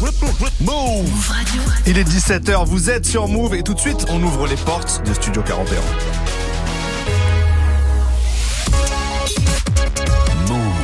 Move 0.00 1.28
Radio. 1.28 1.62
Il 1.86 1.98
est 1.98 2.08
17h, 2.08 2.66
vous 2.66 2.90
êtes 2.90 3.06
sur 3.06 3.28
Move 3.28 3.54
et 3.54 3.62
tout 3.62 3.74
de 3.74 3.80
suite 3.80 4.06
on 4.08 4.22
ouvre 4.22 4.46
les 4.46 4.56
portes 4.56 5.02
de 5.06 5.14
Studio 5.14 5.42
41. 5.42 5.80
Move. 10.48 10.74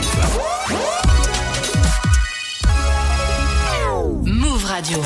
Move 4.25 4.65
Radio. 4.65 4.99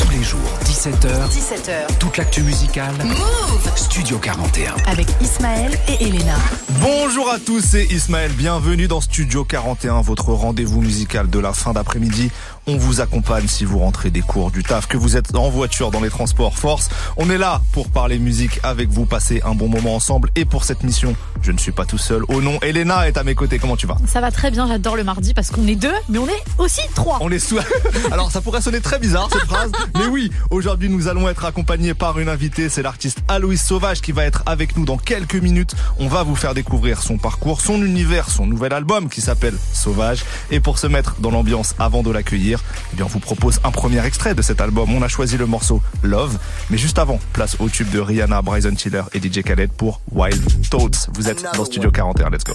Tous 0.00 0.10
les 0.10 0.22
jours, 0.22 0.40
17h. 0.64 1.28
17h. 1.28 1.98
Toute 1.98 2.16
l'actu 2.16 2.42
musicale. 2.42 2.94
Move 3.04 3.72
Studio 3.76 4.18
41. 4.18 4.74
Avec 4.86 5.08
Ismaël 5.20 5.72
et 5.88 6.04
Elena. 6.04 6.36
Bonjour 6.80 7.28
à 7.30 7.38
tous, 7.38 7.60
c'est 7.60 7.84
Ismaël. 7.86 8.30
Bienvenue 8.32 8.86
dans 8.86 9.00
Studio 9.00 9.44
41, 9.44 10.00
votre 10.02 10.32
rendez-vous 10.32 10.80
musical 10.80 11.28
de 11.28 11.38
la 11.38 11.52
fin 11.52 11.72
d'après-midi. 11.72 12.30
On 12.70 12.76
vous 12.76 13.00
accompagne 13.00 13.48
si 13.48 13.64
vous 13.64 13.78
rentrez 13.78 14.10
des 14.10 14.20
cours 14.20 14.50
du 14.50 14.62
taf, 14.62 14.86
que 14.86 14.98
vous 14.98 15.16
êtes 15.16 15.34
en 15.34 15.48
voiture, 15.48 15.90
dans 15.90 16.02
les 16.02 16.10
transports, 16.10 16.58
force. 16.58 16.90
On 17.16 17.30
est 17.30 17.38
là 17.38 17.62
pour 17.72 17.88
parler 17.88 18.18
musique 18.18 18.60
avec 18.62 18.90
vous, 18.90 19.06
passer 19.06 19.40
un 19.42 19.54
bon 19.54 19.68
moment 19.68 19.94
ensemble. 19.94 20.28
Et 20.36 20.44
pour 20.44 20.64
cette 20.64 20.82
mission, 20.82 21.16
je 21.40 21.50
ne 21.50 21.56
suis 21.56 21.72
pas 21.72 21.86
tout 21.86 21.96
seul. 21.96 22.24
Au 22.28 22.42
nom, 22.42 22.58
Elena 22.60 23.08
est 23.08 23.16
à 23.16 23.24
mes 23.24 23.34
côtés. 23.34 23.58
Comment 23.58 23.78
tu 23.78 23.86
vas? 23.86 23.96
Ça 24.06 24.20
va 24.20 24.30
très 24.30 24.50
bien, 24.50 24.68
j'adore 24.68 24.96
le 24.96 25.04
mardi 25.04 25.32
parce 25.32 25.50
qu'on 25.50 25.66
est 25.66 25.76
deux, 25.76 25.94
mais 26.10 26.18
on 26.18 26.26
est 26.26 26.44
aussi 26.58 26.82
trois. 26.94 27.16
On 27.22 27.30
est 27.30 27.38
sous... 27.38 27.58
Alors 28.12 28.30
ça 28.30 28.42
pourrait 28.42 28.60
sonner 28.60 28.82
très 28.82 28.98
bizarre 28.98 29.30
cette 29.32 29.48
phrase, 29.48 29.72
mais 29.94 30.04
oui, 30.04 30.30
aujourd'hui 30.50 30.90
nous 30.90 31.08
allons 31.08 31.26
être 31.26 31.46
accompagnés 31.46 31.94
par 31.94 32.18
une 32.18 32.28
invitée, 32.28 32.68
c'est 32.68 32.82
l'artiste 32.82 33.20
Aloïs 33.28 33.64
Sauvage 33.64 34.02
qui 34.02 34.12
va 34.12 34.24
être 34.24 34.42
avec 34.44 34.76
nous 34.76 34.84
dans 34.84 34.98
quelques 34.98 35.36
minutes. 35.36 35.74
On 35.98 36.08
va 36.08 36.22
vous 36.22 36.36
faire 36.36 36.52
découvrir 36.52 37.02
son 37.02 37.16
parcours, 37.16 37.62
son 37.62 37.82
univers, 37.82 38.28
son 38.28 38.44
nouvel 38.44 38.74
album 38.74 39.08
qui 39.08 39.22
s'appelle 39.22 39.54
Sauvage. 39.72 40.22
Et 40.50 40.60
pour 40.60 40.78
se 40.78 40.86
mettre 40.86 41.14
dans 41.20 41.30
l'ambiance 41.30 41.74
avant 41.78 42.02
de 42.02 42.10
l'accueillir, 42.10 42.57
eh 42.92 42.96
bien 42.96 43.04
on 43.04 43.08
vous 43.08 43.20
propose 43.20 43.60
un 43.64 43.70
premier 43.70 44.04
extrait 44.04 44.34
de 44.34 44.42
cet 44.42 44.60
album. 44.60 44.94
On 44.94 45.02
a 45.02 45.08
choisi 45.08 45.36
le 45.36 45.46
morceau 45.46 45.82
Love, 46.02 46.38
mais 46.70 46.78
juste 46.78 46.98
avant, 46.98 47.18
place 47.32 47.56
au 47.60 47.68
tube 47.68 47.90
de 47.90 48.00
Rihanna, 48.00 48.42
Bryson 48.42 48.74
Tiller 48.74 49.02
et 49.12 49.20
DJ 49.20 49.42
Khaled 49.42 49.70
pour 49.72 50.00
Wild 50.12 50.42
Thoughts. 50.70 51.08
Vous 51.14 51.28
êtes 51.28 51.44
dans 51.54 51.64
Studio 51.64 51.90
41, 51.90 52.30
let's 52.30 52.44
go. 52.44 52.54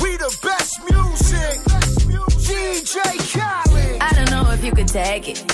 We 0.00 0.16
the 0.18 0.36
best 0.42 0.80
music. 0.90 1.60
DJ 2.38 2.98
Khaled. 3.32 3.98
I 4.00 4.10
don't 4.14 4.30
know 4.30 4.50
if 4.52 4.64
you 4.64 4.72
could 4.72 4.88
take 4.88 5.28
it. 5.28 5.44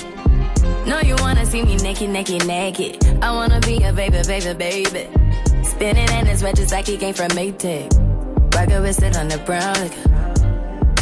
No, 0.86 1.00
you 1.00 1.14
wanna 1.20 1.46
see 1.46 1.62
me 1.62 1.76
naked, 1.76 2.10
naked, 2.10 2.46
naked. 2.46 3.04
I 3.22 3.32
wanna 3.32 3.60
be 3.60 3.82
a 3.84 3.92
baby, 3.92 4.22
baby, 4.26 4.54
baby. 4.54 5.08
Spinning 5.62 6.08
in 6.18 6.26
his 6.26 6.42
red 6.42 6.56
just 6.56 6.72
like 6.72 6.86
he 6.86 6.96
came 6.96 7.14
from 7.14 7.28
Maytag. 7.28 7.92
Rocket 8.54 8.82
with 8.82 9.02
it 9.02 9.16
on 9.16 9.28
the 9.28 9.38
brown. 9.38 9.74
Like, 9.74 10.29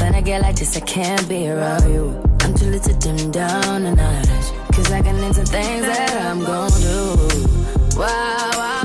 when 0.01 0.15
I 0.15 0.21
get 0.21 0.43
like 0.43 0.57
this, 0.57 0.77
I 0.77 0.81
can't 0.81 1.29
be 1.29 1.49
around 1.49 1.91
you. 1.93 2.21
I'm 2.41 2.55
too 2.55 2.67
little 2.67 2.95
to 2.95 2.99
dim 2.99 3.31
down 3.31 3.87
a 3.87 3.95
notch. 3.95 4.29
Cause 4.73 4.93
I 4.93 5.03
can 5.03 5.17
into 5.17 5.45
things 5.45 5.85
that 5.87 6.23
I'm 6.27 6.41
gon' 6.45 6.71
do. 6.81 7.99
Wow, 7.99 8.51
wow. 8.55 8.79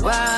Wow, 0.00 0.14
wow, 0.14 0.37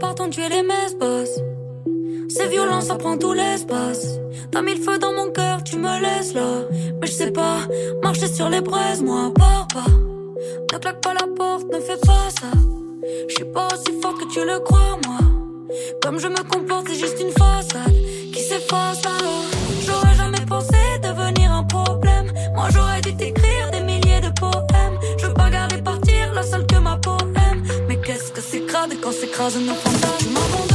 L'appart 0.00 0.20
ont 0.20 0.30
tué 0.30 0.48
les 0.48 0.62
messes. 0.62 0.94
C'est 2.28 2.46
violent, 2.46 2.80
ça 2.80 2.94
prend 2.94 3.18
tout 3.18 3.32
l'espace. 3.32 4.06
T'as 4.52 4.62
mis 4.62 4.76
le 4.76 4.80
feu 4.80 4.96
dans 4.96 5.12
mon 5.12 5.32
cœur, 5.32 5.64
tu 5.64 5.76
me 5.76 6.00
laisses 6.00 6.34
là. 6.34 6.68
Mais 7.00 7.08
je 7.08 7.12
sais 7.12 7.32
pas, 7.32 7.66
marcher 8.00 8.28
sur 8.28 8.48
les 8.48 8.60
braises, 8.60 9.02
moi, 9.02 9.32
pars 9.34 9.66
pas. 9.74 9.90
Ne 10.72 10.78
claque 10.78 11.00
pas 11.00 11.14
la 11.14 11.26
porte, 11.36 11.64
ne 11.72 11.80
fais 11.80 11.96
pas 11.96 12.30
ça. 12.30 12.46
Je 13.28 13.34
suis 13.34 13.44
pas 13.46 13.66
aussi 13.72 14.00
fort 14.00 14.14
que 14.14 14.32
tu 14.32 14.44
le 14.44 14.60
crois, 14.60 15.00
moi. 15.04 15.18
Comme 16.00 16.20
je 16.20 16.28
me 16.28 16.48
comporte, 16.48 16.86
c'est 16.90 17.00
juste 17.00 17.20
une 17.20 17.32
façade 17.32 17.92
qui 18.32 18.40
s'efface 18.40 19.02
alors. 19.04 19.46
J'aurais 19.84 20.14
jamais 20.14 20.46
pensé 20.48 20.76
devenir 21.02 21.50
un 21.50 21.64
problème. 21.64 22.32
Moi, 22.54 22.68
j'aurais 22.72 23.00
dû 23.00 23.16
t'écrire 23.16 23.37
que 28.88 28.94
c'est 28.94 29.00
crade 29.00 29.00
quand 29.02 29.12
s'écrase 29.12 29.56
nos 29.60 29.74
fantasmes. 29.74 30.67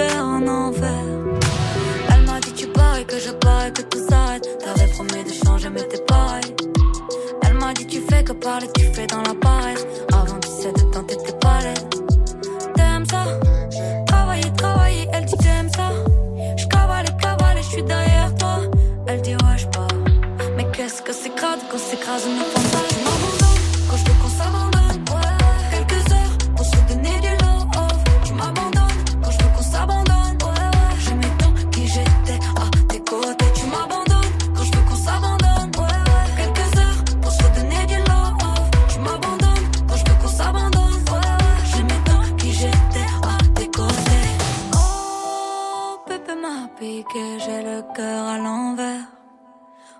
En 0.00 0.46
enfer. 0.46 1.04
Elle 2.14 2.24
m'a 2.24 2.40
dit 2.40 2.52
tu 2.52 2.66
pars 2.68 2.96
et 2.98 3.04
que 3.04 3.18
je 3.18 3.30
pars 3.30 3.66
et 3.66 3.72
que 3.72 3.82
tout 3.82 4.06
s'arrête. 4.08 4.48
T'avais 4.58 4.90
promis 4.90 5.24
de 5.24 5.32
changer 5.44 5.68
mais 5.70 5.82
t'es 5.82 6.00
pareil. 6.06 6.54
Elle 7.42 7.54
m'a 7.54 7.72
dit 7.74 7.86
tu 7.86 8.00
fais 8.00 8.24
que 8.24 8.32
parler, 8.32 8.68
tu 8.74 8.84
fais 8.92 9.06
dans 9.06 9.22
la 9.22 9.34
paresse. 9.34 9.86
Avant 10.12 10.38
tu 10.40 10.48
sais 10.48 10.72
de 10.72 10.80
tenter 10.92 11.16
tes 11.16 11.32
palettes. 11.32 12.02
T'aimes 12.74 13.06
ça? 13.10 13.24
Travailler, 14.06 14.52
travailler, 14.56 15.08
elle 15.12 15.24
dit 15.24 15.36
t'aimes 15.36 15.70
ça. 15.76 15.90
Je 16.56 16.66
cavale 16.66 17.06
je 17.56 17.62
suis 17.62 17.82
derrière 17.82 18.34
toi. 18.36 18.60
Elle 19.06 19.20
dit 19.20 19.34
ouais 19.34 19.58
je 19.58 19.66
pars. 19.66 19.88
Mais 20.56 20.66
qu'est-ce 20.72 21.02
que 21.02 21.12
c'est 21.12 21.34
crade 21.34 21.60
quand 21.70 21.78
s'écrase 21.78 22.26
nos 22.26 22.44
fantasmes. 22.44 22.61
Cœur 47.94 48.26
à 48.26 48.38
l'envers. 48.38 49.06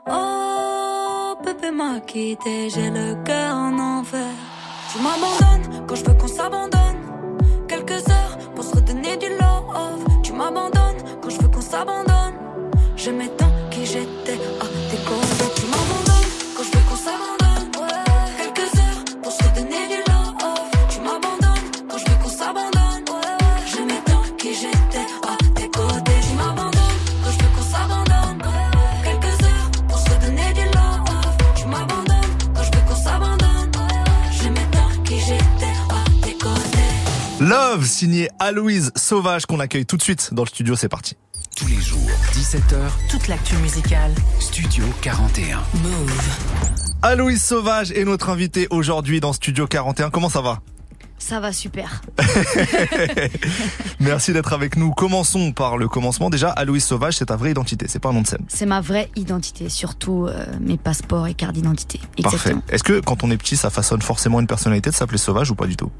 Oh, 0.08 1.34
Pépé 1.44 1.70
m'a 1.70 2.00
quitté, 2.00 2.70
j'ai 2.70 2.90
le 2.90 3.22
cœur 3.24 3.54
en 3.54 3.78
enfer. 3.78 4.34
Tu 4.90 4.98
m'abandonnes 4.98 5.86
quand 5.86 5.94
je 5.94 6.04
veux 6.04 6.14
qu'on 6.14 6.28
s'abandonne. 6.28 7.00
Quelques 7.68 8.08
heures 8.10 8.38
pour 8.54 8.64
se 8.64 8.76
redonner 8.76 9.16
du 9.16 9.28
love. 9.28 10.04
Tu 10.22 10.32
m'abandonnes 10.32 11.02
quand 11.20 11.30
je 11.30 11.38
veux 11.40 11.48
qu'on 11.48 11.60
s'abandonne. 11.60 12.34
J'aimais 12.96 13.28
tant 13.36 13.52
qui 13.70 13.86
j'étais 13.86 14.21
Love, 37.52 37.84
signé 37.84 38.30
Aloïse 38.38 38.92
Sauvage, 38.96 39.44
qu'on 39.44 39.60
accueille 39.60 39.84
tout 39.84 39.98
de 39.98 40.02
suite 40.02 40.32
dans 40.32 40.42
le 40.42 40.48
studio. 40.48 40.74
C'est 40.74 40.88
parti. 40.88 41.16
Tous 41.54 41.66
les 41.66 41.82
jours, 41.82 42.08
17h, 42.32 42.78
Toute 43.10 43.28
l'actu 43.28 43.56
musicale. 43.56 44.10
Studio 44.40 44.82
41. 45.02 45.58
Move. 45.82 46.38
Aloïse 47.02 47.44
Sauvage 47.44 47.92
est 47.92 48.06
notre 48.06 48.30
invitée 48.30 48.68
aujourd'hui 48.70 49.20
dans 49.20 49.34
Studio 49.34 49.66
41. 49.66 50.08
Comment 50.08 50.30
ça 50.30 50.40
va? 50.40 50.60
Ça 51.18 51.40
va 51.40 51.52
super. 51.52 52.00
Merci 54.00 54.32
d'être 54.32 54.54
avec 54.54 54.76
nous. 54.76 54.90
Commençons 54.92 55.52
par 55.52 55.76
le 55.76 55.88
commencement. 55.88 56.30
Déjà, 56.30 56.48
Aloïse 56.48 56.84
Sauvage, 56.84 57.18
c'est 57.18 57.26
ta 57.26 57.36
vraie 57.36 57.50
identité, 57.50 57.84
c'est 57.86 57.98
pas 57.98 58.08
un 58.08 58.14
nom 58.14 58.22
de 58.22 58.28
scène. 58.28 58.46
C'est 58.48 58.64
ma 58.64 58.80
vraie 58.80 59.10
identité, 59.14 59.68
surtout 59.68 60.26
euh, 60.26 60.46
mes 60.58 60.78
passeports 60.78 61.26
et 61.26 61.34
cartes 61.34 61.52
d'identité. 61.52 62.00
Parfait. 62.22 62.54
Est-ce 62.70 62.82
que 62.82 63.00
quand 63.00 63.24
on 63.24 63.30
est 63.30 63.36
petit, 63.36 63.58
ça 63.58 63.68
façonne 63.68 64.00
forcément 64.00 64.40
une 64.40 64.46
personnalité 64.46 64.88
de 64.88 64.94
s'appeler 64.94 65.18
Sauvage 65.18 65.50
ou 65.50 65.54
pas 65.54 65.66
du 65.66 65.76
tout? 65.76 65.90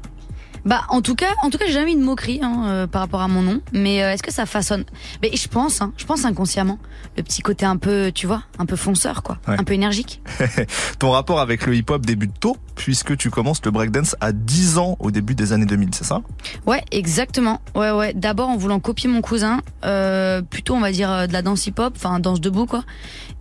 Bah 0.65 0.83
en 0.89 1.01
tout 1.01 1.15
cas, 1.15 1.33
en 1.43 1.49
tout 1.49 1.57
cas, 1.57 1.65
j'ai 1.67 1.73
jamais 1.73 1.91
eu 1.91 1.95
de 1.97 2.01
moquerie 2.03 2.39
hein, 2.41 2.63
euh, 2.67 2.87
par 2.87 3.01
rapport 3.01 3.21
à 3.21 3.27
mon 3.27 3.41
nom, 3.41 3.59
mais 3.73 4.01
euh, 4.01 4.11
est-ce 4.13 4.23
que 4.23 4.31
ça 4.31 4.45
façonne? 4.45 4.85
Mais 5.21 5.35
je 5.35 5.47
pense, 5.49 5.81
hein, 5.81 5.91
je 5.97 6.05
pense 6.05 6.23
inconsciemment, 6.23 6.79
le 7.17 7.23
petit 7.23 7.41
côté 7.41 7.65
un 7.65 7.75
peu, 7.75 8.11
tu 8.15 8.27
vois, 8.27 8.43
un 8.59 8.65
peu 8.65 8.75
fonceur 8.77 9.23
quoi, 9.23 9.39
Ouais. 9.47 9.55
un 9.59 9.63
peu 9.65 9.73
énergique. 9.73 10.21
Ton 10.99 11.11
rapport 11.11 11.41
avec 11.41 11.65
le 11.65 11.75
hip-hop 11.75 12.05
débute 12.05 12.39
tôt, 12.39 12.55
puisque 12.75 13.17
tu 13.17 13.29
commences 13.29 13.59
le 13.65 13.71
breakdance 13.71 14.15
à 14.21 14.31
10 14.31 14.77
ans 14.77 14.95
au 14.99 15.11
début 15.11 15.35
des 15.35 15.51
années 15.51 15.65
2000, 15.65 15.89
c'est 15.93 16.05
ça? 16.05 16.21
Ouais, 16.65 16.81
exactement. 16.91 17.59
Ouais, 17.75 17.91
ouais. 17.91 18.13
D'abord 18.13 18.47
en 18.49 18.55
voulant 18.55 18.79
copier 18.79 19.09
mon 19.09 19.21
cousin, 19.21 19.59
euh, 19.83 20.41
plutôt 20.41 20.75
on 20.75 20.79
va 20.79 20.91
dire 20.93 21.11
euh, 21.11 21.27
de 21.27 21.33
la 21.33 21.41
danse 21.41 21.67
hip-hop, 21.67 21.93
enfin 21.97 22.19
danse 22.19 22.39
debout 22.39 22.65
quoi, 22.67 22.83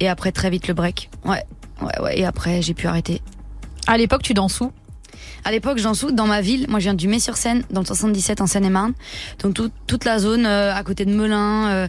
et 0.00 0.08
après 0.08 0.32
très 0.32 0.50
vite 0.50 0.66
le 0.66 0.74
break. 0.74 1.08
Ouais, 1.24 1.44
ouais, 1.82 2.00
ouais. 2.02 2.18
Et 2.18 2.24
après 2.24 2.62
j'ai 2.62 2.74
pu 2.74 2.88
arrêter. 2.88 3.22
À 3.86 3.96
l'époque, 3.96 4.22
tu 4.22 4.32
danses 4.34 4.60
où? 4.60 4.70
À 5.44 5.50
l'époque, 5.50 5.78
j'en 5.78 5.94
sous 5.94 6.12
dans 6.12 6.26
ma 6.26 6.40
ville. 6.40 6.66
Moi, 6.68 6.78
je 6.78 6.84
viens 6.84 6.94
du 6.94 7.08
Mai-sur-Seine, 7.08 7.64
dans 7.70 7.80
le 7.80 7.86
77 7.86 8.40
en 8.40 8.46
Seine-et-Marne. 8.46 8.92
Donc 9.42 9.54
tout- 9.54 9.70
toute 9.86 10.04
la 10.04 10.18
zone 10.18 10.46
euh, 10.46 10.72
à 10.74 10.82
côté 10.84 11.04
de 11.04 11.12
Melun. 11.12 11.88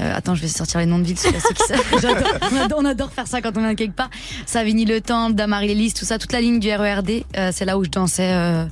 Euh, 0.00 0.14
attends, 0.16 0.34
je 0.34 0.42
vais 0.42 0.48
sortir 0.48 0.80
les 0.80 0.86
noms 0.86 0.98
de 0.98 1.04
villes. 1.04 1.16
on, 2.52 2.56
adore, 2.56 2.78
on 2.80 2.84
adore 2.84 3.10
faire 3.12 3.26
ça 3.26 3.40
quand 3.40 3.56
on 3.56 3.60
vient 3.60 3.74
quelque 3.74 3.94
part. 3.96 4.10
Savigny-le-Temple, 4.46 5.34
Damary-les-Lys, 5.34 5.94
tout 5.94 6.04
ça, 6.04 6.18
toute 6.18 6.32
la 6.32 6.40
ligne 6.40 6.60
du 6.60 6.70
RERD. 6.72 7.24
euh, 7.36 7.50
c'est 7.52 7.64
là 7.64 7.78
où 7.78 7.84
je 7.84 7.90
dansais. 7.90 8.30
euh, 8.32 8.64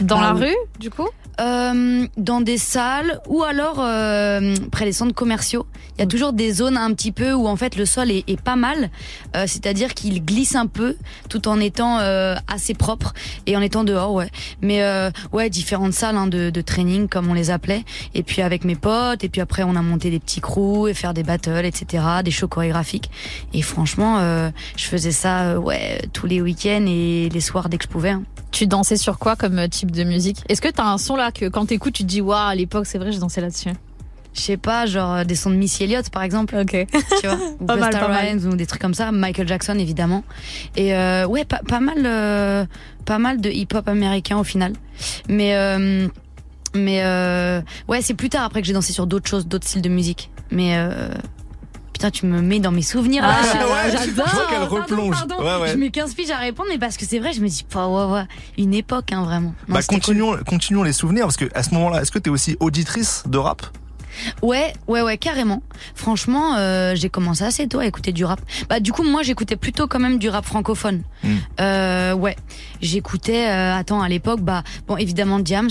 Dans 0.00 0.20
la 0.20 0.32
rue, 0.32 0.54
du 0.78 0.90
coup 0.90 1.08
euh, 1.40 2.06
dans 2.16 2.40
des 2.40 2.58
salles 2.58 3.20
ou 3.26 3.42
alors 3.42 3.78
euh, 3.80 4.54
près 4.70 4.84
des 4.84 4.92
centres 4.92 5.14
commerciaux. 5.14 5.66
Il 5.96 6.00
y 6.00 6.04
a 6.04 6.06
toujours 6.06 6.32
des 6.32 6.52
zones 6.52 6.76
un 6.76 6.92
petit 6.94 7.10
peu 7.10 7.32
où 7.32 7.48
en 7.48 7.56
fait 7.56 7.74
le 7.74 7.86
sol 7.86 8.10
est, 8.12 8.22
est 8.28 8.40
pas 8.40 8.54
mal, 8.54 8.88
euh, 9.34 9.44
c'est-à-dire 9.48 9.94
qu'il 9.94 10.24
glisse 10.24 10.54
un 10.54 10.66
peu 10.68 10.94
tout 11.28 11.48
en 11.48 11.58
étant 11.58 11.98
euh, 11.98 12.36
assez 12.46 12.74
propre 12.74 13.14
et 13.46 13.56
en 13.56 13.62
étant 13.62 13.82
dehors, 13.82 14.12
ouais. 14.12 14.30
Mais 14.62 14.84
euh, 14.84 15.10
ouais, 15.32 15.50
différentes 15.50 15.92
salles 15.92 16.16
hein, 16.16 16.28
de, 16.28 16.50
de 16.50 16.60
training 16.60 17.08
comme 17.08 17.28
on 17.28 17.34
les 17.34 17.50
appelait. 17.50 17.84
Et 18.14 18.22
puis 18.22 18.40
avec 18.40 18.64
mes 18.64 18.76
potes 18.76 19.24
et 19.24 19.28
puis 19.28 19.40
après 19.40 19.64
on 19.64 19.74
a 19.74 19.82
monté 19.82 20.10
des 20.10 20.20
petits 20.20 20.40
et 20.88 20.94
faire 20.94 21.14
des 21.14 21.22
battles, 21.22 21.64
etc., 21.64 22.04
des 22.24 22.30
shows 22.30 22.48
chorégraphiques. 22.48 23.10
Et 23.52 23.62
franchement, 23.62 24.18
euh, 24.18 24.50
je 24.76 24.84
faisais 24.84 25.12
ça 25.12 25.42
euh, 25.42 25.56
ouais 25.56 26.00
tous 26.12 26.26
les 26.26 26.40
week-ends 26.40 26.84
et 26.86 27.28
les 27.32 27.40
soirs 27.40 27.68
dès 27.68 27.76
que 27.78 27.84
je 27.84 27.88
pouvais. 27.88 28.10
hein. 28.10 28.22
Tu 28.52 28.66
dansais 28.68 28.96
sur 28.96 29.18
quoi 29.18 29.34
comme 29.34 29.58
euh, 29.58 29.66
type 29.68 29.90
de 29.90 30.04
musique? 30.04 30.38
Est-ce 30.48 30.60
que 30.60 30.68
t'as 30.68 30.84
un 30.84 30.98
son 30.98 31.16
là 31.16 31.32
que 31.32 31.46
quand 31.48 31.66
t'écoutes, 31.66 31.94
tu 31.94 32.04
te 32.04 32.08
dis 32.08 32.20
waouh, 32.20 32.38
à 32.48 32.54
l'époque, 32.54 32.86
c'est 32.86 32.98
vrai, 32.98 33.10
je 33.10 33.18
dansais 33.18 33.40
là-dessus? 33.40 33.70
Je 34.32 34.40
sais 34.40 34.56
pas, 34.56 34.86
genre 34.86 35.24
des 35.24 35.36
sons 35.36 35.50
de 35.50 35.54
Missy 35.56 35.84
Elliott 35.84 36.08
par 36.10 36.22
exemple. 36.22 36.56
Ok. 36.56 36.70
tu 37.20 37.26
vois, 37.26 37.38
ou 37.60 37.66
Pas 37.66 37.76
mal, 37.76 37.90
pas 37.92 38.08
mal. 38.08 38.36
Ou 38.46 38.56
des 38.56 38.66
trucs 38.66 38.80
comme 38.80 38.94
ça, 38.94 39.12
Michael 39.12 39.46
Jackson 39.46 39.76
évidemment. 39.78 40.24
Et 40.76 40.94
euh, 40.94 41.24
ouais, 41.26 41.44
pas, 41.44 41.60
pas 41.68 41.78
mal, 41.80 41.98
euh, 42.04 42.64
pas 43.04 43.18
mal 43.18 43.40
de 43.40 43.48
hip-hop 43.50 43.86
américain 43.88 44.36
au 44.36 44.44
final. 44.44 44.72
Mais 45.28 45.54
euh, 45.56 46.08
mais 46.74 47.04
ouais, 47.88 48.02
c'est 48.02 48.14
plus 48.14 48.28
tard 48.28 48.42
après 48.44 48.60
que 48.60 48.66
j'ai 48.66 48.72
dansé 48.72 48.92
sur 48.92 49.06
d'autres 49.06 49.28
choses, 49.28 49.46
d'autres 49.46 49.68
styles 49.68 49.82
de 49.82 49.88
musique. 49.88 50.30
Mais 50.50 50.76
euh, 50.76 51.08
putain, 51.92 52.10
tu 52.10 52.26
me 52.26 52.40
mets 52.40 52.60
dans 52.60 52.70
mes 52.70 52.82
souvenirs. 52.82 53.22
Ah, 53.26 53.40
ouais, 53.42 53.90
j'adore. 53.90 54.26
je 54.28 54.34
vois 54.34 54.46
qu'elle 54.48 54.62
replonge. 54.62 55.14
pardon. 55.16 55.42
Ouais, 55.42 55.62
ouais. 55.62 55.72
Je 55.72 55.76
mets 55.76 55.90
15 55.90 56.14
piges 56.14 56.30
à 56.30 56.36
répondre, 56.38 56.68
mais 56.70 56.78
parce 56.78 56.96
que 56.96 57.04
c'est 57.06 57.18
vrai, 57.18 57.32
je 57.32 57.40
me 57.40 57.48
dis 57.48 57.64
pas 57.64 57.88
ouais, 57.88 58.12
ouais, 58.12 58.24
une 58.58 58.74
époque 58.74 59.12
hein, 59.12 59.24
vraiment. 59.24 59.54
Non, 59.68 59.74
Bah 59.74 59.80
cool. 59.82 59.98
continuons, 59.98 60.36
continuons 60.46 60.82
les 60.82 60.92
souvenirs 60.92 61.24
parce 61.24 61.36
que 61.36 61.46
à 61.54 61.62
ce 61.62 61.72
moment-là, 61.74 62.02
est-ce 62.02 62.10
que 62.12 62.18
t'es 62.18 62.30
aussi 62.30 62.56
auditrice 62.60 63.22
de 63.26 63.38
rap? 63.38 63.62
Ouais, 64.42 64.72
ouais, 64.88 65.02
ouais, 65.02 65.18
carrément. 65.18 65.62
Franchement, 65.94 66.56
euh, 66.56 66.94
j'ai 66.94 67.08
commencé 67.08 67.44
assez 67.44 67.66
tôt 67.66 67.78
à 67.80 67.86
écouter 67.86 68.12
du 68.12 68.24
rap. 68.24 68.40
Bah, 68.68 68.80
du 68.80 68.92
coup, 68.92 69.02
moi, 69.02 69.22
j'écoutais 69.22 69.56
plutôt 69.56 69.86
quand 69.86 69.98
même 70.00 70.18
du 70.18 70.28
rap 70.28 70.44
francophone. 70.44 71.02
Mm. 71.22 71.28
Euh, 71.60 72.14
ouais, 72.14 72.36
j'écoutais. 72.80 73.48
euh, 73.48 73.74
attends, 73.74 74.02
à 74.02 74.08
l'époque, 74.08 74.40
bah, 74.40 74.62
bon, 74.86 74.96
évidemment, 74.96 75.38
Diams. 75.38 75.70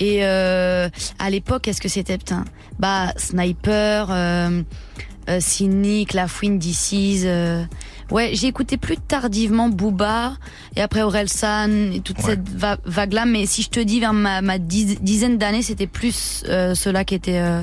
Et 0.00 0.24
euh, 0.24 0.88
à 1.18 1.30
l'époque, 1.30 1.62
qu'est-ce 1.62 1.80
que 1.80 1.88
c'était, 1.88 2.18
putain 2.18 2.44
Bah, 2.78 3.12
Sniper, 3.16 4.08
Cynic, 5.40 6.12
La 6.12 6.28
Fouine, 6.28 6.58
DC's. 6.58 7.26
Ouais, 8.10 8.30
j'ai 8.34 8.46
écouté 8.46 8.76
plus 8.76 8.96
tardivement 8.98 9.68
Booba 9.68 10.34
et 10.76 10.80
après 10.80 11.02
Orelsan 11.02 11.92
et 11.92 12.00
toute 12.00 12.18
Ouais. 12.18 12.24
cette 12.24 12.48
va- 12.48 12.78
vague-là. 12.84 13.24
Mais 13.26 13.46
si 13.46 13.62
je 13.62 13.68
te 13.70 13.80
dis 13.80 13.98
vers 14.00 14.12
ma, 14.12 14.58
dizaine 14.58 15.38
d'années, 15.38 15.62
c'était 15.62 15.88
plus 15.88 16.44
euh, 16.48 16.74
ceux-là 16.74 17.04
qui 17.04 17.14
étaient 17.16 17.40
euh, 17.40 17.62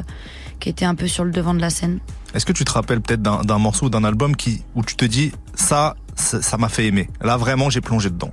qui 0.60 0.70
étaient 0.70 0.86
un 0.86 0.96
peu 0.96 1.08
sur 1.08 1.24
le 1.24 1.32
devant 1.32 1.54
de 1.54 1.62
la 1.62 1.70
scène. 1.70 2.00
Est-ce 2.34 2.46
que 2.46 2.52
tu 2.52 2.66
te 2.66 2.72
rappelles 2.72 3.00
peut-être 3.02 3.22
d'un 3.22 3.58
morceau, 3.58 3.90
d'un 3.90 4.04
album 4.04 4.36
qui 4.36 4.64
où 4.76 4.84
tu 4.84 4.96
te 4.96 5.06
dis 5.06 5.32
ça, 5.56 5.96
ça 6.16 6.42
ça 6.42 6.58
m'a 6.58 6.68
fait 6.68 6.88
aimer. 6.88 7.10
Là 7.22 7.38
vraiment, 7.38 7.70
j'ai 7.70 7.82
plongé 7.82 8.10
dedans. 8.10 8.32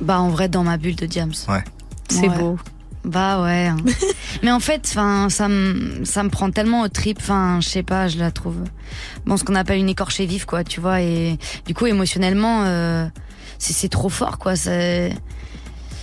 Bah 0.00 0.18
en 0.20 0.28
vrai, 0.28 0.48
dans 0.48 0.64
ma 0.64 0.76
bulle 0.76 0.96
de 0.96 1.06
Diams. 1.06 1.32
Ouais. 1.48 1.62
C'est 2.10 2.28
Ouais. 2.28 2.38
beau. 2.38 2.58
Bah 3.06 3.40
ouais. 3.42 3.66
hein. 3.68 3.76
Mais 4.42 4.50
en 4.50 4.58
fait, 4.58 4.82
enfin, 4.90 5.28
ça 5.30 5.46
me 5.48 6.04
ça 6.04 6.24
me 6.24 6.28
prend 6.28 6.50
tellement 6.50 6.82
au 6.82 6.88
trip. 6.88 7.18
Enfin, 7.20 7.60
je 7.62 7.68
sais 7.68 7.84
pas, 7.84 8.08
je 8.08 8.18
la 8.18 8.32
trouve. 8.32 8.56
Bon, 9.24 9.36
ce 9.36 9.44
qu'on 9.44 9.54
appelle 9.54 9.78
une 9.78 9.88
écorchée 9.88 10.26
vive, 10.26 10.44
quoi, 10.44 10.64
tu 10.64 10.80
vois. 10.80 11.00
Et 11.00 11.38
du 11.66 11.72
coup, 11.72 11.86
émotionnellement, 11.86 12.64
euh, 12.64 13.06
c'est 13.58 13.72
c'est 13.72 13.88
trop 13.88 14.08
fort, 14.08 14.38
quoi. 14.38 14.56
C'est 14.56 15.14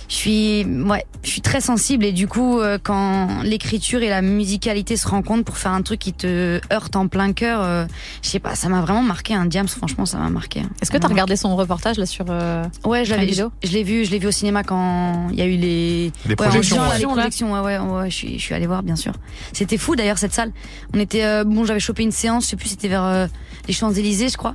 je 0.08 0.14
suis 0.14 0.64
ouais, 0.64 1.04
je 1.22 1.30
suis 1.30 1.40
très 1.40 1.60
sensible 1.60 2.04
et 2.04 2.12
du 2.12 2.28
coup 2.28 2.60
euh, 2.60 2.78
quand 2.82 3.42
l'écriture 3.42 4.02
et 4.02 4.08
la 4.08 4.20
musicalité 4.22 4.96
se 4.96 5.08
rencontrent 5.08 5.44
pour 5.44 5.56
faire 5.56 5.72
un 5.72 5.82
truc 5.82 5.98
qui 6.00 6.12
te 6.12 6.60
heurte 6.72 6.94
en 6.96 7.08
plein 7.08 7.32
cœur, 7.32 7.60
euh, 7.62 7.86
je 8.22 8.28
sais 8.28 8.38
pas, 8.38 8.54
ça 8.54 8.68
m'a 8.68 8.80
vraiment 8.82 9.02
marqué 9.02 9.34
un 9.34 9.46
Diams 9.46 9.68
franchement, 9.68 10.04
ça 10.06 10.18
m'a 10.18 10.28
marqué. 10.30 10.60
hein. 10.60 10.68
Est-ce 10.82 10.90
que 10.90 10.98
t'as 10.98 11.08
regardé 11.08 11.36
son 11.36 11.56
reportage 11.56 11.96
là 11.96 12.06
sur 12.06 12.26
euh, 12.28 12.64
Ouais, 12.84 13.04
j'avais, 13.04 13.26
Prime 13.26 13.50
je, 13.62 13.68
je 13.68 13.72
l'ai 13.72 13.82
vu, 13.82 14.04
je 14.04 14.10
l'ai 14.10 14.18
vu 14.18 14.26
au 14.28 14.30
cinéma 14.32 14.62
quand 14.62 15.28
il 15.30 15.36
y 15.38 15.42
a 15.42 15.46
eu 15.46 15.56
les, 15.56 16.12
Les 16.26 16.30
Ouais, 16.30 16.36
projections, 16.36 16.80
ouais. 16.82 16.98
les 16.98 17.04
projections, 17.04 17.52
ouais, 17.52 17.60
ouais, 17.60 17.78
ouais, 17.78 18.10
je 18.10 18.14
suis, 18.14 18.38
je 18.38 18.42
suis 18.42 18.54
allée 18.54 18.66
voir, 18.66 18.82
bien 18.82 18.96
sûr. 18.96 19.12
C'était 19.52 19.78
fou 19.78 19.96
d'ailleurs 19.96 20.18
cette 20.18 20.34
salle. 20.34 20.52
On 20.94 20.98
était, 21.00 21.24
euh, 21.24 21.44
bon, 21.44 21.64
j'avais 21.64 21.80
chopé 21.80 22.02
une 22.02 22.12
séance, 22.12 22.44
je 22.44 22.50
sais 22.50 22.56
plus, 22.56 22.68
c'était 22.68 22.88
vers 22.88 23.04
euh, 23.04 23.26
les 23.68 23.72
Champs 23.72 23.92
Élysées, 23.92 24.28
je 24.28 24.36
crois. 24.36 24.54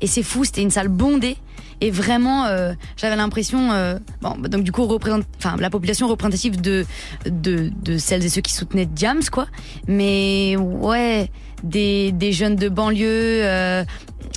Et 0.00 0.06
c'est 0.06 0.22
fou, 0.22 0.44
c'était 0.44 0.62
une 0.62 0.70
salle 0.70 0.88
bondée. 0.88 1.36
Et 1.80 1.90
vraiment, 1.90 2.46
euh, 2.46 2.72
j'avais 2.96 3.16
l'impression, 3.16 3.70
euh, 3.72 3.98
bon, 4.20 4.34
bah, 4.38 4.48
donc 4.48 4.64
du 4.64 4.72
coup, 4.72 4.84
représente, 4.86 5.24
enfin, 5.38 5.56
la 5.58 5.70
population 5.70 6.08
représentative 6.08 6.60
de, 6.60 6.84
de, 7.26 7.70
de 7.82 7.98
celles 7.98 8.24
et 8.24 8.28
ceux 8.28 8.40
qui 8.40 8.52
soutenaient 8.52 8.86
Diams, 8.86 9.22
quoi. 9.30 9.46
Mais 9.86 10.56
ouais, 10.56 11.30
des, 11.62 12.10
des 12.12 12.32
jeunes 12.32 12.56
de 12.56 12.68
banlieue, 12.68 13.44
euh, 13.44 13.84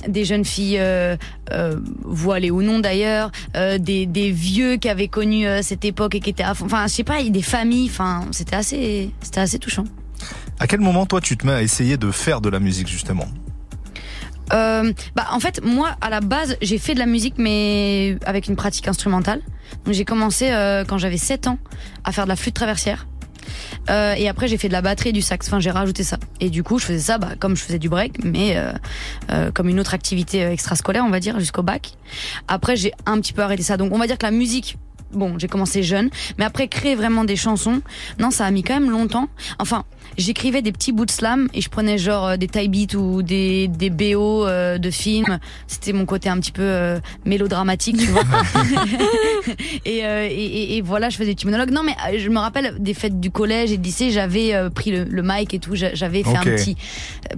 des 0.06 0.24
jeunes 0.24 0.44
filles 0.44 0.78
euh, 0.78 1.16
euh, 1.50 1.80
voilées 2.04 2.50
ou 2.50 2.62
non 2.62 2.78
d'ailleurs, 2.78 3.30
euh, 3.56 3.78
des, 3.78 4.06
des 4.06 4.30
vieux 4.30 4.76
qui 4.76 4.88
avaient 4.88 5.08
connu 5.08 5.46
euh, 5.46 5.62
cette 5.62 5.84
époque 5.84 6.14
et 6.14 6.20
qui 6.20 6.30
étaient, 6.30 6.42
à 6.44 6.54
fond- 6.54 6.66
enfin, 6.66 6.86
je 6.86 6.92
sais 6.92 7.04
pas, 7.04 7.22
des 7.22 7.42
familles, 7.42 7.88
enfin, 7.90 8.24
c'était 8.30 8.56
assez, 8.56 9.10
c'était 9.20 9.40
assez 9.40 9.58
touchant. 9.58 9.84
À 10.60 10.66
quel 10.68 10.80
moment 10.80 11.06
toi 11.06 11.20
tu 11.20 11.36
te 11.36 11.44
mets 11.44 11.52
à 11.54 11.62
essayer 11.62 11.96
de 11.96 12.10
faire 12.12 12.40
de 12.40 12.48
la 12.48 12.60
musique 12.60 12.86
justement? 12.86 13.26
Euh, 14.52 14.92
bah 15.16 15.26
en 15.30 15.40
fait 15.40 15.64
moi 15.64 15.96
à 16.00 16.10
la 16.10 16.20
base 16.20 16.56
j'ai 16.60 16.78
fait 16.78 16.92
de 16.92 16.98
la 16.98 17.06
musique 17.06 17.34
mais 17.38 18.18
avec 18.26 18.48
une 18.48 18.56
pratique 18.56 18.88
instrumentale. 18.88 19.40
Donc 19.84 19.94
j'ai 19.94 20.04
commencé 20.04 20.50
euh, 20.50 20.84
quand 20.84 20.98
j'avais 20.98 21.16
7 21.16 21.46
ans 21.46 21.58
à 22.04 22.12
faire 22.12 22.24
de 22.24 22.28
la 22.28 22.36
flûte 22.36 22.54
traversière. 22.54 23.06
Euh, 23.90 24.14
et 24.14 24.28
après 24.28 24.48
j'ai 24.48 24.56
fait 24.56 24.68
de 24.68 24.72
la 24.72 24.82
batterie 24.82 25.10
et 25.10 25.12
du 25.12 25.22
sax. 25.22 25.46
Enfin 25.48 25.60
j'ai 25.60 25.70
rajouté 25.70 26.02
ça. 26.04 26.18
Et 26.40 26.50
du 26.50 26.62
coup 26.62 26.78
je 26.78 26.86
faisais 26.86 26.98
ça 26.98 27.18
bah, 27.18 27.30
comme 27.38 27.56
je 27.56 27.62
faisais 27.62 27.78
du 27.78 27.88
break 27.88 28.22
mais 28.24 28.56
euh, 28.56 28.72
euh, 29.30 29.50
comme 29.50 29.68
une 29.68 29.80
autre 29.80 29.94
activité 29.94 30.44
euh, 30.44 30.52
extrascolaire 30.52 31.04
on 31.04 31.10
va 31.10 31.20
dire 31.20 31.38
jusqu'au 31.40 31.62
bac. 31.62 31.92
Après 32.48 32.76
j'ai 32.76 32.92
un 33.06 33.20
petit 33.20 33.32
peu 33.32 33.42
arrêté 33.42 33.62
ça. 33.62 33.76
Donc 33.76 33.92
on 33.92 33.98
va 33.98 34.06
dire 34.06 34.18
que 34.18 34.26
la 34.26 34.32
musique 34.32 34.76
Bon, 35.12 35.38
j'ai 35.38 35.48
commencé 35.48 35.82
jeune, 35.82 36.08
mais 36.38 36.44
après 36.44 36.68
créer 36.68 36.94
vraiment 36.94 37.24
des 37.24 37.36
chansons, 37.36 37.82
non, 38.18 38.30
ça 38.30 38.46
a 38.46 38.50
mis 38.50 38.62
quand 38.62 38.74
même 38.74 38.90
longtemps. 38.90 39.28
Enfin, 39.58 39.84
j'écrivais 40.16 40.62
des 40.62 40.72
petits 40.72 40.92
bouts 40.92 41.06
de 41.06 41.10
slam 41.10 41.48
et 41.54 41.60
je 41.60 41.68
prenais 41.68 41.98
genre 41.98 42.26
euh, 42.28 42.36
des 42.36 42.48
tie 42.48 42.68
beats 42.68 42.96
ou 42.96 43.22
des 43.22 43.68
des 43.68 43.90
BO 43.90 44.46
euh, 44.46 44.78
de 44.78 44.90
films. 44.90 45.38
C'était 45.66 45.92
mon 45.92 46.06
côté 46.06 46.28
un 46.28 46.38
petit 46.40 46.52
peu 46.52 46.62
euh, 46.62 46.98
mélodramatique, 47.26 47.98
tu 47.98 48.06
vois. 48.06 48.22
et, 49.84 50.04
euh, 50.04 50.26
et, 50.30 50.34
et- 50.34 50.76
et 50.76 50.80
voilà, 50.82 51.10
je 51.10 51.16
faisais 51.16 51.30
des 51.30 51.34
petits 51.34 51.46
monologues. 51.46 51.70
Non, 51.70 51.82
mais 51.82 52.18
je 52.18 52.28
me 52.28 52.38
rappelle 52.38 52.76
des 52.80 52.94
fêtes 52.94 53.20
du 53.20 53.30
collège 53.30 53.72
et 53.72 53.76
du 53.76 53.84
lycée, 53.84 54.10
j'avais 54.10 54.54
euh, 54.54 54.70
pris 54.70 54.90
le, 54.90 55.04
le 55.04 55.22
mic 55.22 55.52
et 55.54 55.58
tout. 55.58 55.74
j'a- 55.74 55.94
J'avais 55.94 56.22
fait 56.22 56.36
un 56.36 56.42
petit, 56.56 56.76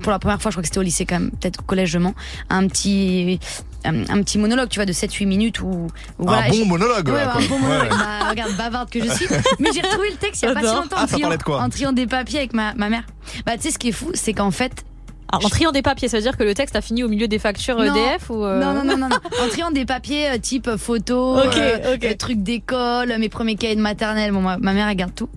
pour 0.00 0.12
la 0.12 0.18
première 0.18 0.40
fois, 0.40 0.50
je 0.50 0.54
crois 0.54 0.62
que 0.62 0.68
c'était 0.68 0.78
au 0.78 0.82
lycée 0.82 1.06
quand 1.06 1.18
même, 1.18 1.30
peut-être 1.30 1.60
au 1.60 1.64
collège 1.64 1.90
je 1.90 1.98
mens, 1.98 2.14
un 2.50 2.66
petit 2.68 3.40
un, 3.84 4.00
un 4.08 4.22
petit 4.22 4.38
monologue, 4.38 4.68
tu 4.68 4.78
vois, 4.78 4.86
de 4.86 4.92
7-8 4.92 5.26
minutes 5.26 5.60
où, 5.60 5.66
où 5.68 5.88
voilà, 6.18 6.46
Un 6.46 6.50
bon 6.50 6.66
monologue. 6.66 7.08
Ouais, 7.08 7.14
là, 7.24 7.36
un 7.36 7.46
bon 7.46 7.58
monologue. 7.58 7.92
Ouais. 7.92 7.98
Bah, 7.98 8.28
regarde, 8.30 8.56
bavarde 8.56 8.90
que 8.90 9.02
je 9.02 9.10
suis. 9.10 9.26
Mais 9.58 9.70
j'ai 9.74 9.80
retrouvé 9.82 10.10
le 10.10 10.16
texte 10.16 10.42
il 10.42 10.46
y 10.46 10.48
a 10.50 10.54
pas 10.54 10.60
si 10.60 10.66
longtemps 10.66 10.96
Ah, 10.96 11.04
en, 11.04 11.06
ça 11.06 11.12
triant, 11.16 11.30
de 11.30 11.36
quoi 11.42 11.60
en 11.62 11.68
triant 11.68 11.92
des 11.92 12.06
papiers 12.06 12.38
avec 12.38 12.52
ma, 12.54 12.74
ma 12.74 12.88
mère. 12.88 13.04
Bah, 13.46 13.56
tu 13.56 13.62
sais, 13.62 13.70
ce 13.70 13.78
qui 13.78 13.88
est 13.88 13.92
fou, 13.92 14.10
c'est 14.14 14.32
qu'en 14.32 14.50
fait, 14.50 14.84
Alors, 15.32 15.46
en 15.46 15.48
triant 15.48 15.72
des 15.72 15.82
papiers, 15.82 16.08
ça 16.08 16.16
veut 16.16 16.22
dire 16.22 16.36
que 16.36 16.44
le 16.44 16.54
texte 16.54 16.76
a 16.76 16.80
fini 16.80 17.02
au 17.04 17.08
milieu 17.08 17.28
des 17.28 17.38
factures 17.38 17.76
Non. 17.78 17.94
EDF 17.94 18.30
ou 18.30 18.44
euh, 18.44 18.60
Non, 18.62 18.72
non, 18.74 18.84
non, 18.84 18.96
non, 18.96 19.08
non. 19.08 19.16
En 19.44 19.48
triant 19.48 19.70
des 19.70 19.84
papiers 19.84 20.30
euh, 20.30 20.38
type 20.38 20.68
euh, 20.68 20.76
photo, 20.78 21.36
Ok, 21.38 21.56
euh, 21.56 21.94
ok. 21.94 22.04
euh, 22.04 22.14
trucs 22.16 22.42
d'école, 22.42 23.10
euh, 23.10 23.18
mes 23.18 23.28
premiers 23.28 23.56
cahiers 23.56 23.76
de 23.76 23.80
maternelle. 23.80 24.32
Bon, 24.32 24.40
ma, 24.42 24.56
ma 24.58 24.72
mère, 24.72 24.88
elle 24.88 24.96
garde 24.96 25.14
tout. 25.14 25.28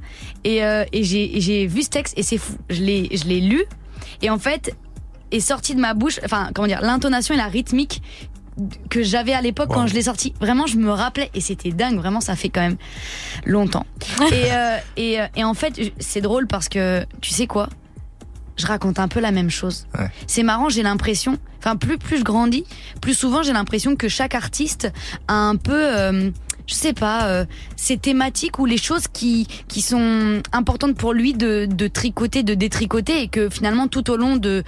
Et, 0.44 0.64
euh, 0.64 0.84
et 0.94 1.04
j'ai, 1.04 1.68
vu 1.68 1.82
ce 1.84 1.90
texte 1.90 2.14
et 2.18 2.24
c'est 2.24 2.38
fou. 2.38 2.54
Je 2.70 2.82
l'ai, 2.82 3.10
je 3.16 3.26
l'ai 3.26 3.42
lu. 3.42 3.64
Et 4.22 4.30
en 4.30 4.38
fait, 4.40 4.76
est 5.32 5.40
sorti 5.42 5.76
de 5.76 5.80
ma 5.82 5.94
bouche, 5.94 6.20
enfin, 6.24 6.50
comment 6.54 6.68
dire, 6.68 6.80
l'intonation 6.82 7.34
et 7.34 7.38
la 7.38 7.48
rythmique 7.48 8.02
que 8.90 9.04
j'avais 9.04 9.34
à 9.34 9.42
l'époque 9.42 9.70
Wow. 9.70 9.76
quand 9.76 9.88
je 9.88 9.94
l'ai 9.94 10.04
sorti. 10.04 10.34
Vraiment, 10.40 10.66
je 10.68 10.78
me 10.78 10.92
rappelais 10.92 11.30
et 11.34 11.42
c'était 11.42 11.72
dingue. 11.72 11.98
Vraiment, 11.98 12.22
ça 12.22 12.36
fait 12.36 12.50
quand 12.50 12.62
même 12.62 12.78
longtemps. 13.46 13.86
et, 14.32 14.52
euh, 14.52 14.78
et, 14.98 15.22
euh, 15.22 15.26
et 15.36 15.44
en 15.44 15.54
fait, 15.54 15.94
c'est 16.00 16.22
drôle 16.22 16.48
parce 16.48 16.70
que 16.70 17.06
tu 17.22 17.32
sais 17.32 17.48
quoi? 17.48 17.70
Je 18.58 18.66
raconte 18.66 18.98
un 18.98 19.08
peu 19.08 19.20
la 19.20 19.32
même 19.32 19.52
chose. 19.52 19.86
Ouais. 20.00 20.10
C'est 20.26 20.42
marrant, 20.42 20.70
j'ai 20.70 20.82
l'impression. 20.82 21.38
Enfin, 21.60 21.76
plus 21.76 21.98
plus 22.00 22.18
je 22.20 22.24
grandis, 22.24 22.66
plus 23.02 23.14
souvent 23.14 23.44
j'ai 23.44 23.54
l'impression 23.54 23.96
que 23.96 24.08
chaque 24.08 24.34
artiste 24.36 24.92
a 25.28 25.34
un 25.36 25.56
peu. 25.58 25.74
euh, 25.98 26.32
je 26.66 26.74
sais 26.74 26.92
pas, 26.94 27.28
euh, 27.28 27.46
ces 27.78 27.98
thématiques 27.98 28.60
ou 28.60 28.66
les 28.66 28.78
choses 28.78 29.08
qui 29.08 29.48
qui 29.70 29.82
sont 29.82 30.42
importantes 30.52 30.98
pour 30.98 31.14
lui 31.14 31.34
de, 31.34 31.66
de 31.70 31.88
tricoter, 31.88 32.44
de 32.44 32.56
détricoter, 32.56 33.22
et 33.22 33.28
que 33.30 33.50
finalement 33.50 33.88
tout 33.88 34.10
au 34.10 34.18
long 34.18 34.36
de 34.38 34.64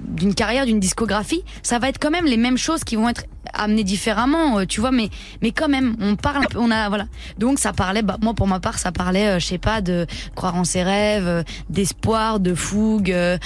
d'une 0.00 0.34
carrière, 0.34 0.64
d'une 0.64 0.80
discographie, 0.80 1.42
ça 1.62 1.78
va 1.78 1.88
être 1.88 1.98
quand 1.98 2.10
même 2.10 2.24
les 2.26 2.36
mêmes 2.38 2.56
choses 2.58 2.84
qui 2.84 2.96
vont 2.96 3.08
être 3.08 3.24
amenées 3.54 3.84
différemment, 3.84 4.58
euh, 4.60 4.64
tu 4.66 4.80
vois, 4.80 4.90
mais 4.92 5.10
mais 5.42 5.50
quand 5.52 5.68
même, 5.68 5.96
on 6.00 6.16
parle, 6.16 6.44
un 6.44 6.46
peu- 6.46 6.58
on 6.58 6.70
a 6.70 6.88
voilà. 6.88 7.06
Donc 7.38 7.58
ça 7.58 7.72
parlait, 7.72 8.02
bah, 8.02 8.16
moi 8.22 8.34
pour 8.34 8.46
ma 8.46 8.60
part, 8.60 8.78
ça 8.78 8.92
parlait, 8.92 9.26
euh, 9.28 9.38
je 9.38 9.46
sais 9.46 9.58
pas, 9.58 9.80
de 9.80 10.06
croire 10.34 10.54
en 10.56 10.64
ses 10.64 10.82
rêves, 10.82 11.26
euh, 11.26 11.42
d'espoir, 11.70 12.40
de 12.40 12.54
fougue, 12.54 13.10
euh, 13.12 13.38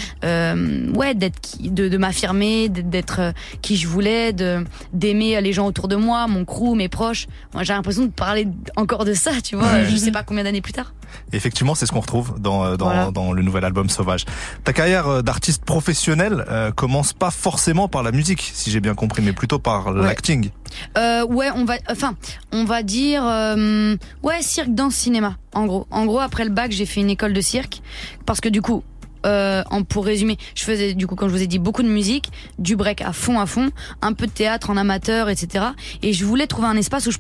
ouais, 0.95 1.15
d'être, 1.15 1.41
qui- 1.41 1.71
de, 1.71 1.89
de 1.89 1.97
m'affirmer, 1.99 2.69
d'être- 2.69 3.33
qui 3.63 3.77
je 3.77 3.89
voulais, 3.89 4.33
de 4.33 4.65
d'aimer 4.93 5.41
les 5.41 5.53
gens 5.53 5.67
autour 5.67 5.89
de 5.89 5.97
moi, 5.97 6.27
mon 6.27 6.45
crew, 6.45 6.75
mes 6.77 6.89
proches. 6.89 7.27
Moi 7.55 7.63
j'ai 7.63 7.73
l'impression 7.73 8.03
de 8.05 8.11
parler 8.11 8.49
encore 8.77 9.05
de 9.05 9.15
ça, 9.15 9.33
tu 9.43 9.57
vois, 9.57 9.85
je 9.85 9.97
sais 9.97 10.13
pas 10.13 10.23
combien 10.23 10.45
d'années 10.45 10.61
plus 10.61 10.73
tard. 10.73 10.93
Effectivement, 11.33 11.75
c'est 11.75 11.87
ce 11.87 11.93
qu'on 11.93 12.01
retrouve 12.01 12.39
dans, 12.41 12.77
dans, 12.77 12.87
Voilà. 12.87 13.11
dans 13.11 13.33
le 13.33 13.41
nouvel 13.43 13.65
album 13.65 13.89
Sauvage. 13.89 14.25
Ta 14.65 14.73
carrière 14.73 15.23
d'artiste 15.23 15.65
professionnel 15.65 16.45
euh, 16.51 16.73
commence 16.73 17.13
pas 17.13 17.31
forcément 17.31 17.89
par 17.89 18.03
la 18.03 18.11
musique, 18.13 18.51
si 18.53 18.71
j'ai 18.71 18.81
bien 18.81 18.95
compris, 18.95 19.23
mais 19.23 19.33
plutôt 19.33 19.59
par 19.59 19.86
l'acting. 19.93 20.51
Euh, 20.99 21.25
ouais, 21.27 21.49
on 21.55 21.65
va, 21.65 21.75
enfin, 21.91 22.15
on 22.53 22.65
va 22.65 22.83
dire, 22.83 23.23
euh, 23.27 23.97
ouais, 24.23 24.43
cirque, 24.43 24.75
danse, 24.75 24.95
cinéma. 24.95 25.37
En 25.55 25.67
gros, 25.67 25.87
en 25.91 26.05
gros, 26.07 26.21
après 26.21 26.45
le 26.45 26.51
bac, 26.51 26.71
j'ai 26.73 26.87
fait 26.87 27.01
une 27.01 27.11
école 27.11 27.33
de 27.33 27.41
cirque 27.41 27.81
parce 28.25 28.41
que 28.41 28.49
du 28.49 28.63
coup. 28.63 28.83
Euh, 29.25 29.65
en, 29.71 29.83
pour 29.83 30.05
résumer, 30.05 30.37
je 30.55 30.63
faisais 30.63 30.95
du 30.95 31.09
coup, 31.09 31.17
comme 31.17 31.29
je 31.29 31.35
vous 31.35 31.43
ai 31.43 31.49
dit, 31.49 31.59
beaucoup 31.59 31.83
de 31.83 31.89
musique, 31.89 32.31
du 32.61 32.77
break 32.77 33.03
à 33.03 33.13
fond, 33.13 33.41
à 33.41 33.47
fond, 33.47 33.71
un 34.01 34.13
peu 34.13 34.27
de 34.27 34.31
théâtre 34.31 34.71
en 34.71 34.77
amateur, 34.77 35.29
etc. 35.29 35.65
Et 36.03 36.13
je 36.13 36.25
voulais 36.25 36.47
trouver 36.47 36.69
un 36.69 36.77
espace 36.77 37.09
où 37.09 37.11
je 37.11 37.19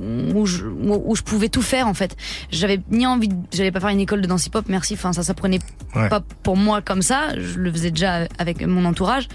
où 0.00 0.46
je, 0.46 0.64
où 0.64 1.14
je 1.14 1.22
pouvais 1.22 1.48
tout 1.48 1.62
faire 1.62 1.86
en 1.86 1.94
fait. 1.94 2.16
J'avais 2.50 2.80
ni 2.90 3.06
envie, 3.06 3.28
j'allais 3.52 3.70
pas 3.70 3.78
faire 3.78 3.90
une 3.90 4.00
école 4.00 4.20
de 4.22 4.26
danse 4.26 4.46
hip-hop, 4.46 4.64
merci. 4.68 4.94
Enfin 4.94 5.12
ça, 5.12 5.22
ça 5.22 5.34
prenait 5.34 5.60
Ouais. 5.94 6.08
pas 6.08 6.24
pour 6.42 6.56
moi 6.56 6.82
comme 6.82 7.02
ça. 7.02 7.38
Je 7.38 7.60
le 7.60 7.70
faisais 7.70 7.92
déjà 7.92 8.26
avec 8.38 8.66
mon 8.66 8.84
entourage. 8.84 9.28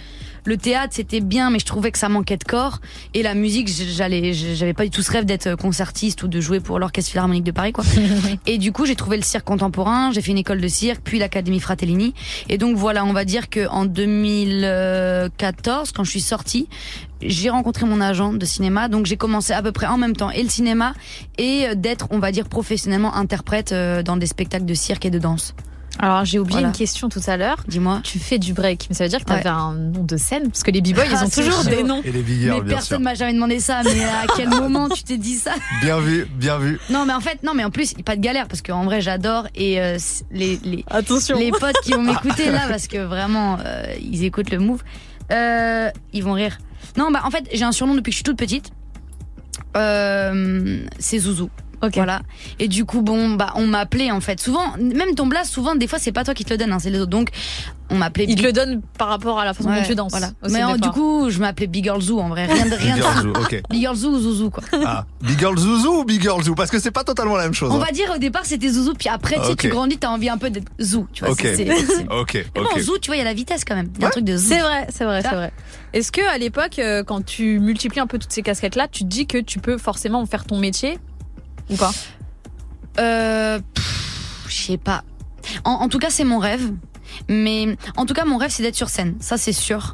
Le 0.46 0.58
théâtre 0.58 0.94
c'était 0.96 1.22
bien, 1.22 1.50
mais 1.50 1.60
je 1.60 1.66
trouvais 1.66 1.92
que 1.92 1.98
ça 1.98 2.10
manquait 2.10 2.38
de 2.38 2.44
corps. 2.44 2.80
Et 3.14 3.24
la 3.24 3.36
musique, 3.36 3.70
j'allais, 3.70 4.34
j'avais 4.34 4.74
pas 4.74 4.84
du 4.84 4.90
tout 4.90 5.02
ce 5.02 5.12
rêve 5.12 5.26
d'être 5.26 5.56
concertiste 5.56 6.24
ou 6.24 6.28
de 6.28 6.42
jouer 6.42 6.60
pour 6.60 6.80
l'orchestre 6.80 7.12
philharmonique 7.12 7.44
de 7.44 7.52
Paris 7.52 7.74
quoi. 7.74 7.84
et 8.46 8.58
du 8.58 8.72
coup 8.72 8.86
j'ai 8.86 8.96
trouvé 8.96 9.18
le 9.18 9.24
cirque 9.24 9.46
contemporain, 9.46 10.12
j'ai 10.12 10.22
fait 10.22 10.32
une 10.32 10.38
école 10.38 10.62
de 10.62 10.68
cirque, 10.68 11.02
puis 11.04 11.20
l'académie 11.20 11.60
Fratellini. 11.60 12.14
Et 12.48 12.58
donc 12.58 12.76
voilà, 12.76 13.06
on 13.06 13.14
va 13.14 13.26
dire 13.26 13.50
que 13.50 13.68
en 13.68 13.86
2014, 13.86 15.92
quand 15.92 16.04
je 16.04 16.10
suis 16.10 16.22
sortie, 16.22 16.68
j'ai 17.22 17.50
rencontré 17.50 17.86
mon 17.86 18.02
agent 18.02 18.34
de 18.34 18.46
cinéma, 18.46 18.88
donc 18.88 19.06
j'ai 19.06 19.18
commencé 19.18 19.54
à 19.54 19.62
peu 19.62 19.72
près 19.72 19.88
en 19.88 19.98
même 19.98 20.16
temps 20.16 20.30
et 20.30 20.44
le 20.44 20.50
cinéma 20.50 20.94
et 21.38 21.68
euh, 21.68 21.76
d'être, 21.76 22.08
on 22.12 22.20
va 22.20 22.32
dire, 22.32 22.48
professionnellement 22.48 23.16
interprète 23.16 23.72
euh, 23.72 24.04
dans 24.04 24.18
des 24.18 24.28
spectacles 24.28 24.66
de 24.66 24.74
cirque 24.74 25.06
et 25.06 25.10
de 25.10 25.20
danse. 25.20 25.54
Alors 26.02 26.24
j'ai 26.24 26.40
oublié 26.40 26.60
Voilà. 26.60 26.68
une 26.70 26.74
question 26.74 27.10
tout 27.10 27.20
à 27.28 27.36
l'heure. 27.36 27.58
Dis-moi. 27.68 28.00
Tu 28.04 28.20
fais 28.20 28.40
du 28.40 28.54
break, 28.54 28.88
mais 28.90 28.96
ça 28.96 29.04
veut 29.04 29.10
dire 29.10 29.20
que 29.20 29.26
tu 29.26 29.34
Ouais. 29.34 29.40
avais 29.40 29.50
un 29.50 29.74
nom 29.74 30.04
de 30.04 30.16
scène 30.16 30.44
parce 30.50 30.64
que 30.64 30.72
les 30.72 30.80
b-boys 30.82 31.04
ils 31.06 31.16
Ah, 31.16 31.26
ont 31.26 31.30
toujours 31.30 31.62
chaud. 31.64 31.70
des 31.70 31.84
noms. 31.84 32.02
Et 32.06 32.12
les 32.14 32.24
mais 32.24 32.36
bien 32.62 32.62
personne 32.62 32.98
sûr. 32.98 33.00
m'a 33.02 33.16
jamais 33.16 33.34
demandé 33.34 33.60
ça, 33.60 33.82
mais 33.84 34.04
à 34.06 34.26
quel 34.36 34.48
moment 34.62 34.88
tu 34.88 35.04
t'es 35.04 35.18
dit 35.18 35.36
ça 35.36 35.52
Bien 35.82 36.00
vu, 36.00 36.26
bien 36.36 36.58
vu. 36.58 36.80
Non, 36.90 37.06
mais 37.06 37.12
en 37.14 37.20
fait, 37.20 37.44
non, 37.44 37.54
mais 37.54 37.66
en 37.66 37.70
plus, 37.70 37.94
pas 38.06 38.16
de 38.16 38.22
galère 38.22 38.48
parce 38.48 38.62
qu'en 38.62 38.86
vrai, 38.86 39.02
j'adore 39.02 39.48
et 39.56 39.82
euh, 39.82 39.98
les, 40.32 40.58
les, 40.64 40.86
Attention. 40.90 41.38
les 41.38 41.52
potes 41.52 41.80
qui 41.84 41.92
vont 41.92 42.02
m'écouter 42.04 42.50
là 42.50 42.62
parce 42.70 42.88
que 42.88 42.98
vraiment, 43.00 43.58
euh, 43.66 43.94
ils 44.02 44.24
écoutent 44.24 44.52
le 44.52 44.60
move. 44.60 44.82
Euh, 45.32 45.90
ils 46.14 46.24
vont 46.24 46.34
rire. 46.34 46.58
Non, 46.98 47.12
bah 47.12 47.22
en 47.26 47.30
fait, 47.30 47.44
j'ai 47.54 47.66
un 47.66 47.72
surnom 47.74 47.94
depuis 47.94 48.12
que 48.12 48.14
je 48.14 48.18
suis 48.18 48.24
toute 48.24 48.38
petite. 48.38 48.72
Euh, 49.76 50.86
c'est 50.98 51.20
Zouzou. 51.20 51.50
Voilà. 51.94 52.22
Et 52.60 52.68
du 52.68 52.86
coup, 52.86 53.02
bon, 53.02 53.32
bah, 53.36 53.54
on 53.56 53.68
m'appelait 53.68 54.12
en 54.12 54.22
fait. 54.22 54.40
Souvent, 54.40 54.74
même 54.78 55.16
ton 55.16 55.28
blast, 55.28 55.52
souvent, 55.54 55.76
des 55.76 55.88
fois, 55.88 56.00
c'est 56.00 56.12
pas 56.12 56.24
toi 56.24 56.34
qui 56.34 56.46
te 56.46 56.52
le 56.54 56.58
donne, 56.58 56.72
hein, 56.72 56.80
c'est 56.80 56.90
les 56.90 57.00
autres. 57.00 57.10
Donc, 57.10 57.30
on 57.92 57.96
m'appelait. 57.96 58.26
Il 58.26 58.36
te 58.36 58.42
Big- 58.42 58.46
le 58.46 58.54
donne 58.54 58.82
par 58.98 59.08
rapport 59.08 59.40
à 59.40 59.46
la 59.46 59.54
façon 59.54 59.70
Ouais, 59.70 59.82
dont 59.82 59.88
tu 59.88 59.96
danses. 59.96 60.12
Voilà. 60.12 60.32
aussi, 60.44 60.54
Mais 60.54 60.64
euh, 60.64 60.78
du 60.78 60.90
coup, 60.90 61.30
je 61.30 61.40
m'appelais 61.40 61.66
Big 61.68 61.84
Girl 61.86 62.00
Zoo 62.02 62.20
en 62.20 62.30
vrai. 62.30 62.46
Rien 62.46 62.66
de 62.68 62.76
rien. 62.76 62.96
Big 62.96 63.04
Girl 63.04 63.22
Zoo, 63.24 63.30
ok. 63.30 63.62
Big 63.70 63.80
Girl 63.80 63.96
Zoo 63.96 64.10
ou 64.12 64.20
Zouzou 64.20 64.50
quoi. 64.52 64.64
Ah, 64.86 65.06
Big 65.22 65.40
Girl 65.40 65.58
Zouzou 65.58 66.02
ou 66.02 66.04
Big 66.06 66.22
Girl 66.22 66.44
Zoo? 66.44 66.54
Parce 66.54 66.70
que 66.70 66.80
c'est 66.80 66.92
pas 66.92 67.04
totalement 67.04 67.36
la 67.36 67.44
même 67.46 67.54
chose. 67.54 67.72
On 67.72 67.78
hein. 67.82 67.86
va 67.86 67.92
dire 67.92 68.12
au 68.16 68.20
départ 68.20 68.46
c'était 68.46 68.70
Zouzou, 68.70 68.94
puis 68.94 69.10
après 69.10 69.38
tu 69.38 69.46
sais, 69.48 69.56
tu 69.56 69.70
grandis, 69.70 69.98
t'as 69.98 70.10
envie 70.10 70.30
un 70.30 70.38
peu 70.38 70.50
d'être 70.52 70.68
Zou. 70.80 71.08
Tu 71.14 71.24
vois, 71.24 71.34
Ok, 71.34 71.40
c'est- 71.42 71.56
c'est- 71.56 71.86
c'est- 71.86 72.08
ok, 72.12 72.34
Mais 72.56 72.62
bon, 72.62 72.68
ok. 72.76 72.80
Zou, 72.80 72.98
tu 73.00 73.08
vois, 73.08 73.16
il 73.16 73.20
y 73.20 73.22
a 73.22 73.26
la 73.26 73.34
vitesse 73.34 73.66
quand 73.66 73.76
même. 73.76 73.90
Il 73.96 74.02
y 74.02 74.06
a 74.06 74.08
un 74.08 74.12
truc 74.12 74.26
de 74.26 74.38
Zou. 74.38 74.48
C'est 74.50 74.60
vrai, 74.60 74.88
c'est 74.94 75.06
vrai, 75.06 75.22
c'est 75.24 75.30
vrai. 75.36 75.52
Est-ce 75.94 76.12
que 76.12 76.22
à 76.32 76.38
l'époque, 76.38 76.78
euh, 76.78 77.04
quand 77.04 77.26
tu 77.26 77.60
multiplies 77.60 78.00
un 78.02 78.08
peu 78.08 78.20
toutes 78.20 78.32
ces 78.32 78.44
casquettes-là, 78.44 78.88
tu 78.92 79.04
te 79.04 79.10
dis 79.10 79.26
que 79.26 79.40
tu 79.40 79.58
peux 79.60 79.80
forcément 79.80 80.20
en 80.22 80.26
faire 80.28 80.46
ton 80.46 80.60
métier 80.60 81.00
ou 81.70 81.76
pas 81.76 81.92
Euh, 83.00 83.60
je 84.48 84.56
sais 84.56 84.78
pas. 84.78 85.04
En, 85.64 85.88
tout 85.90 86.00
cas, 86.00 86.10
c'est 86.10 86.24
mon 86.24 86.40
rêve. 86.40 86.72
Mais 87.28 87.76
en 87.98 88.06
tout 88.06 88.14
cas, 88.14 88.24
mon 88.24 88.38
rêve, 88.38 88.52
c'est 88.52 88.64
d'être 88.64 88.76
sur 88.76 88.90
scène. 88.90 89.16
Ça, 89.20 89.38
c'est 89.38 89.52
sûr. 89.54 89.94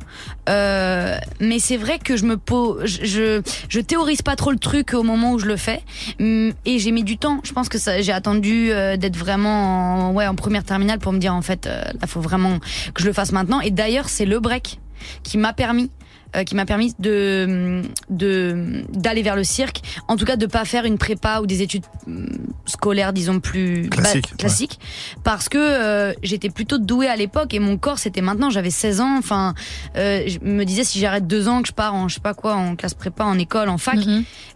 Euh, 0.49 1.17
mais 1.39 1.59
c'est 1.59 1.77
vrai 1.77 1.97
que 1.97 2.17
je 2.17 2.25
me 2.25 2.37
pose, 2.37 2.85
je, 2.85 3.41
je, 3.69 3.79
théorise 3.79 4.21
pas 4.21 4.35
trop 4.35 4.51
le 4.51 4.57
truc 4.57 4.93
au 4.93 5.01
moment 5.01 5.31
où 5.31 5.39
je 5.39 5.45
le 5.45 5.55
fais. 5.55 5.81
Hum, 6.19 6.51
Et 6.65 6.77
j'ai 6.79 6.91
mis 6.91 7.03
du 7.03 7.17
temps. 7.17 7.39
Je 7.43 7.53
pense 7.53 7.69
que 7.69 7.77
j'ai 7.77 8.11
attendu 8.11 8.71
euh, 8.71 8.97
d'être 8.97 9.15
vraiment 9.17 10.09
en, 10.09 10.13
ouais, 10.13 10.27
en 10.27 10.35
première 10.35 10.63
terminale 10.63 10.99
pour 10.99 11.13
me 11.13 11.19
dire, 11.19 11.33
en 11.33 11.41
fait, 11.41 11.67
euh, 11.67 11.83
là, 11.99 12.07
faut 12.07 12.21
vraiment 12.21 12.59
que 12.93 13.01
je 13.01 13.07
le 13.07 13.13
fasse 13.13 13.31
maintenant. 13.31 13.61
Et 13.61 13.71
d'ailleurs, 13.71 14.09
c'est 14.09 14.25
le 14.25 14.39
break 14.39 14.79
qui 15.23 15.37
m'a 15.37 15.53
permis 15.53 15.91
euh, 16.35 16.43
qui 16.43 16.55
m'a 16.55 16.65
permis 16.65 16.93
de 16.99 17.81
de 18.09 18.83
d'aller 18.89 19.21
vers 19.21 19.35
le 19.35 19.43
cirque. 19.43 19.81
En 20.07 20.17
tout 20.17 20.25
cas 20.25 20.35
de 20.35 20.45
pas 20.45 20.65
faire 20.65 20.85
une 20.85 20.97
prépa 20.97 21.39
ou 21.41 21.47
des 21.47 21.61
études 21.61 21.85
hum, 22.07 22.27
scolaires 22.65 23.13
disons 23.13 23.39
plus 23.39 23.89
Classique, 23.89 24.35
classiques. 24.37 24.79
Parce 25.23 25.49
que 25.49 25.57
euh, 25.57 26.13
j'étais 26.23 26.49
plutôt 26.49 26.77
douée 26.77 27.07
à 27.07 27.15
l'époque 27.15 27.53
et 27.53 27.59
mon 27.59 27.77
corps 27.77 27.99
c'était 27.99 28.21
maintenant. 28.21 28.49
J'avais 28.49 28.69
16 28.69 29.01
ans. 29.01 29.17
Enfin 29.17 29.53
euh, 29.95 30.23
je 30.27 30.39
me 30.39 30.63
disais 30.65 30.83
si 30.83 30.99
j'arrête 30.99 31.27
deux 31.27 31.47
ans 31.47 31.61
que 31.61 31.67
je 31.67 31.73
pars 31.73 31.93
en 31.93 32.07
je 32.07 32.15
sais 32.15 32.21
pas 32.21 32.33
quoi 32.33 32.55
en 32.55 32.75
classe 32.75 32.93
prépa 32.93 33.23
en 33.23 33.37
école 33.39 33.69
en 33.69 33.77
fac 33.77 33.99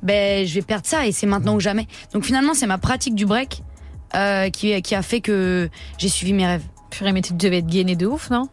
ben 0.04 0.46
je 0.46 0.54
vais 0.54 0.62
perdre 0.62 0.86
ça 0.86 1.08
et 1.08 1.12
c'est 1.12 1.28
maintenant 1.28 1.56
ou 1.56 1.60
jamais. 1.60 1.88
Donc 2.14 2.26
finalement 2.26 2.54
c'est 2.54 2.68
ma 2.68 2.78
pratique 2.78 3.16
du 3.16 3.26
break 3.26 3.64
euh, 4.16 4.50
qui 4.50 4.80
qui 4.82 4.96
a 4.96 5.02
fait 5.02 5.22
que 5.22 5.70
j'ai 5.98 6.10
suivi 6.10 6.34
mes 6.34 6.46
rêves. 6.46 6.64
Purée, 6.90 7.12
mais 7.12 7.22
tu 7.22 7.34
devais 7.34 7.60
être 7.60 7.68
gainé 7.68 7.96
de 7.96 8.08
ouf, 8.08 8.32
non? 8.32 8.50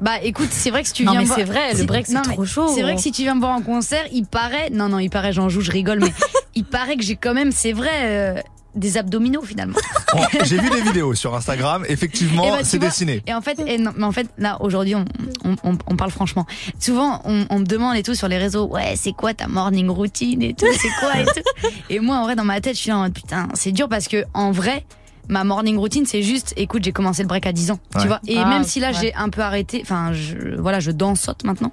Bah 0.00 0.20
écoute, 0.22 0.48
c'est 0.50 0.70
vrai 0.70 0.82
que 0.82 0.88
si 0.88 0.94
tu 0.94 1.04
Non, 1.04 1.12
viens 1.12 1.20
mais 1.20 1.24
me 1.24 1.28
voir- 1.28 1.38
c'est 1.38 1.44
vrai, 1.44 1.74
le 1.74 1.84
break, 1.84 2.06
c'est 2.06 2.20
trop 2.22 2.44
chaud. 2.44 2.68
C'est 2.74 2.82
vrai 2.82 2.94
que 2.96 3.00
si 3.00 3.12
tu 3.12 3.22
viens 3.22 3.34
me 3.34 3.40
voir 3.40 3.52
en 3.56 3.62
concert, 3.62 4.04
il 4.12 4.26
paraît, 4.26 4.70
non 4.70 4.88
non, 4.88 4.98
il 4.98 5.10
paraît, 5.10 5.32
j'en 5.32 5.48
joue, 5.48 5.60
je 5.60 5.70
rigole, 5.70 6.00
mais 6.00 6.12
il 6.54 6.64
paraît 6.64 6.96
que 6.96 7.02
j'ai 7.02 7.16
quand 7.16 7.32
même, 7.34 7.50
c'est 7.52 7.72
vrai, 7.72 7.90
euh, 8.04 8.34
des 8.74 8.98
abdominaux 8.98 9.42
finalement. 9.42 9.78
Bon, 10.12 10.22
J'ai 10.44 10.58
vu 10.58 10.70
des 10.70 10.80
vidéos 10.82 11.14
sur 11.14 11.34
Instagram, 11.34 11.84
effectivement, 11.88 12.44
Eh 12.46 12.50
ben, 12.50 12.64
c'est 12.64 12.78
dessiné. 12.78 13.22
Et 13.26 13.34
en 13.34 13.40
fait, 13.42 13.58
et 13.66 13.76
non, 13.76 13.92
mais 13.96 14.04
en 14.04 14.12
fait, 14.12 14.28
là 14.38 14.56
aujourd'hui, 14.60 14.94
on, 14.94 15.04
on, 15.44 15.56
on, 15.64 15.76
on 15.88 15.96
parle 15.96 16.10
franchement. 16.10 16.46
Souvent, 16.78 17.20
on, 17.24 17.44
on 17.50 17.58
me 17.58 17.64
demande 17.66 17.96
et 17.96 18.02
tout 18.02 18.14
sur 18.14 18.28
les 18.28 18.38
réseaux, 18.38 18.66
ouais, 18.66 18.94
c'est 18.96 19.12
quoi 19.12 19.34
ta 19.34 19.46
morning 19.48 19.88
routine 19.90 20.42
et 20.42 20.54
tout, 20.54 20.66
c'est 20.78 20.88
quoi 21.00 21.18
et 21.20 21.24
tout? 21.24 21.68
Et 21.90 21.98
moi, 21.98 22.16
en 22.16 22.22
vrai, 22.22 22.36
dans 22.36 22.44
ma 22.44 22.60
tête, 22.60 22.76
je 22.76 22.80
suis 22.82 22.92
en 22.92 23.00
mode, 23.00 23.12
putain, 23.14 23.48
c'est 23.54 23.72
dur 23.72 23.88
parce 23.88 24.08
que 24.08 24.24
en 24.34 24.52
vrai. 24.52 24.84
Ma 25.28 25.44
morning 25.44 25.76
routine, 25.76 26.06
c'est 26.06 26.22
juste, 26.22 26.52
écoute, 26.56 26.84
j'ai 26.84 26.92
commencé 26.92 27.22
le 27.22 27.28
break 27.28 27.46
à 27.46 27.52
10 27.52 27.70
ans, 27.72 27.80
Ouais. 27.94 28.02
tu 28.02 28.06
vois. 28.08 28.20
Et 28.26 28.38
Ah, 28.38 28.46
même 28.48 28.64
si 28.64 28.80
là, 28.80 28.88
ouais. 28.90 28.94
j'ai 29.00 29.14
un 29.14 29.28
peu 29.28 29.40
arrêté, 29.42 29.80
enfin, 29.82 30.12
je, 30.12 30.56
voilà, 30.58 30.78
je 30.80 30.90
dansote 30.92 31.44
maintenant. 31.44 31.72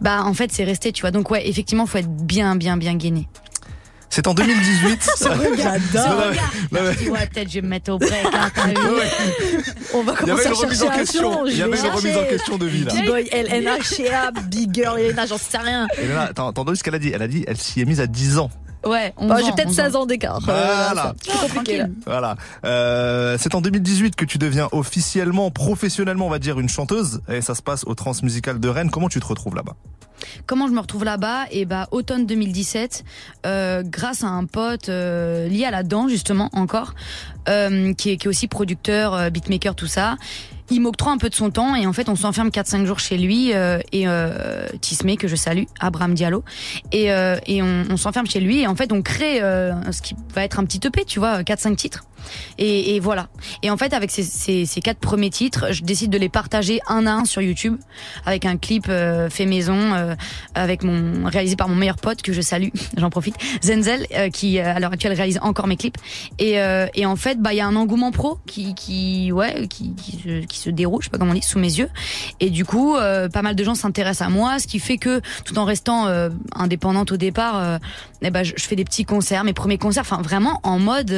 Bah, 0.00 0.22
en 0.24 0.32
fait, 0.34 0.50
c'est 0.52 0.64
resté, 0.64 0.92
tu 0.92 1.02
vois. 1.02 1.10
Donc, 1.10 1.30
ouais, 1.30 1.48
effectivement, 1.48 1.86
faut 1.86 1.98
être 1.98 2.08
bien, 2.08 2.56
bien, 2.56 2.76
bien 2.76 2.94
gainé. 2.96 3.28
C'est 4.10 4.28
en 4.28 4.34
2018. 4.34 5.10
J'adore. 5.56 6.16
Non, 6.70 6.80
mais- 6.82 7.08
Ouais, 7.10 7.26
peut-être 7.26 7.48
je 7.48 7.54
vais 7.54 7.62
me 7.62 7.68
mettre 7.68 7.90
au 7.92 7.98
break, 7.98 8.12
hein, 8.32 8.50
vu. 8.68 8.74
On 9.92 10.02
va 10.04 10.12
commencer 10.12 10.46
à 10.46 10.54
chercher 10.54 10.82
en 10.84 10.88
un 10.90 10.96
question. 10.96 11.46
Il 11.46 11.52
y 11.52 11.56
je 11.56 11.62
avait 11.64 11.78
une 11.80 11.86
remise 11.90 12.16
en 12.16 12.24
question 12.24 12.56
de 12.58 12.66
vie 12.66 12.84
là. 12.84 12.92
B-boy, 12.94 13.28
LNA, 13.32 13.80
Shea, 13.82 14.30
Big 14.48 14.72
Girl, 14.72 15.00
Elena, 15.00 15.26
j'en 15.26 15.36
sais 15.38 15.58
rien. 15.58 15.88
Et 16.00 16.06
là, 16.06 16.28
attends, 16.30 16.48
attends 16.50 16.64
ce 16.76 16.84
qu'elle 16.84 16.94
a 16.94 16.98
dit. 17.00 17.10
Elle 17.12 17.22
a 17.22 17.28
dit, 17.28 17.44
elle 17.48 17.56
s'y 17.56 17.80
est 17.80 17.84
mise 17.84 18.00
à 18.00 18.06
10 18.06 18.38
ans. 18.38 18.50
Ouais, 18.86 19.12
on 19.16 19.28
Bon, 19.28 19.36
j'ai 19.44 19.52
peut-être 19.52 19.72
16 19.72 19.96
ans 19.96 20.06
d'écart. 20.06 20.40
Euh, 20.48 20.88
Voilà. 20.92 21.14
compliqué, 21.40 21.78
là. 21.78 21.86
Voilà. 22.06 22.36
Euh, 22.64 23.36
c'est 23.40 23.54
en 23.54 23.60
2018 23.60 24.16
que 24.16 24.24
tu 24.24 24.38
deviens 24.38 24.68
officiellement, 24.72 25.50
professionnellement, 25.50 26.26
on 26.26 26.30
va 26.30 26.38
dire, 26.38 26.60
une 26.60 26.68
chanteuse. 26.68 27.20
Et 27.28 27.40
ça 27.40 27.54
se 27.54 27.62
passe 27.62 27.84
au 27.86 27.94
Transmusical 27.94 28.60
de 28.60 28.68
Rennes. 28.68 28.90
Comment 28.90 29.08
tu 29.08 29.20
te 29.20 29.26
retrouves 29.26 29.54
là-bas? 29.54 29.74
Comment 30.46 30.68
je 30.68 30.72
me 30.72 30.80
retrouve 30.80 31.04
là-bas? 31.04 31.44
Et 31.50 31.64
bah 31.66 31.88
automne 31.90 32.24
2017, 32.26 33.04
euh, 33.46 33.82
grâce 33.84 34.22
à 34.24 34.28
un 34.28 34.44
pote 34.46 34.88
euh, 34.88 35.48
lié 35.48 35.64
à 35.64 35.70
la 35.70 35.82
danse 35.82 36.10
justement 36.10 36.48
encore, 36.52 36.94
euh, 37.48 37.92
qui, 37.94 38.10
est, 38.10 38.16
qui 38.16 38.26
est 38.26 38.28
aussi 38.30 38.48
producteur, 38.48 39.12
euh, 39.14 39.30
beatmaker, 39.30 39.74
tout 39.74 39.86
ça. 39.88 40.16
Il 40.70 40.80
m'octroie 40.80 41.12
un 41.12 41.18
peu 41.18 41.28
de 41.28 41.34
son 41.34 41.50
temps 41.50 41.74
et 41.74 41.86
en 41.86 41.92
fait 41.92 42.08
on 42.08 42.16
s'enferme 42.16 42.48
4-5 42.48 42.86
jours 42.86 42.98
chez 42.98 43.18
lui 43.18 43.52
euh, 43.52 43.78
et 43.92 44.08
euh, 44.08 44.66
Tismé 44.80 45.16
que 45.16 45.28
je 45.28 45.36
salue, 45.36 45.64
Abraham 45.78 46.14
Diallo. 46.14 46.42
Et, 46.90 47.12
euh, 47.12 47.36
et 47.46 47.62
on, 47.62 47.84
on 47.90 47.96
s'enferme 47.96 48.26
chez 48.26 48.40
lui 48.40 48.62
et 48.62 48.66
en 48.66 48.74
fait 48.74 48.92
on 48.92 49.02
crée 49.02 49.42
euh, 49.42 49.74
ce 49.92 50.00
qui 50.00 50.14
va 50.34 50.42
être 50.44 50.58
un 50.58 50.64
petit 50.64 50.80
EP, 50.86 51.04
tu 51.04 51.18
vois, 51.18 51.42
4-5 51.42 51.76
titres 51.76 52.04
et, 52.58 53.00
voilà. 53.00 53.28
Et 53.62 53.70
en 53.70 53.76
fait 53.76 53.92
avec 53.92 54.10
ces, 54.10 54.66
quatre 54.82 54.98
premiers 54.98 55.30
titres, 55.30 55.72
je 55.72 55.82
décide 55.82 56.10
de 56.10 56.18
les 56.18 56.28
partager 56.28 56.80
un 56.86 57.06
à 57.06 57.12
un 57.12 57.24
sur 57.24 57.42
YouTube 57.42 57.76
avec 58.26 58.44
un 58.44 58.56
clip 58.56 58.86
euh, 58.88 59.30
fait 59.30 59.46
maison 59.46 59.94
euh, 59.94 60.14
avec 60.54 60.82
mon 60.82 61.26
réalisé 61.26 61.56
par 61.56 61.68
mon 61.68 61.74
meilleur 61.74 61.96
pote 61.96 62.22
que 62.22 62.32
je 62.32 62.40
salue, 62.40 62.68
j'en 62.96 63.10
profite, 63.10 63.36
Zenzel 63.62 64.06
euh, 64.14 64.28
qui 64.30 64.58
à 64.58 64.78
l'heure 64.78 64.92
actuelle 64.92 65.12
réalise 65.12 65.38
encore 65.42 65.66
mes 65.66 65.76
clips 65.76 65.96
et, 66.38 66.58
en 67.04 67.16
fait 67.16 67.40
bah 67.40 67.52
il 67.52 67.56
y 67.56 67.60
a 67.60 67.66
un 67.66 67.76
engouement 67.76 68.10
pro 68.10 68.38
qui 68.46 69.30
ouais 69.32 69.66
qui 69.68 69.94
se, 70.52 70.70
déroule, 70.70 71.02
je 71.02 71.06
sais 71.06 71.10
pas 71.10 71.18
comment 71.18 71.32
on 71.32 71.34
dit, 71.34 71.42
sous 71.42 71.58
mes 71.58 71.78
yeux 71.78 71.88
et 72.40 72.50
du 72.50 72.64
coup 72.64 72.94
pas 72.94 73.42
mal 73.42 73.54
de 73.54 73.64
gens 73.64 73.74
s'intéressent 73.74 74.26
à 74.26 74.30
moi, 74.30 74.58
ce 74.58 74.66
qui 74.66 74.78
fait 74.78 74.96
que 74.96 75.20
tout 75.44 75.58
en 75.58 75.64
restant 75.64 76.08
indépendante 76.54 77.12
au 77.12 77.16
départ, 77.16 77.78
eh 78.22 78.30
ben 78.30 78.42
je, 78.42 78.54
je 78.56 78.64
fais 78.64 78.76
des 78.76 78.84
petits 78.84 79.04
concerts, 79.04 79.44
mes 79.44 79.52
premiers 79.52 79.78
concerts, 79.78 80.02
enfin 80.02 80.22
vraiment 80.22 80.60
en 80.62 80.78
mode 80.78 81.12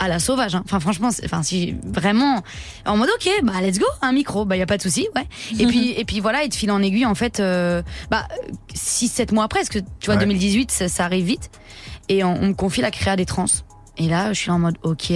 à 0.00 0.08
la 0.08 0.18
sauvage. 0.18 0.54
hein. 0.56 0.62
Enfin, 0.64 0.80
franchement, 0.80 1.10
enfin, 1.24 1.42
si 1.44 1.76
vraiment 1.84 2.42
en 2.86 2.96
mode 2.96 3.08
ok, 3.14 3.30
bah 3.44 3.60
let's 3.62 3.78
go, 3.78 3.86
un 4.02 4.10
micro, 4.12 4.44
bah 4.44 4.56
y 4.56 4.62
a 4.62 4.66
pas 4.66 4.76
de 4.78 4.82
souci, 4.82 5.06
ouais. 5.14 5.26
Et 5.58 5.66
puis 5.66 5.90
et 5.96 6.04
puis 6.04 6.18
voilà, 6.20 6.42
et 6.42 6.48
de 6.48 6.54
fil 6.54 6.70
en 6.72 6.82
aiguille, 6.82 7.06
en 7.06 7.14
fait, 7.14 7.38
euh, 7.38 7.82
bah 8.10 8.26
six 8.74 9.06
sept 9.08 9.30
mois 9.32 9.44
après, 9.44 9.60
parce 9.60 9.68
que 9.68 9.78
tu 9.78 10.06
vois, 10.06 10.14
Ouais. 10.16 10.20
2018, 10.20 10.70
ça, 10.72 10.88
ça 10.88 11.04
arrive 11.04 11.26
vite, 11.26 11.50
et 12.08 12.24
on, 12.24 12.34
on 12.42 12.46
me 12.48 12.54
confie 12.54 12.80
la 12.80 12.90
créa 12.90 13.14
des 13.14 13.26
trans. 13.26 13.44
Et 13.98 14.08
là, 14.08 14.32
je 14.32 14.40
suis 14.40 14.50
en 14.50 14.58
mode 14.58 14.78
ok. 14.82 15.12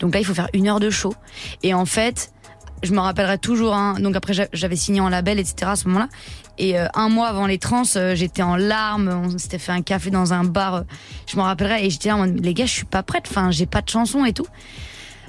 Donc 0.00 0.14
là, 0.14 0.20
il 0.20 0.24
faut 0.24 0.34
faire 0.34 0.48
une 0.54 0.66
heure 0.68 0.80
de 0.80 0.88
show. 0.88 1.14
Et 1.62 1.74
en 1.74 1.84
fait, 1.84 2.32
je 2.82 2.92
me 2.92 3.00
rappellerai 3.00 3.36
toujours. 3.38 3.74
Hein, 3.74 3.96
donc 4.00 4.16
après, 4.16 4.32
j'a- 4.32 4.48
j'avais 4.52 4.76
signé 4.76 5.00
en 5.00 5.10
label, 5.10 5.38
etc. 5.38 5.54
à 5.72 5.76
ce 5.76 5.86
moment-là. 5.88 6.08
Et 6.58 6.78
euh, 6.78 6.86
un 6.94 7.08
mois 7.08 7.28
avant 7.28 7.46
les 7.46 7.58
trans, 7.58 7.82
euh, 7.96 8.14
j'étais 8.14 8.42
en 8.42 8.56
larmes. 8.56 9.08
On 9.08 9.38
s'était 9.38 9.58
fait 9.58 9.72
un 9.72 9.82
café 9.82 10.10
dans 10.10 10.32
un 10.32 10.44
bar. 10.44 10.74
euh, 10.74 10.82
je 11.26 11.36
m'en 11.36 11.44
rappellerai. 11.44 11.84
Et 11.86 11.90
j'étais 11.90 12.08
là 12.08 12.16
en 12.16 12.26
mode, 12.26 12.44
les 12.44 12.54
gars, 12.54 12.66
je 12.66 12.72
suis 12.72 12.84
pas 12.84 13.02
prête. 13.02 13.24
Enfin, 13.28 13.50
j'ai 13.50 13.66
pas 13.66 13.82
de 13.82 13.88
chanson 13.88 14.24
et 14.24 14.32
tout. 14.32 14.46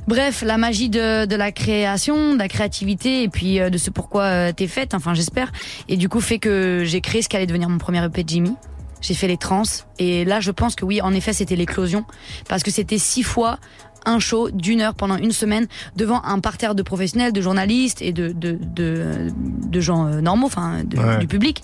Bref, 0.08 0.44
la 0.46 0.58
magie 0.58 0.90
de, 0.90 1.26
de 1.26 1.36
la 1.36 1.52
création, 1.52 2.34
de 2.34 2.38
la 2.38 2.48
créativité 2.48 3.24
et 3.24 3.28
puis 3.30 3.60
euh, 3.60 3.72
de 3.72 3.78
ce 3.80 3.90
pourquoi 3.90 4.24
euh, 4.24 4.52
t'es 4.52 4.68
faite, 4.68 4.94
enfin 4.94 5.16
j'espère. 5.16 5.52
Et 5.90 5.98
du 5.98 6.10
coup 6.10 6.22
fait 6.22 6.38
que 6.38 6.84
j'ai 6.86 7.02
créé 7.02 7.24
ce 7.24 7.30
qui 7.30 7.36
allait 7.36 7.48
devenir 7.48 7.70
mon 7.70 7.80
premier 7.80 8.04
EP 8.06 8.24
de 8.24 8.30
Jimmy. 8.30 8.54
J'ai 9.02 9.16
fait 9.16 9.28
les 9.28 9.38
trans 9.38 9.64
et 9.98 10.24
là 10.24 10.40
je 10.40 10.52
pense 10.52 10.76
que 10.76 10.86
oui, 10.86 11.02
en 11.02 11.12
effet 11.12 11.34
c'était 11.34 11.56
l'éclosion 11.56 12.06
parce 12.48 12.62
que 12.62 12.70
c'était 12.70 13.00
six 13.00 13.24
fois 13.24 13.58
un 14.06 14.20
show 14.20 14.50
d'une 14.52 14.82
heure 14.82 14.94
pendant 14.96 15.18
une 15.18 15.32
semaine 15.32 15.68
devant 15.96 16.24
un 16.24 16.40
parterre 16.40 16.76
de 16.76 16.84
professionnels, 16.84 17.34
de 17.34 17.42
journalistes 17.42 18.02
et 18.02 18.12
de 18.14 18.32
de 18.32 18.58
de, 18.62 19.28
de 19.68 19.80
gens 19.80 20.08
euh, 20.08 20.22
normaux, 20.22 20.48
enfin 20.48 20.84
Ouais. 20.96 21.18
du 21.18 21.28
public. 21.28 21.64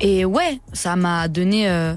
Et 0.00 0.24
ouais, 0.24 0.60
ça 0.72 0.96
m'a 0.96 1.28
donné 1.28 1.68
euh, 1.68 1.94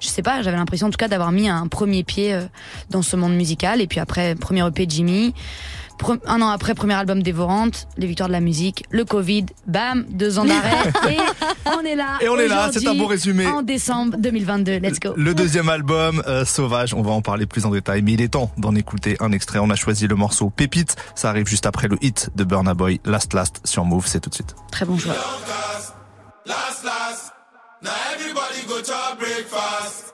je 0.00 0.06
sais 0.08 0.22
pas, 0.22 0.42
j'avais 0.42 0.56
l'impression 0.56 0.86
en 0.86 0.90
tout 0.90 0.96
cas 0.96 1.08
d'avoir 1.08 1.32
mis 1.32 1.48
un 1.48 1.66
premier 1.66 2.04
pied 2.04 2.32
euh, 2.32 2.42
dans 2.90 3.02
ce 3.02 3.16
monde 3.16 3.34
musical. 3.34 3.80
Et 3.80 3.86
puis 3.88 3.98
après, 4.00 4.34
premier 4.36 4.64
EP 4.66 4.86
de 4.86 4.90
Jimmy. 4.90 5.34
Un 6.26 6.42
an 6.42 6.48
après, 6.48 6.74
premier 6.74 6.94
album 6.94 7.22
Dévorante, 7.22 7.88
les 7.96 8.06
victoires 8.06 8.28
de 8.28 8.32
la 8.32 8.40
musique, 8.40 8.84
le 8.90 9.04
Covid, 9.04 9.46
bam, 9.66 10.04
deux 10.08 10.38
ans 10.38 10.44
d'arrêt. 10.44 10.90
et 11.10 11.18
on 11.66 11.84
est 11.84 11.96
là. 11.96 12.18
Et 12.20 12.28
on 12.28 12.38
est 12.38 12.48
là, 12.48 12.70
c'est 12.72 12.86
un 12.86 12.94
bon 12.94 13.06
résumé. 13.06 13.46
En 13.46 13.62
décembre 13.62 14.16
2022. 14.18 14.78
Let's 14.78 15.00
go. 15.00 15.12
Le 15.16 15.34
deuxième 15.34 15.68
album, 15.68 16.22
euh, 16.26 16.44
Sauvage, 16.44 16.94
on 16.94 17.02
va 17.02 17.10
en 17.12 17.22
parler 17.22 17.46
plus 17.46 17.66
en 17.66 17.70
détail, 17.70 18.02
mais 18.02 18.12
il 18.12 18.20
est 18.20 18.28
temps 18.28 18.50
d'en 18.56 18.74
écouter 18.74 19.16
un 19.20 19.32
extrait. 19.32 19.58
On 19.58 19.70
a 19.70 19.76
choisi 19.76 20.06
le 20.06 20.14
morceau 20.14 20.50
Pépite, 20.50 20.96
ça 21.14 21.30
arrive 21.30 21.46
juste 21.46 21.66
après 21.66 21.88
le 21.88 21.96
hit 22.00 22.30
de 22.36 22.44
Burna 22.44 22.74
Boy, 22.74 23.00
Last 23.04 23.34
Last 23.34 23.60
sur 23.64 23.84
Move, 23.84 24.06
c'est 24.06 24.20
tout 24.20 24.30
de 24.30 24.34
suite. 24.34 24.54
Très 24.70 24.86
bon 24.86 24.98
choix. 24.98 25.14
Last, 26.46 26.84
last. 26.84 27.32
Now 27.82 27.90
everybody 28.14 28.66
go 28.66 28.80
to 28.80 29.16
breakfast. 29.18 30.08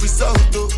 Result, 0.00 0.56
oh. 0.56 0.68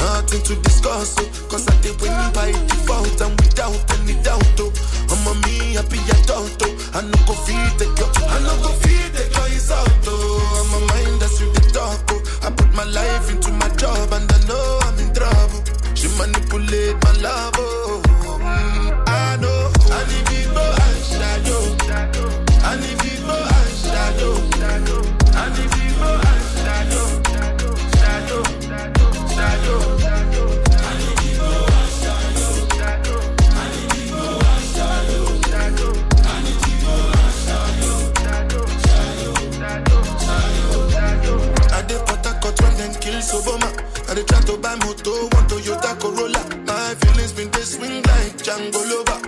Nothing 0.00 0.42
to 0.42 0.54
discuss, 0.62 1.16
oh. 1.18 1.46
Cause 1.48 1.66
I 1.68 1.80
did 1.80 2.00
win 2.00 2.12
by 2.32 2.52
default 2.52 3.20
and 3.20 3.38
without 3.40 3.76
any 3.98 4.14
doubt, 4.22 4.44
oh. 4.60 4.72
I'm 5.10 5.26
a 5.26 5.34
me 5.46 5.74
happy 5.74 5.98
adult, 6.10 6.62
oh. 6.62 6.90
I 6.94 7.02
no 7.02 7.18
go 7.26 7.34
feed 7.44 7.72
the 7.78 7.86
girl, 7.96 8.10
I 8.28 8.38
no 8.40 8.54
go 8.62 8.72
feed 8.80 9.12
the 9.12 9.24
girl 9.34 9.46
is 9.46 9.70
out, 9.70 9.88
oh. 10.06 10.60
I'm 10.60 10.82
a 10.82 10.86
mind 10.86 11.20
that's 11.20 11.40
with 11.40 11.54
the 11.54 11.70
talk, 11.72 12.00
oh. 12.10 12.46
I 12.46 12.50
put 12.50 12.72
my 12.74 12.84
life 12.84 13.30
into 13.30 13.52
my 13.52 13.68
job 13.76 14.12
and 14.12 14.25
buy 44.66 44.74
moto, 44.84 45.12
want 45.32 45.46
Toyota 45.48 45.92
Corolla. 46.00 46.42
My 46.66 46.94
feelings 47.00 47.32
been 47.32 47.50
they 47.50 47.62
swing 47.62 48.02
like 48.10 48.34
Django 48.42 48.82
Lover. 48.90 49.18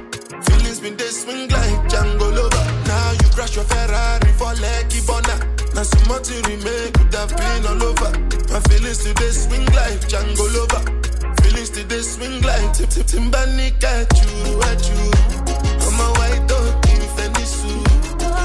Feelings 0.47 0.81
been 0.81 0.97
they 0.97 1.13
swing 1.21 1.49
like 1.49 1.79
Django 1.91 2.27
Lover. 2.39 2.65
Now 2.91 3.13
you 3.21 3.29
crash 3.37 3.55
your 3.55 3.65
Ferrari 3.65 4.33
for 4.39 4.53
Lucky 4.65 5.01
Bona. 5.07 5.37
Now 5.75 5.85
so 5.85 5.99
much 6.11 6.31
you 6.31 6.41
remake 6.49 6.93
could 6.95 7.15
have 7.15 7.33
been 7.37 7.67
all 7.71 7.83
over. 7.91 8.11
My 8.51 8.61
feelings 8.69 8.99
today 9.05 9.31
swing 9.31 9.67
like 9.79 10.01
Django 10.11 10.47
Lover. 10.57 10.83
Feelings 11.43 11.71
today 11.71 12.03
swing 12.03 12.41
like 12.43 12.73
Tip 12.75 12.91
Tip 12.91 13.07
Timbani 13.07 13.69
at 13.95 14.11
you, 14.19 14.63
at 14.71 14.83
you. 14.91 15.05
I'm 15.87 16.01
a 16.03 16.47
dog 16.49 16.87
in 16.91 17.03
Fendi 17.15 17.47
suit. 17.47 17.87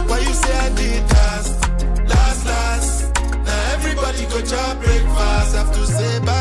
Why 0.10 0.19
you 0.19 0.34
say 0.34 0.58
I 0.58 0.69
did 0.77 1.03
last, 1.13 1.53
last, 2.12 2.45
last? 2.45 3.17
Now 3.45 3.73
everybody 3.73 4.21
go 4.32 4.39
to 4.41 4.77
breakfast. 4.82 5.56
Have 5.56 5.71
to 5.73 5.86
say 5.88 6.19
bye 6.19 6.32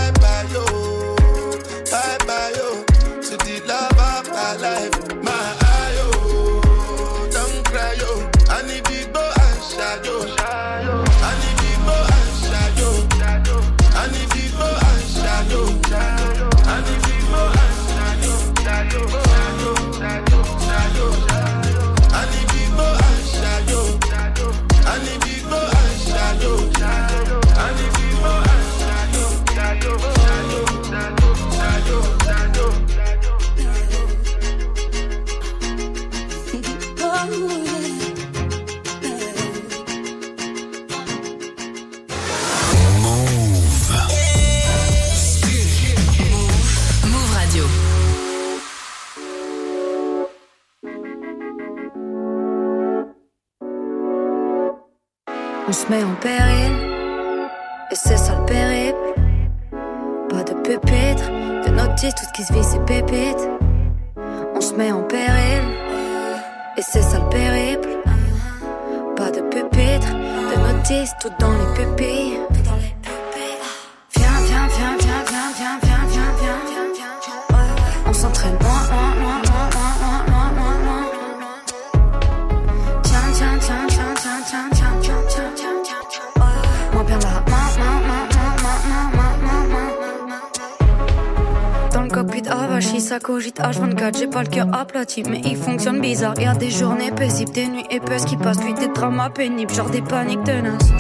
mais 95.29 95.41
il 95.45 95.57
fonctionne 95.57 96.01
bizarre. 96.01 96.39
Y 96.39 96.47
a 96.47 96.55
des 96.55 96.71
journées 96.71 97.11
paisibles, 97.11 97.53
des 97.53 97.67
nuits 97.67 97.87
épaisses 97.91 98.25
qui 98.25 98.37
passent, 98.37 98.59
puis 98.59 98.75
des 98.75 98.89
dramas 98.89 99.31
pénibles, 99.31 99.73
genre 99.73 99.91
des 99.91 100.03
paniques 100.03 100.45
tenaces. 100.45 100.93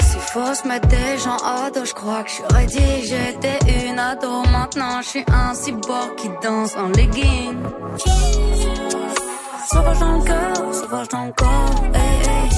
S'il 0.00 0.20
faut 0.20 0.54
se 0.54 0.66
mettre 0.66 0.88
des 0.88 1.18
gens 1.22 1.36
à 1.44 1.70
dos, 1.70 1.84
je 1.84 1.94
crois 1.94 2.22
que 2.22 2.30
suis 2.30 2.44
ready. 2.50 3.06
J'étais 3.06 3.58
une 3.88 3.98
ado, 3.98 4.42
maintenant 4.50 5.02
je 5.02 5.08
suis 5.08 5.24
un 5.28 5.54
cyborg 5.54 6.14
qui 6.16 6.28
danse 6.42 6.74
en 6.76 6.88
legging. 6.88 7.56
Sauvage 9.70 9.98
dans 9.98 10.18
le 10.18 10.24
cœur, 10.24 10.74
sauvage 10.74 11.08
dans 11.08 11.24
le 11.26 11.32
corps, 11.32 11.84
hey. 11.94 12.50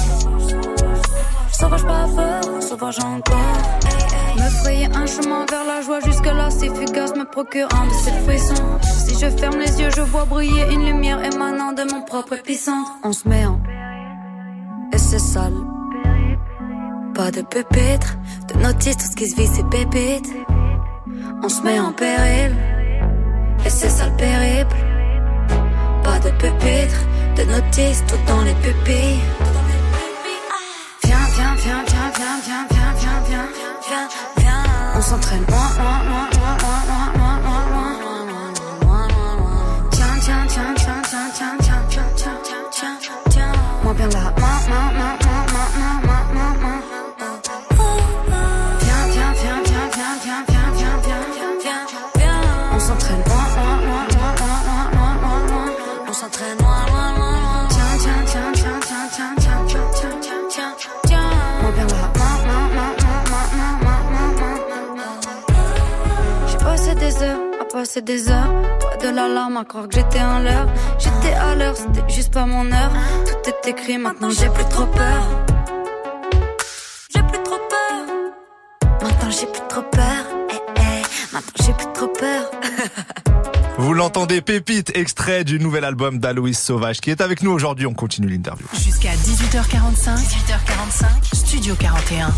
Sauvage 1.51 1.83
pas 1.83 2.07
peur, 2.15 2.63
sauvage 2.63 2.99
encore. 2.99 4.00
Me 4.37 4.49
frayer 4.61 4.87
un 4.93 5.05
chemin 5.05 5.45
vers 5.49 5.65
la 5.65 5.81
joie, 5.81 5.99
jusque-là 5.99 6.49
c'est 6.49 6.69
fugace, 6.69 7.15
me 7.15 7.25
procure 7.25 7.67
un 7.73 7.87
de 7.87 7.93
ces 7.93 8.11
frissons. 8.25 8.79
Si 8.81 9.13
je 9.19 9.29
ferme 9.29 9.59
les 9.59 9.81
yeux, 9.81 9.89
je 9.95 10.01
vois 10.01 10.25
briller 10.25 10.65
une 10.71 10.85
lumière 10.85 11.23
émanant 11.23 11.73
de 11.73 11.83
mon 11.91 12.01
propre 12.01 12.33
épicentre. 12.33 12.91
On 13.03 13.13
se 13.13 13.27
met 13.27 13.45
en. 13.45 13.59
Et 14.93 14.97
c'est 14.97 15.19
sale. 15.19 15.53
Pas 17.13 17.31
de 17.31 17.41
pupitre, 17.41 18.17
de 18.47 18.59
notice, 18.59 18.97
tout 18.97 19.05
ce 19.11 19.15
qui 19.15 19.27
se 19.27 19.35
vit 19.35 19.47
c'est 19.47 19.67
pépite. 19.69 20.31
On 21.43 21.49
se 21.49 21.61
met 21.61 21.79
en 21.79 21.91
péril, 21.91 22.55
et 23.65 23.69
c'est 23.69 23.89
ça 23.89 24.07
le 24.07 24.15
périple. 24.15 24.75
Pas 26.03 26.19
de 26.19 26.29
pupitre, 26.31 27.01
de 27.37 27.43
notice, 27.51 28.03
tout 28.07 28.15
dans 28.27 28.41
les 28.41 28.53
pupilles. 28.55 29.19
Viens, 33.91 34.07
viens. 34.37 34.63
On 34.95 35.01
s'entraîne 35.01 35.45
loin, 35.49 35.69
loin, 35.77 36.03
loin, 36.09 36.30
passer 67.71 68.01
des 68.01 68.29
heures. 68.29 68.51
Pas 68.79 68.97
de 68.97 69.15
l'alarme 69.15 69.57
à 69.57 69.65
croire 69.65 69.87
que 69.87 69.95
j'étais 69.95 70.21
en 70.21 70.39
l'heure. 70.39 70.67
J'étais 70.99 71.33
à 71.33 71.55
l'heure, 71.55 71.75
c'était 71.75 72.07
juste 72.13 72.33
pas 72.33 72.45
mon 72.45 72.71
heure. 72.71 72.91
Tout 73.25 73.49
est 73.49 73.69
écrit, 73.69 73.97
maintenant 73.97 74.29
j'ai 74.29 74.49
plus 74.49 74.65
trop 74.65 74.85
peur. 74.85 75.45
J'ai 77.13 77.23
plus 77.23 77.43
trop 77.43 77.59
peur. 77.69 79.01
Maintenant 79.01 79.29
j'ai 79.29 79.47
plus 79.47 79.67
trop 79.69 79.83
peur. 79.83 80.25
Eh, 80.51 80.55
eh. 80.77 81.33
Maintenant 81.33 81.65
j'ai 81.65 81.73
plus 81.73 81.93
trop 81.93 82.07
peur. 82.07 82.51
Vous 83.77 83.93
l'entendez, 83.93 84.41
Pépite, 84.41 84.95
extrait 84.95 85.43
du 85.43 85.59
nouvel 85.59 85.85
album 85.85 86.19
d'Aloïs 86.19 86.59
Sauvage 86.59 86.99
qui 86.99 87.09
est 87.09 87.21
avec 87.21 87.41
nous 87.41 87.51
aujourd'hui. 87.51 87.87
On 87.87 87.93
continue 87.93 88.27
l'interview. 88.27 88.67
Jusqu'à 88.73 89.11
18h45. 89.11 90.17
18h45. 90.17 91.35
Studio 91.35 91.75
41. 91.75 92.31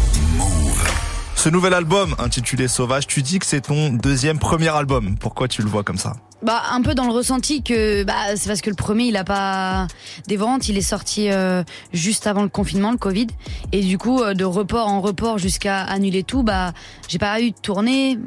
Ce 1.35 1.49
nouvel 1.49 1.73
album 1.73 2.15
intitulé 2.19 2.67
Sauvage, 2.69 3.05
tu 3.05 3.21
dis 3.21 3.39
que 3.39 3.45
c'est 3.45 3.61
ton 3.61 3.89
deuxième 3.89 4.39
premier 4.39 4.69
album. 4.69 5.17
Pourquoi 5.19 5.47
tu 5.49 5.61
le 5.61 5.67
vois 5.67 5.83
comme 5.83 5.97
ça 5.97 6.13
Bah 6.41 6.61
un 6.71 6.81
peu 6.81 6.95
dans 6.95 7.05
le 7.05 7.11
ressenti 7.11 7.63
que 7.63 8.03
bah 8.05 8.13
c'est 8.37 8.47
parce 8.47 8.61
que 8.61 8.69
le 8.69 8.77
premier 8.77 9.05
il 9.05 9.17
a 9.17 9.25
pas 9.25 9.87
des 10.27 10.37
ventes, 10.37 10.69
il 10.69 10.77
est 10.77 10.81
sorti 10.81 11.29
euh, 11.29 11.63
juste 11.91 12.27
avant 12.27 12.43
le 12.43 12.49
confinement, 12.49 12.91
le 12.91 12.97
Covid, 12.97 13.27
et 13.73 13.81
du 13.81 13.97
coup 13.97 14.21
euh, 14.21 14.33
de 14.33 14.45
report 14.45 14.87
en 14.87 15.01
report 15.01 15.37
jusqu'à 15.37 15.81
annuler 15.81 16.23
tout, 16.23 16.43
bah 16.43 16.71
j'ai 17.09 17.19
pas 17.19 17.41
eu 17.41 17.51
de 17.51 17.57
tournée, 17.57 18.17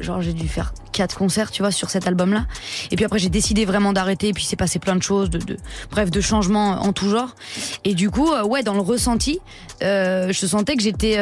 genre 0.00 0.20
j'ai 0.20 0.32
dû 0.32 0.48
faire 0.48 0.74
quatre 0.92 1.16
concerts, 1.18 1.52
tu 1.52 1.62
vois, 1.62 1.70
sur 1.70 1.90
cet 1.90 2.08
album-là, 2.08 2.46
et 2.90 2.96
puis 2.96 3.04
après 3.04 3.20
j'ai 3.20 3.28
décidé 3.28 3.64
vraiment 3.64 3.92
d'arrêter, 3.92 4.28
et 4.28 4.32
puis 4.32 4.44
c'est 4.44 4.56
passé 4.56 4.80
plein 4.80 4.96
de 4.96 5.02
choses, 5.04 5.30
de, 5.30 5.38
de 5.38 5.56
bref 5.92 6.10
de 6.10 6.20
changements 6.20 6.82
en 6.82 6.92
tout 6.92 7.10
genre, 7.10 7.36
et 7.84 7.94
du 7.94 8.10
coup 8.10 8.32
euh, 8.32 8.42
ouais 8.44 8.64
dans 8.64 8.74
le 8.74 8.80
ressenti, 8.80 9.38
euh, 9.84 10.32
je 10.32 10.46
sentais 10.46 10.74
que 10.74 10.82
j'étais 10.82 11.16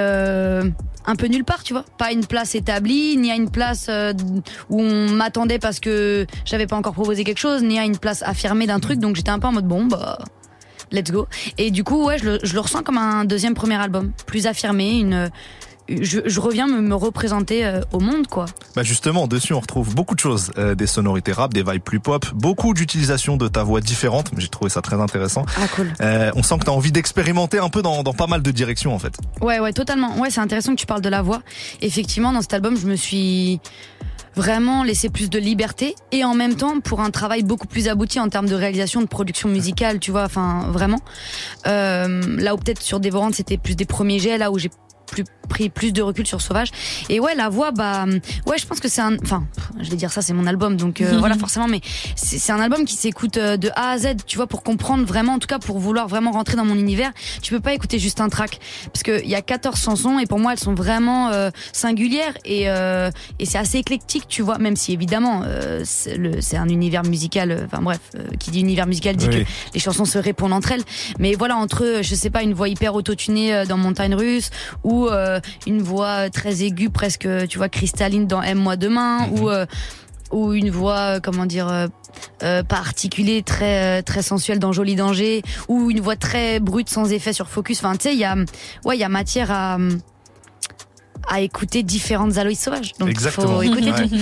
un 1.06 1.16
peu 1.16 1.26
nulle 1.26 1.44
part, 1.44 1.62
tu 1.62 1.72
vois, 1.72 1.84
pas 1.98 2.12
une 2.12 2.26
place 2.26 2.54
établie, 2.54 3.16
ni 3.16 3.30
à 3.30 3.34
une 3.34 3.50
place 3.50 3.86
euh, 3.88 4.12
où 4.70 4.80
on 4.80 5.10
m'attendait 5.10 5.58
parce 5.58 5.80
que 5.80 6.26
j'avais 6.44 6.66
pas 6.66 6.76
encore 6.76 6.94
proposé 6.94 7.24
quelque 7.24 7.38
chose, 7.38 7.62
ni 7.62 7.78
à 7.78 7.84
une 7.84 7.98
place 7.98 8.22
affirmée 8.22 8.66
d'un 8.66 8.80
truc, 8.80 8.98
donc 8.98 9.16
j'étais 9.16 9.30
un 9.30 9.38
peu 9.38 9.46
en 9.46 9.52
mode 9.52 9.66
bon 9.66 9.84
bah 9.84 10.18
let's 10.92 11.10
go. 11.10 11.26
Et 11.58 11.70
du 11.70 11.84
coup 11.84 12.04
ouais 12.04 12.18
je 12.18 12.24
le, 12.24 12.38
je 12.42 12.54
le 12.54 12.60
ressens 12.60 12.82
comme 12.82 12.98
un 12.98 13.24
deuxième 13.24 13.54
premier 13.54 13.76
album, 13.76 14.12
plus 14.26 14.46
affirmé, 14.46 14.98
une 14.98 15.30
je, 15.88 16.20
je 16.24 16.40
reviens 16.40 16.66
me, 16.66 16.80
me 16.80 16.94
représenter 16.94 17.64
euh, 17.64 17.80
au 17.92 18.00
monde 18.00 18.26
quoi. 18.26 18.46
Bah 18.74 18.82
justement, 18.82 19.26
dessus 19.26 19.52
on 19.52 19.60
retrouve 19.60 19.94
beaucoup 19.94 20.14
de 20.14 20.20
choses, 20.20 20.50
Euh, 20.56 20.74
des 20.74 20.86
sonorités 20.86 21.32
rap, 21.32 21.52
des 21.52 21.62
vibes 21.62 21.82
plus 21.82 22.00
pop, 22.00 22.26
beaucoup 22.34 22.74
d'utilisation 22.74 23.36
de 23.36 23.48
ta 23.48 23.62
voix 23.62 23.80
différente. 23.80 24.30
J'ai 24.36 24.48
trouvé 24.48 24.70
ça 24.70 24.80
très 24.82 25.00
intéressant. 25.00 25.44
Ah 25.56 25.68
cool. 25.74 25.92
Euh, 26.00 26.30
on 26.36 26.42
sent 26.42 26.58
que 26.58 26.64
tu 26.64 26.70
as 26.70 26.74
envie 26.74 26.92
d'expérimenter 26.92 27.58
un 27.58 27.68
peu 27.68 27.82
dans, 27.82 28.02
dans 28.02 28.14
pas 28.14 28.26
mal 28.26 28.42
de 28.42 28.50
directions 28.50 28.94
en 28.94 28.98
fait. 28.98 29.14
Ouais, 29.40 29.60
ouais, 29.60 29.72
totalement. 29.72 30.18
Ouais, 30.18 30.30
c'est 30.30 30.40
intéressant 30.40 30.72
que 30.74 30.80
tu 30.80 30.86
parles 30.86 31.02
de 31.02 31.08
la 31.08 31.22
voix. 31.22 31.42
Effectivement, 31.82 32.32
dans 32.32 32.40
cet 32.42 32.54
album, 32.54 32.76
je 32.76 32.86
me 32.86 32.96
suis 32.96 33.60
vraiment 34.36 34.82
laissé 34.82 35.10
plus 35.10 35.30
de 35.30 35.38
liberté 35.38 35.94
et 36.10 36.24
en 36.24 36.34
même 36.34 36.56
temps 36.56 36.80
pour 36.80 37.00
un 37.00 37.10
travail 37.10 37.44
beaucoup 37.44 37.68
plus 37.68 37.86
abouti 37.86 38.18
en 38.18 38.28
termes 38.28 38.48
de 38.48 38.54
réalisation, 38.56 39.00
de 39.00 39.06
production 39.06 39.48
musicale, 39.48 40.00
tu 40.00 40.10
vois, 40.10 40.24
enfin 40.24 40.66
vraiment. 40.70 41.00
Euh, 41.66 42.20
là 42.38 42.54
où 42.54 42.58
peut-être 42.58 42.82
sur 42.82 42.98
Dévorante 42.98 43.34
c'était 43.34 43.58
plus 43.58 43.76
des 43.76 43.84
premiers 43.84 44.18
jets, 44.18 44.38
là 44.38 44.50
où 44.50 44.58
j'ai 44.58 44.70
plus 45.06 45.24
pris 45.46 45.68
plus 45.68 45.92
de 45.92 46.02
recul 46.02 46.26
sur 46.26 46.40
Sauvage. 46.40 46.68
Et 47.08 47.20
ouais, 47.20 47.34
la 47.34 47.48
voix, 47.48 47.70
bah, 47.70 48.04
ouais, 48.46 48.58
je 48.58 48.66
pense 48.66 48.80
que 48.80 48.88
c'est 48.88 49.00
un, 49.00 49.16
enfin, 49.22 49.44
je 49.80 49.90
vais 49.90 49.96
dire 49.96 50.10
ça, 50.12 50.22
c'est 50.22 50.32
mon 50.32 50.46
album, 50.46 50.76
donc 50.76 51.00
euh, 51.00 51.18
voilà, 51.18 51.34
forcément, 51.38 51.68
mais 51.68 51.80
c'est 52.16 52.52
un 52.52 52.60
album 52.60 52.84
qui 52.84 52.96
s'écoute 52.96 53.36
euh, 53.36 53.56
de 53.56 53.70
A 53.76 53.90
à 53.90 53.98
Z, 53.98 54.16
tu 54.26 54.36
vois, 54.36 54.46
pour 54.46 54.62
comprendre 54.62 55.04
vraiment, 55.04 55.34
en 55.34 55.38
tout 55.38 55.46
cas, 55.46 55.58
pour 55.58 55.78
vouloir 55.78 56.08
vraiment 56.08 56.32
rentrer 56.32 56.56
dans 56.56 56.64
mon 56.64 56.74
univers, 56.76 57.10
tu 57.42 57.52
peux 57.52 57.60
pas 57.60 57.74
écouter 57.74 57.98
juste 57.98 58.20
un 58.20 58.28
track, 58.28 58.58
parce 58.92 59.02
que 59.02 59.22
il 59.22 59.28
y 59.30 59.34
a 59.34 59.42
14 59.42 59.80
chansons 59.80 60.18
et 60.18 60.26
pour 60.26 60.38
moi, 60.38 60.52
elles 60.52 60.58
sont 60.58 60.74
vraiment 60.74 61.28
euh, 61.30 61.50
singulières 61.72 62.34
et 62.44 62.68
euh, 62.68 63.10
et 63.38 63.46
c'est 63.46 63.58
assez 63.58 63.78
éclectique, 63.78 64.24
tu 64.28 64.42
vois, 64.42 64.58
même 64.58 64.76
si 64.76 64.92
évidemment, 64.92 65.42
euh, 65.44 65.82
c'est 65.84 66.56
un 66.56 66.68
univers 66.68 67.02
musical, 67.04 67.50
euh, 67.50 67.66
enfin 67.66 67.82
bref, 67.82 68.00
euh, 68.16 68.24
qui 68.38 68.50
dit 68.50 68.60
univers 68.60 68.86
musical 68.86 69.16
dit 69.16 69.28
Oui. 69.30 69.44
que 69.44 69.48
les 69.74 69.80
chansons 69.80 70.04
se 70.04 70.18
répondent 70.18 70.52
entre 70.52 70.72
elles. 70.72 70.82
Mais 71.18 71.34
voilà, 71.34 71.56
entre, 71.56 71.84
euh, 71.84 72.02
je 72.02 72.14
sais 72.14 72.30
pas, 72.30 72.42
une 72.42 72.54
voix 72.54 72.68
hyper 72.68 72.94
autotunée 72.94 73.54
euh, 73.54 73.64
dans 73.66 73.76
Montagne 73.76 74.14
Russe 74.14 74.50
ou 74.82 75.06
euh, 75.08 75.33
une 75.66 75.82
voix 75.82 76.30
très 76.30 76.62
aiguë, 76.62 76.90
presque, 76.90 77.28
tu 77.48 77.58
vois, 77.58 77.68
cristalline 77.68 78.26
dans 78.26 78.42
Aime-moi 78.42 78.76
demain 78.76 79.28
ou 79.30 79.48
euh, 79.50 79.66
ou 80.30 80.52
une 80.52 80.70
voix, 80.70 80.98
euh, 80.98 81.20
comment 81.22 81.46
dire, 81.46 81.68
euh, 81.68 81.86
euh, 82.42 82.62
pas 82.62 82.78
articulée, 82.78 83.42
très 83.42 84.00
euh, 84.00 84.02
très 84.02 84.22
sensuelle 84.22 84.58
dans 84.58 84.72
Joli 84.72 84.96
Danger 84.96 85.42
ou 85.68 85.90
une 85.90 86.00
voix 86.00 86.16
très 86.16 86.60
brute 86.60 86.88
sans 86.88 87.12
effet 87.12 87.32
sur 87.32 87.48
Focus. 87.48 87.78
Enfin, 87.78 87.94
tu 87.96 88.04
sais, 88.04 88.14
il 88.14 88.18
y 88.18 88.24
a, 88.24 88.34
ouais, 88.84 88.96
il 88.96 89.00
y 89.00 89.04
a 89.04 89.08
matière 89.08 89.50
à 89.50 89.78
à 91.28 91.40
écouter 91.40 91.82
différentes 91.82 92.36
Aloïs 92.38 92.58
sauvages. 92.58 92.92
Donc 92.98 93.08
Exactement. 93.08 93.54
faut 93.56 93.62
écouter 93.62 93.90
Ouais. 93.92 94.08
tout. 94.08 94.14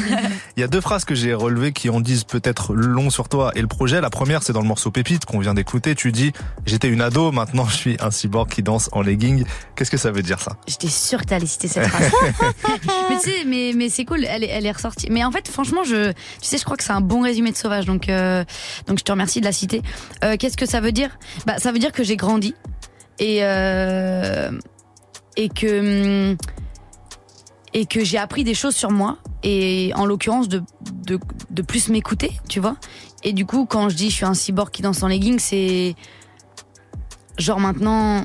Il 0.57 0.61
y 0.61 0.62
a 0.62 0.69
deux 0.69 0.81
phrases 0.81 1.05
que 1.05 1.15
j'ai 1.15 1.35
relevées 1.35 1.73
qui 1.73 1.88
en 1.91 2.01
disent 2.01 2.25
peut-être 2.25 2.75
long 2.75 3.11
sur 3.11 3.29
toi 3.29 3.53
et 3.55 3.61
le 3.61 3.67
projet. 3.67 4.01
La 4.01 4.11
première, 4.11 4.43
c'est 4.43 4.53
dans 4.53 4.61
le 4.62 4.67
morceau 4.69 4.91
Pépite 4.91 5.25
qu'on 5.25 5.38
vient 5.38 5.55
d'écouter. 5.55 5.95
Tu 5.95 6.12
dis, 6.12 6.33
j'étais 6.67 6.88
une 6.88 7.01
ado, 7.01 7.33
maintenant 7.33 7.67
je 7.67 7.77
suis 7.77 7.97
un 8.01 8.11
cyborg 8.11 8.49
qui 8.49 8.62
danse 8.62 8.88
en 8.93 9.03
legging. 9.03 9.45
Qu'est-ce 9.77 9.91
que 9.91 9.97
ça 9.97 10.11
veut 10.11 10.23
dire 10.23 10.41
ça? 10.41 10.57
J'étais 10.67 10.88
sûre 10.88 11.21
que 11.21 11.27
t'allais 11.27 11.47
citer 11.47 11.69
cette 11.69 11.87
phrase. 11.87 12.11
mais 13.11 13.17
tu 13.23 13.31
sais, 13.31 13.45
mais, 13.47 13.73
mais 13.75 13.88
c'est 13.88 14.05
cool, 14.05 14.25
elle 14.25 14.45
est, 14.45 14.49
elle 14.49 14.67
est 14.67 14.73
ressortie. 14.73 15.09
Mais 15.11 15.25
en 15.25 15.31
fait, 15.31 15.49
franchement, 15.49 15.85
je, 15.85 16.11
tu 16.12 16.15
sais, 16.43 16.59
je 16.59 16.65
crois 16.65 16.77
que 16.77 16.85
c'est 16.85 16.93
un 16.93 17.01
bon 17.01 17.23
résumé 17.23 17.51
de 17.53 17.57
Sauvage, 17.57 17.87
donc, 17.87 18.09
euh, 18.09 18.45
donc 18.87 18.99
je 18.99 19.05
te 19.05 19.12
remercie 19.12 19.41
de 19.41 19.45
la 19.47 19.53
citer. 19.53 19.83
Euh, 20.25 20.37
Qu'est-ce 20.38 20.57
que 20.57 20.67
ça 20.67 20.81
veut 20.81 20.93
dire? 20.93 21.11
Bah, 21.47 21.55
ça 21.59 21.73
veut 21.73 21.79
dire 21.79 21.93
que 21.93 22.03
j'ai 22.05 22.17
grandi 22.17 22.55
et 23.19 23.38
euh, 23.43 24.51
et 25.37 25.49
que 25.49 26.31
hum, 26.31 26.37
et 27.75 27.87
que 27.87 28.05
j'ai 28.05 28.19
appris 28.19 28.45
des 28.45 28.55
choses 28.55 28.75
sur 28.75 28.91
moi 28.91 29.19
et 29.43 29.93
en 29.95 30.05
l'occurrence 30.07 30.49
de, 30.49 30.63
de 31.07 31.19
de 31.51 31.63
plus 31.63 31.89
m'écouter, 31.89 32.33
tu 32.49 32.61
vois. 32.61 32.77
Et 33.25 33.33
du 33.33 33.47
coup, 33.47 33.67
quand 33.67 33.89
je 33.89 33.97
dis 33.97 34.11
je 34.11 34.17
suis 34.17 34.25
un 34.25 34.35
cyborg 34.35 34.71
qui 34.71 34.83
danse 34.83 35.03
en 35.03 35.09
legging, 35.09 35.39
c'est 35.39 35.95
genre 37.39 37.61
maintenant 37.61 38.25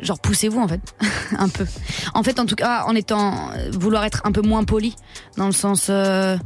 genre 0.00 0.18
poussez-vous 0.18 0.60
en 0.60 0.68
fait 0.68 0.80
un 1.38 1.48
peu. 1.48 1.66
En 2.14 2.22
fait 2.22 2.38
en 2.38 2.46
tout 2.46 2.56
cas 2.56 2.84
en 2.86 2.94
étant 2.94 3.50
vouloir 3.72 4.04
être 4.04 4.22
un 4.24 4.32
peu 4.32 4.42
moins 4.42 4.64
poli 4.64 4.94
dans 5.36 5.46
le 5.46 5.52
sens 5.52 5.86
euh, 5.88 6.36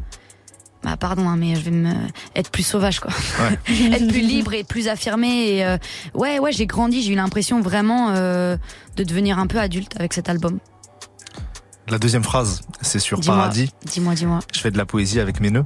bah 0.82 0.96
pardon 0.96 1.28
hein, 1.28 1.36
mais 1.36 1.56
je 1.56 1.60
vais 1.62 1.70
me 1.70 1.92
être 2.34 2.50
plus 2.50 2.62
sauvage 2.62 3.00
quoi. 3.00 3.10
Être 3.68 4.08
plus 4.08 4.20
libre 4.20 4.52
et 4.52 4.62
plus 4.62 4.88
affirmé 4.88 5.48
et 5.48 5.64
euh, 5.64 5.78
ouais 6.14 6.38
ouais 6.38 6.52
j'ai 6.52 6.66
grandi 6.66 7.02
j'ai 7.02 7.12
eu 7.12 7.16
l'impression 7.16 7.60
vraiment 7.60 8.10
euh, 8.10 8.56
de 8.96 9.02
devenir 9.02 9.38
un 9.38 9.46
peu 9.46 9.58
adulte 9.58 9.96
avec 9.96 10.12
cet 10.12 10.28
album 10.28 10.58
La 11.88 11.98
deuxième 11.98 12.24
phrase, 12.24 12.62
c'est 12.80 12.98
sur 12.98 13.20
Dis-moi. 13.20 13.36
Paradis. 13.36 13.70
dis-moi 13.84 14.14
dis-moi 14.14 14.40
Je 14.52 14.58
fais 14.60 14.70
de 14.72 14.78
la 14.78 14.86
poésie 14.86 15.20
avec 15.20 15.40
mes 15.40 15.50
nœuds. 15.50 15.62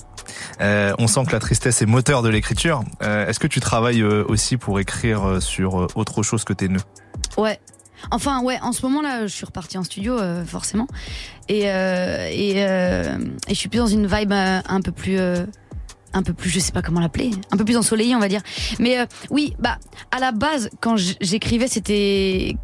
Euh, 0.61 0.93
on 0.99 1.07
sent 1.07 1.25
que 1.27 1.33
la 1.33 1.39
tristesse 1.41 1.81
est 1.81 1.87
moteur 1.87 2.23
de 2.23 2.29
l'écriture. 2.29 2.85
Euh, 3.03 3.27
Est-ce 3.27 3.41
que 3.41 3.47
tu 3.47 3.61
travailles 3.61 4.03
euh, 4.03 4.25
aussi 4.29 4.59
pour 4.59 4.81
écrire 4.81 5.41
sur 5.41 5.89
autre 5.97 6.23
chose 6.23 6.45
que 6.45 6.53
tes 6.53 6.69
nœuds? 6.69 6.81
Ouais. 7.39 7.59
Enfin 8.11 8.43
ouais, 8.43 8.59
en 8.63 8.73
ce 8.73 8.83
moment 8.83 9.03
là, 9.03 9.23
je 9.27 9.33
suis 9.33 9.45
repartie 9.45 9.77
en 9.79 9.85
studio 9.85 10.19
euh, 10.19 10.43
forcément, 10.45 10.87
et 11.49 11.65
et, 11.65 12.59
et 12.59 12.65
je 13.49 13.55
suis 13.55 13.69
plus 13.69 13.79
dans 13.79 13.87
une 13.87 14.07
vibe 14.07 14.33
un 14.33 14.81
peu 14.83 14.91
plus 14.93 15.19
un 16.13 16.23
peu 16.23 16.33
plus, 16.33 16.49
je 16.51 16.59
sais 16.59 16.73
pas 16.73 16.81
comment 16.83 17.01
l'appeler, 17.01 17.31
un 17.53 17.57
peu 17.57 17.65
plus 17.65 17.77
ensoleillée 17.77 18.17
on 18.17 18.21
va 18.21 18.29
dire. 18.29 18.41
Mais 18.79 18.99
euh, 18.99 19.07
oui, 19.31 19.55
bah 19.59 19.79
à 20.11 20.19
la 20.19 20.33
base 20.33 20.71
quand 20.81 20.97
j'écrivais 20.97 21.69
c'était 21.69 22.57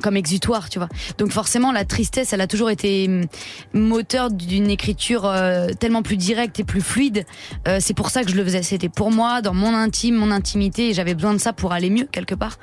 comme 0.00 0.16
exutoire, 0.16 0.68
tu 0.70 0.78
vois. 0.78 0.88
Donc 1.18 1.30
forcément, 1.30 1.72
la 1.72 1.84
tristesse, 1.84 2.32
elle 2.32 2.40
a 2.40 2.46
toujours 2.46 2.70
été 2.70 3.06
hum, 3.08 3.26
moteur 3.72 4.30
d'une 4.30 4.70
écriture 4.70 5.26
euh, 5.26 5.68
tellement 5.78 6.02
plus 6.02 6.16
directe 6.16 6.60
et 6.60 6.64
plus 6.64 6.80
fluide. 6.80 7.24
Euh, 7.68 7.78
c'est 7.80 7.94
pour 7.94 8.10
ça 8.10 8.24
que 8.24 8.30
je 8.30 8.36
le 8.36 8.44
faisais. 8.44 8.62
C'était 8.62 8.88
pour 8.88 9.10
moi, 9.10 9.42
dans 9.42 9.54
mon 9.54 9.74
intime, 9.74 10.14
mon 10.14 10.30
intimité, 10.30 10.90
et 10.90 10.94
j'avais 10.94 11.14
besoin 11.14 11.34
de 11.34 11.38
ça 11.38 11.52
pour 11.52 11.72
aller 11.72 11.90
mieux 11.90 12.08
quelque 12.10 12.34
part. 12.34 12.58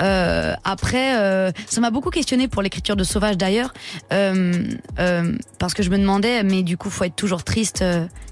Euh, 0.00 0.54
après, 0.64 1.52
ça 1.66 1.80
m'a 1.80 1.90
beaucoup 1.90 2.10
questionné 2.10 2.48
pour 2.48 2.62
l'écriture 2.62 2.96
de 2.96 3.04
Sauvage 3.04 3.36
d'ailleurs, 3.36 3.72
parce 4.08 5.74
que 5.74 5.82
je 5.82 5.90
me 5.90 5.98
demandais, 5.98 6.42
mais 6.42 6.62
du 6.62 6.76
coup, 6.76 6.90
faut 6.90 7.04
être 7.04 7.16
toujours 7.16 7.44
triste. 7.44 7.84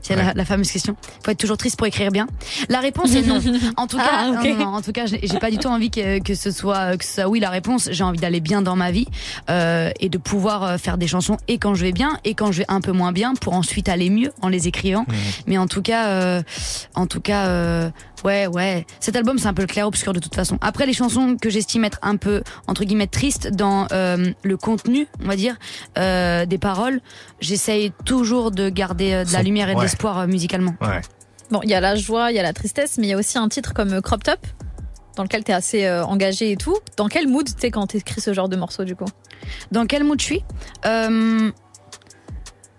C'est 0.04 0.14
la, 0.16 0.24
Ouais. 0.26 0.32
la 0.36 0.44
fameuse 0.44 0.70
question. 0.70 0.94
Faut 1.24 1.30
être 1.32 1.38
toujours 1.38 1.56
triste 1.56 1.76
pour 1.76 1.86
écrire 1.86 2.10
bien. 2.12 2.26
La 2.68 2.78
réponse 2.80 3.14
est 3.14 3.22
non. 3.22 3.40
En 3.76 3.86
tout 3.88 3.96
cas, 3.96 4.04
Ah, 4.12 4.26
non, 4.30 4.54
non, 4.56 4.66
en 4.74 4.82
tout 4.82 4.92
cas, 4.92 5.06
j'ai 5.06 5.38
pas 5.40 5.50
du 5.50 5.58
tout 5.58 5.68
envie 5.68 5.90
que, 5.90 6.20
que 6.20 6.34
ce 6.34 6.50
soit 6.50 6.96
que 6.96 7.04
soit 7.04 7.26
oui 7.26 7.40
la 7.40 7.50
réponse. 7.50 7.88
J'ai 7.90 8.04
envie 8.04 8.18
d'aller 8.20 8.40
bien 8.40 8.62
dans 8.62 8.76
ma 8.76 8.90
vie 8.90 9.06
euh, 9.50 9.90
et 10.00 10.08
de 10.08 10.18
pouvoir 10.18 10.62
euh, 10.62 10.76
faire 10.78 10.98
des 10.98 11.06
chansons 11.08 11.38
et 11.48 11.58
quand 11.58 11.74
je 11.74 11.82
vais 11.84 11.92
bien 11.92 12.18
et 12.24 12.34
quand 12.34 12.52
je 12.52 12.58
vais 12.58 12.64
un 12.68 12.80
peu 12.80 12.92
moins 12.92 13.12
bien 13.12 13.34
pour 13.34 13.54
ensuite 13.54 13.88
aller 13.88 14.10
mieux 14.10 14.30
en 14.42 14.48
les 14.48 14.68
écrivant. 14.68 15.06
Mais 15.46 15.56
en 15.58 15.66
tout 15.66 15.82
cas, 15.82 16.08
euh, 16.08 16.42
en 16.94 17.06
tout 17.06 17.20
cas, 17.20 17.46
euh, 17.46 17.90
ouais, 18.24 18.46
ouais. 18.46 18.86
Cet 19.00 19.16
album, 19.16 19.38
c'est 19.38 19.46
un 19.46 19.54
peu 19.54 19.62
le 19.62 19.68
clair 19.68 19.86
obscur 19.86 20.12
de 20.12 20.20
toute 20.20 20.34
façon. 20.34 20.58
Après, 20.60 20.86
les 20.86 20.92
chansons 20.92 21.36
que 21.40 21.50
j'estime 21.50 21.84
être 21.84 21.98
un 22.02 22.16
peu 22.16 22.42
entre 22.66 22.84
guillemets 22.84 23.06
tristes 23.06 23.48
dans 23.48 23.86
euh, 23.92 24.32
le 24.42 24.56
contenu, 24.56 25.06
on 25.22 25.26
va 25.26 25.36
dire, 25.36 25.56
euh, 25.98 26.46
des 26.46 26.58
paroles, 26.58 27.00
j'essaye 27.40 27.92
toujours 28.04 28.50
de 28.50 28.68
garder 28.68 29.12
euh, 29.12 29.24
de 29.24 29.32
la 29.32 29.42
lumière 29.42 29.68
et 29.68 29.72
de 29.74 29.78
ouais. 29.78 29.84
l'espoir 29.84 30.18
euh, 30.20 30.26
musicalement. 30.26 30.74
Ouais. 30.80 31.00
Bon, 31.50 31.60
il 31.62 31.70
y 31.70 31.74
a 31.74 31.80
la 31.80 31.94
joie, 31.94 32.32
il 32.32 32.36
y 32.36 32.38
a 32.38 32.42
la 32.42 32.52
tristesse, 32.54 32.96
mais 32.98 33.06
il 33.06 33.10
y 33.10 33.12
a 33.12 33.18
aussi 33.18 33.38
un 33.38 33.48
titre 33.48 33.74
comme 33.74 34.00
Crop 34.00 34.22
Top, 34.24 34.40
dans 35.16 35.22
lequel 35.22 35.44
t'es 35.44 35.52
assez 35.52 35.84
euh, 35.84 36.04
engagé 36.04 36.50
et 36.50 36.56
tout. 36.56 36.76
Dans 36.96 37.08
quel 37.08 37.28
mood 37.28 37.46
t'es 37.56 37.70
quand 37.70 37.86
t'écris 37.86 38.20
ce 38.20 38.32
genre 38.32 38.48
de 38.48 38.56
morceau 38.56 38.84
du 38.84 38.96
coup? 38.96 39.04
Dans 39.70 39.86
quel 39.86 40.04
mood 40.04 40.18
je 40.18 40.24
suis? 40.24 40.44
Euh, 40.86 41.50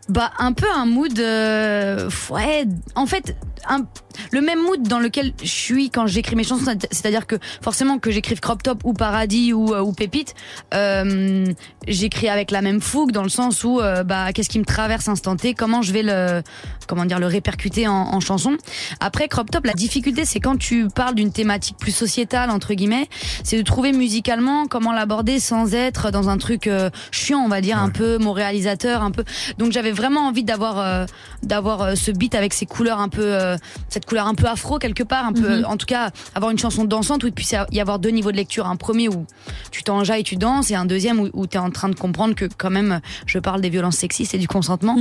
Bah 0.10 0.31
un 0.39 0.53
peu 0.53 0.67
un 0.75 0.86
mood. 0.86 1.17
euh, 1.19 2.10
ouais, 2.31 2.65
en 2.95 3.05
fait, 3.05 3.36
un, 3.67 3.86
le 4.32 4.41
même 4.41 4.62
mood 4.62 4.84
dans 4.84 4.99
lequel 4.99 5.34
je 5.41 5.47
suis 5.47 5.89
quand 5.89 6.08
j'écris 6.08 6.36
mes 6.36 6.43
chansons. 6.43 6.75
C'est-à-dire 6.91 7.28
que 7.28 7.36
forcément 7.62 7.99
que 7.99 8.12
j'écrive 8.12 8.39
Crop 8.39 8.62
Top 8.63 8.82
ou 8.84 8.93
Paradis 8.93 9.54
ou, 9.54 9.73
euh, 9.73 9.82
ou 9.82 9.91
Pépite, 9.93 10.34
euh, 10.73 11.45
j'écris 11.88 12.30
avec 12.30 12.51
la 12.51 12.62
même 12.62 12.82
fougue 12.82 13.12
dans 13.12 13.23
le 13.23 13.30
sens 13.30 13.63
où 13.63 13.80
euh, 13.80 14.04
bah 14.04 14.34
qu'est-ce 14.34 14.49
qui 14.49 14.60
me 14.60 14.65
traverse 14.65 15.08
instant 15.08 15.36
T, 15.36 15.54
comment 15.54 15.82
je 15.82 15.93
vais 15.93 16.04
le 16.04 16.41
comment 16.88 17.06
dire 17.06 17.19
le 17.19 17.28
répercuter 17.28 17.88
en, 17.88 17.93
en 17.93 18.19
chanson. 18.19 18.58
Après 18.99 19.28
Crop 19.28 19.49
Top, 19.49 19.65
la 19.65 19.73
difficulté 19.73 20.25
c'est 20.25 20.39
quand 20.39 20.58
tu 20.58 20.88
parles 20.88 21.15
d'une 21.15 21.32
thématique 21.32 21.78
plus 21.78 21.95
sociétale 21.95 22.49
entre 22.49 22.73
guillemets, 22.73 23.08
c'est 23.43 23.58
de 23.58 23.63
trouver 23.63 23.91
musicalement 23.91 24.67
comment 24.67 24.93
l'aborder 24.93 25.39
sans 25.39 25.73
être 25.73 26.12
dans 26.12 26.30
un 26.30 26.38
truc 26.38 26.67
euh, 26.67 26.89
chiant, 27.12 27.39
on 27.39 27.47
va 27.47 27.62
dire 27.62 27.78
un 27.78 27.89
peu 27.89 28.17
mon 28.17 28.34
réalisateur, 28.34 29.01
un 29.01 29.12
peu. 29.12 29.23
Donc 29.58 29.71
j'avais 29.71 29.91
vraiment 29.91 30.28
envie 30.28 30.43
d'avoir 30.43 30.80
euh, 30.80 31.06
d'avoir 31.43 31.97
ce 31.97 32.12
beat 32.12 32.36
avec 32.36 32.54
ces 32.54 32.65
couleurs 32.65 32.99
un 32.99 33.10
peu 33.10 33.23
euh, 33.23 33.58
cette 34.06 34.10
couleur 34.10 34.28
un 34.28 34.36
peu 34.36 34.46
afro 34.46 34.78
quelque 34.78 35.02
part, 35.04 35.26
un 35.26 35.34
peu 35.34 35.58
Mhm. 35.60 35.65
en 35.65 35.78
tout 35.78 35.88
cas 35.88 36.12
avoir 36.36 36.52
une 36.52 36.60
chanson 36.60 36.84
dansante 36.84 37.24
où 37.24 37.28
il 37.28 37.34
puisse 37.34 37.56
y 37.72 37.80
avoir 37.80 37.98
deux 37.98 38.10
niveaux 38.10 38.32
de 38.32 38.38
lecture, 38.38 38.68
un 38.68 38.76
premier 38.76 39.10
où 39.10 39.26
tu 39.72 39.82
t'enjailles, 39.84 40.24
tu 40.24 40.36
danses 40.36 40.70
et 40.70 40.76
un 40.76 40.86
deuxième 40.86 41.20
où, 41.20 41.30
où 41.34 41.48
tu 41.48 41.58
es 41.58 41.60
en 41.60 41.72
train 41.72 41.89
de 41.89 41.96
comprendre 41.96 42.36
que 42.36 42.46
quand 42.58 42.70
même 42.70 43.00
je 43.26 43.39
parle 43.39 43.62
des 43.62 43.70
violences 43.70 43.96
sexistes 43.98 44.36
et 44.36 44.38
du 44.38 44.48
consentement. 44.48 44.98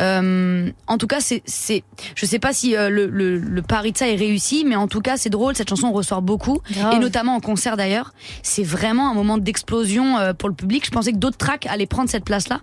Euh, 0.00 0.70
en 0.86 0.98
tout 0.98 1.06
cas, 1.06 1.20
c'est 1.20 1.42
c'est 1.46 1.84
je 2.16 2.26
sais 2.26 2.38
pas 2.38 2.52
si 2.52 2.76
euh, 2.76 2.88
le, 2.90 3.06
le 3.06 3.38
le 3.38 3.62
pari 3.62 3.92
de 3.92 3.98
ça 3.98 4.08
est 4.08 4.16
réussi, 4.16 4.64
mais 4.66 4.76
en 4.76 4.88
tout 4.88 5.00
cas, 5.00 5.16
c'est 5.16 5.30
drôle, 5.30 5.54
cette 5.54 5.68
chanson 5.68 5.92
ressort 5.92 6.22
beaucoup 6.22 6.58
Grave. 6.72 6.94
et 6.94 6.98
notamment 6.98 7.34
en 7.36 7.40
concert 7.40 7.76
d'ailleurs. 7.76 8.12
C'est 8.42 8.64
vraiment 8.64 9.10
un 9.10 9.14
moment 9.14 9.38
d'explosion 9.38 10.18
euh, 10.18 10.32
pour 10.32 10.48
le 10.48 10.54
public. 10.54 10.84
Je 10.84 10.90
pensais 10.90 11.12
que 11.12 11.18
d'autres 11.18 11.36
tracks 11.38 11.66
allaient 11.66 11.86
prendre 11.86 12.10
cette 12.10 12.24
place-là, 12.24 12.60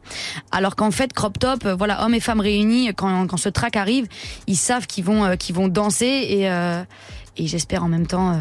alors 0.52 0.76
qu'en 0.76 0.92
fait, 0.92 1.14
Crop 1.14 1.40
Top, 1.40 1.66
voilà, 1.78 2.04
hommes 2.06 2.14
et 2.14 2.20
femmes 2.20 2.40
réunis, 2.42 2.90
quand, 2.96 3.28
quand 3.28 3.38
ce 3.38 3.50
track 3.50 3.76
arrive, 3.78 4.08
ils 4.48 4.58
savent 4.58 4.88
qu'ils 4.88 5.04
vont, 5.06 5.36
qu'ils 5.38 5.56
vont 5.56 5.68
danser 5.68 5.85
et, 5.91 6.50
euh, 6.50 6.84
et 7.38 7.48
j'espère 7.48 7.84
en 7.84 7.88
même 7.88 8.08
temps. 8.08 8.32
euh, 8.32 8.36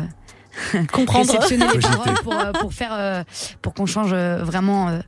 Comprendre. 0.92 1.26
réceptionner 1.32 1.66
les 1.74 1.80
paroles 1.80 2.14
pour, 2.22 2.32
euh, 2.32 2.52
pour 2.52 2.72
faire 2.72 2.92
euh, 2.92 3.24
pour 3.60 3.74
qu'on 3.74 3.86
change 3.86 4.14
vraiment 4.14 4.88
euh, 4.88 5.00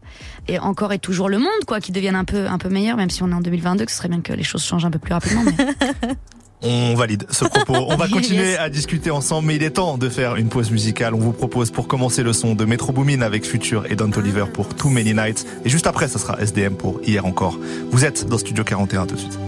et 0.48 0.58
encore 0.58 0.92
et 0.92 0.98
toujours 0.98 1.28
le 1.28 1.38
monde 1.38 1.64
quoi 1.68 1.78
qui 1.80 1.92
devienne 1.92 2.16
un 2.16 2.24
peu 2.24 2.48
un 2.48 2.58
peu 2.58 2.68
meilleur 2.68 2.96
même 2.96 3.10
si 3.10 3.22
on 3.22 3.30
est 3.30 3.34
en 3.34 3.40
2022 3.40 3.84
que 3.84 3.92
ce 3.92 3.96
serait 3.98 4.08
bien 4.08 4.22
que 4.22 4.32
les 4.32 4.42
choses 4.42 4.64
changent 4.64 4.84
un 4.84 4.90
peu 4.90 4.98
plus 4.98 5.12
rapidement 5.12 5.42
mais... 5.44 5.54
On 6.62 6.94
valide 6.94 7.26
ce 7.30 7.44
propos. 7.44 7.74
On 7.90 7.96
va 7.96 8.06
Yes. 8.06 8.14
continuer 8.14 8.56
à 8.56 8.70
discuter 8.70 9.10
ensemble, 9.10 9.46
mais 9.48 9.56
il 9.56 9.62
est 9.62 9.72
temps 9.72 9.98
de 9.98 10.08
faire 10.08 10.36
une 10.36 10.48
pause 10.48 10.70
musicale. 10.70 11.14
On 11.14 11.18
vous 11.18 11.32
propose 11.32 11.70
pour 11.70 11.86
commencer 11.86 12.22
le 12.22 12.32
son 12.32 12.54
de 12.54 12.64
Metro 12.64 12.92
Boomin 12.92 13.20
avec 13.20 13.44
Future 13.44 13.84
et 13.90 13.94
Don 13.94 14.10
Oliver 14.16 14.46
pour 14.52 14.74
Too 14.74 14.88
Many 14.88 15.12
Nights. 15.12 15.46
Et 15.66 15.68
juste 15.68 15.86
après, 15.86 16.08
ça 16.08 16.18
sera 16.18 16.40
SDM 16.40 16.74
pour 16.74 16.98
Hier 17.04 17.24
encore. 17.26 17.58
Vous 17.90 18.06
êtes 18.06 18.26
dans 18.26 18.38
Studio 18.38 18.64
41 18.64 19.06
tout 19.06 19.14
de 19.16 19.20
suite. 19.20 19.38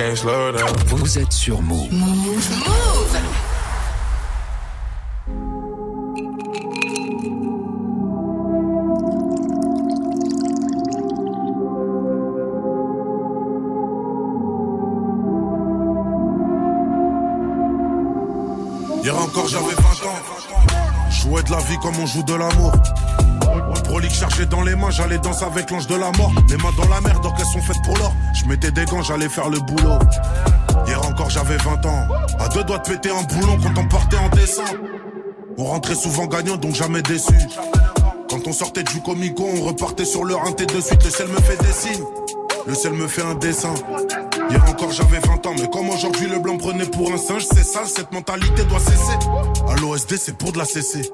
Can't 0.00 0.16
slow 0.16 0.52
down. 0.52 0.70
Vous 0.86 1.18
êtes 1.18 1.32
sur 1.32 1.60
Move. 1.60 1.88
Hier 19.02 19.18
encore 19.18 19.48
j'avais 19.48 19.64
20 19.64 19.72
ans. 19.72 20.20
Jouais 21.10 21.42
de 21.42 21.50
la 21.50 21.58
vie 21.58 21.76
comme 21.82 21.96
on 21.98 22.06
joue 22.06 22.22
de 22.22 22.34
l'amour. 22.34 22.72
Dans 24.50 24.62
les 24.62 24.74
mains, 24.74 24.90
j'allais 24.90 25.18
danser 25.18 25.44
avec 25.44 25.70
l'ange 25.70 25.86
de 25.86 25.94
la 25.94 26.10
mort. 26.18 26.32
Les 26.48 26.56
mains 26.56 26.72
dans 26.76 26.88
la 26.88 27.00
mer, 27.00 27.20
donc 27.20 27.34
elles 27.38 27.46
sont 27.46 27.62
faites 27.62 27.82
pour 27.84 27.96
l'or. 27.96 28.12
Je 28.34 28.44
mettais 28.46 28.70
des 28.70 28.84
gants, 28.84 29.02
j'allais 29.02 29.28
faire 29.28 29.48
le 29.48 29.60
boulot. 29.60 29.98
Hier 30.86 31.00
encore 31.06 31.30
j'avais 31.30 31.56
20 31.56 31.86
ans. 31.86 32.08
À 32.38 32.48
deux 32.48 32.64
doigts 32.64 32.78
de 32.78 32.88
péter 32.88 33.10
un 33.10 33.22
boulon 33.22 33.58
quand 33.62 33.80
on 33.80 33.88
partait 33.88 34.18
en 34.18 34.28
dessin. 34.30 34.64
On 35.56 35.64
rentrait 35.64 35.94
souvent 35.94 36.26
gagnant, 36.26 36.56
donc 36.56 36.74
jamais 36.74 37.02
déçu. 37.02 37.34
Quand 38.28 38.46
on 38.46 38.52
sortait 38.52 38.82
du 38.82 39.00
comico, 39.00 39.44
on 39.44 39.62
repartait 39.62 40.04
sur 40.04 40.24
le 40.24 40.34
rinté 40.34 40.66
de 40.66 40.80
suite. 40.80 41.04
Le 41.04 41.10
ciel 41.10 41.28
me 41.28 41.40
fait 41.40 41.62
des 41.62 41.72
signes. 41.72 42.04
Le 42.66 42.74
ciel 42.74 42.92
me 42.92 43.06
fait 43.06 43.22
un 43.22 43.34
dessin. 43.34 43.74
Hier 44.50 44.64
encore 44.68 44.90
j'avais 44.90 45.20
20 45.20 45.46
ans, 45.46 45.54
mais 45.58 45.70
comme 45.70 45.88
aujourd'hui 45.90 46.26
le 46.26 46.38
blanc 46.40 46.56
prenait 46.56 46.86
pour 46.86 47.12
un 47.12 47.16
singe, 47.16 47.46
c'est 47.46 47.64
sale, 47.64 47.86
cette 47.86 48.12
mentalité 48.12 48.64
doit 48.64 48.80
cesser. 48.80 49.18
À 49.68 49.80
l'OSD, 49.80 50.16
c'est 50.16 50.36
pour 50.36 50.52
de 50.52 50.58
la 50.58 50.64
cesser. 50.64 51.10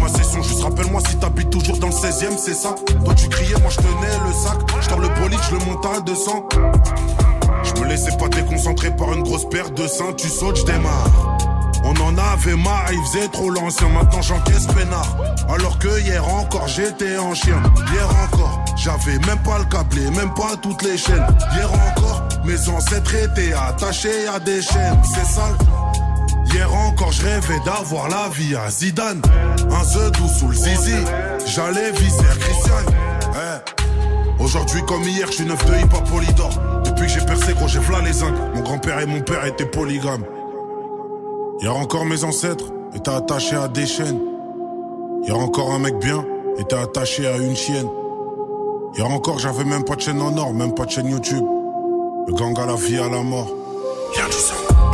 Ma 0.00 0.08
session, 0.08 0.42
juste 0.42 0.62
rappelle-moi 0.62 1.00
si 1.08 1.16
t'habites 1.16 1.50
toujours 1.50 1.78
dans 1.78 1.88
le 1.88 1.92
16ème, 1.92 2.36
c'est 2.36 2.54
ça. 2.54 2.74
Toi 3.04 3.14
tu 3.14 3.28
criais, 3.28 3.58
moi 3.60 3.70
je 3.70 3.76
tenais 3.76 4.18
le 4.26 4.32
sac. 4.32 4.58
Je 4.80 4.90
le 4.90 5.08
bolide, 5.20 5.40
je 5.48 5.54
le 5.56 5.64
monte 5.64 5.86
à 5.86 6.00
200. 6.00 6.48
Je 7.62 7.80
me 7.80 7.88
laissais 7.88 8.16
pas 8.16 8.28
déconcentrer 8.28 8.90
par 8.90 9.12
une 9.12 9.22
grosse 9.22 9.48
paire 9.48 9.70
de 9.70 9.86
seins, 9.86 10.12
tu 10.16 10.28
sautes, 10.28 10.58
je 10.58 10.64
démarre. 10.64 11.38
On 11.84 11.94
en 12.00 12.16
avait 12.16 12.56
marre, 12.56 12.90
il 12.92 13.00
faisait 13.06 13.28
trop 13.28 13.50
l'ancien, 13.50 13.88
maintenant 13.88 14.22
j'encaisse 14.22 14.66
peinard. 14.66 15.16
Alors 15.48 15.78
que 15.78 16.00
hier 16.00 16.26
encore 16.28 16.66
j'étais 16.68 17.18
en 17.18 17.34
chien, 17.34 17.62
hier 17.92 18.08
encore 18.24 18.64
j'avais 18.76 19.18
même 19.26 19.42
pas 19.44 19.58
le 19.58 19.64
câblé, 19.64 20.10
même 20.10 20.32
pas 20.34 20.56
toutes 20.60 20.82
les 20.82 20.96
chaînes. 20.96 21.26
Hier 21.54 21.70
encore 21.72 22.22
mes 22.44 22.68
ancêtres 22.68 23.14
étaient 23.14 23.52
attachés 23.54 24.28
à 24.28 24.38
des 24.38 24.60
chaînes, 24.60 25.00
c'est 25.04 25.26
sale. 25.26 25.56
Hier 26.54 26.72
encore 26.72 27.10
je 27.10 27.24
rêvais 27.24 27.58
d'avoir 27.64 28.08
la 28.08 28.28
vie 28.28 28.54
à 28.54 28.70
Zidane, 28.70 29.20
un 29.72 29.82
zedou 29.82 30.28
sous 30.28 30.46
le 30.46 30.54
zizi, 30.54 30.94
j'allais 31.46 31.90
viser 31.90 32.22
Christian. 32.38 32.92
Eh. 33.34 34.40
Aujourd'hui 34.40 34.80
comme 34.86 35.02
hier, 35.02 35.26
je 35.26 35.32
suis 35.32 35.46
neuf 35.46 35.64
de 35.66 35.72
hip 35.72 35.92
hop 35.92 36.08
polydor. 36.08 36.50
Depuis 36.84 37.06
que 37.06 37.12
j'ai 37.12 37.26
percé, 37.26 37.54
gros, 37.54 37.66
j'ai 37.66 37.80
v'là 37.80 38.02
les 38.02 38.12
zincs. 38.12 38.36
Mon 38.54 38.60
grand-père 38.60 39.00
et 39.00 39.06
mon 39.06 39.20
père 39.20 39.44
étaient 39.46 39.66
polygames. 39.66 40.24
Hier 41.60 41.74
encore 41.76 42.04
mes 42.04 42.22
ancêtres 42.22 42.66
étaient 42.94 43.10
attachés 43.10 43.56
à 43.56 43.66
des 43.66 43.86
chaînes. 43.86 44.20
Hier 45.24 45.36
encore 45.36 45.72
un 45.72 45.80
mec 45.80 45.98
bien 45.98 46.24
était 46.56 46.76
attaché 46.76 47.26
à 47.26 47.36
une 47.36 47.56
chienne. 47.56 47.88
Hier 48.96 49.10
encore 49.10 49.40
j'avais 49.40 49.64
même 49.64 49.82
pas 49.82 49.96
de 49.96 50.02
chaîne 50.02 50.22
en 50.22 50.36
or, 50.38 50.54
même 50.54 50.72
pas 50.72 50.84
de 50.84 50.90
chaîne 50.92 51.08
YouTube. 51.08 51.44
Le 52.28 52.32
gang 52.32 52.56
à 52.60 52.66
la 52.66 52.76
vie 52.76 52.98
à 52.98 53.08
la 53.08 53.24
mort. 53.24 53.48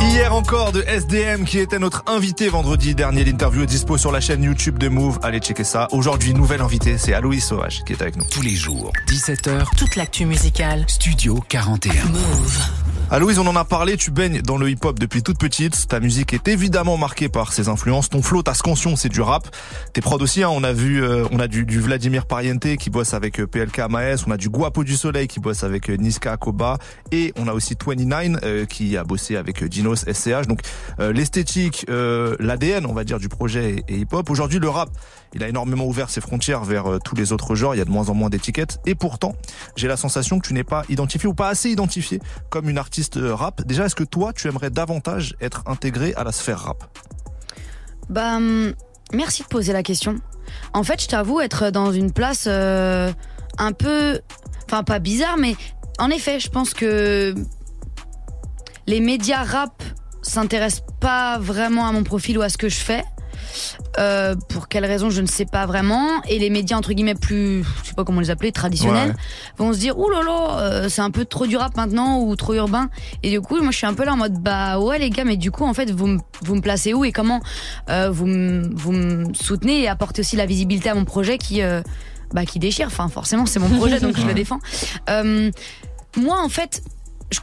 Hier 0.09 0.33
encore 0.33 0.71
de 0.71 0.81
SDM 0.81 1.45
qui 1.45 1.59
était 1.59 1.79
notre 1.79 2.03
invité 2.07 2.49
vendredi 2.49 2.95
dernier. 2.95 3.23
L'interview 3.23 3.63
est 3.63 3.67
dispo 3.67 3.97
sur 3.97 4.11
la 4.11 4.19
chaîne 4.19 4.43
YouTube 4.43 4.77
de 4.77 4.89
Move. 4.89 5.19
Allez 5.21 5.39
checker 5.39 5.63
ça. 5.63 5.87
Aujourd'hui, 5.91 6.33
nouvelle 6.33 6.61
invité, 6.61 6.97
c'est 6.97 7.13
Aloïs 7.13 7.45
Sauvage 7.45 7.83
qui 7.85 7.93
est 7.93 8.01
avec 8.01 8.15
nous. 8.15 8.25
Tous 8.29 8.41
les 8.41 8.55
jours, 8.55 8.91
17h, 9.07 9.65
Toute 9.77 9.95
l'actu 9.95 10.25
musicale. 10.25 10.85
Studio 10.87 11.43
41. 11.47 12.05
Move. 12.05 12.80
Aloïs, 13.13 13.39
on 13.39 13.47
en 13.47 13.57
a 13.57 13.65
parlé, 13.65 13.97
tu 13.97 14.09
baignes 14.09 14.41
dans 14.41 14.57
le 14.57 14.69
hip-hop 14.69 14.97
depuis 14.97 15.21
toute 15.21 15.37
petite. 15.37 15.89
Ta 15.89 15.99
musique 15.99 16.33
est 16.33 16.47
évidemment 16.47 16.95
marquée 16.95 17.27
par 17.27 17.51
ses 17.51 17.67
influences. 17.67 18.07
Ton 18.07 18.21
flow, 18.21 18.41
ta 18.41 18.53
scansion, 18.53 18.95
c'est 18.95 19.09
du 19.09 19.19
rap. 19.19 19.53
Tes 19.91 19.99
prods 19.99 20.19
aussi, 20.19 20.43
hein, 20.43 20.49
on 20.49 20.63
a 20.63 20.71
vu, 20.71 21.03
euh, 21.03 21.25
on 21.29 21.41
a 21.41 21.49
du, 21.49 21.65
du 21.65 21.81
Vladimir 21.81 22.25
Pariente 22.25 22.77
qui 22.77 22.89
bosse 22.89 23.13
avec 23.13 23.41
euh, 23.41 23.47
PLK 23.47 23.79
Maes. 23.89 24.23
On 24.27 24.31
a 24.31 24.37
du 24.37 24.47
Guapo 24.47 24.85
du 24.85 24.95
Soleil 24.95 25.27
qui 25.27 25.41
bosse 25.41 25.65
avec 25.65 25.89
euh, 25.89 25.97
Niska 25.97 26.37
Koba. 26.37 26.77
Et 27.11 27.33
on 27.37 27.49
a 27.49 27.53
aussi 27.53 27.75
29 27.85 28.39
euh, 28.45 28.65
qui 28.65 28.95
a 28.95 29.03
bossé 29.03 29.35
avec 29.35 29.61
euh, 29.61 29.67
Dinos 29.67 30.05
SCH. 30.09 30.47
Donc 30.47 30.61
euh, 31.01 31.11
l'esthétique, 31.11 31.85
l'ADN, 31.89 32.85
on 32.85 32.93
va 32.93 33.03
dire, 33.03 33.19
du 33.19 33.27
projet 33.27 33.83
hip-hop. 33.89 34.29
Aujourd'hui, 34.29 34.59
le 34.59 34.69
rap, 34.69 34.89
il 35.33 35.43
a 35.43 35.47
énormément 35.47 35.85
ouvert 35.85 36.09
ses 36.09 36.21
frontières 36.21 36.63
vers 36.63 36.91
euh, 36.91 36.99
tous 36.99 37.15
les 37.15 37.31
autres 37.31 37.55
genres. 37.55 37.73
Il 37.75 37.77
y 37.77 37.81
a 37.81 37.85
de 37.85 37.89
moins 37.89 38.09
en 38.09 38.13
moins 38.13 38.29
d'étiquettes. 38.29 38.79
Et 38.85 38.95
pourtant, 38.95 39.35
j'ai 39.75 39.87
la 39.87 39.97
sensation 39.97 40.39
que 40.39 40.47
tu 40.47 40.53
n'es 40.53 40.63
pas 40.63 40.83
identifié 40.89 41.27
ou 41.27 41.33
pas 41.33 41.47
assez 41.47 41.69
identifié 41.69 42.19
comme 42.49 42.69
une 42.69 42.77
artiste 42.77 43.17
euh, 43.17 43.33
rap. 43.33 43.61
Déjà, 43.65 43.85
est-ce 43.85 43.95
que 43.95 44.03
toi, 44.03 44.33
tu 44.33 44.47
aimerais 44.47 44.69
davantage 44.69 45.35
être 45.39 45.63
intégré 45.67 46.13
à 46.15 46.23
la 46.23 46.31
sphère 46.31 46.59
rap? 46.59 46.83
Bah, 48.09 48.35
hum, 48.35 48.73
merci 49.13 49.43
de 49.43 49.47
poser 49.47 49.73
la 49.73 49.83
question. 49.83 50.17
En 50.73 50.83
fait, 50.83 51.01
je 51.01 51.07
t'avoue 51.07 51.39
être 51.39 51.69
dans 51.69 51.93
une 51.93 52.11
place 52.11 52.45
euh, 52.47 53.11
un 53.57 53.71
peu, 53.71 54.19
enfin 54.65 54.83
pas 54.83 54.99
bizarre, 54.99 55.37
mais 55.37 55.55
en 55.97 56.09
effet, 56.09 56.39
je 56.39 56.49
pense 56.49 56.73
que 56.73 57.33
les 58.87 58.99
médias 58.99 59.43
rap 59.43 59.81
s'intéressent 60.21 60.83
pas 60.99 61.39
vraiment 61.39 61.87
à 61.87 61.91
mon 61.91 62.03
profil 62.03 62.37
ou 62.37 62.41
à 62.41 62.49
ce 62.49 62.57
que 62.57 62.69
je 62.69 62.77
fais. 62.77 63.03
Euh, 63.99 64.35
pour 64.49 64.67
quelles 64.67 64.85
raisons 64.85 65.09
je 65.09 65.21
ne 65.21 65.27
sais 65.27 65.45
pas 65.45 65.65
vraiment. 65.65 66.21
Et 66.27 66.39
les 66.39 66.49
médias 66.49 66.77
entre 66.77 66.93
guillemets 66.93 67.15
plus 67.15 67.63
je 67.83 67.89
sais 67.89 67.93
pas 67.95 68.03
comment 68.03 68.21
les 68.21 68.29
appeler 68.29 68.51
traditionnels 68.51 69.09
Ouais. 69.09 69.15
vont 69.57 69.73
se 69.73 69.79
dire 69.79 69.97
ouh 69.97 70.09
là 70.09 70.21
là 70.23 70.59
euh, 70.59 70.89
c'est 70.89 71.01
un 71.01 71.11
peu 71.11 71.25
trop 71.25 71.47
du 71.47 71.57
rap 71.57 71.75
maintenant 71.75 72.19
ou 72.21 72.35
trop 72.35 72.53
urbain. 72.53 72.89
Et 73.23 73.29
du 73.31 73.41
coup 73.41 73.57
moi 73.61 73.71
je 73.71 73.77
suis 73.77 73.87
un 73.87 73.93
peu 73.93 74.05
là 74.05 74.13
en 74.13 74.17
mode 74.17 74.39
bah 74.39 74.79
ouais 74.79 74.99
les 74.99 75.09
gars 75.09 75.23
mais 75.25 75.37
du 75.37 75.51
coup 75.51 75.65
en 75.65 75.73
fait 75.73 75.91
vous 75.91 76.07
me 76.07 76.19
vous 76.43 76.55
me 76.55 76.61
placez 76.61 76.93
où 76.93 77.03
et 77.05 77.11
comment 77.11 77.41
euh, 77.89 78.09
vous 78.11 78.25
me 78.25 78.69
vous 78.73 78.91
me 78.91 79.33
soutenez 79.33 79.81
et 79.81 79.87
apportez 79.87 80.21
aussi 80.21 80.35
la 80.35 80.45
visibilité 80.45 80.89
à 80.89 80.95
mon 80.95 81.05
projet 81.05 81.37
qui 81.37 81.61
bah 82.33 82.45
qui 82.45 82.59
déchire. 82.59 82.87
Enfin 82.87 83.07
forcément 83.09 83.45
c'est 83.45 83.59
mon 83.59 83.69
projet 83.69 83.99
donc 83.99 84.17
je 84.17 84.25
le 84.25 84.33
défends. 84.41 84.59
Moi 85.07 86.37
en 86.41 86.49
fait 86.49 86.81
je 87.31 87.39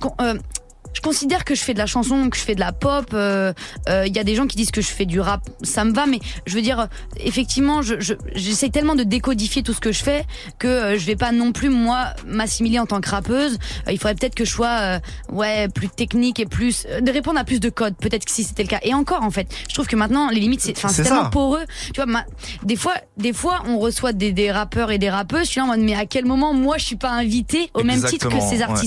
je 0.98 1.00
considère 1.00 1.44
que 1.44 1.54
je 1.54 1.62
fais 1.62 1.74
de 1.74 1.78
la 1.78 1.86
chanson, 1.86 2.28
que 2.28 2.36
je 2.36 2.42
fais 2.42 2.56
de 2.56 2.60
la 2.60 2.72
pop. 2.72 3.06
euh, 3.14 3.52
euh, 3.88 4.04
Il 4.08 4.16
y 4.16 4.18
a 4.18 4.24
des 4.24 4.34
gens 4.34 4.48
qui 4.48 4.56
disent 4.56 4.72
que 4.72 4.80
je 4.80 4.88
fais 4.88 5.06
du 5.06 5.20
rap, 5.20 5.42
ça 5.62 5.84
me 5.84 5.92
va, 5.92 6.06
mais 6.06 6.18
je 6.44 6.54
veux 6.56 6.60
dire, 6.60 6.80
euh, 6.80 6.86
effectivement, 7.20 7.82
je- 7.82 8.00
je- 8.00 8.14
j'essaie 8.34 8.68
tellement 8.68 8.96
de 8.96 9.04
décodifier 9.04 9.62
tout 9.62 9.72
ce 9.72 9.78
que 9.80 9.92
je 9.92 10.02
fais 10.02 10.24
que 10.58 10.66
euh, 10.66 10.98
je 10.98 11.06
vais 11.06 11.14
pas 11.14 11.30
non 11.30 11.52
plus 11.52 11.68
moi 11.68 12.14
m'assimiler 12.26 12.80
en 12.80 12.86
tant 12.86 13.00
que 13.00 13.08
rappeuse. 13.10 13.58
Euh, 13.86 13.92
il 13.92 13.98
faudrait 13.98 14.16
peut-être 14.16 14.34
que 14.34 14.44
je 14.44 14.50
sois 14.50 14.76
euh, 14.80 14.98
ouais 15.30 15.68
plus 15.68 15.88
technique 15.88 16.40
et 16.40 16.46
plus 16.46 16.84
euh, 16.90 17.00
de 17.00 17.12
répondre 17.12 17.38
à 17.38 17.44
plus 17.44 17.60
de 17.60 17.68
codes. 17.70 17.94
Peut-être 17.96 18.24
que 18.24 18.32
si 18.32 18.42
c'était 18.42 18.64
le 18.64 18.68
cas. 18.68 18.80
Et 18.82 18.92
encore, 18.92 19.22
en 19.22 19.30
fait, 19.30 19.46
je 19.68 19.74
trouve 19.74 19.86
que 19.86 19.94
maintenant 19.96 20.30
les 20.30 20.40
limites, 20.40 20.62
c'est 20.62 20.72
tellement 21.04 21.22
ça. 21.24 21.30
poreux. 21.30 21.64
Tu 21.86 21.92
vois, 21.94 22.06
ma- 22.06 22.26
des 22.64 22.74
fois, 22.76 22.94
des 23.16 23.32
fois, 23.32 23.62
on 23.68 23.78
reçoit 23.78 24.12
des, 24.12 24.32
des 24.32 24.50
rappeurs 24.50 24.90
et 24.90 24.98
des 24.98 25.10
rappeuses. 25.10 25.44
Je 25.44 25.50
suis 25.52 25.60
là 25.60 25.64
en 25.66 25.68
mode, 25.68 25.80
mais 25.80 25.94
à 25.94 26.06
quel 26.06 26.24
moment 26.24 26.52
moi 26.54 26.76
je 26.78 26.84
suis 26.86 26.96
pas 26.96 27.10
invitée 27.10 27.70
au 27.74 27.84
même 27.84 28.00
titre 28.10 28.28
que 28.28 28.34
ces 28.50 28.62
ouais. 28.64 28.80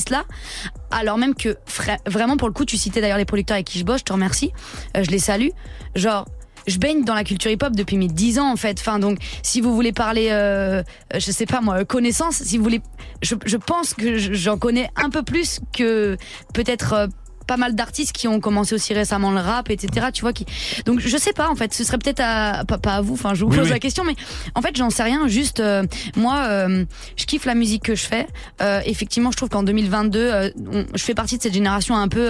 Alors 0.91 1.17
même 1.17 1.35
que 1.35 1.57
vraiment 2.07 2.37
pour 2.37 2.47
le 2.47 2.53
coup 2.53 2.65
tu 2.65 2.77
citais 2.77 3.01
d'ailleurs 3.01 3.17
les 3.17 3.25
producteurs 3.25 3.55
avec 3.55 3.67
qui 3.67 3.79
je 3.79 3.85
bosse 3.85 3.99
je 3.99 4.05
te 4.05 4.13
remercie 4.13 4.51
Euh, 4.97 5.03
je 5.03 5.09
les 5.11 5.19
salue 5.19 5.49
genre 5.95 6.25
je 6.67 6.77
baigne 6.77 7.03
dans 7.03 7.15
la 7.15 7.23
culture 7.23 7.49
hip-hop 7.49 7.75
depuis 7.75 7.97
mes 7.97 8.07
10 8.07 8.37
ans 8.37 8.51
en 8.51 8.55
fait. 8.55 8.77
Enfin 8.79 8.99
donc 8.99 9.17
si 9.41 9.61
vous 9.61 9.73
voulez 9.73 9.91
parler, 9.93 10.27
euh, 10.29 10.83
je 11.11 11.31
sais 11.31 11.47
pas 11.47 11.59
moi, 11.59 11.83
connaissance, 11.85 12.35
si 12.35 12.57
vous 12.59 12.63
voulez, 12.63 12.81
je, 13.23 13.33
je 13.45 13.57
pense 13.57 13.95
que 13.95 14.17
je- 14.19 14.33
j'en 14.33 14.59
connais 14.59 14.87
un 14.95 15.09
peu 15.09 15.23
plus 15.23 15.59
que 15.73 16.17
peut-être 16.53 16.93
euh, 16.93 17.07
pas 17.51 17.57
mal 17.57 17.75
d'artistes 17.75 18.13
qui 18.13 18.29
ont 18.29 18.39
commencé 18.39 18.73
aussi 18.75 18.93
récemment 18.93 19.29
le 19.31 19.41
rap, 19.41 19.69
etc. 19.69 20.07
Tu 20.13 20.21
vois 20.21 20.31
qui. 20.31 20.45
Donc 20.85 21.01
je 21.01 21.17
sais 21.17 21.33
pas 21.33 21.49
en 21.49 21.55
fait, 21.57 21.73
ce 21.73 21.83
serait 21.83 21.97
peut-être 21.97 22.21
à 22.23 22.63
pas, 22.65 22.77
pas 22.77 22.93
à 22.93 23.01
vous. 23.01 23.15
Enfin 23.15 23.33
je 23.33 23.43
vous 23.43 23.51
pose 23.51 23.65
oui. 23.65 23.69
la 23.69 23.79
question, 23.79 24.05
mais 24.05 24.15
en 24.55 24.61
fait 24.61 24.73
j'en 24.77 24.89
sais 24.89 25.03
rien. 25.03 25.27
Juste 25.27 25.59
euh, 25.59 25.83
moi, 26.15 26.45
euh, 26.47 26.85
je 27.17 27.25
kiffe 27.25 27.43
la 27.43 27.55
musique 27.55 27.83
que 27.83 27.93
je 27.95 28.05
fais. 28.05 28.25
Euh, 28.61 28.79
effectivement, 28.85 29.31
je 29.31 29.35
trouve 29.35 29.49
qu'en 29.49 29.63
2022, 29.63 30.19
euh, 30.19 30.49
on- 30.71 30.85
je 30.95 31.03
fais 31.03 31.13
partie 31.13 31.37
de 31.37 31.43
cette 31.43 31.53
génération 31.53 31.97
un 31.97 32.07
peu, 32.07 32.29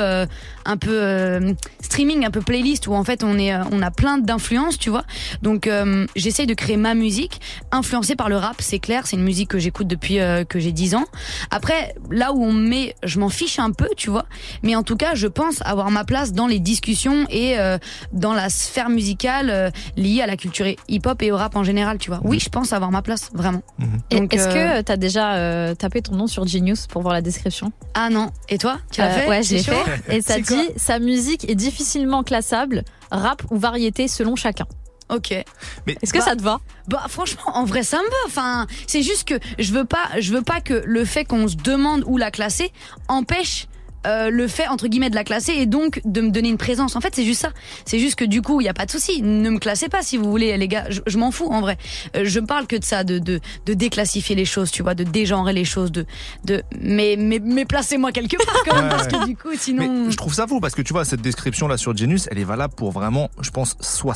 un 0.65 0.77
peu 0.77 1.39
streaming, 1.81 2.25
un 2.25 2.31
peu 2.31 2.41
playlist 2.41 2.87
où 2.87 2.93
en 2.95 3.03
fait 3.03 3.23
on 3.23 3.37
est, 3.37 3.53
on 3.71 3.81
a 3.83 3.91
plein 3.91 4.17
d'influences, 4.17 4.79
tu 4.79 4.89
vois. 4.89 5.03
Donc 5.43 5.69
j'essaye 6.15 6.47
de 6.47 6.53
créer 6.55 6.77
ma 6.77 6.95
musique, 6.95 7.41
influencée 7.71 8.15
par 8.15 8.27
le 8.29 8.37
rap, 8.37 8.55
c'est 8.59 8.79
clair. 8.79 9.05
C'est 9.05 9.17
une 9.17 9.23
musique 9.23 9.49
que 9.49 9.59
j'écoute 9.59 9.87
depuis 9.87 10.17
que 10.49 10.59
j'ai 10.59 10.71
10 10.71 10.95
ans. 10.95 11.05
Après, 11.51 11.93
là 12.09 12.33
où 12.33 12.43
on 12.43 12.53
me 12.53 12.67
met, 12.67 12.95
je 13.03 13.19
m'en 13.19 13.29
fiche 13.29 13.59
un 13.59 13.71
peu, 13.71 13.87
tu 13.95 14.09
vois. 14.09 14.25
Mais 14.63 14.75
en 14.75 14.83
tout 14.83 14.95
cas, 14.95 15.10
je 15.15 15.27
pense 15.27 15.61
avoir 15.65 15.91
ma 15.91 16.03
place 16.03 16.33
dans 16.33 16.47
les 16.47 16.59
discussions 16.59 17.25
et 17.29 17.57
euh, 17.59 17.77
dans 18.13 18.33
la 18.33 18.49
sphère 18.49 18.89
musicale 18.89 19.49
euh, 19.49 19.69
liée 19.97 20.21
à 20.21 20.27
la 20.27 20.37
culture 20.37 20.65
hip-hop 20.87 21.21
et 21.21 21.31
au 21.31 21.37
rap 21.37 21.55
en 21.55 21.63
général, 21.63 21.97
tu 21.97 22.09
vois. 22.09 22.19
Oui, 22.23 22.39
je 22.39 22.49
pense 22.49 22.73
avoir 22.73 22.91
ma 22.91 23.01
place, 23.01 23.29
vraiment. 23.33 23.61
Donc, 24.09 24.33
Est-ce 24.33 24.47
euh, 24.49 24.77
que 24.77 24.81
t'as 24.81 24.97
déjà 24.97 25.35
euh, 25.35 25.75
tapé 25.75 26.01
ton 26.01 26.15
nom 26.15 26.27
sur 26.27 26.47
Genius 26.47 26.87
pour 26.87 27.01
voir 27.01 27.13
la 27.13 27.21
description? 27.21 27.71
Ah 27.93 28.09
non. 28.09 28.31
Et 28.49 28.57
toi? 28.57 28.77
Tu 28.91 29.01
l'as 29.01 29.07
Euh, 29.07 29.19
fait? 29.19 29.27
Ouais, 29.29 29.43
je 29.43 29.55
l'ai 29.55 29.63
fait. 29.63 29.83
Et 30.09 30.21
ça 30.21 30.39
dit 30.39 30.67
sa 30.77 30.99
musique 30.99 31.49
est 31.49 31.55
difficilement 31.55 32.23
classable, 32.23 32.83
rap 33.11 33.43
ou 33.51 33.57
variété 33.57 34.07
selon 34.07 34.35
chacun. 34.35 34.65
Ok. 35.09 35.31
Est-ce 35.31 36.13
que 36.13 36.19
Bah, 36.19 36.23
ça 36.25 36.35
te 36.37 36.41
va? 36.41 36.59
Bah 36.87 37.03
franchement, 37.09 37.41
en 37.57 37.65
vrai, 37.65 37.83
ça 37.83 37.97
me 37.97 38.03
va. 38.09 38.15
Enfin, 38.27 38.65
c'est 38.87 39.01
juste 39.01 39.27
que 39.27 39.35
je 39.59 39.73
veux 39.73 39.83
pas, 39.83 40.07
je 40.19 40.31
veux 40.33 40.41
pas 40.41 40.61
que 40.61 40.81
le 40.85 41.03
fait 41.03 41.25
qu'on 41.25 41.49
se 41.49 41.57
demande 41.57 42.03
où 42.07 42.15
la 42.17 42.31
classer 42.31 42.71
empêche 43.09 43.67
euh, 44.07 44.29
le 44.29 44.47
fait 44.47 44.67
entre 44.67 44.87
guillemets 44.87 45.09
de 45.09 45.15
la 45.15 45.23
classer 45.23 45.53
et 45.53 45.65
donc 45.65 46.01
de 46.05 46.21
me 46.21 46.29
donner 46.31 46.49
une 46.49 46.57
présence. 46.57 46.95
En 46.95 47.01
fait, 47.01 47.13
c'est 47.15 47.25
juste 47.25 47.41
ça. 47.41 47.51
C'est 47.85 47.99
juste 47.99 48.15
que 48.15 48.25
du 48.25 48.41
coup, 48.41 48.61
il 48.61 48.65
y 48.65 48.69
a 48.69 48.73
pas 48.73 48.85
de 48.85 48.91
souci. 48.91 49.21
Ne 49.21 49.49
me 49.49 49.59
classez 49.59 49.89
pas 49.89 50.01
si 50.01 50.17
vous 50.17 50.29
voulez, 50.29 50.55
les 50.57 50.67
gars. 50.67 50.85
Je, 50.89 51.01
je 51.05 51.17
m'en 51.17 51.31
fous 51.31 51.47
en 51.51 51.61
vrai. 51.61 51.77
Euh, 52.15 52.23
je 52.25 52.39
parle 52.39 52.67
que 52.67 52.75
de 52.75 52.83
ça, 52.83 53.03
de, 53.03 53.19
de 53.19 53.39
de 53.65 53.73
déclassifier 53.73 54.35
les 54.35 54.45
choses, 54.45 54.71
tu 54.71 54.83
vois, 54.83 54.95
de 54.95 55.03
dégenrer 55.03 55.53
les 55.53 55.65
choses, 55.65 55.91
de 55.91 56.05
de 56.45 56.63
mais 56.79 57.15
mais 57.17 57.39
mais 57.39 57.65
placez-moi 57.65 58.11
quelque 58.11 58.37
part 58.43 58.63
quand 58.65 58.75
même 58.75 58.89
parce 58.89 59.07
que 59.07 59.25
du 59.25 59.35
coup, 59.35 59.49
sinon. 59.57 60.05
Mais 60.05 60.11
je 60.11 60.17
trouve 60.17 60.33
ça 60.33 60.47
fou 60.47 60.59
parce 60.59 60.73
que 60.75 60.81
tu 60.81 60.93
vois 60.93 61.05
cette 61.05 61.21
description 61.21 61.67
là 61.67 61.77
sur 61.77 61.95
Genius, 61.95 62.27
elle 62.31 62.39
est 62.39 62.43
valable 62.43 62.73
pour 62.75 62.91
vraiment, 62.91 63.29
je 63.41 63.49
pense 63.51 63.75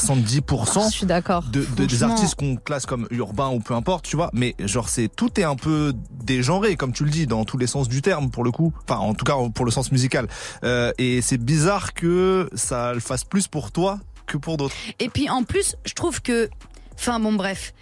70% 0.10 0.86
Je 0.92 0.96
suis 0.98 1.06
d'accord. 1.06 1.44
de, 1.52 1.66
de- 1.78 1.86
des 1.86 2.04
artistes 2.04 2.36
qu'on 2.36 2.56
classe 2.56 2.86
comme 2.86 3.08
urbains 3.12 3.50
ou 3.50 3.60
peu 3.60 3.74
importe, 3.74 4.06
tu 4.06 4.16
vois. 4.16 4.30
Mais 4.34 4.56
genre 4.60 4.90
c'est 4.90 5.08
tout 5.14 5.40
est 5.40 5.44
un 5.44 5.56
peu 5.56 5.94
dégenré 6.24 6.76
comme 6.76 6.92
tu 6.94 7.04
le 7.04 7.10
dis 7.12 7.28
dans 7.28 7.46
tous 7.46 7.58
les 7.58 7.68
sens 7.68 7.88
du 7.88 8.02
terme 8.02 8.30
pour 8.30 8.44
le 8.44 8.52
coup. 8.52 8.74
Enfin 8.88 9.00
en 9.00 9.14
tout 9.14 9.26
cas 9.26 9.36
pour 9.54 9.66
le 9.66 9.72
musical. 9.92 10.28
Euh, 10.64 10.92
et 10.98 11.22
c'est 11.22 11.38
bizarre 11.38 11.94
que 11.94 12.50
ça 12.54 12.94
le 12.94 13.00
fasse 13.00 13.24
plus 13.24 13.48
pour 13.48 13.72
toi 13.72 14.00
que 14.26 14.38
pour 14.38 14.58
d'autres. 14.58 14.76
Et 15.00 15.10
puis 15.10 15.30
en 15.30 15.44
plus, 15.44 15.76
je 15.86 15.94
trouve 15.94 16.22
que, 16.22 16.50
enfin 16.98 17.20
bon 17.20 17.34
bref, 17.34 17.74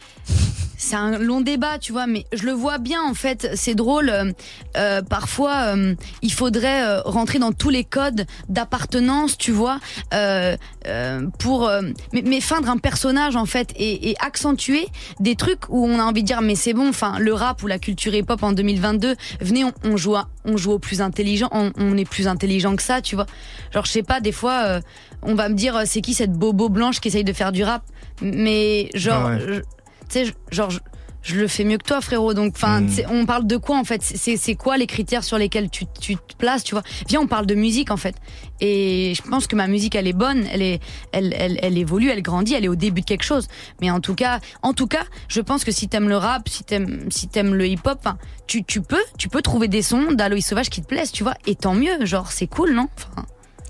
c'est 0.78 0.96
un 0.98 1.18
long 1.18 1.40
débat, 1.40 1.80
tu 1.80 1.94
vois, 1.94 2.08
mais 2.08 2.26
je 2.34 2.44
le 2.44 2.52
vois 2.52 2.78
bien 2.78 3.02
en 3.02 3.14
fait. 3.14 3.52
C'est 3.56 3.76
drôle. 3.76 4.10
euh, 4.10 4.32
euh, 4.76 5.02
parfois, 5.02 5.76
il 6.22 6.34
faudrait 6.34 7.00
rentrer 7.02 7.40
dans 7.40 7.54
tous 7.54 7.70
les 7.70 7.86
codes 7.86 8.26
d'appartenance, 8.50 9.38
tu 9.38 9.52
vois, 9.52 9.80
pour 11.40 11.72
mais, 12.12 12.42
feindre 12.42 12.70
un 12.70 12.78
personnage 12.78 13.36
en 13.38 13.46
fait 13.46 13.72
et, 13.78 14.16
accentuer 14.20 14.88
des 15.22 15.36
trucs 15.36 15.70
où 15.70 15.86
on 15.86 16.00
a 16.00 16.04
envie 16.04 16.24
de 16.24 16.28
dire 16.28 16.42
mais 16.42 16.56
c'est 16.56 16.74
bon. 16.74 16.90
Enfin, 16.90 17.18
le 17.20 17.34
rap 17.34 17.64
ou 17.64 17.68
la 17.68 17.80
culture 17.80 18.14
hip-hop 18.14 18.44
en 18.44 18.52
2022, 18.52 19.16
venez, 19.42 19.64
on, 19.64 19.72
on 19.86 19.96
joue, 19.96 20.16
à- 20.16 20.28
on 20.46 20.58
joue 20.58 20.72
au 20.74 20.80
plus 20.80 21.02
intelligent, 21.02 21.50
on, 21.52 21.72
on 21.78 21.98
est 21.98 22.06
plus 22.10 22.28
intelligent 22.28 22.76
que 22.76 22.84
ça, 22.84 23.02
tu 23.02 23.16
vois. 23.16 23.26
Genre, 23.74 23.86
je 23.86 23.92
sais 23.92 24.04
pas, 24.04 24.20
des 24.22 24.32
fois, 24.32 24.64
euh, 24.66 24.82
on 25.22 25.36
va 25.36 25.50
me 25.50 25.56
dire 25.56 25.76
euh, 25.78 25.84
c'est 25.86 26.02
qui 26.02 26.14
cette 26.14 26.34
bobo 26.34 26.70
blanche 26.70 27.00
qui 27.00 27.08
essaye 27.08 27.24
de 27.24 27.34
faire 27.34 27.52
du 27.52 27.64
rap, 27.64 27.84
mais 28.22 28.90
genre, 28.94 29.28
Ah 29.28 29.36
ouais. 29.38 29.62
tu 30.10 30.26
sais, 30.26 30.34
genre. 30.52 30.70
Je, 31.24 31.36
le 31.40 31.48
fais 31.48 31.64
mieux 31.64 31.78
que 31.78 31.86
toi, 31.86 32.02
frérot. 32.02 32.34
Donc, 32.34 32.54
enfin, 32.56 32.82
Mm. 32.82 32.90
sais, 32.90 33.06
on 33.10 33.26
parle 33.26 33.48
de 33.48 33.58
quoi 33.58 33.78
en 33.78 33.84
fait? 33.84 34.02
C'est 34.04 34.38
c'est 34.38 34.56
quoi 34.56 34.78
les 34.78 34.88
critères 34.88 35.24
sur 35.24 35.38
lesquels 35.38 35.70
tu, 35.70 35.86
tu 36.00 36.16
te 36.16 36.36
places, 36.38 36.64
tu 36.64 36.76
vois? 36.76 36.84
Viens, 37.08 37.22
on 37.22 37.28
parle 37.28 37.46
de 37.46 37.56
musique 37.56 37.90
en 37.92 37.98
fait. 37.98 38.16
Et 38.62 39.14
je 39.16 39.22
pense 39.22 39.48
que 39.48 39.56
ma 39.56 39.68
musique, 39.68 39.96
elle 39.96 40.08
est 40.08 40.14
bonne, 40.14 40.46
elle 40.52 40.62
est, 40.62 40.80
elle, 41.12 41.34
elle, 41.38 41.60
elle 41.62 41.78
évolue, 41.78 42.10
elle 42.10 42.22
grandit, 42.22 42.54
elle 42.54 42.66
est 42.66 42.70
au 42.70 42.76
début 42.76 43.02
de 43.02 43.06
quelque 43.06 43.24
chose. 43.24 43.48
Mais 43.82 43.90
en 43.90 44.00
tout 44.00 44.16
cas, 44.16 44.40
en 44.62 44.74
tout 44.74 44.88
cas, 44.88 45.04
je 45.28 45.42
pense 45.42 45.64
que 45.64 45.72
si 45.72 45.88
t'aimes 45.88 46.10
le 46.10 46.18
rap, 46.18 46.48
si 46.50 46.64
t'aimes, 46.64 47.08
si 47.10 47.28
t'aimes 47.28 47.56
le 47.56 47.68
hip-hop, 47.68 48.08
tu, 48.48 48.64
tu 48.64 48.82
peux, 48.82 49.04
tu 49.18 49.30
peux 49.30 49.42
trouver 49.42 49.68
des 49.68 49.82
sons 49.82 50.12
d'Aloïs 50.12 50.46
Sauvage 50.46 50.70
qui 50.70 50.82
te 50.82 50.88
plaisent, 50.88 51.12
tu 51.12 51.24
vois? 51.24 51.36
Et 51.48 51.56
tant 51.56 51.74
mieux, 51.74 52.06
genre, 52.06 52.32
c'est 52.32 52.48
cool, 52.48 52.74
non? 52.74 52.88
Enfin, 52.98 53.26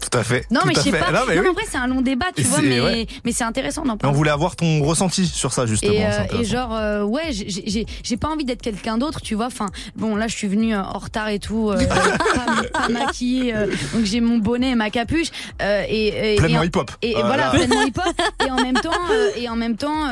Tout 0.10 0.18
à 0.18 0.24
fait. 0.24 0.46
Non, 0.52 0.62
mais 0.66 0.74
je 0.76 0.82
sais 0.82 0.92
fait. 0.92 1.00
pas. 1.00 1.12
Non, 1.12 1.22
mais 1.28 1.36
non, 1.36 1.42
oui. 1.44 1.48
en 1.50 1.54
vrai, 1.54 1.64
c'est 1.70 1.78
un 1.78 1.88
long 1.88 2.02
débat, 2.02 2.26
tu 2.36 2.42
Et 2.42 2.46
vois, 2.46 2.62
mais, 2.62 2.80
ouais. 2.82 3.08
mais 3.26 3.32
c'est 3.32 3.44
intéressant 3.44 3.84
d'en 3.84 3.98
on 4.04 4.12
voulait 4.12 4.32
avoir 4.32 4.56
ton 4.56 4.84
ressenti 4.84 5.26
sur 5.26 5.54
ça 5.54 5.66
justement. 5.66 5.94
Et, 5.94 6.06
euh, 6.06 6.40
et 6.40 6.44
genre 6.44 6.74
euh, 6.76 7.04
ouais 7.04 7.30
j'ai- 7.32 8.18
pas 8.18 8.28
envie 8.30 8.46
d'être 8.46 8.62
quelqu'un 8.62 8.98
d'autre 8.98 9.22
tu 9.22 9.34
vois 9.36 9.48
enfin 9.48 9.68
bon 9.96 10.16
là 10.16 10.28
je 10.28 10.36
suis 10.36 10.48
venue 10.48 10.76
euh, 10.76 10.82
en 10.84 11.00
retard 11.00 11.30
et 11.30 11.40
tout 11.40 11.72
euh, 11.72 11.78
pas, 11.88 12.80
pas 12.80 12.90
maquillée 12.90 13.54
donc 13.94 14.04
j'ai 14.06 14.22
mon 14.22 14.38
bonnet 14.38 14.72
et 14.72 14.76
ma 14.76 14.90
capuche 14.90 15.28
et, 15.62 16.34
et 16.34 16.36
Pleinement 16.36 16.64
hip-hop. 16.64 16.92
et, 17.02 17.14
voilà 17.14 17.38
là. 17.46 17.50
pleinement 17.52 17.82
hip 17.86 17.98
hop 17.98 18.22
et 18.46 18.52
en 18.52 18.56
même 18.58 18.76
temps 18.76 18.92
et 19.36 19.50
en 19.50 19.56
même 19.56 19.78
temps 19.78 20.08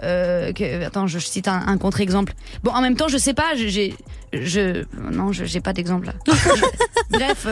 que, 0.00 0.84
attends 0.84 1.06
je 1.06 1.18
cite 1.18 1.48
un, 1.48 1.62
un 1.66 1.78
contre-exemple 1.78 2.32
bon 2.64 2.70
en 2.72 2.80
même 2.80 2.96
temps 2.96 3.08
je 3.08 3.18
sais 3.18 3.34
pas 3.34 3.54
j'ai- 3.54 3.94
je 4.32 4.84
non 5.12 5.32
j'ai 5.32 5.60
pas 5.60 5.72
d'exemple 5.72 6.06
là 6.06 6.14
bref 7.10 7.46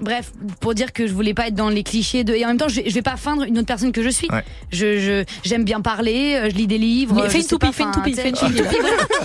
Bref, 0.00 0.32
pour 0.60 0.74
dire 0.74 0.92
que 0.92 1.06
je 1.06 1.12
voulais 1.12 1.34
pas 1.34 1.48
être 1.48 1.54
dans 1.54 1.68
les 1.68 1.84
clichés 1.84 2.24
de 2.24 2.34
et 2.34 2.44
en 2.44 2.48
même 2.48 2.58
temps 2.58 2.68
je 2.68 2.80
vais, 2.80 2.88
je 2.90 2.94
vais 2.94 3.02
pas 3.02 3.16
feindre 3.16 3.44
une 3.44 3.58
autre 3.58 3.66
personne 3.66 3.92
que 3.92 4.02
je 4.02 4.08
suis. 4.08 4.28
Ouais. 4.30 4.44
Je 4.72 4.98
je 4.98 5.24
j'aime 5.44 5.64
bien 5.64 5.80
parler, 5.80 6.34
euh, 6.34 6.50
je 6.50 6.56
lis 6.56 6.66
des 6.66 6.78
livres. 6.78 7.14
Mais 7.22 7.28
fais 7.28 7.40
une 7.40 7.46
toupie, 7.46 7.72
fais 7.72 7.84
une 7.84 7.92
toupie, 7.92 8.14
fais 8.14 8.30
une 8.30 8.34
toupie. 8.34 8.54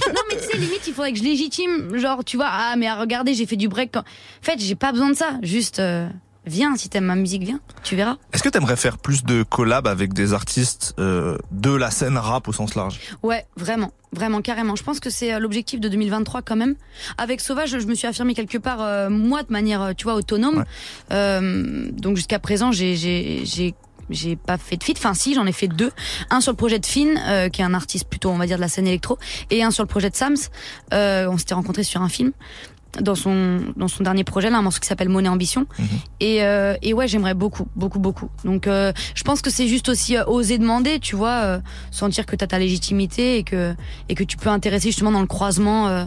Non 0.10 0.22
mais 0.30 0.38
tu 0.38 0.44
sais 0.44 0.58
limite 0.58 0.82
il 0.88 0.94
faudrait 0.94 1.12
que 1.12 1.20
je 1.20 1.24
légitime 1.24 1.98
genre 1.98 2.24
tu 2.24 2.38
vois 2.38 2.50
ah 2.50 2.76
mais 2.78 2.92
regardez 2.92 3.34
j'ai 3.34 3.46
fait 3.46 3.56
du 3.56 3.68
break 3.68 3.92
quand... 3.94 4.00
En 4.00 4.04
fait, 4.42 4.60
j'ai 4.60 4.76
pas 4.76 4.92
besoin 4.92 5.10
de 5.10 5.16
ça, 5.16 5.38
juste 5.42 5.80
euh, 5.80 6.08
viens 6.50 6.76
si 6.76 6.90
t'aimes 6.90 7.06
ma 7.06 7.16
musique 7.16 7.44
viens, 7.44 7.60
tu 7.84 7.96
verras. 7.96 8.18
Est-ce 8.34 8.44
que 8.44 8.50
t'aimerais 8.50 8.76
faire 8.76 8.98
plus 8.98 9.24
de 9.24 9.44
collabs 9.44 9.88
avec 9.88 10.14
des 10.14 10.34
artistes 10.34 10.96
euh, 11.00 11.38
de 11.52 11.72
la 11.72 11.92
scène 11.92 12.18
rap 12.18 12.48
au 12.48 12.54
sens 12.54 12.76
large? 12.76 13.00
Ouais, 13.24 13.46
vraiment, 13.56 13.92
vraiment, 14.12 14.42
carrément. 14.42 14.76
Je 14.76 14.84
pense 14.84 15.00
que 15.00 15.10
c'est 15.10 15.34
euh, 15.34 15.40
l'objectif 15.40 15.80
de 15.80 15.88
2023 15.88 16.42
quand 16.42 16.56
même. 16.56 16.76
Avec 17.18 17.42
Sauvage, 17.42 17.70
je 17.80 17.88
me 17.88 17.94
suis 17.96 18.08
affirmée 18.08 18.34
quelque 18.34 18.58
part, 18.58 18.82
euh, 18.82 19.10
moi, 19.10 19.44
de 19.44 19.52
manière, 19.52 19.94
tu 19.96 20.04
vois, 20.04 20.16
autonome. 20.16 20.58
Ouais. 20.58 20.64
Euh, 21.12 21.90
donc 21.92 22.18
jusqu'à 22.18 22.40
présent, 22.40 22.72
j'ai, 22.72 22.96
j'ai, 22.96 23.46
j'ai 23.46 23.76
j'ai 24.10 24.36
pas 24.36 24.58
fait 24.58 24.78
de 24.78 24.84
feat, 24.84 24.98
enfin 24.98 25.14
si 25.14 25.34
j'en 25.34 25.46
ai 25.46 25.52
fait 25.52 25.68
deux, 25.68 25.92
un 26.30 26.42
sur 26.42 26.52
le 26.52 26.58
projet 26.58 26.80
de 26.80 26.86
Finn 26.86 27.20
euh, 27.28 27.50
qui 27.50 27.62
est 27.62 27.64
un 27.64 27.74
artiste 27.74 28.08
plutôt 28.08 28.30
on 28.30 28.38
va 28.38 28.46
dire 28.46 28.58
de 28.58 28.62
la 28.62 28.68
scène 28.68 28.88
électro 28.88 29.18
et 29.50 29.64
un 29.64 29.72
sur 29.72 29.84
le 29.84 29.88
projet 29.88 30.10
de 30.10 30.16
Sams. 30.16 30.36
Euh, 30.94 31.28
on 31.30 31.38
s'était 31.38 31.54
rencontrés 31.54 31.84
sur 31.84 32.02
un 32.02 32.10
film 32.10 32.32
dans 33.02 33.16
son 33.16 33.60
dans 33.76 33.88
son 33.88 34.04
dernier 34.04 34.24
projet 34.24 34.50
là 34.50 34.58
un 34.58 34.62
morceau 34.62 34.80
qui 34.80 34.88
s'appelle 34.88 35.10
Monnaie 35.10 35.30
Ambition. 35.30 35.68
Et 36.20 36.44
euh, 36.44 36.76
et 36.82 36.94
ouais 36.94 37.08
j'aimerais 37.08 37.34
beaucoup 37.36 37.68
beaucoup 37.76 38.00
beaucoup. 38.00 38.30
Donc 38.44 38.68
euh, 38.68 38.92
je 39.16 39.24
pense 39.24 39.42
que 39.42 39.50
c'est 39.50 39.68
juste 39.68 39.90
aussi 39.90 40.18
euh, 40.18 40.26
oser 40.26 40.58
demander 40.58 41.00
tu 41.00 41.16
vois 41.16 41.44
euh, 41.44 41.60
sentir 41.92 42.26
que 42.26 42.36
t'as 42.36 42.48
ta 42.48 42.60
légitimité 42.60 43.38
et 43.38 43.44
que 43.44 43.76
et 44.10 44.16
que 44.16 44.24
tu 44.24 44.38
peux 44.38 44.50
intéresser 44.50 44.90
justement 44.90 45.12
dans 45.12 45.22
le 45.22 45.28
croisement 45.28 45.88
euh, 45.88 46.06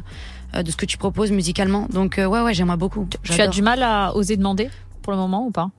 euh, 0.54 0.62
de 0.62 0.70
ce 0.70 0.76
que 0.76 0.86
tu 0.86 0.98
proposes 0.98 1.30
musicalement. 1.30 1.86
Donc 1.92 2.18
euh, 2.18 2.26
ouais 2.26 2.40
ouais 2.40 2.54
j'aimerais 2.54 2.76
beaucoup. 2.76 3.06
Tu 3.22 3.40
as 3.40 3.48
du 3.48 3.62
mal 3.62 3.82
à 3.82 4.14
oser 4.16 4.36
demander 4.36 4.68
pour 5.02 5.12
le 5.12 5.18
moment 5.18 5.46
ou 5.46 5.50
pas? 5.50 5.70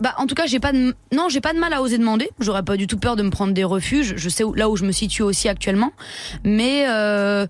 Bah, 0.00 0.14
en 0.18 0.26
tout 0.26 0.36
cas, 0.36 0.46
j'ai 0.46 0.60
pas 0.60 0.70
de, 0.70 0.94
non, 1.12 1.28
j'ai 1.28 1.40
pas 1.40 1.52
de 1.52 1.58
mal 1.58 1.72
à 1.72 1.82
oser 1.82 1.98
demander. 1.98 2.30
J'aurais 2.38 2.62
pas 2.62 2.76
du 2.76 2.86
tout 2.86 2.98
peur 2.98 3.16
de 3.16 3.24
me 3.24 3.30
prendre 3.30 3.52
des 3.52 3.64
refuges. 3.64 4.14
Je 4.16 4.28
sais 4.28 4.44
où, 4.44 4.54
là 4.54 4.68
où 4.70 4.76
je 4.76 4.84
me 4.84 4.92
situe 4.92 5.22
aussi 5.22 5.48
actuellement. 5.48 5.90
Mais, 6.44 6.84
euh, 6.88 7.48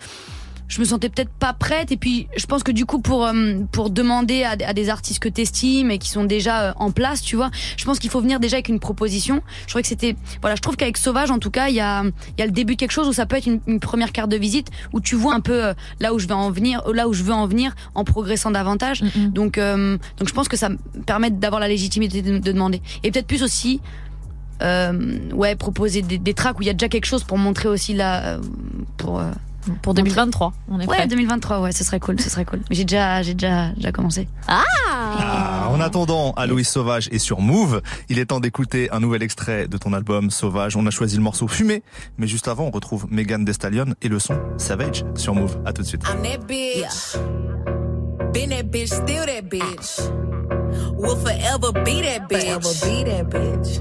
je 0.69 0.81
me 0.81 0.85
sentais 0.85 1.09
peut-être 1.09 1.31
pas 1.31 1.53
prête. 1.53 1.91
Et 1.93 1.97
puis, 1.97 2.29
je 2.37 2.47
pense 2.47 2.63
que 2.63 2.73
du 2.73 2.87
coup, 2.87 3.01
pour, 3.01 3.27
euh, 3.27 3.55
pour 3.73 3.91
demander 3.91 4.45
à, 4.45 4.51
à 4.67 4.73
des 4.73 4.91
artistes 4.91 5.19
que 5.19 5.29
t'estimes 5.29 5.91
et 5.91 5.99
qui 5.99 6.11
sont 6.11 6.25
déjà 6.25 6.63
euh, 6.63 6.73
en 6.77 6.91
place, 6.91 7.23
tu 7.23 7.37
vois, 7.37 7.51
je 7.77 7.85
pense 7.85 7.99
qu'il 7.99 8.11
faut 8.11 8.21
venir 8.21 8.39
déjà 8.41 8.57
avec 8.57 8.69
une 8.69 8.81
proposition. 8.81 9.43
Je 9.63 9.69
trouvais 9.69 9.83
que 9.83 9.89
c'était, 9.89 10.17
voilà, 10.41 10.57
je 10.57 10.61
trouve 10.61 10.77
qu'avec 10.77 10.97
Sauvage, 10.97 11.31
en 11.31 11.39
tout 11.39 11.51
cas, 11.51 11.69
il 11.69 11.75
y 11.75 11.81
a, 11.81 12.03
il 12.05 12.41
y 12.41 12.43
a 12.43 12.47
le 12.47 12.53
début 12.53 12.75
de 12.75 12.79
quelque 12.79 12.93
chose 12.93 13.09
où 13.09 13.13
ça 13.13 13.27
peut 13.27 13.37
être 13.37 13.47
une, 13.47 13.61
une 13.67 13.81
première 13.81 14.13
carte 14.13 14.31
de 14.31 14.37
visite 14.37 14.69
où 14.93 15.01
tu 15.01 15.17
vois 15.17 15.35
un 15.35 15.41
peu 15.41 15.65
euh, 15.65 15.75
là 16.01 16.13
où 16.15 16.19
je 16.19 16.27
vais 16.27 16.35
en 16.35 16.51
venir, 16.51 16.83
là 16.93 17.09
où 17.09 17.13
je 17.13 17.23
veux 17.23 17.33
en 17.33 17.47
venir 17.47 17.75
en 17.95 18.05
progressant 18.05 18.51
davantage. 18.51 19.03
Donc, 19.33 19.59
euh, 19.59 19.97
donc 20.19 20.29
je 20.29 20.35
pense 20.35 20.49
que 20.49 20.57
ça 20.57 20.69
me 20.69 20.77
permet 21.07 21.31
d'avoir 21.31 21.61
la 21.61 21.69
légitimité 21.69 22.23
de, 22.23 22.39
de 22.39 22.53
demander. 22.53 22.83
Et 23.03 23.11
peut-être 23.11 23.27
plus 23.27 23.43
aussi, 23.43 23.81
euh, 24.63 25.19
ouais, 25.33 25.57
proposer 25.57 26.03
des, 26.03 26.19
des 26.19 26.35
tracks 26.35 26.59
où 26.59 26.63
il 26.63 26.67
y 26.67 26.71
a 26.71 26.75
déjà 26.75 26.89
quelque 26.89 27.07
chose 27.07 27.25
pour 27.25 27.39
montrer 27.39 27.69
aussi 27.69 27.95
là, 27.95 28.25
euh, 28.25 28.41
pour. 28.97 29.23
Pour 29.83 29.93
2023, 29.93 30.53
on 30.71 30.81
est 30.81 30.87
Ouais, 30.87 30.97
prêt. 30.97 31.07
2023, 31.09 31.61
ouais, 31.61 31.73
ce 31.73 31.85
serait 31.85 32.01
cool, 32.01 32.19
ce 32.21 32.31
serait 32.31 32.45
cool. 32.45 32.61
J'ai 32.71 32.85
déjà, 32.85 33.23
j'ai 33.23 33.35
déjà, 33.35 33.71
déjà 33.73 33.93
commencé. 33.93 34.29
Ah, 34.47 35.69
en 35.71 35.81
attendant, 35.81 36.33
Aloïs 36.33 36.69
Sauvage 36.69 37.09
est 37.13 37.19
sur 37.19 37.41
Move. 37.41 37.83
Il 38.09 38.19
est 38.19 38.27
temps 38.27 38.41
d'écouter 38.41 38.91
un 38.93 39.01
nouvel 39.01 39.23
extrait 39.23 39.69
de 39.69 39.77
ton 39.77 39.93
album 39.93 40.31
Sauvage. 40.31 40.77
On 40.77 40.87
a 40.87 40.91
choisi 40.91 41.17
le 41.17 41.23
morceau 41.23 41.49
Fumé, 41.49 41.83
mais 42.17 42.27
juste 42.27 42.49
avant, 42.49 42.65
on 42.65 42.71
retrouve 42.71 43.07
Megan 43.11 43.45
Thee 43.45 43.53
Stallion 43.55 43.95
et 44.01 44.09
le 44.09 44.19
son 44.19 44.39
Savage 44.57 45.05
sur 45.17 45.35
Move. 45.35 45.59
À 45.67 45.73
tout 45.73 45.83
de 45.83 45.87
suite. 45.87 46.03
I'm 46.09 46.23
that 46.23 46.47
bitch. 46.47 47.19
Been 48.33 48.51
that 48.51 48.65
bitch, 48.71 48.89
still 48.89 49.27
that 49.27 49.43
bitch. 49.51 50.01
Will 50.97 51.17
forever 51.17 51.73
be 51.85 52.03
that 52.03 52.29
bitch. 52.29 52.43
Forever 52.43 52.71
be 52.85 53.05
that 53.05 53.31
bitch. 53.31 53.81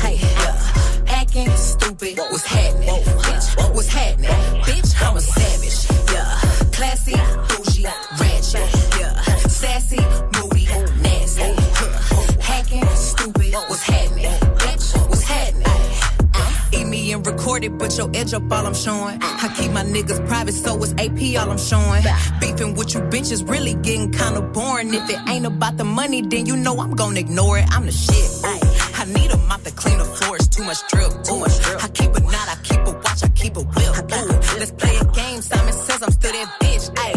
moody, 0.00 0.18
nasty. 0.18 0.24
Yeah. 0.24 1.14
Acting 1.14 1.50
stupid. 1.56 2.18
What's 2.18 2.44
happening? 2.44 2.88
Bitch, 2.88 3.74
what's 3.74 3.88
happening? 3.88 4.30
Bitch, 4.62 4.94
I'm 5.02 5.16
a 5.16 5.20
savage. 5.20 5.78
Yeah. 6.12 6.70
Classy, 6.72 7.14
bougie, 7.48 7.84
ratchet. 8.20 8.68
Yeah. 8.98 9.22
Sassy, 9.48 10.00
moody, 10.34 10.66
nasty. 11.02 11.52
Hacking, 12.40 12.86
stupid. 12.96 13.54
What's 13.68 13.82
happening? 13.82 14.26
Bitch, 14.58 15.08
what's 15.08 15.22
happening? 15.22 15.68
Eat 16.72 16.86
me 16.86 17.12
and 17.12 17.26
record 17.26 17.62
pretty, 17.62 17.68
but 17.68 17.96
your 17.96 18.10
edge 18.14 18.34
up 18.34 18.50
all 18.50 18.66
I'm 18.66 18.74
showing. 18.74 19.18
I 19.22 19.54
keep 19.56 19.70
my 19.72 19.84
niggas 19.84 20.26
private, 20.26 20.54
so 20.54 20.82
it's 20.82 20.92
AP 20.92 21.40
all 21.40 21.50
I'm 21.50 21.58
showing. 21.58 22.02
Beefing 22.40 22.74
with 22.74 22.94
you 22.94 23.00
bitches 23.00 23.48
really 23.48 23.74
getting 23.74 24.10
kinda 24.10 24.40
boring. 24.40 24.94
If 24.94 25.08
it 25.10 25.18
ain't 25.28 25.46
about 25.46 25.76
the 25.76 25.84
money, 25.84 26.22
then 26.22 26.46
you 26.46 26.56
know 26.56 26.80
I'm 26.80 26.94
gonna 26.94 27.20
ignore 27.20 27.58
it. 27.58 27.66
I'm 27.70 27.86
the 27.86 27.92
shit. 27.92 28.30
Ay. 28.44 28.61
I 29.02 29.04
need 29.04 29.32
a 29.32 29.36
mop 29.36 29.64
to 29.64 29.72
clean 29.72 29.98
the 29.98 30.04
floors, 30.04 30.46
too 30.46 30.62
much 30.62 30.78
drip. 30.86 31.10
Too 31.24 31.36
much 31.36 31.58
drip. 31.58 31.82
I 31.82 31.88
keep 31.88 32.14
a 32.14 32.20
knot, 32.20 32.46
I 32.46 32.56
keep 32.62 32.86
a 32.86 32.92
watch, 32.92 33.24
I 33.24 33.28
keep 33.34 33.56
a 33.56 33.60
whip. 33.60 33.94
Ooh, 34.14 34.28
let's 34.60 34.70
play 34.70 34.94
a 34.94 35.04
game. 35.06 35.42
Simon 35.42 35.72
says 35.72 36.02
I'm 36.04 36.12
still 36.12 36.30
that 36.30 36.60
bitch. 36.60 36.86
Ay, 36.96 37.11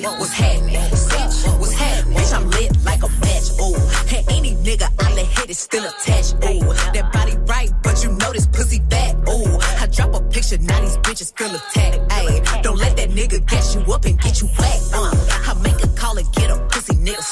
What's 0.00 0.32
happening? 0.32 0.76
Bitch, 0.76 1.58
what's 1.58 1.72
happening? 1.72 2.16
Bitch, 2.18 2.32
I'm 2.32 2.50
lit 2.50 2.70
like 2.84 3.02
a 3.02 3.08
match. 3.18 3.50
Ooh, 3.60 3.74
and 4.14 4.30
any 4.30 4.54
nigga 4.62 4.88
I 5.00 5.12
let 5.14 5.26
hit 5.26 5.50
is 5.50 5.58
still 5.58 5.84
attached. 5.84 6.34
Ooh, 6.34 6.72
that 6.94 7.10
body 7.12 7.36
right, 7.46 7.70
but 7.82 8.02
you 8.04 8.10
know 8.12 8.32
this 8.32 8.46
pussy 8.46 8.80
fat. 8.90 9.16
Ooh, 9.28 9.58
I 9.82 9.86
drop 9.90 10.14
a 10.14 10.22
picture, 10.30 10.58
now 10.58 10.80
these 10.80 10.96
bitches 10.98 11.36
feel 11.36 11.52
attacked. 11.54 11.98
Ayy, 12.10 12.62
don't 12.62 12.78
let 12.78 12.96
that 12.96 13.10
nigga 13.10 13.44
gas 13.46 13.74
you 13.74 13.80
up 13.92 14.04
and 14.04 14.20
get 14.20 14.40
you 14.40 14.46
whacked. 14.46 14.82
Uh, 14.94 15.10
I 15.50 15.54
make 15.62 15.82
a 15.82 15.88
call 15.96 16.16
and 16.16 16.32
get 16.32 16.50
a 16.50 16.58
pussy 16.68 16.94
nigga 16.94 17.22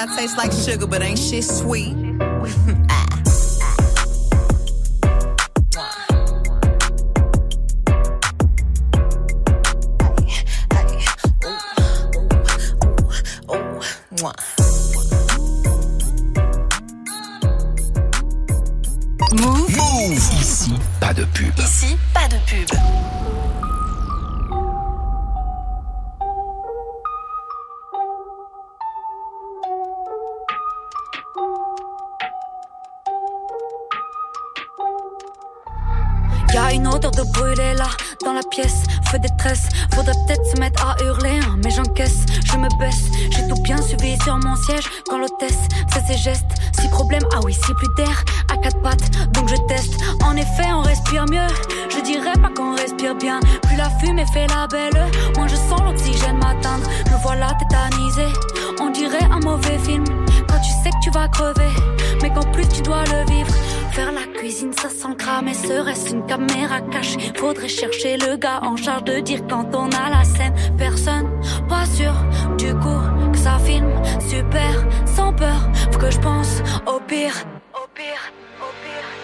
I 0.00 0.06
taste 0.16 0.38
like 0.38 0.50
sugar, 0.50 0.86
but 0.86 1.02
ain't 1.02 1.18
shit 1.18 1.44
sweet. 1.44 1.94
Ah. 2.88 3.06
Move. 19.32 19.76
Move. 19.76 20.16
Ici, 20.40 20.72
pas 20.98 21.12
de 21.12 21.24
pub. 21.24 21.52
Ici, 21.58 21.96
pas 22.14 22.26
de 22.26 22.36
pub. 22.48 23.19
Dans 38.50 38.62
la 38.62 38.62
pièce, 38.62 38.82
feu 39.10 39.18
détresse. 39.18 39.68
Faudrait 39.94 40.14
peut-être 40.26 40.44
se 40.46 40.60
mettre 40.60 40.84
à 40.86 40.96
hurler, 41.02 41.40
hein, 41.42 41.56
mais 41.62 41.70
j'encaisse, 41.70 42.24
je 42.44 42.56
me 42.56 42.68
baisse. 42.78 43.10
J'ai 43.30 43.46
tout 43.48 43.60
bien 43.62 43.80
suivi 43.82 44.16
sur 44.22 44.36
mon 44.38 44.56
siège 44.56 44.84
quand 45.08 45.18
l'hôtesse 45.18 45.68
fait 45.88 46.02
ses 46.06 46.18
gestes. 46.18 46.46
Si 46.80 46.88
problème, 46.88 47.22
ah 47.34 47.40
oui, 47.44 47.54
si 47.54 47.74
plus 47.74 47.88
d'air 47.96 48.24
à 48.52 48.56
quatre 48.56 48.80
pattes, 48.82 49.10
donc 49.32 49.48
je 49.48 49.56
teste. 49.68 49.94
En 50.24 50.36
effet, 50.36 50.72
on 50.72 50.82
respire 50.82 51.24
mieux. 51.30 51.46
Je 51.90 52.00
dirais 52.02 52.32
pas 52.40 52.50
qu'on 52.54 52.74
respire 52.76 53.14
bien. 53.14 53.40
Plus 53.62 53.76
la 53.76 53.90
fumée 53.90 54.26
fait 54.32 54.46
la 54.48 54.66
belle, 54.66 55.06
moins 55.36 55.48
je 55.48 55.56
sens 55.56 55.80
l'oxygène 55.84 56.36
m'atteindre. 56.36 56.88
Me 57.10 57.22
voilà 57.22 57.52
tétanisé, 57.58 58.26
on 58.80 58.90
dirait 58.90 59.24
un 59.30 59.40
mauvais 59.40 59.78
film. 59.78 60.04
Quand 60.48 60.60
tu 60.60 60.70
sais 60.82 60.90
que 60.90 61.02
tu 61.02 61.10
vas 61.10 61.28
crever, 61.28 61.70
mais 62.22 62.30
qu'en 62.32 62.44
plus 62.52 62.66
tu 62.68 62.82
dois 62.82 63.04
le 63.04 63.30
vivre. 63.32 63.52
Faire 63.92 64.12
la 64.12 64.26
cuisine, 64.38 64.72
ça 64.72 64.88
sent 64.88 65.14
cramer. 65.18 65.54
Serait-ce 65.54 66.14
une 66.14 66.24
caméra 66.26 66.80
cachée 66.80 67.18
Faudrait 67.36 67.68
chercher 67.68 68.16
le 68.16 68.36
gars 68.36 68.60
en 68.62 68.76
charge 68.76 69.04
de 69.04 69.18
dire 69.20 69.40
quand 69.48 69.74
on 69.74 69.88
a 69.88 70.10
la 70.10 70.24
scène. 70.24 70.54
Personne, 70.78 71.28
pas 71.68 71.84
sûr 71.86 72.12
du 72.56 72.72
coup 72.74 73.00
que 73.32 73.38
ça 73.38 73.58
filme. 73.58 73.90
Super, 74.20 74.86
sans 75.06 75.32
peur, 75.32 75.68
faut 75.90 75.98
que 75.98 76.10
je 76.10 76.18
pense 76.20 76.62
au 76.86 77.00
pire. 77.00 77.34
Au 77.74 77.86
pire, 77.94 78.32
au 78.60 78.72
pire. 78.82 79.19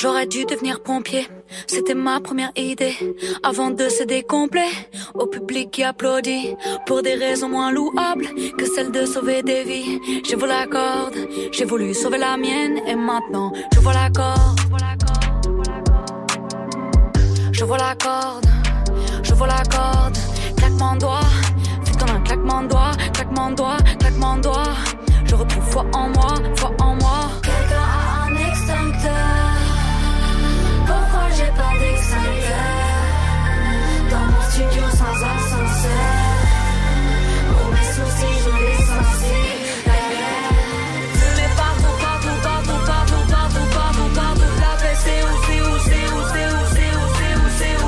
J'aurais 0.00 0.24
dû 0.24 0.46
devenir 0.46 0.80
pompier, 0.82 1.28
c'était 1.66 1.92
ma 1.92 2.20
première 2.20 2.52
idée. 2.56 2.96
Avant 3.42 3.70
de 3.70 3.86
se 3.90 4.02
décompler, 4.02 4.70
au 5.12 5.26
public 5.26 5.70
qui 5.70 5.82
applaudit, 5.82 6.56
pour 6.86 7.02
des 7.02 7.16
raisons 7.16 7.50
moins 7.50 7.70
louables 7.70 8.24
que 8.56 8.64
celles 8.64 8.92
de 8.92 9.04
sauver 9.04 9.42
des 9.42 9.62
vies. 9.62 10.00
J'ai 10.24 10.36
voulu 10.36 10.48
la 10.48 10.66
corde, 10.66 11.18
j'ai 11.52 11.66
voulu 11.66 11.92
sauver 11.92 12.16
la 12.16 12.38
mienne, 12.38 12.80
et 12.86 12.94
maintenant 12.94 13.52
je 13.74 13.80
vois 13.80 13.92
la 13.92 14.08
corde. 14.08 14.58
Je 17.52 17.64
vois 17.66 17.76
la 17.76 17.94
corde, 17.94 18.46
je 19.22 19.34
vois 19.34 19.48
la 19.48 19.62
corde, 19.64 20.16
claquement 20.56 20.94
de 20.94 21.00
doigts, 21.00 21.30
fait 21.84 21.98
comme 21.98 22.16
un 22.16 22.20
claquement 22.20 22.62
de 22.62 22.68
doigts, 22.68 22.92
claquement 23.12 23.50
de 23.50 23.56
doigts, 23.56 23.76
claquement 23.98 24.36
de 24.36 24.42
doigts. 24.44 24.74
Je 25.26 25.34
retrouve 25.34 25.64
foi 25.64 25.84
en 25.92 26.08
moi, 26.08 26.34
foi 26.56 26.70
studio 34.60 34.82
sans 34.90 35.16
ascenseur 35.32 36.06
Pour 37.48 37.68
mes 37.72 37.86
soucis 37.94 38.36
je 38.44 38.52
l'essentiel 38.62 39.58
Fumée 41.18 41.50
partout, 41.56 41.96
partout, 42.04 42.38
partout, 42.42 42.80
partout, 42.86 43.26
partout, 43.30 43.68
partout, 43.74 44.10
partout 44.14 44.50
La 44.60 44.72
paix 44.82 44.98
c'est 45.04 45.20
où, 45.22 45.32
c'est 45.46 45.60
où, 45.62 45.74
c'est 45.88 46.06
où, 46.06 46.20
c'est 46.26 46.44
où, 46.44 46.60
c'est 46.60 46.90
où, 46.90 47.08
c'est 47.40 47.40
où, 47.40 47.52
c'est 47.52 47.84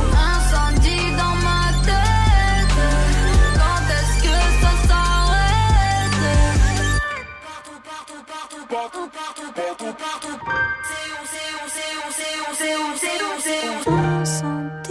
où 14.46 14.81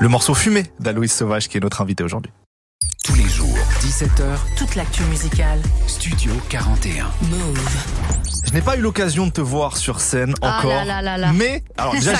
Le 0.00 0.08
morceau 0.08 0.34
Fumé 0.34 0.64
d'Aloïs 0.80 1.12
Sauvage 1.12 1.48
qui 1.48 1.58
est 1.58 1.60
notre 1.60 1.80
invité 1.80 2.02
aujourd'hui. 2.02 2.32
Tous 3.04 3.14
les 3.14 3.28
jours, 3.28 3.56
17h, 3.82 4.24
Toute 4.56 4.74
l'actu 4.74 5.04
musicale. 5.04 5.60
Studio 5.86 6.32
41. 6.48 7.04
Move. 7.30 7.60
Je 8.48 8.52
n'ai 8.52 8.62
pas 8.62 8.76
eu 8.76 8.80
l'occasion 8.80 9.26
de 9.28 9.30
te 9.32 9.40
voir 9.40 9.76
sur 9.76 10.00
scène 10.00 10.34
Ah 10.42 10.58
encore. 10.58 10.70
là 10.72 10.84
là 10.84 11.02
là 11.02 11.16
là. 11.18 11.32
Mais 11.34 11.62
alors 11.78 11.92
déjà 11.94 12.14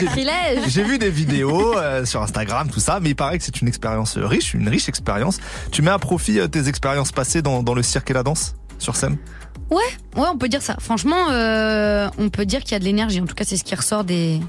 j'ai- 0.68 0.82
vu 0.84 0.98
des 0.98 1.11
vidéos 1.11 1.76
euh, 1.76 2.04
sur 2.04 2.22
Instagram 2.22 2.68
tout 2.72 2.78
ça, 2.80 3.00
mais 3.00 3.11
il 3.11 3.16
paraît 3.16 3.38
que 3.38 3.44
c'est 3.44 3.61
une 3.61 3.66
expérience 3.68 4.16
riche, 4.16 4.54
une 4.54 4.68
riche 4.68 4.88
expérience. 4.88 5.38
Tu 5.72 5.82
mets 5.82 5.90
à 5.90 5.98
profit 5.98 6.38
euh, 6.38 6.46
tes 6.46 6.68
expériences 6.68 7.11
passées 7.11 7.42
dans, 7.42 7.64
dans 7.64 7.74
le 7.74 7.82
cirque 7.82 8.11
et 8.11 8.14
la 8.14 8.22
danse 8.22 8.54
sur 8.78 8.94
scène? 8.94 9.16
Ouais, 9.71 9.83
ouais, 10.17 10.29
on 10.33 10.39
peut 10.39 10.49
dire 10.49 10.62
ça. 10.62 10.77
Franchement, 10.79 11.29
euh, 11.31 12.09
on 12.19 12.29
peut 12.29 12.45
dire 12.47 12.61
qu'il 12.62 12.73
y 12.73 12.75
a 12.77 12.79
de 12.79 12.85
l'énergie. 12.85 13.21
En 13.21 13.27
tout 13.27 13.35
cas, 13.35 13.45
c'est 13.45 13.57
ce 13.57 13.64
qui 13.64 13.75
ressort 13.75 14.05
des, 14.05 14.41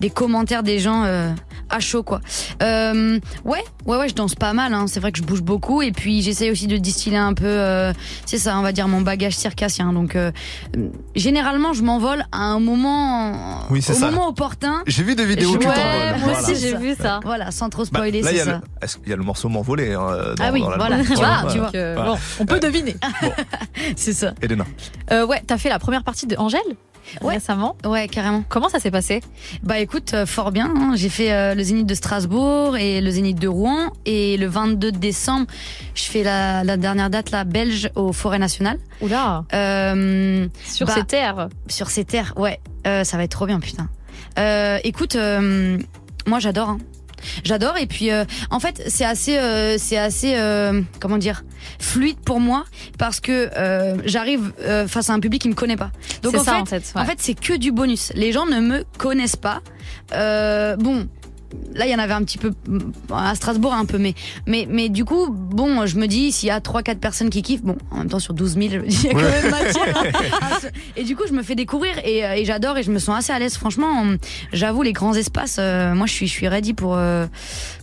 des 0.00 0.10
commentaires 0.10 0.62
des 0.62 0.78
gens 0.78 1.04
euh, 1.04 1.30
à 1.70 1.80
chaud 1.80 2.02
quoi. 2.02 2.20
Euh, 2.62 3.18
ouais, 3.46 3.64
ouais, 3.86 3.96
ouais, 3.96 4.08
je 4.10 4.14
danse 4.14 4.34
pas 4.34 4.52
mal. 4.52 4.74
Hein. 4.74 4.84
C'est 4.86 5.00
vrai 5.00 5.12
que 5.12 5.18
je 5.18 5.22
bouge 5.24 5.42
beaucoup 5.42 5.80
et 5.80 5.92
puis 5.92 6.20
j'essaye 6.20 6.50
aussi 6.50 6.66
de 6.66 6.76
distiller 6.76 7.16
un 7.16 7.32
peu. 7.32 7.46
euh, 7.46 7.92
c'est 8.26 8.36
ça, 8.38 8.58
on 8.58 8.62
va 8.62 8.72
dire 8.72 8.86
mon 8.86 9.00
bagage 9.00 9.34
circassien. 9.36 9.92
Donc 9.94 10.14
euh, 10.14 10.30
généralement, 11.14 11.72
je 11.72 11.82
m'envole 11.82 12.24
à 12.30 12.38
un 12.42 12.60
moment, 12.60 13.62
Oui, 13.70 13.80
c'est 13.80 13.92
au 13.92 13.96
ça. 13.96 14.10
moment 14.10 14.28
opportun. 14.28 14.82
J'ai 14.86 15.02
vu 15.04 15.14
des 15.14 15.24
vidéos 15.24 15.52
Je- 15.54 15.58
ouais, 15.58 15.64
moi 15.66 16.16
Voilà. 16.22 16.40
aussi 16.42 16.56
j'ai 16.56 16.76
vu 16.76 16.94
ça. 16.94 17.20
Voilà, 17.24 17.50
sans 17.50 17.70
trop 17.70 17.82
Bah, 17.84 18.00
spoiler, 18.00 18.20
là, 18.20 18.30
il 18.30 18.34
y, 18.34 18.40
c'est 18.40 18.42
a 18.42 18.44
ça. 18.44 18.52
le- 18.52 18.84
est-ce 18.84 18.96
qu'il 18.98 19.08
y 19.08 19.12
a 19.12 19.16
le 19.16 19.22
morceau 19.24 19.48
m'envoler. 19.48 19.94
Hein, 19.94 20.34
dans- 20.36 20.44
Ah 20.44 20.50
oui, 20.52 20.60
dans 20.60 20.76
voilà, 20.76 20.98
tu 20.98 21.14
vois, 21.14 21.16
Voilà. 21.16 21.42
tu 21.50 21.58
vois. 21.58 21.66
Donc, 21.68 21.74
euh, 21.76 21.94
Voilà. 21.96 22.10
bon, 22.12 22.18
on 22.40 22.44
peut 22.46 22.60
deviner. 22.60 22.96
c'est 23.96 24.12
ça. 24.12 24.34
Elena. 24.42 24.65
Euh, 25.12 25.26
ouais, 25.26 25.42
t'as 25.46 25.58
fait 25.58 25.68
la 25.68 25.78
première 25.78 26.04
partie 26.04 26.26
de 26.26 26.36
Angèle 26.36 26.60
récemment. 27.22 27.76
Ouais, 27.84 28.08
carrément. 28.08 28.42
Comment 28.48 28.68
ça 28.68 28.80
s'est 28.80 28.90
passé 28.90 29.20
Bah 29.62 29.78
écoute, 29.78 30.12
euh, 30.14 30.26
fort 30.26 30.50
bien. 30.50 30.72
hein. 30.76 30.92
J'ai 30.96 31.08
fait 31.08 31.32
euh, 31.32 31.54
le 31.54 31.62
Zénith 31.62 31.86
de 31.86 31.94
Strasbourg 31.94 32.76
et 32.76 33.00
le 33.00 33.08
Zénith 33.10 33.38
de 33.38 33.46
Rouen. 33.46 33.92
Et 34.06 34.36
le 34.36 34.46
22 34.48 34.90
décembre, 34.90 35.46
je 35.94 36.02
fais 36.02 36.24
la, 36.24 36.64
la 36.64 36.76
dernière 36.76 37.08
date, 37.08 37.30
la 37.30 37.44
belge, 37.44 37.90
au 37.94 38.12
Forêt 38.12 38.40
Nationale. 38.40 38.78
Oula 39.00 39.44
Euh, 39.54 40.48
Sur 40.64 40.88
bah, 40.88 40.94
ces 40.96 41.04
terres 41.04 41.48
Sur 41.68 41.90
ces 41.90 42.04
terres, 42.04 42.34
ouais. 42.36 42.58
Ça 42.84 43.16
va 43.16 43.22
être 43.22 43.30
trop 43.30 43.46
bien, 43.46 43.60
putain. 43.60 43.88
Écoute, 44.82 45.16
moi 46.26 46.38
j'adore. 46.40 46.70
hein. 46.70 46.78
J'adore 47.44 47.76
et 47.76 47.86
puis 47.86 48.10
euh, 48.10 48.24
en 48.50 48.60
fait 48.60 48.82
c'est 48.88 49.04
assez 49.04 49.36
euh, 49.38 49.76
c'est 49.78 49.96
assez 49.98 50.34
euh, 50.36 50.82
comment 51.00 51.18
dire 51.18 51.44
fluide 51.78 52.18
pour 52.24 52.40
moi 52.40 52.64
parce 52.98 53.20
que 53.20 53.50
euh, 53.56 53.96
j'arrive 54.04 54.52
euh, 54.60 54.86
face 54.86 55.10
à 55.10 55.12
un 55.14 55.20
public 55.20 55.42
qui 55.42 55.48
me 55.48 55.54
connaît 55.54 55.76
pas. 55.76 55.90
Donc 56.22 56.32
C'est 56.34 56.40
en 56.40 56.44
ça, 56.44 56.52
fait, 56.54 56.60
en 56.60 56.66
fait, 56.66 56.92
ouais. 56.94 57.00
en 57.02 57.04
fait 57.04 57.18
c'est 57.18 57.34
que 57.38 57.56
du 57.56 57.72
bonus. 57.72 58.12
Les 58.14 58.32
gens 58.32 58.46
ne 58.46 58.60
me 58.60 58.84
connaissent 58.98 59.36
pas. 59.36 59.60
Euh, 60.12 60.76
bon, 60.76 61.08
là 61.74 61.86
il 61.86 61.92
y 61.92 61.94
en 61.94 61.98
avait 61.98 62.12
un 62.14 62.22
petit 62.22 62.38
peu 62.38 62.52
à 63.14 63.34
Strasbourg 63.34 63.72
un 63.74 63.84
peu 63.84 63.98
mais 63.98 64.14
mais 64.46 64.66
mais 64.70 64.88
du 64.88 65.04
coup 65.04 65.28
bon 65.30 65.86
je 65.86 65.96
me 65.96 66.06
dis 66.06 66.32
s'il 66.32 66.48
y 66.48 66.50
a 66.52 66.60
3 66.60 66.82
4 66.82 66.98
personnes 66.98 67.30
qui 67.30 67.42
kiffent 67.42 67.62
bon 67.62 67.76
en 67.90 67.98
même 67.98 68.08
temps 68.08 68.18
sur 68.18 68.34
12 68.34 68.54
000 68.54 68.68
je 68.70 68.76
me 68.78 68.86
dis 68.86 69.00
il 69.04 69.06
y 69.06 69.10
a 69.10 69.12
quand 69.12 69.18
Ouais. 69.20 69.42
même 69.42 69.50
matière 69.50 70.02
et 70.96 71.04
du 71.04 71.16
coup 71.16 71.24
je 71.28 71.32
me 71.32 71.42
fais 71.42 71.54
découvrir 71.54 71.94
et, 72.04 72.24
euh, 72.24 72.34
et 72.34 72.44
j'adore 72.44 72.78
et 72.78 72.82
je 72.82 72.90
me 72.90 72.98
sens 72.98 73.18
assez 73.18 73.32
à 73.32 73.38
l'aise 73.38 73.56
franchement 73.56 74.04
j'avoue 74.52 74.82
les 74.82 74.92
grands 74.92 75.14
espaces 75.14 75.56
euh, 75.58 75.94
moi 75.94 76.06
je 76.06 76.12
suis 76.12 76.26
je 76.26 76.32
suis 76.32 76.48
ready 76.48 76.74
pour 76.74 76.94
euh, 76.96 77.26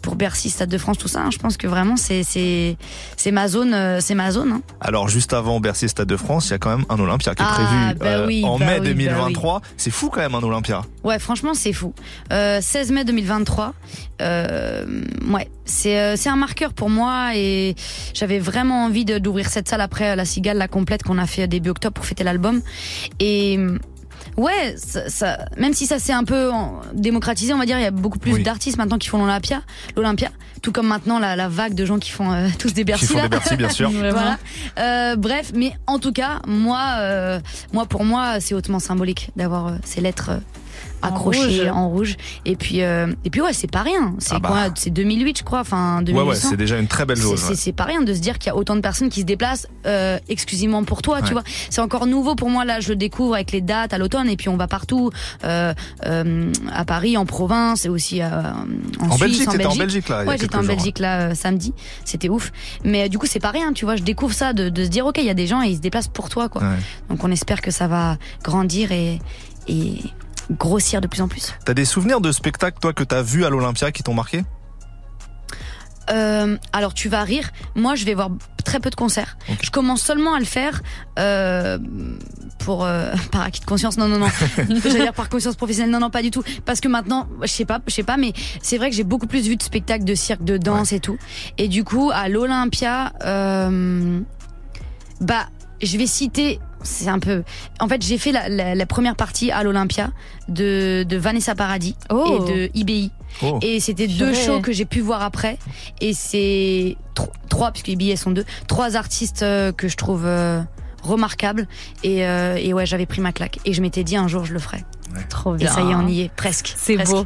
pour 0.02 0.16
Bercy 0.16 0.50
Stade 0.50 0.70
de 0.70 0.78
France 0.78 0.98
tout 0.98 1.08
ça 1.08 1.22
hein. 1.22 1.30
je 1.32 1.38
pense 1.38 1.58
que 1.58 1.68
vraiment 1.68 1.96
c'est 1.98 2.24
c'est 2.24 2.78
c'est 3.18 3.32
ma 3.32 3.48
zone 3.48 3.74
euh, 3.74 4.00
c'est 4.02 4.16
ma 4.16 4.32
zone 4.32 4.52
hein. 4.54 4.62
Alors 4.82 5.08
juste 5.10 5.34
avant 5.34 5.60
Bercy 5.60 5.88
Stade 5.90 6.08
de 6.08 6.18
France, 6.18 6.48
il 6.48 6.52
y 6.52 6.54
a 6.54 6.58
quand 6.58 6.76
même 6.76 6.86
un 6.90 7.00
Olympia 7.00 7.34
qui 7.36 7.42
est 7.42 7.46
Ah, 7.48 7.54
prévu 7.54 7.96
bah 8.00 8.26
oui, 8.28 8.44
en 8.46 8.58
bah 8.60 8.66
mai 8.66 8.74
oui, 8.74 8.80
bah 8.80 8.86
2023. 8.90 9.62
C'est 9.78 9.92
fou 9.92 10.10
quand 10.10 10.20
même 10.20 10.36
un 10.36 10.44
Olympia. 10.44 10.82
Ouais, 11.04 11.20
franchement, 11.20 11.54
c'est 11.54 11.72
fou. 11.74 11.94
Euh, 12.32 12.60
16 12.62 12.92
mai 12.92 13.06
2023. 13.06 13.63
Euh, 14.22 14.86
ouais, 15.30 15.50
c'est 15.66 16.00
euh, 16.00 16.16
c'est 16.16 16.30
un 16.30 16.36
marqueur 16.36 16.74
pour 16.74 16.90
moi 16.90 17.36
et 17.36 17.76
j'avais 18.14 18.40
vraiment 18.40 18.86
envie 18.86 19.06
d'ouvrir 19.06 19.48
cette 19.50 19.68
salle 19.70 19.82
après 19.82 20.16
la 20.16 20.26
Cigale, 20.26 20.58
la 20.58 20.68
complète 20.68 21.04
qu'on 21.04 21.18
a 21.18 21.26
fait 21.28 21.48
début 21.48 21.70
octobre 21.70 21.94
pour 21.94 22.06
fêter 22.06 22.24
l'album. 22.24 22.62
Et 23.20 23.60
ouais, 24.38 24.76
ça, 24.78 25.10
ça- 25.10 25.40
même 25.58 25.74
si 25.74 25.86
ça 25.86 26.00
s'est 26.00 26.14
un 26.14 26.24
peu 26.24 26.52
en- 26.52 26.82
démocratisé, 26.94 27.54
on 27.54 27.58
va 27.58 27.66
dire, 27.66 27.78
il 27.80 27.84
y 27.84 27.88
a 27.88 27.92
beaucoup 27.92 28.20
plus 28.20 28.34
Oui. 28.34 28.44
d'artistes 28.44 28.78
maintenant 28.78 28.98
qui 28.98 29.10
font 29.10 29.20
l'Olympia, 29.20 29.62
l'Olympia, 29.96 30.30
tout 30.62 30.72
comme 30.72 30.88
maintenant 30.88 31.20
la, 31.20 31.36
la 31.36 31.50
vague 31.50 31.74
de 31.76 31.86
gens 31.86 32.00
qui 32.00 32.10
font 32.12 32.32
euh, 32.32 32.48
tous 32.60 32.74
des 32.74 32.84
Bercy. 32.86 33.06
Qui 33.08 33.12
font 33.14 33.18
là. 33.18 33.24
des 33.24 33.30
Bercy, 33.30 33.56
bien 33.58 33.70
sûr. 33.70 33.90
voilà. 33.92 34.38
Euh, 34.80 35.16
bref, 35.18 35.52
mais 35.56 35.74
en 35.88 36.00
tout 36.00 36.12
cas, 36.14 36.40
moi, 36.48 36.96
euh, 37.00 37.40
moi 37.74 37.86
pour 37.86 38.06
moi, 38.06 38.40
c'est 38.40 38.54
hautement 38.56 38.80
symbolique 38.80 39.30
d'avoir 39.36 39.68
euh, 39.68 39.72
ces 39.84 40.00
lettres 40.02 40.32
euh, 41.04 41.10
En 41.10 41.16
rouge. 41.18 41.62
en 41.72 41.90
rouge. 41.90 42.16
Et 42.46 42.56
puis, 42.56 42.82
euh, 42.82 43.08
et 43.26 43.30
puis 43.30 43.42
ouais, 43.42 43.54
c'est 43.54 43.70
pas 43.72 43.82
rien. 43.82 44.16
C'est 44.20 44.36
Ah 44.36 44.40
bah. 44.40 44.50
quoi 44.50 44.60
C'est 44.76 44.90
2008, 44.90 45.40
je 45.40 45.44
crois. 45.44 45.60
Enfin, 45.62 45.98
Ouais, 46.00 46.04
2800. 46.06 46.30
ouais, 46.30 46.36
c'est 46.52 46.58
déjà 46.58 46.78
une 46.80 46.88
très 46.88 47.06
belle 47.06 47.18
zone. 47.18 47.38
c'est- 47.38 47.68
ouais. 47.68 47.74
Pas 47.74 47.84
rien 47.86 48.02
de 48.02 48.14
se 48.14 48.20
dire 48.20 48.38
qu'il 48.40 48.48
y 48.48 48.52
a 48.52 48.56
autant 48.56 48.76
de 48.76 48.82
personnes 48.82 49.10
qui 49.10 49.22
se 49.22 49.26
déplacent 49.26 49.68
euh, 49.86 50.18
exclusivement 50.30 50.84
pour 50.84 51.02
toi, 51.02 51.18
Ouais. 51.18 51.22
tu 51.26 51.34
vois. 51.34 51.44
C'est 51.70 51.82
encore 51.82 52.06
nouveau 52.06 52.36
pour 52.36 52.50
moi 52.50 52.66
là, 52.66 52.80
je 52.80 52.90
le 52.90 52.96
découvre 52.96 53.34
avec 53.36 53.52
les 53.52 53.62
dates 53.62 53.94
à 53.94 53.98
l'automne 53.98 54.30
et 54.30 54.38
puis 54.38 54.50
on 54.50 54.58
va 54.58 54.68
partout, 54.68 55.10
euh, 55.44 55.74
euh, 56.06 56.52
à 56.72 56.86
Paris, 56.86 57.18
en 57.18 57.26
province 57.26 57.86
et 57.86 57.90
aussi 57.90 58.22
euh, 58.22 58.28
en, 59.00 59.06
En 59.08 59.18
Suisse, 59.18 59.20
Belgique, 59.20 59.48
en 59.50 59.52
t'étais 59.52 59.66
en 59.66 59.70
Belgique. 59.76 59.80
Belgique, 59.80 60.10
là, 60.10 60.24
Ouais, 60.26 60.38
j'étais 60.38 60.56
en. 60.56 60.64
Belgique 60.64 61.00
là 61.00 61.20
euh, 61.22 61.36
samedi, 61.36 61.74
c'était 62.06 62.30
ouf. 62.30 62.52
Mais 62.84 63.10
du 63.10 63.18
coup, 63.18 63.26
c'est 63.26 63.40
pas 63.40 63.52
rien, 63.52 63.74
tu 63.74 63.86
vois. 63.86 63.96
Je 63.96 64.04
découvre 64.04 64.34
ça 64.34 64.54
de, 64.54 64.70
de 64.70 64.84
se 64.84 64.90
dire 64.90 65.06
ok, 65.06 65.18
il 65.18 65.26
y 65.26 65.30
a 65.30 65.34
des 65.34 65.48
gens 65.48 65.62
et 65.62 65.68
ils 65.70 65.76
se 65.78 65.82
déplacent 65.82 66.08
pour 66.08 66.30
toi, 66.30 66.48
quoi. 66.50 66.62
Ouais. 66.62 66.68
Donc 67.10 67.24
on 67.24 67.32
espère 67.32 67.62
que 67.62 67.72
ça 67.72 67.88
va 67.88 68.18
grandir 68.44 68.92
et 68.92 69.20
et 69.68 69.96
grossir 70.52 71.02
de 71.02 71.08
plus 71.08 71.22
en 71.22 71.28
plus. 71.28 71.54
T'as 71.66 71.74
des 71.74 71.86
souvenirs 71.86 72.22
de 72.22 72.32
spectacles, 72.32 72.80
toi, 72.80 72.94
que 72.94 73.04
t'as 73.04 73.22
vu 73.22 73.46
à 73.46 73.50
l'Olympia 73.50 73.92
qui 73.92 74.04
t'ont 74.04 74.14
marqué? 74.14 74.44
Euh, 76.10 76.58
alors 76.74 76.94
tu 76.94 77.08
vas 77.08 77.24
rire, 77.24 77.50
moi 77.76 77.96
je 77.96 78.04
vais 78.06 78.14
voir 78.14 78.30
très 78.66 78.80
peu 78.80 78.90
de 78.90 78.96
concerts. 78.96 79.38
Je 79.62 79.72
commence 79.72 80.02
seulement 80.02 80.34
à 80.34 80.40
le 80.40 80.46
faire 80.46 80.82
euh, 81.18 81.78
pour 82.60 82.84
euh, 82.86 83.14
par 83.32 83.42
acquis 83.42 83.62
de 83.62 83.66
conscience. 83.66 83.98
Non 83.98 84.08
non 84.08 84.20
non, 84.20 84.28
j'allais 84.58 85.02
dire 85.02 85.14
par 85.14 85.30
conscience 85.30 85.56
professionnelle. 85.56 85.92
Non 85.92 86.00
non 86.00 86.10
pas 86.10 86.22
du 86.22 86.32
tout. 86.32 86.44
Parce 86.66 86.82
que 86.82 86.88
maintenant, 86.88 87.28
je 87.42 87.48
sais 87.48 87.66
pas, 87.66 87.80
je 87.88 87.94
sais 87.94 88.04
pas, 88.04 88.18
mais 88.18 88.34
c'est 88.62 88.78
vrai 88.78 88.90
que 88.90 88.96
j'ai 88.96 89.04
beaucoup 89.04 89.28
plus 89.28 89.48
vu 89.48 89.56
de 89.56 89.64
spectacles 89.64 90.04
de 90.04 90.16
cirque, 90.16 90.44
de 90.44 90.58
danse 90.58 90.92
et 90.92 91.00
tout. 91.00 91.18
Et 91.58 91.68
du 91.68 91.84
coup 91.84 92.12
à 92.14 92.28
l'Olympia, 92.28 93.14
bah 95.22 95.48
je 95.82 95.98
vais 95.98 96.08
citer. 96.08 96.60
C'est 96.84 97.08
un 97.08 97.20
peu. 97.20 97.44
En 97.80 97.88
fait, 97.88 98.02
j'ai 98.02 98.18
fait 98.18 98.32
la, 98.32 98.50
la- 98.50 98.76
la 98.76 98.86
première 98.86 99.16
partie 99.16 99.52
à 99.52 99.64
l'Olympia 99.64 100.12
de, 100.50 101.04
de 101.08 101.18
Vanessa 101.18 101.56
Paradis 101.56 101.96
Oh. 102.10 102.46
et 102.48 102.52
de 102.52 102.72
IBI. 102.74 103.12
Oh. 103.42 103.58
Et 103.62 103.80
c'était 103.80 104.08
deux 104.08 104.34
shows 104.34 104.60
que 104.62 104.72
j'ai 104.72 104.86
pu 104.86 105.00
voir 105.02 105.22
après. 105.22 105.58
Et 106.02 106.14
c'est 106.14 106.98
tro- 107.16 107.32
trois, 107.50 107.72
puisque 107.72 107.88
les 107.88 107.96
billets 107.96 108.16
sont 108.18 108.32
deux, 108.32 108.46
trois 108.68 108.96
artistes 108.98 109.44
euh, 109.44 109.72
que 109.72 109.88
je 109.88 109.96
trouve 109.98 110.26
euh, 110.26 110.62
remarquables. 111.02 111.68
Et, 112.04 112.28
euh, 112.28 112.58
et 112.58 112.74
ouais, 112.74 112.86
j'avais 112.86 113.06
pris 113.06 113.22
ma 113.22 113.32
claque. 113.32 113.60
Et 113.66 113.74
je 113.74 113.82
m'étais 113.82 114.04
dit 114.04 114.16
un 114.18 114.28
jour 114.28 114.44
je 114.46 114.54
le 114.54 114.60
ferai. 114.60 114.84
Trop 115.30 115.56
Et 115.56 115.60
bien. 115.60 115.72
ça 115.72 115.82
y 115.82 115.92
est, 115.92 115.96
on 115.96 116.08
y 116.08 116.22
est, 116.22 116.32
presque. 116.34 116.74
C'est 116.76 116.98
beau. 116.98 117.26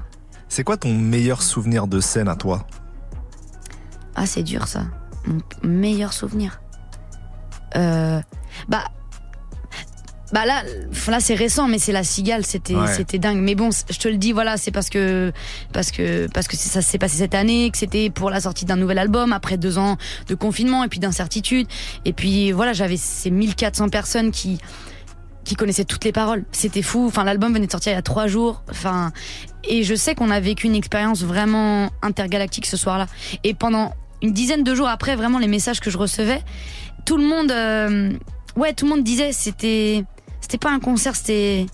C'est 0.49 0.63
quoi 0.63 0.77
ton 0.77 0.93
meilleur 0.93 1.41
souvenir 1.41 1.87
de 1.87 1.99
scène 1.99 2.27
à 2.29 2.35
toi? 2.35 2.67
Ah, 4.15 4.25
c'est 4.25 4.43
dur 4.43 4.67
ça. 4.67 4.83
Mon 5.25 5.39
meilleur 5.63 6.13
souvenir. 6.13 6.61
Euh, 7.75 8.21
bah. 8.69 8.83
Bah 10.34 10.45
là, 10.45 10.63
là 11.07 11.19
c'est 11.19 11.36
récent, 11.36 11.67
mais 11.67 11.80
c'est 11.80 11.93
la 11.93 12.03
cigale, 12.03 12.45
c'était 12.45 12.75
Ouais. 12.75 12.93
c'était 12.93 13.17
dingue. 13.17 13.38
Mais 13.39 13.55
bon, 13.55 13.69
je 13.89 13.97
te 13.97 14.07
le 14.09 14.17
dis, 14.17 14.34
voilà, 14.34 14.57
c'est 14.57 14.71
parce 14.71 14.89
que 14.89 15.32
parce 15.71 15.91
que 15.91 16.28
parce 16.34 16.47
que 16.47 16.57
ça 16.57 16.82
s'est 16.82 16.97
passé 16.97 17.17
cette 17.17 17.34
année, 17.36 17.69
que 17.71 17.78
c'était 17.78 18.09
pour 18.09 18.30
la 18.30 18.41
sortie 18.41 18.65
d'un 18.65 18.75
nouvel 18.75 18.97
album 18.97 19.32
après 19.32 19.57
deux 19.57 19.78
ans 19.78 19.97
de 20.28 20.36
confinement 20.36 20.84
et 20.84 20.89
puis 20.89 20.99
d'incertitude. 20.99 21.67
Et 22.05 22.11
puis 22.13 22.51
voilà, 22.51 22.73
j'avais 22.73 22.97
ces 22.97 23.32
1400 23.32 23.89
personnes 23.89 24.32
qui 24.32 24.57
qui 25.45 25.55
connaissaient 25.55 25.86
toutes 25.86 26.03
les 26.03 26.11
paroles. 26.11 26.43
C'était 26.51 26.82
fou. 26.82 27.05
Enfin, 27.07 27.23
l'album 27.23 27.53
venait 27.53 27.67
de 27.67 27.71
sortir 27.71 27.93
il 27.93 27.95
y 27.95 27.97
a 27.99 28.01
trois 28.01 28.28
jours. 28.28 28.63
Enfin, 28.69 29.13
et 29.63 29.84
je 29.84 29.95
sais 29.95 30.13
qu'on 30.13 30.30
a 30.30 30.41
vécu 30.41 30.67
une 30.67 30.75
expérience 30.75 31.23
vraiment 31.23 31.89
intergalactique 32.01 32.65
ce 32.65 32.75
soir-là. 32.75 33.07
Et 33.45 33.53
pendant 33.53 33.93
une 34.21 34.34
dizaine 34.34 34.63
de 34.65 34.75
jours 34.75 34.89
après, 34.89 35.15
vraiment 35.15 35.39
les 35.39 35.47
messages 35.47 35.80
que 35.80 35.89
je 35.89 35.97
recevais, 35.97 36.41
tout 37.05 37.15
le 37.15 37.23
monde, 37.23 37.49
euh, 37.51 38.11
ouais, 38.57 38.73
tout 38.73 38.84
le 38.84 38.91
monde 38.91 39.03
disait 39.05 39.32
c'était, 39.32 40.03
c'était 40.47 40.57
pas 40.57 40.71
un 40.71 40.79
concert, 40.79 41.13
c'était, 41.13 41.65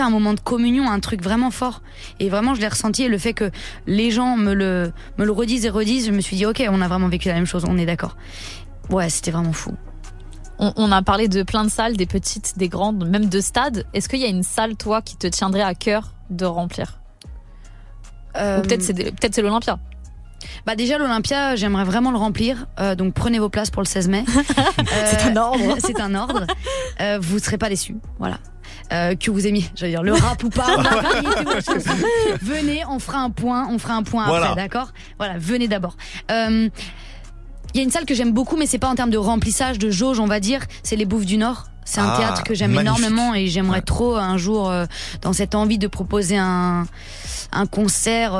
un 0.00 0.10
moment 0.10 0.34
de 0.34 0.40
communion, 0.40 0.90
un 0.90 0.98
truc 0.98 1.22
vraiment 1.22 1.52
fort. 1.52 1.80
Et 2.18 2.28
vraiment, 2.28 2.56
je 2.56 2.60
l'ai 2.60 2.66
ressenti. 2.66 3.04
Et 3.04 3.08
le 3.08 3.18
fait 3.18 3.34
que 3.34 3.52
les 3.86 4.10
gens 4.10 4.36
me 4.36 4.52
le, 4.52 4.92
me 5.16 5.24
le 5.24 5.30
redisent 5.30 5.64
et 5.64 5.70
redisent, 5.70 6.06
je 6.06 6.10
me 6.10 6.20
suis 6.20 6.36
dit, 6.36 6.44
ok, 6.44 6.66
on 6.68 6.82
a 6.82 6.88
vraiment 6.88 7.08
vécu 7.08 7.28
la 7.28 7.34
même 7.34 7.46
chose, 7.46 7.64
on 7.68 7.78
est 7.78 7.86
d'accord. 7.86 8.16
Ouais, 8.90 9.08
c'était 9.10 9.30
vraiment 9.30 9.52
fou. 9.52 9.74
On, 10.58 10.72
on 10.74 10.90
a 10.90 11.02
parlé 11.02 11.28
de 11.28 11.44
plein 11.44 11.64
de 11.64 11.70
salles, 11.70 11.96
des 11.96 12.06
petites, 12.06 12.58
des 12.58 12.68
grandes, 12.68 13.08
même 13.08 13.26
de 13.26 13.40
stades. 13.40 13.86
Est-ce 13.94 14.08
qu'il 14.08 14.20
y 14.20 14.24
a 14.24 14.28
une 14.28 14.42
salle, 14.42 14.74
toi, 14.74 15.02
qui 15.02 15.16
te 15.16 15.28
tiendrait 15.28 15.62
à 15.62 15.74
cœur 15.74 16.14
de 16.30 16.46
remplir? 16.46 16.98
Euh, 18.36 18.58
Ou 18.58 18.62
peut-être 18.62 18.82
c'est 18.82 19.14
c'est 19.20 19.42
l'Olympia. 19.42 19.78
Bah 20.66 20.76
déjà 20.76 20.98
l'Olympia, 20.98 21.56
j'aimerais 21.56 21.84
vraiment 21.84 22.10
le 22.10 22.18
remplir. 22.18 22.66
Euh, 22.80 22.94
donc 22.94 23.14
prenez 23.14 23.38
vos 23.38 23.48
places 23.48 23.70
pour 23.70 23.82
le 23.82 23.86
16 23.86 24.08
mai. 24.08 24.24
C'est 25.06 25.22
un 25.22 25.36
ordre. 25.36 25.76
c'est 25.78 26.00
un 26.00 26.14
ordre. 26.14 26.46
Euh, 27.00 27.18
vous 27.20 27.38
serez 27.38 27.58
pas 27.58 27.68
déçus. 27.68 27.96
Voilà. 28.18 28.38
Euh, 28.92 29.14
que 29.16 29.30
vous 29.30 29.46
aimiez, 29.46 29.64
j'allais 29.74 29.92
dire 29.92 30.02
le 30.02 30.12
rap 30.12 30.42
ou 30.44 30.48
pas, 30.48 30.66
venez, 32.42 32.82
on 32.88 32.98
fera 33.00 33.18
un 33.18 33.30
point, 33.30 33.66
on 33.70 33.78
fera 33.78 33.94
un 33.94 34.02
point 34.04 34.26
Voilà. 34.26 34.50
après, 34.50 34.62
d'accord? 34.62 34.92
Voilà, 35.18 35.34
venez 35.38 35.66
d'abord. 35.66 35.96
Euh, 36.30 36.68
Il 37.74 37.76
y 37.78 37.80
a 37.80 37.82
une 37.82 37.90
salle 37.90 38.04
que 38.06 38.14
j'aime 38.14 38.32
beaucoup, 38.32 38.56
mais 38.56 38.66
c'est 38.66 38.78
pas 38.78 38.88
en 38.88 38.94
termes 38.94 39.10
de 39.10 39.18
remplissage, 39.18 39.78
de 39.78 39.90
jauge, 39.90 40.20
on 40.20 40.26
va 40.26 40.38
dire. 40.40 40.60
C'est 40.84 40.96
les 40.96 41.04
Bouffes 41.04 41.26
du 41.26 41.36
Nord. 41.36 41.64
C'est 41.84 42.00
un 42.00 42.08
Ah, 42.14 42.16
théâtre 42.18 42.42
que 42.44 42.54
j'aime 42.54 42.78
énormément 42.78 43.34
et 43.34 43.46
j'aimerais 43.48 43.78
Ouais. 43.78 43.82
trop 43.84 44.16
un 44.16 44.36
jour, 44.36 44.70
euh, 44.70 44.86
dans 45.22 45.32
cette 45.32 45.54
envie 45.54 45.78
de 45.78 45.86
proposer 45.88 46.36
un, 46.36 46.86
un 47.52 47.66
concert 47.66 48.32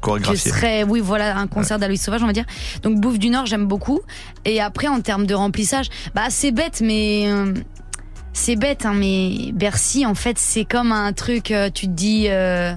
Chorégraphié. 0.00 0.50
serait, 0.50 0.82
oui, 0.84 1.00
voilà, 1.00 1.36
un 1.36 1.46
concert 1.46 1.78
d'Aloïs 1.78 2.02
Sauvage, 2.02 2.22
on 2.22 2.26
va 2.26 2.32
dire. 2.32 2.46
Donc 2.82 3.00
Bouffe 3.00 3.18
du 3.18 3.30
Nord, 3.30 3.46
j'aime 3.46 3.66
beaucoup. 3.66 4.00
Et 4.44 4.60
après, 4.60 4.88
en 4.88 5.00
termes 5.00 5.26
de 5.26 5.34
remplissage, 5.34 5.88
bah 6.14 6.24
c'est 6.30 6.52
bête, 6.52 6.80
mais 6.80 7.24
euh, 7.26 7.52
c'est 8.32 8.56
bête, 8.56 8.86
hein, 8.86 8.94
mais 8.94 9.52
Bercy, 9.52 10.06
en 10.06 10.14
fait, 10.14 10.38
c'est 10.38 10.64
comme 10.64 10.92
un 10.92 11.12
truc. 11.12 11.50
euh, 11.50 11.68
tu 11.70 11.86
te 11.86 11.92
dis, 11.92 12.26
euh, 12.28 12.72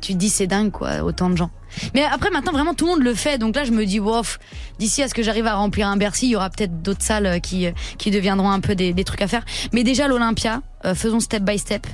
tu 0.00 0.12
te 0.12 0.18
dis 0.18 0.28
c'est 0.28 0.46
dingue 0.46 0.70
quoi, 0.70 1.02
autant 1.02 1.30
de 1.30 1.36
gens. 1.36 1.50
Mais 1.94 2.04
après 2.04 2.30
maintenant 2.30 2.52
vraiment 2.52 2.72
tout 2.72 2.86
le 2.86 2.92
monde 2.92 3.02
le 3.02 3.12
fait, 3.14 3.36
donc 3.36 3.54
là 3.54 3.64
je 3.64 3.70
me 3.70 3.84
dis 3.84 4.00
wof, 4.00 4.38
d'ici 4.78 5.02
à 5.02 5.08
ce 5.08 5.14
que 5.14 5.22
j'arrive 5.22 5.46
à 5.46 5.56
remplir 5.56 5.88
un 5.88 5.98
Bercy, 5.98 6.26
il 6.26 6.30
y 6.30 6.36
aura 6.36 6.48
peut-être 6.48 6.80
d'autres 6.80 7.02
salles 7.02 7.38
qui 7.42 7.66
qui 7.98 8.10
deviendront 8.10 8.50
un 8.50 8.60
peu 8.60 8.74
des, 8.74 8.94
des 8.94 9.04
trucs 9.04 9.20
à 9.20 9.28
faire. 9.28 9.44
Mais 9.74 9.84
déjà 9.84 10.08
l'Olympia, 10.08 10.62
euh, 10.86 10.94
faisons 10.94 11.20
step 11.20 11.42
by 11.42 11.58
step. 11.58 11.86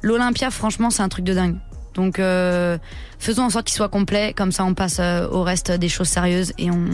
L'Olympia 0.00 0.50
franchement 0.50 0.88
c'est 0.88 1.02
un 1.02 1.10
truc 1.10 1.26
de 1.26 1.34
dingue. 1.34 1.56
Donc 1.96 2.18
euh, 2.18 2.78
faisons 3.18 3.44
en 3.44 3.50
sorte 3.50 3.66
qu'il 3.66 3.74
soit 3.74 3.88
complet, 3.88 4.32
comme 4.36 4.52
ça 4.52 4.64
on 4.64 4.74
passe 4.74 4.98
euh, 5.00 5.26
au 5.28 5.42
reste 5.42 5.72
des 5.72 5.88
choses 5.88 6.08
sérieuses 6.08 6.52
et 6.58 6.70
on 6.70 6.84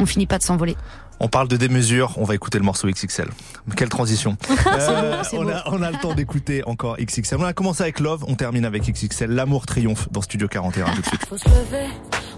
on 0.00 0.06
finit 0.06 0.26
pas 0.26 0.38
de 0.38 0.42
s'envoler. 0.42 0.76
On 1.20 1.28
parle 1.28 1.48
de 1.48 1.56
démesure, 1.56 2.12
on 2.16 2.24
va 2.24 2.34
écouter 2.34 2.58
le 2.58 2.64
morceau 2.64 2.88
XXL. 2.88 3.28
Quelle 3.76 3.88
transition. 3.88 4.36
Euh, 4.76 5.22
on, 5.32 5.48
a, 5.48 5.62
on 5.68 5.80
a 5.80 5.90
le 5.90 5.96
temps 5.96 6.14
d'écouter 6.14 6.62
encore 6.66 6.96
XXL. 6.98 7.38
On 7.40 7.44
a 7.44 7.52
commencé 7.54 7.82
avec 7.82 7.98
Love, 8.00 8.24
on 8.28 8.34
termine 8.34 8.64
avec 8.64 8.82
XXL. 8.82 9.30
L'amour 9.30 9.64
triomphe 9.64 10.10
dans 10.12 10.20
Studio 10.20 10.48
41 10.48 10.84
tout 10.86 11.00
de 11.00 11.06
suite. 11.06 11.26
Faut 11.26 11.38
se 11.38 11.48
lever, 11.48 11.88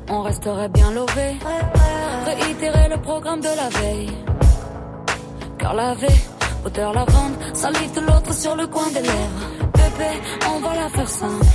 on 0.09 0.23
resterait 0.23 0.69
bien 0.69 0.93
lové. 0.93 1.37
Réitérer 2.25 2.89
le 2.91 3.01
programme 3.01 3.41
de 3.41 3.47
la 3.47 3.69
veille. 3.81 4.11
Car 5.59 5.75
odeur 6.65 6.93
lavande, 6.93 7.35
salive 7.55 7.95
de 7.95 8.01
l'autre 8.01 8.33
sur 8.33 8.55
le 8.55 8.67
coin 8.67 8.89
des 8.89 9.03
lèvres. 9.03 9.49
Bébé, 9.75 10.21
on 10.55 10.61
va 10.61 10.75
la 10.75 10.89
faire 10.91 11.09
simple. 11.09 11.47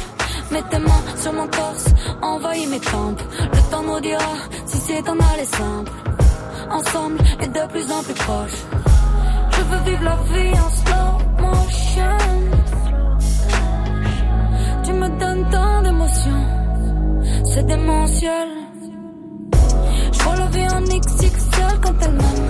Mets 0.54 0.62
tes 0.70 0.78
mains 0.78 1.04
sur 1.18 1.34
mon 1.34 1.48
torse, 1.48 1.88
envahis 2.22 2.68
mes 2.68 2.80
tempes. 2.80 3.24
Le 3.56 3.72
temps 3.72 3.82
nous 3.82 4.00
dira 4.00 4.34
si 4.68 4.78
c'est 4.78 5.10
en 5.10 5.18
aller 5.32 5.46
simple. 5.46 5.92
Ensemble 6.70 7.18
et 7.42 7.48
de 7.48 7.64
plus 7.72 7.92
en 7.92 8.04
plus 8.04 8.14
proches. 8.14 8.62
Je 9.50 9.62
veux 9.70 9.84
vivre 9.90 10.04
la 10.04 10.18
vie 10.32 10.54
en 10.66 10.70
slow 10.80 11.12
motion. 11.44 12.18
Tu 14.84 14.94
me 14.94 15.10
donnes 15.20 15.50
tant 15.50 15.82
d'émotions, 15.82 16.46
c'est 17.46 17.66
démentiel. 17.66 18.50
Je 20.12 20.20
vois 20.24 20.36
la 20.36 20.48
vie 20.56 20.68
en 20.68 20.82
XXL 20.82 21.80
quand 21.82 21.96
elle 22.00 22.12
m'aime. 22.12 22.43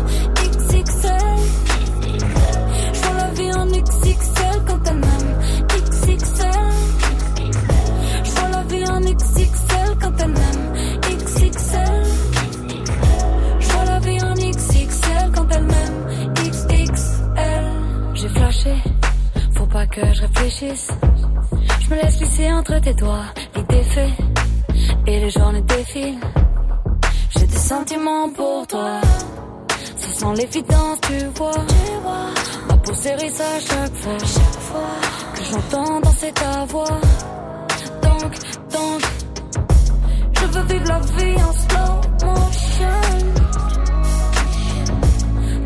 Faut 19.55 19.65
pas 19.65 19.85
que 19.87 20.01
je 20.13 20.21
réfléchisse. 20.21 20.89
Je 21.81 21.89
me 21.89 21.95
laisse 22.01 22.17
glisser 22.17 22.51
entre 22.51 22.79
tes 22.79 22.93
doigts, 22.93 23.25
l'idée 23.55 23.83
fait, 23.83 24.13
et 25.07 25.19
les 25.19 25.29
journées 25.29 25.61
défilent. 25.61 26.19
J'ai 27.35 27.47
des 27.47 27.57
sentiments 27.57 28.29
pour 28.29 28.67
toi, 28.67 29.01
ce 29.97 30.19
sont 30.19 30.33
l'évidence, 30.33 30.99
tu 31.01 31.25
vois. 31.35 31.65
Ma 32.69 32.77
peau 32.77 32.93
s'érisse 32.93 33.41
à 33.41 33.59
chaque 33.59 33.95
fois, 33.95 34.17
chaque 34.19 34.61
fois 34.61 34.95
que 35.35 35.43
j'entends 35.43 35.99
danser 35.99 36.31
ta 36.31 36.65
voix. 36.65 36.99
Donc, 38.03 38.31
donc, 38.71 39.01
je 40.33 40.45
veux 40.45 40.65
vivre 40.65 40.87
la 40.87 40.99
vie 40.99 41.35
en 41.35 41.53
slow 41.53 41.93
motion. 42.27 42.99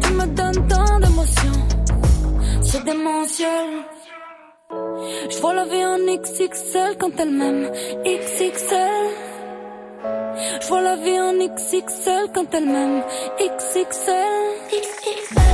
Tu 0.01 0.13
me 0.13 0.25
donnes 0.27 0.67
tant 0.67 0.99
d'émotions, 0.99 1.67
c'est 2.67 2.83
démentiel. 2.83 3.69
Je 5.29 5.37
vois 5.39 5.53
la 5.53 5.65
vie 5.65 5.85
en 5.85 5.97
XXL 5.97 6.97
quand 6.99 7.11
elle 7.19 7.31
m'aime. 7.31 7.71
XXL. 8.05 9.07
Je 10.61 10.67
vois 10.67 10.81
la 10.81 10.95
vie 10.97 11.19
en 11.19 11.33
XXL 11.33 12.31
quand 12.33 12.53
elle 12.53 12.65
m'aime. 12.65 13.03
XXL. 13.39 13.87
Je 14.71 15.46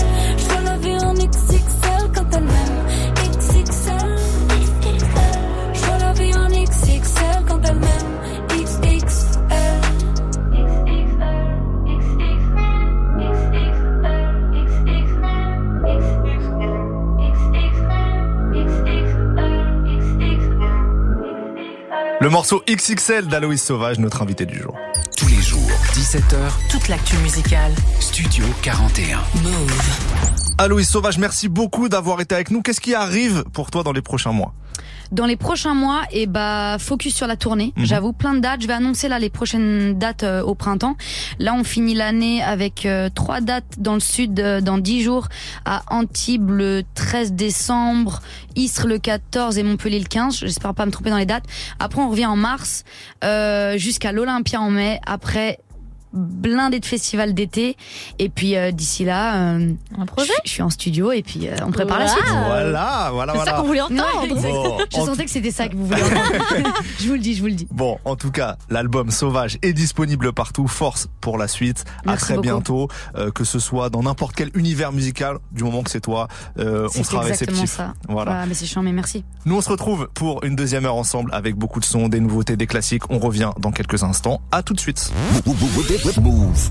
Le 22.23 22.29
morceau 22.29 22.63
XXL 22.69 23.27
d'Aloïs 23.27 23.61
Sauvage, 23.61 23.99
notre 23.99 24.21
invité 24.21 24.45
du 24.45 24.57
jour. 24.57 24.77
Tous 25.17 25.27
les 25.27 25.41
jours, 25.41 25.59
17h, 25.91 26.69
Toute 26.69 26.87
l'actu 26.87 27.17
musicale. 27.17 27.73
Studio 27.99 28.45
41. 28.61 29.17
Move. 29.43 30.53
Aloïs 30.57 30.87
Sauvage, 30.87 31.17
merci 31.17 31.49
beaucoup 31.49 31.89
d'avoir 31.89 32.21
été 32.21 32.33
avec 32.33 32.49
nous. 32.49 32.61
Qu'est-ce 32.61 32.79
qui 32.79 32.95
arrive 32.95 33.43
pour 33.51 33.71
toi 33.71 33.83
dans 33.83 33.91
les 33.91 34.01
prochains 34.01 34.31
mois? 34.31 34.53
Dans 35.13 35.27
les 35.27 35.35
prochains 35.35 35.75
mois, 35.75 36.01
et 36.11 36.25
bah 36.25 36.77
focus 36.79 37.13
sur 37.13 37.27
la 37.27 37.35
tournée. 37.35 37.71
Mhm. 37.77 37.85
J'avoue 37.85 38.13
plein 38.13 38.33
de 38.33 38.39
dates. 38.39 38.63
Je 38.63 38.67
vais 38.67 38.73
annoncer 38.73 39.07
là 39.07 39.19
les 39.19 39.29
prochaines 39.29 39.93
dates 39.99 40.23
euh, 40.23 40.41
au 40.41 40.55
printemps. 40.55 40.97
Là, 41.37 41.53
on 41.53 41.63
finit 41.63 41.93
l'année 41.93 42.41
avec 42.41 42.87
euh, 42.87 43.09
trois 43.13 43.39
dates 43.39 43.75
dans 43.77 43.93
le 43.93 43.99
sud 43.99 44.39
euh, 44.39 44.59
dans 44.59 44.79
dix 44.79 45.03
jours 45.03 45.27
à 45.65 45.83
Antibes 45.91 46.49
le 46.49 46.81
13 46.95 47.33
décembre, 47.33 48.21
Istres 48.55 48.87
le 48.87 48.97
14 48.97 49.59
et 49.59 49.63
Montpellier 49.63 49.99
le 49.99 50.05
15. 50.05 50.39
J'espère 50.39 50.73
pas 50.73 50.87
me 50.87 50.91
tromper 50.91 51.11
dans 51.11 51.17
les 51.17 51.27
dates. 51.27 51.45
Après, 51.79 52.01
on 52.01 52.09
revient 52.09 52.25
en 52.25 52.35
mars 52.35 52.83
euh, 53.23 53.77
jusqu'à 53.77 54.11
l'Olympia 54.13 54.61
en 54.61 54.71
mai. 54.71 54.99
Après 55.05 55.59
blindé 56.13 56.79
de 56.79 56.85
festivals 56.85 57.33
d'été 57.33 57.75
et 58.19 58.29
puis 58.29 58.55
euh, 58.55 58.71
d'ici 58.71 59.03
là 59.05 59.35
euh, 59.55 59.71
un 59.97 60.05
projet 60.05 60.31
je, 60.43 60.49
je 60.49 60.53
suis 60.53 60.61
en 60.61 60.69
studio 60.69 61.11
et 61.11 61.23
puis 61.23 61.47
euh, 61.47 61.55
on 61.65 61.71
prépare 61.71 61.99
la 61.99 62.07
suite 62.07 62.23
Voilà, 62.27 63.09
voilà, 63.11 63.33
C'est 63.33 63.39
ça 63.39 63.43
voilà. 63.45 63.59
qu'on 63.61 63.67
voulait 63.67 63.81
entendre. 63.81 64.03
Ouais, 64.21 64.25
exactement. 64.29 64.77
Bon, 64.77 64.77
je 64.91 64.97
en 64.97 65.05
sentais 65.05 65.25
que 65.25 65.31
c'était 65.31 65.51
ça 65.51 65.67
que 65.67 65.75
vous 65.75 65.87
vouliez 65.87 66.03
entendre 66.03 66.73
je 66.99 67.07
vous 67.07 67.13
le 67.13 67.19
dis 67.19 67.35
je 67.35 67.41
vous 67.41 67.47
le 67.47 67.53
dis 67.53 67.67
Bon, 67.71 67.97
en 68.05 68.15
tout 68.15 68.31
cas, 68.31 68.57
l'album 68.69 69.09
Sauvage 69.11 69.57
est 69.61 69.73
disponible 69.73 70.33
partout. 70.33 70.67
Force 70.67 71.07
pour 71.21 71.37
la 71.37 71.47
suite. 71.47 71.83
à 72.05 72.15
très 72.17 72.35
beaucoup. 72.35 72.43
bientôt. 72.43 72.87
Euh, 73.15 73.31
que 73.31 73.43
ce 73.43 73.59
soit 73.59 73.89
dans 73.89 74.03
n'importe 74.03 74.35
quel 74.35 74.49
univers 74.55 74.91
musical, 74.91 75.37
du 75.51 75.63
moment 75.63 75.81
que 75.83 75.89
c'est 75.89 76.01
toi, 76.01 76.27
euh, 76.59 76.87
on 76.97 77.03
sera 77.03 77.21
réceptif. 77.21 77.69
ça 77.69 77.93
Voilà. 78.07 78.45
mais 78.45 78.53
c'est 78.53 78.65
chiant 78.65 78.81
mais 78.83 78.91
merci 78.91 79.23
Nous, 79.45 79.55
on 79.55 79.61
se 79.61 79.69
retrouve 79.69 80.09
pour 80.13 80.43
une 80.43 80.55
deuxième 80.55 80.85
heure 80.85 80.95
ensemble 80.95 81.31
avec 81.33 81.55
beaucoup 81.55 81.79
de 81.79 81.85
sons, 81.85 82.07
des 82.09 82.19
nouveautés, 82.19 82.55
des 82.55 82.67
classiques. 82.67 83.09
On 83.09 83.19
revient 83.19 83.51
dans 83.59 83.71
quelques 83.71 84.03
instants. 84.03 84.41
À 84.51 84.61
tout 84.63 84.73
de 84.73 84.79
suite. 84.79 85.11
Move. 86.05 86.69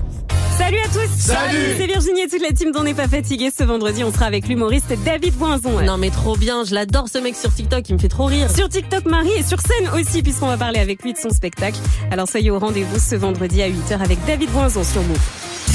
Salut 0.57 0.77
à 0.77 0.87
tous 0.87 1.09
Salut 1.17 1.75
C'est 1.77 1.87
Virginie 1.87 2.21
et 2.21 2.27
toute 2.27 2.41
la 2.43 2.51
team 2.51 2.71
d'On 2.71 2.83
n'est 2.83 2.93
pas 2.93 3.07
fatigué. 3.07 3.49
Ce 3.57 3.63
vendredi, 3.63 4.03
on 4.03 4.13
sera 4.13 4.25
avec 4.25 4.47
l'humoriste 4.47 4.93
David 5.03 5.33
Boinzon. 5.35 5.81
Non 5.81 5.97
mais 5.97 6.11
trop 6.11 6.37
bien, 6.37 6.63
je 6.63 6.75
l'adore 6.75 7.07
ce 7.09 7.17
mec 7.17 7.35
sur 7.35 7.53
TikTok, 7.53 7.89
il 7.89 7.95
me 7.95 7.99
fait 7.99 8.09
trop 8.09 8.25
rire. 8.25 8.49
Sur 8.51 8.69
TikTok, 8.69 9.05
Marie 9.05 9.31
et 9.31 9.43
sur 9.43 9.59
scène 9.59 9.89
aussi, 9.99 10.21
puisqu'on 10.21 10.47
va 10.47 10.57
parler 10.57 10.79
avec 10.79 11.01
lui 11.01 11.13
de 11.13 11.17
son 11.17 11.31
spectacle. 11.31 11.79
Alors 12.11 12.29
soyez 12.29 12.51
au 12.51 12.59
rendez-vous 12.59 12.99
ce 12.99 13.15
vendredi 13.15 13.63
à 13.63 13.69
8h 13.69 14.03
avec 14.03 14.23
David 14.25 14.51
Boinzon 14.51 14.83
sur 14.83 15.01
Move. 15.01 15.17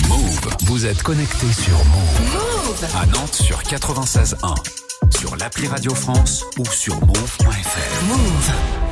Move. 0.08 0.40
Vous 0.66 0.86
êtes 0.86 1.02
connecté 1.02 1.46
sur 1.52 1.76
Move. 1.76 2.86
À 2.94 3.06
Nantes 3.06 3.34
sur 3.34 3.60
96.1. 3.62 4.54
Sur 5.18 5.36
l'appli 5.36 5.66
Radio 5.66 5.92
France 5.94 6.44
ou 6.58 6.64
sur 6.66 6.94
move.fr. 7.04 8.04
Move. 8.06 8.87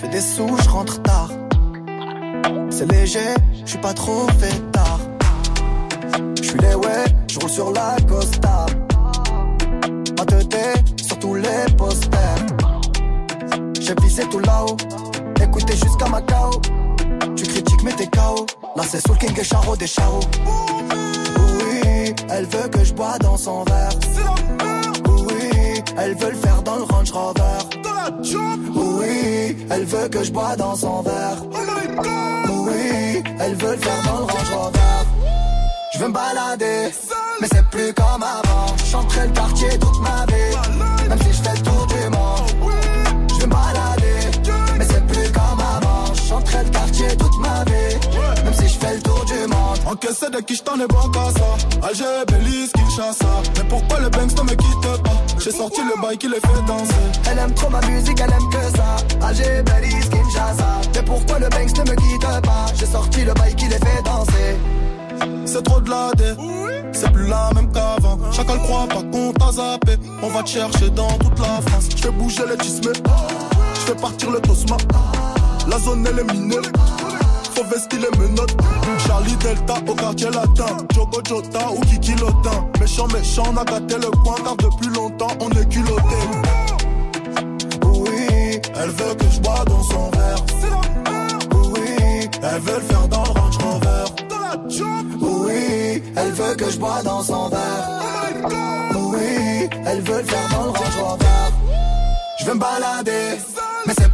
Je 0.00 0.06
fais 0.06 0.12
des 0.12 0.20
sous, 0.20 0.56
je 0.62 0.68
rentre 0.68 1.02
tard. 1.02 1.30
C'est 2.70 2.90
léger, 2.90 3.34
je 3.64 3.70
suis 3.70 3.78
pas 3.78 3.92
trop 3.92 4.26
fait 4.38 4.72
tard. 4.72 5.00
Je 6.36 6.42
suis 6.42 6.58
les 6.58 6.74
ouais, 6.74 7.04
je 7.30 7.38
roule 7.38 7.50
sur 7.50 7.70
la 7.72 7.96
Costa. 8.08 8.66
Ma 10.18 10.24
tête 10.24 11.00
sur 11.02 11.18
tous 11.18 11.34
les 11.34 11.74
posters. 11.76 12.46
J'ai 13.78 13.94
visé 14.02 14.22
tout 14.30 14.38
là-haut, 14.38 14.76
écoutez 15.42 15.74
jusqu'à 15.74 16.08
Macao. 16.08 16.50
Tu 17.36 17.44
critiques 17.44 17.82
mais 17.84 17.92
t'es 17.92 18.06
KO. 18.06 18.46
Là 18.76 18.84
c'est 18.88 19.06
Soul 19.06 19.18
King 19.18 19.38
et 19.38 19.44
Charo 19.44 19.76
des 19.76 19.86
Charo. 19.86 20.20
Oui, 21.58 22.14
elle 22.30 22.46
veut 22.46 22.68
que 22.68 22.84
je 22.84 22.94
bois 22.94 23.18
dans 23.18 23.36
son 23.36 23.64
verre. 23.64 23.90
Oui, 25.26 25.82
elle 25.98 26.14
veut 26.14 26.30
le 26.30 26.36
faire 26.36 26.62
dans 26.62 26.76
le 26.76 26.84
Range 26.84 27.10
Rover. 27.10 28.79
Elle 29.68 29.84
veut 29.84 30.08
que 30.08 30.22
je 30.22 30.32
bois 30.32 30.56
dans 30.56 30.76
son 30.76 31.02
verre. 31.02 31.44
Oui, 32.48 33.22
elle 33.40 33.54
veut 33.56 33.72
le 33.72 33.76
faire 33.76 34.02
dans 34.06 34.18
le 34.18 34.24
Range 34.24 34.50
Rover. 34.54 34.78
Je 35.92 35.98
veux 35.98 36.08
me 36.08 36.12
balader, 36.12 36.90
mais 37.40 37.48
c'est 37.52 37.66
plus 37.70 37.92
comme 37.92 38.22
avant. 38.22 38.76
Chanterai 38.90 39.26
le 39.26 39.32
quartier 39.32 39.68
toute 39.78 40.00
ma 40.00 40.24
vie, 40.26 40.56
Encaissé 49.90 50.30
de 50.30 50.38
qui 50.38 50.54
j't'en 50.54 50.78
ai 50.78 50.86
bon 50.86 51.08
qu'à 51.10 51.30
ça. 51.36 51.88
Alger, 51.88 52.24
Belize, 52.28 52.70
Kinshasa. 52.72 53.26
Mais 53.56 53.64
pourquoi 53.68 53.98
le 53.98 54.08
Banks 54.08 54.36
ne 54.36 54.42
me 54.42 54.50
quitte 54.50 55.02
pas? 55.02 55.10
J'ai 55.42 55.50
sorti 55.50 55.80
le 55.80 56.00
bail 56.00 56.16
qui 56.16 56.28
les 56.28 56.36
fait 56.36 56.64
danser. 56.64 56.94
Elle 57.28 57.38
aime 57.38 57.52
trop 57.54 57.70
ma 57.70 57.80
musique, 57.80 58.20
elle 58.20 58.32
aime 58.32 58.48
que 58.50 58.76
ça. 58.76 59.26
Alger, 59.26 59.62
Belize, 59.64 60.08
Kinshasa. 60.08 60.80
Mais 60.94 61.02
pourquoi 61.02 61.40
le 61.40 61.48
Banks 61.48 61.76
ne 61.76 61.90
me 61.90 61.96
quitte 61.96 62.20
pas? 62.20 62.66
J'ai 62.76 62.86
sorti 62.86 63.24
le 63.24 63.34
bail 63.34 63.56
qui 63.56 63.64
les 63.64 63.78
fait 63.78 64.02
danser. 64.04 64.56
C'est 65.44 65.62
trop 65.64 65.80
de 65.80 65.90
la 65.90 66.12
dé, 66.16 66.34
c'est 66.92 67.10
plus 67.12 67.26
la 67.26 67.50
même 67.54 67.72
qu'avant. 67.72 68.16
Chacun 68.30 68.54
le 68.54 68.60
croit 68.60 68.86
pas 68.86 69.02
qu'on 69.10 69.32
t'a 69.32 69.52
zappé. 69.52 69.96
On 70.22 70.28
va 70.28 70.44
te 70.44 70.50
chercher 70.50 70.88
dans 70.90 71.18
toute 71.18 71.38
la 71.40 71.60
France. 71.68 71.88
Je 71.96 72.00
fais 72.00 72.10
bouger 72.10 72.44
les 72.48 72.56
tismes, 72.58 72.92
je 73.74 73.80
fais 73.80 73.96
partir 73.96 74.30
le 74.30 74.40
tosma. 74.40 74.76
La 75.66 75.78
zone 75.80 76.06
elle 76.08 76.20
est 76.20 76.32
minée, 76.32 76.56
vestir 77.64 78.00
les 78.00 78.18
menottes. 78.18 78.56
Charlie 79.06 79.36
Delta 79.36 79.74
au 79.86 79.94
quartier 79.94 80.30
latin, 80.30 80.76
Jogo 80.94 81.20
Jota 81.26 81.70
ou 81.72 81.80
Kiki 81.80 82.12
Lotin. 82.12 82.66
Méchant, 82.80 83.06
méchant, 83.08 83.44
on 83.52 83.56
a 83.56 83.64
gâté 83.64 83.96
le 83.96 84.10
coin 84.22 84.36
car 84.44 84.56
depuis 84.56 84.88
longtemps 84.94 85.36
on 85.40 85.50
est 85.50 85.68
culotté. 85.68 86.16
Oui, 87.84 88.60
elle 88.74 88.90
veut 88.90 89.14
que 89.14 89.28
je 89.30 89.40
bois 89.40 89.64
dans 89.66 89.82
son 89.82 90.10
verre. 90.10 90.44
Oui, 91.52 92.28
elle 92.42 92.60
veut 92.60 92.74
le 92.74 92.80
faire 92.80 93.08
dans 93.08 93.24
le 93.24 93.30
Range 93.30 93.58
Rover. 93.58 94.04
Oui, 95.20 96.02
elle 96.16 96.32
veut 96.32 96.54
que 96.54 96.70
je 96.70 96.78
bois 96.78 97.02
dans 97.02 97.22
son 97.22 97.48
verre. 97.48 97.88
Oui, 98.94 99.68
elle 99.86 100.00
veut 100.00 100.18
le 100.18 100.24
faire 100.24 100.48
dans 100.50 100.64
le 100.64 100.70
Range 100.70 100.96
Rover. 101.02 101.26
Je 102.38 102.44
veux 102.46 102.54
me 102.54 102.60
balader, 102.60 103.38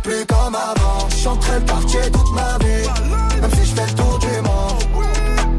plus 0.06 0.24
comme 0.26 0.54
avant. 0.54 1.08
J'chanterai 1.10 1.58
le 1.58 1.66
quartier 1.66 2.00
toute 2.12 2.32
ma 2.32 2.58
vie, 2.64 3.40
même 3.40 3.50
si 3.50 3.64
je 3.68 3.74
fais 3.74 3.86
le 3.86 3.94
tour 3.94 4.18
du 4.20 4.34
monde. 4.48 4.80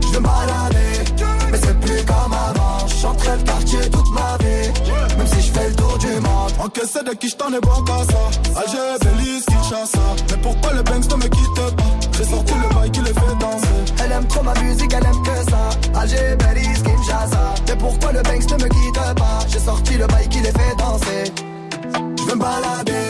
Je 0.02 0.08
veux 0.08 0.20
me 0.20 0.26
balader, 0.26 0.94
mais 1.52 1.60
c'est 1.64 1.80
plus 1.82 2.04
comme 2.06 2.34
avant. 2.34 2.88
J'chanterai 2.88 3.38
le 3.38 3.44
quartier 3.44 3.90
toute 3.90 4.12
ma 4.12 4.38
vie, 4.40 4.68
même 5.18 5.28
si 5.28 5.42
je 5.42 5.52
fais 5.52 5.68
le 5.68 5.76
tour 5.76 5.98
du 5.98 6.14
monde. 6.22 6.52
Encaissé 6.64 7.04
de 7.04 7.12
qui 7.12 7.28
j't'en 7.30 7.52
ai 7.54 7.60
bon 7.60 7.84
qu'à 7.84 8.00
ça. 8.12 8.24
Alger, 8.62 8.94
Belize, 9.04 9.46
Kinshasa. 9.46 10.06
Mais 10.32 10.38
pourquoi 10.38 10.74
le 10.74 10.82
Banks 10.84 11.10
ne 11.12 11.16
me 11.16 11.28
quitte 11.28 11.76
pas? 11.76 11.84
J'ai 12.18 12.24
sorti 12.24 12.54
le 12.54 12.76
bail 12.76 12.92
qui 12.92 13.02
les 13.02 13.14
fait 13.14 13.36
danser. 13.40 13.94
Elle 14.04 14.12
aime 14.14 14.28
trop 14.28 14.44
ma 14.44 14.54
musique, 14.62 14.94
elle 14.94 15.06
aime 15.06 15.24
que 15.24 15.52
ça. 15.52 16.00
Alger, 16.00 16.36
Belize, 16.40 16.84
Kinshasa. 16.84 17.44
Mais 17.68 17.76
pourquoi 17.76 18.12
le 18.14 18.22
Banks 18.24 18.50
ne 18.52 18.64
me 18.64 18.70
quitte 18.70 19.16
pas? 19.22 19.40
J'ai 19.50 19.60
sorti 19.60 19.98
le 19.98 20.08
bail 20.08 20.28
qui 20.30 20.40
les 20.40 20.52
fait 20.52 20.76
danser. 20.78 21.24
Je 22.18 22.24
veux 22.24 22.36
me 22.36 22.42
balader, 22.42 23.10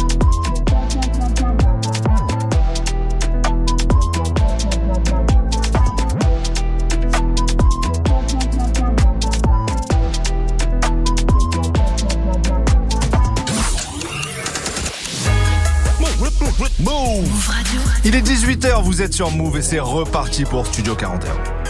Move 16.79 17.47
Radio. 17.47 17.81
Il 18.05 18.15
est 18.15 18.21
18h, 18.21 18.83
vous 18.83 19.01
êtes 19.01 19.13
sur 19.13 19.31
Move 19.31 19.57
et 19.57 19.61
c'est 19.63 19.79
reparti 19.79 20.45
pour 20.45 20.67
Studio 20.67 20.93
41. 20.93 21.60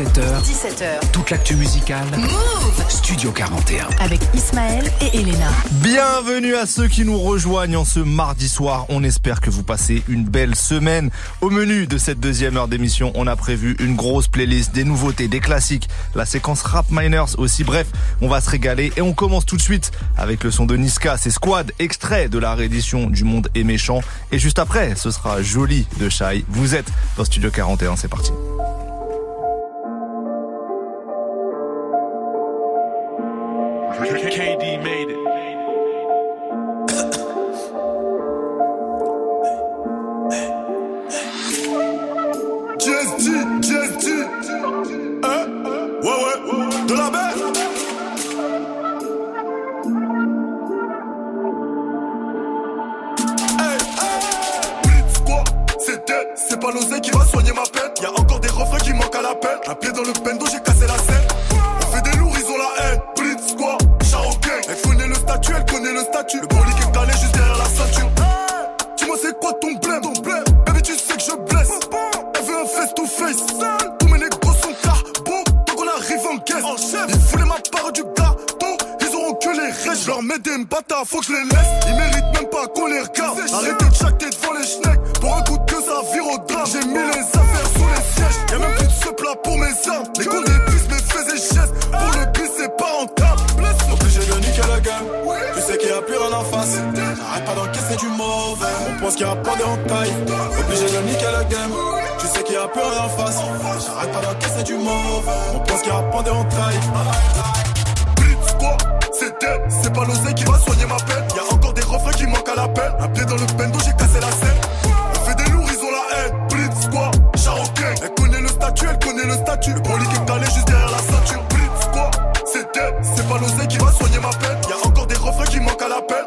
17h. 0.00 0.42
17h. 0.42 1.10
Toute 1.12 1.28
l'actu 1.28 1.56
musicale. 1.56 2.06
Move 2.16 2.84
Studio 2.88 3.32
41. 3.32 3.86
Avec 4.02 4.18
Ismaël 4.32 4.90
et 5.02 5.18
Elena. 5.18 5.50
Bienvenue 5.72 6.54
à 6.54 6.64
ceux 6.64 6.88
qui 6.88 7.04
nous 7.04 7.18
rejoignent 7.18 7.76
en 7.76 7.84
ce 7.84 8.00
mardi 8.00 8.48
soir. 8.48 8.86
On 8.88 9.04
espère 9.04 9.42
que 9.42 9.50
vous 9.50 9.62
passez 9.62 10.02
une 10.08 10.24
belle 10.24 10.54
semaine. 10.54 11.10
Au 11.42 11.50
menu 11.50 11.86
de 11.86 11.98
cette 11.98 12.18
deuxième 12.18 12.56
heure 12.56 12.66
d'émission, 12.66 13.12
on 13.14 13.26
a 13.26 13.36
prévu 13.36 13.76
une 13.78 13.94
grosse 13.94 14.26
playlist, 14.26 14.72
des 14.74 14.84
nouveautés, 14.84 15.28
des 15.28 15.40
classiques, 15.40 15.90
la 16.14 16.24
séquence 16.24 16.62
Rap 16.62 16.86
Miners 16.90 17.36
aussi. 17.36 17.62
Bref, 17.62 17.86
on 18.22 18.28
va 18.28 18.40
se 18.40 18.48
régaler 18.48 18.94
et 18.96 19.02
on 19.02 19.12
commence 19.12 19.44
tout 19.44 19.58
de 19.58 19.62
suite 19.62 19.90
avec 20.16 20.44
le 20.44 20.50
son 20.50 20.64
de 20.64 20.78
Niska. 20.78 21.18
C'est 21.18 21.30
Squad, 21.30 21.72
extrait 21.78 22.30
de 22.30 22.38
la 22.38 22.54
réédition 22.54 23.10
du 23.10 23.24
Monde 23.24 23.48
est 23.54 23.64
méchant. 23.64 24.00
Et 24.32 24.38
juste 24.38 24.60
après, 24.60 24.94
ce 24.96 25.10
sera 25.10 25.42
Joli 25.42 25.86
de 25.98 26.08
Shai. 26.08 26.46
Vous 26.48 26.74
êtes 26.74 26.90
dans 27.18 27.24
Studio 27.26 27.50
41, 27.50 27.96
c'est 27.96 28.08
parti. 28.08 28.32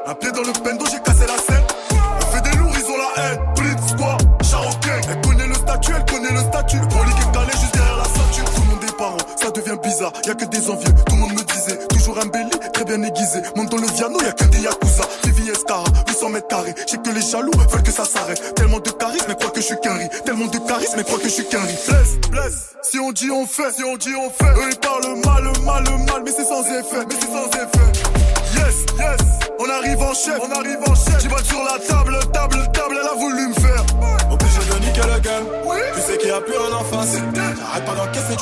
Un 0.06 0.14
pied 0.16 0.32
dans 0.32 0.42
le 0.42 0.54
bendo, 0.64 0.86
j'ai 0.92 1.00
cassé 1.00 1.26
la 1.26 1.38
scène. 1.38 1.64
On 1.92 2.26
fait 2.28 2.42
des 2.42 2.58
lourds, 2.58 2.74
ils 2.78 2.92
ont 2.92 2.98
la 2.98 3.24
haine. 3.24 3.40
Blitz, 3.56 3.96
quoi 3.98 4.18
Charo 4.44 4.70
gang. 4.86 5.02
Elle 5.10 5.22
connaît 5.22 5.48
le 5.48 5.56
statut, 5.56 5.92
elle 5.96 6.06
connaît 6.06 6.32
le 6.32 6.40
statut. 6.40 6.78
Le 6.78 6.86
bolide 6.86 7.16
est 7.18 7.34
calé 7.34 7.52
juste 7.54 7.74
derrière 7.74 7.98
la 7.98 8.04
ceinture. 8.04 8.46
Tout 8.54 8.62
le 8.62 8.68
monde 8.68 8.84
est 8.84 8.98
parent, 8.98 9.18
ça 9.42 9.50
devient 9.50 9.78
bizarre. 9.82 10.14
Y'a 10.28 10.36
que 10.36 10.46
des 10.46 10.70
envieux, 10.70 10.94
tout 11.08 11.16
le 11.16 11.22
monde 11.22 11.34
me 11.34 11.44
disait. 11.44 11.80
Toujours 11.90 12.20
un 12.20 12.28
belly, 12.28 12.52
très 12.74 12.86
bien 12.86 13.02
aiguisé. 13.02 13.42
Monte 13.56 13.70
dans 13.72 13.78
le 13.78 13.88
piano, 13.88 14.22
y'a 14.22 14.32
que 14.34 14.44
des 14.46 14.60
yakuza. 14.60 15.04
Vivi 15.26 15.50
Escara, 15.50 15.86
800 16.08 16.30
mètres 16.30 16.48
carrés. 16.48 16.76
J'ai 16.88 16.98
que 16.98 17.10
les 17.10 17.22
jaloux 17.22 17.52
veulent 17.70 17.84
que 17.84 17.92
ça 17.92 18.06
s'arrête. 18.06 18.54
Tellement 18.56 18.80
de 18.80 18.92
charisme, 18.92 19.26
mais 19.28 19.36
crois 19.36 19.50
que 19.50 19.62
je 19.62 19.66
suis 19.66 19.80
qu'un 19.82 19.96
riz. 19.96 20.10
Tellement 20.24 20.48
de 20.48 20.60
charisme, 20.60 20.94
mais 20.98 21.04
crois 21.04 21.18
que 21.18 21.26
je 21.26 21.30
suis 21.30 21.46
qu'un 21.48 21.62
riz. 21.62 21.78
Bless, 21.88 22.30
bless. 22.30 22.74
Si 22.84 23.00
on 23.00 23.12
dit 23.12 23.32
on 23.32 23.48
fait, 23.48 23.72
si 23.72 23.84
on 23.84 23.98
dit 23.98 24.14
on 24.16 24.30
fait. 24.30 24.54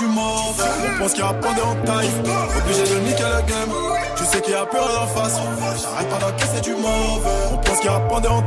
On 0.03 0.99
pense 0.99 1.13
qu'il 1.13 1.23
y 1.23 1.27
a 1.27 1.33
pandé 1.33 1.61
en 1.61 1.75
taille. 1.85 2.09
Obligé 2.57 2.83
de 2.83 2.99
niquer 3.01 3.23
le 3.23 3.41
game. 3.47 3.69
Tu 4.15 4.25
sais 4.25 4.41
qu'il 4.41 4.53
y 4.53 4.55
a 4.55 4.65
rien 4.71 5.01
en 5.03 5.07
face. 5.07 5.39
J'arrête 5.81 6.09
pas 6.09 6.17
d'encaisser 6.19 6.61
du 6.61 6.71
mauvais. 6.71 7.29
On 7.53 7.57
pense 7.57 7.79
qu'il 7.79 7.91
y 7.91 7.93
a 7.93 7.99
pandé 7.99 8.27
en 8.27 8.41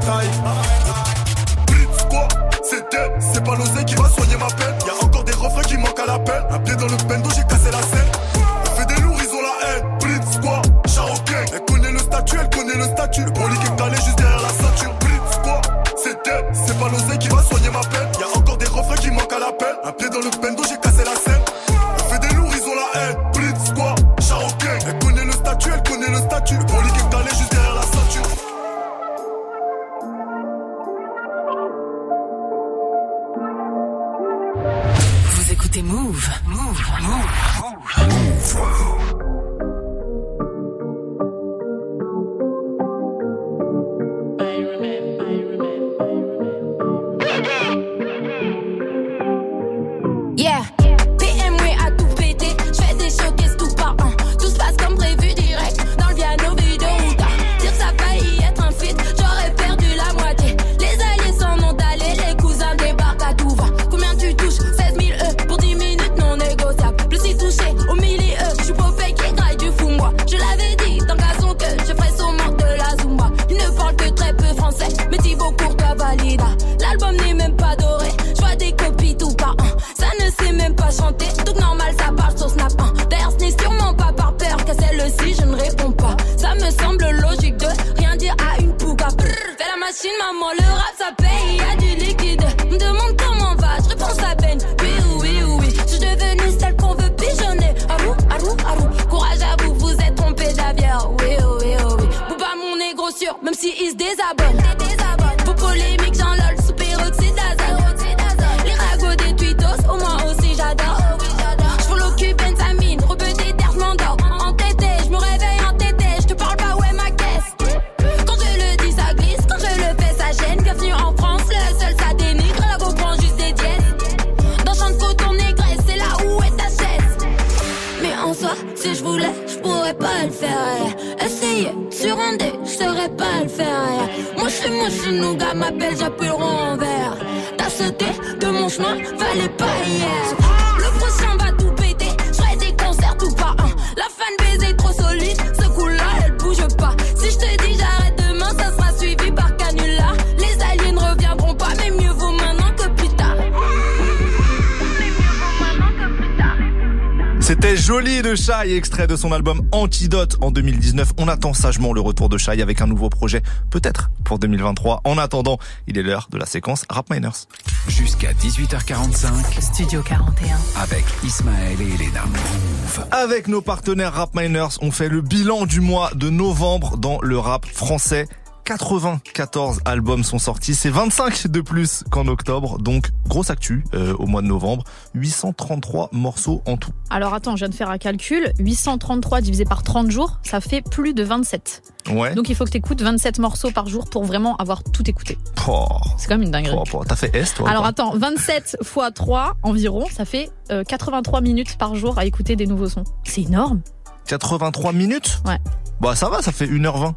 C'était 157.75 157.87
joli 157.87 158.23
de 158.23 158.37
Shai, 158.37 158.77
extrait 158.77 159.09
de 159.09 159.17
son 159.17 159.33
album 159.33 159.69
Antidote 159.73 160.37
en 160.41 160.53
2019. 160.53 161.15
On 161.19 161.27
attend 161.27 161.53
sagement 161.55 161.93
le 161.93 162.01
retour 162.01 162.29
de 162.29 162.39
Shai 162.39 162.63
avec 162.63 162.81
un 162.81 162.87
nouveau 162.87 163.09
projet, 163.09 163.43
peut-être 163.71 164.11
pour 164.25 164.39
2023. 164.39 165.01
En 165.03 165.19
attendant, 165.19 165.59
il 165.89 165.99
est 165.99 166.05
l'heure 166.05 166.29
de 166.31 166.39
la 166.39 166.47
séquence 166.47 166.85
Rap 166.89 167.11
Miners. 167.11 167.49
Jusqu'à 167.89 168.33
18h45 168.33 169.61
Studio 169.61 170.03
41. 170.03 170.57
avec 170.81 171.05
Ismaël 171.25 171.77
et 171.81 171.95
Elena. 171.95 172.23
Move. 172.27 173.07
Avec 173.11 173.49
nos 173.49 173.61
partenaires 173.61 174.13
Rap 174.13 174.37
Miners, 174.37 174.79
on 174.81 174.93
fait 174.93 175.09
le 175.09 175.21
bilan 175.21 175.67
du 175.67 175.81
mois 175.81 176.13
de 176.15 176.31
novembre 176.31 176.97
dans 176.97 177.19
le 177.23 177.39
rap 177.39 177.67
français. 177.67 178.29
94 178.65 179.81
albums 179.85 180.25
sont 180.25 180.39
sortis, 180.39 180.75
c'est 180.75 180.89
25 180.89 181.49
de 181.49 181.61
plus 181.61 182.03
qu'en 182.11 182.27
octobre, 182.29 182.79
donc 182.79 183.11
grosse 183.29 183.51
actu 183.51 183.85
euh, 183.95 184.15
au 184.19 184.27
mois 184.27 184.41
de 184.41 184.47
novembre, 184.47 184.85
833 185.15 186.09
morceaux 186.13 186.63
en 186.67 186.77
tout. 186.79 186.91
Alors 187.11 187.35
attends, 187.35 187.57
je 187.57 187.61
viens 187.65 187.69
de 187.69 187.75
faire 187.75 187.91
un 187.91 187.99
calcul. 187.99 188.53
833 188.59 189.43
divisé 189.43 189.65
par 189.67 189.83
30 189.83 190.11
jours, 190.11 190.39
ça 190.43 190.61
fait 190.61 190.81
plus 190.81 191.13
de 191.13 191.23
27. 191.23 191.83
Ouais. 192.13 192.35
Donc 192.35 192.49
il 192.49 192.57
faut 192.57 192.65
que 192.65 192.71
tu 192.71 192.79
écoutes 192.79 193.03
27 193.03 193.39
morceaux 193.39 193.71
par 193.71 193.87
jour 193.89 194.09
pour 194.09 194.25
vraiment 194.25 194.57
avoir 194.57 194.83
tout 194.83 195.09
écouté. 195.09 195.37
Oh, 195.69 195.87
C'est 196.17 196.29
quand 196.29 196.35
même 196.35 196.45
une 196.45 196.51
dinguerie. 196.51 196.75
oh, 196.77 196.85
oh, 196.95 197.05
T'as 197.07 197.17
fait 197.17 197.35
S 197.37 197.55
toi 197.55 197.69
Alors 197.69 197.85
attends, 197.85 198.17
27 198.17 198.79
fois 198.83 199.11
3 199.11 199.57
environ, 199.63 200.07
ça 200.11 200.25
fait 200.25 200.51
euh, 200.71 200.85
83 200.85 201.43
minutes 201.43 201.77
par 201.77 201.95
jour 201.97 202.19
à 202.19 202.25
écouter 202.25 202.57
des 202.57 202.67
nouveaux 202.67 202.89
sons. 202.89 203.05
C'est 203.25 203.43
énorme. 203.43 203.83
83 204.27 204.93
minutes? 204.95 205.43
Ouais. 205.47 205.59
Bah 206.01 206.15
ça 206.17 206.31
va, 206.31 206.41
ça 206.41 206.51
fait 206.51 206.67
1h20. 206.67 207.13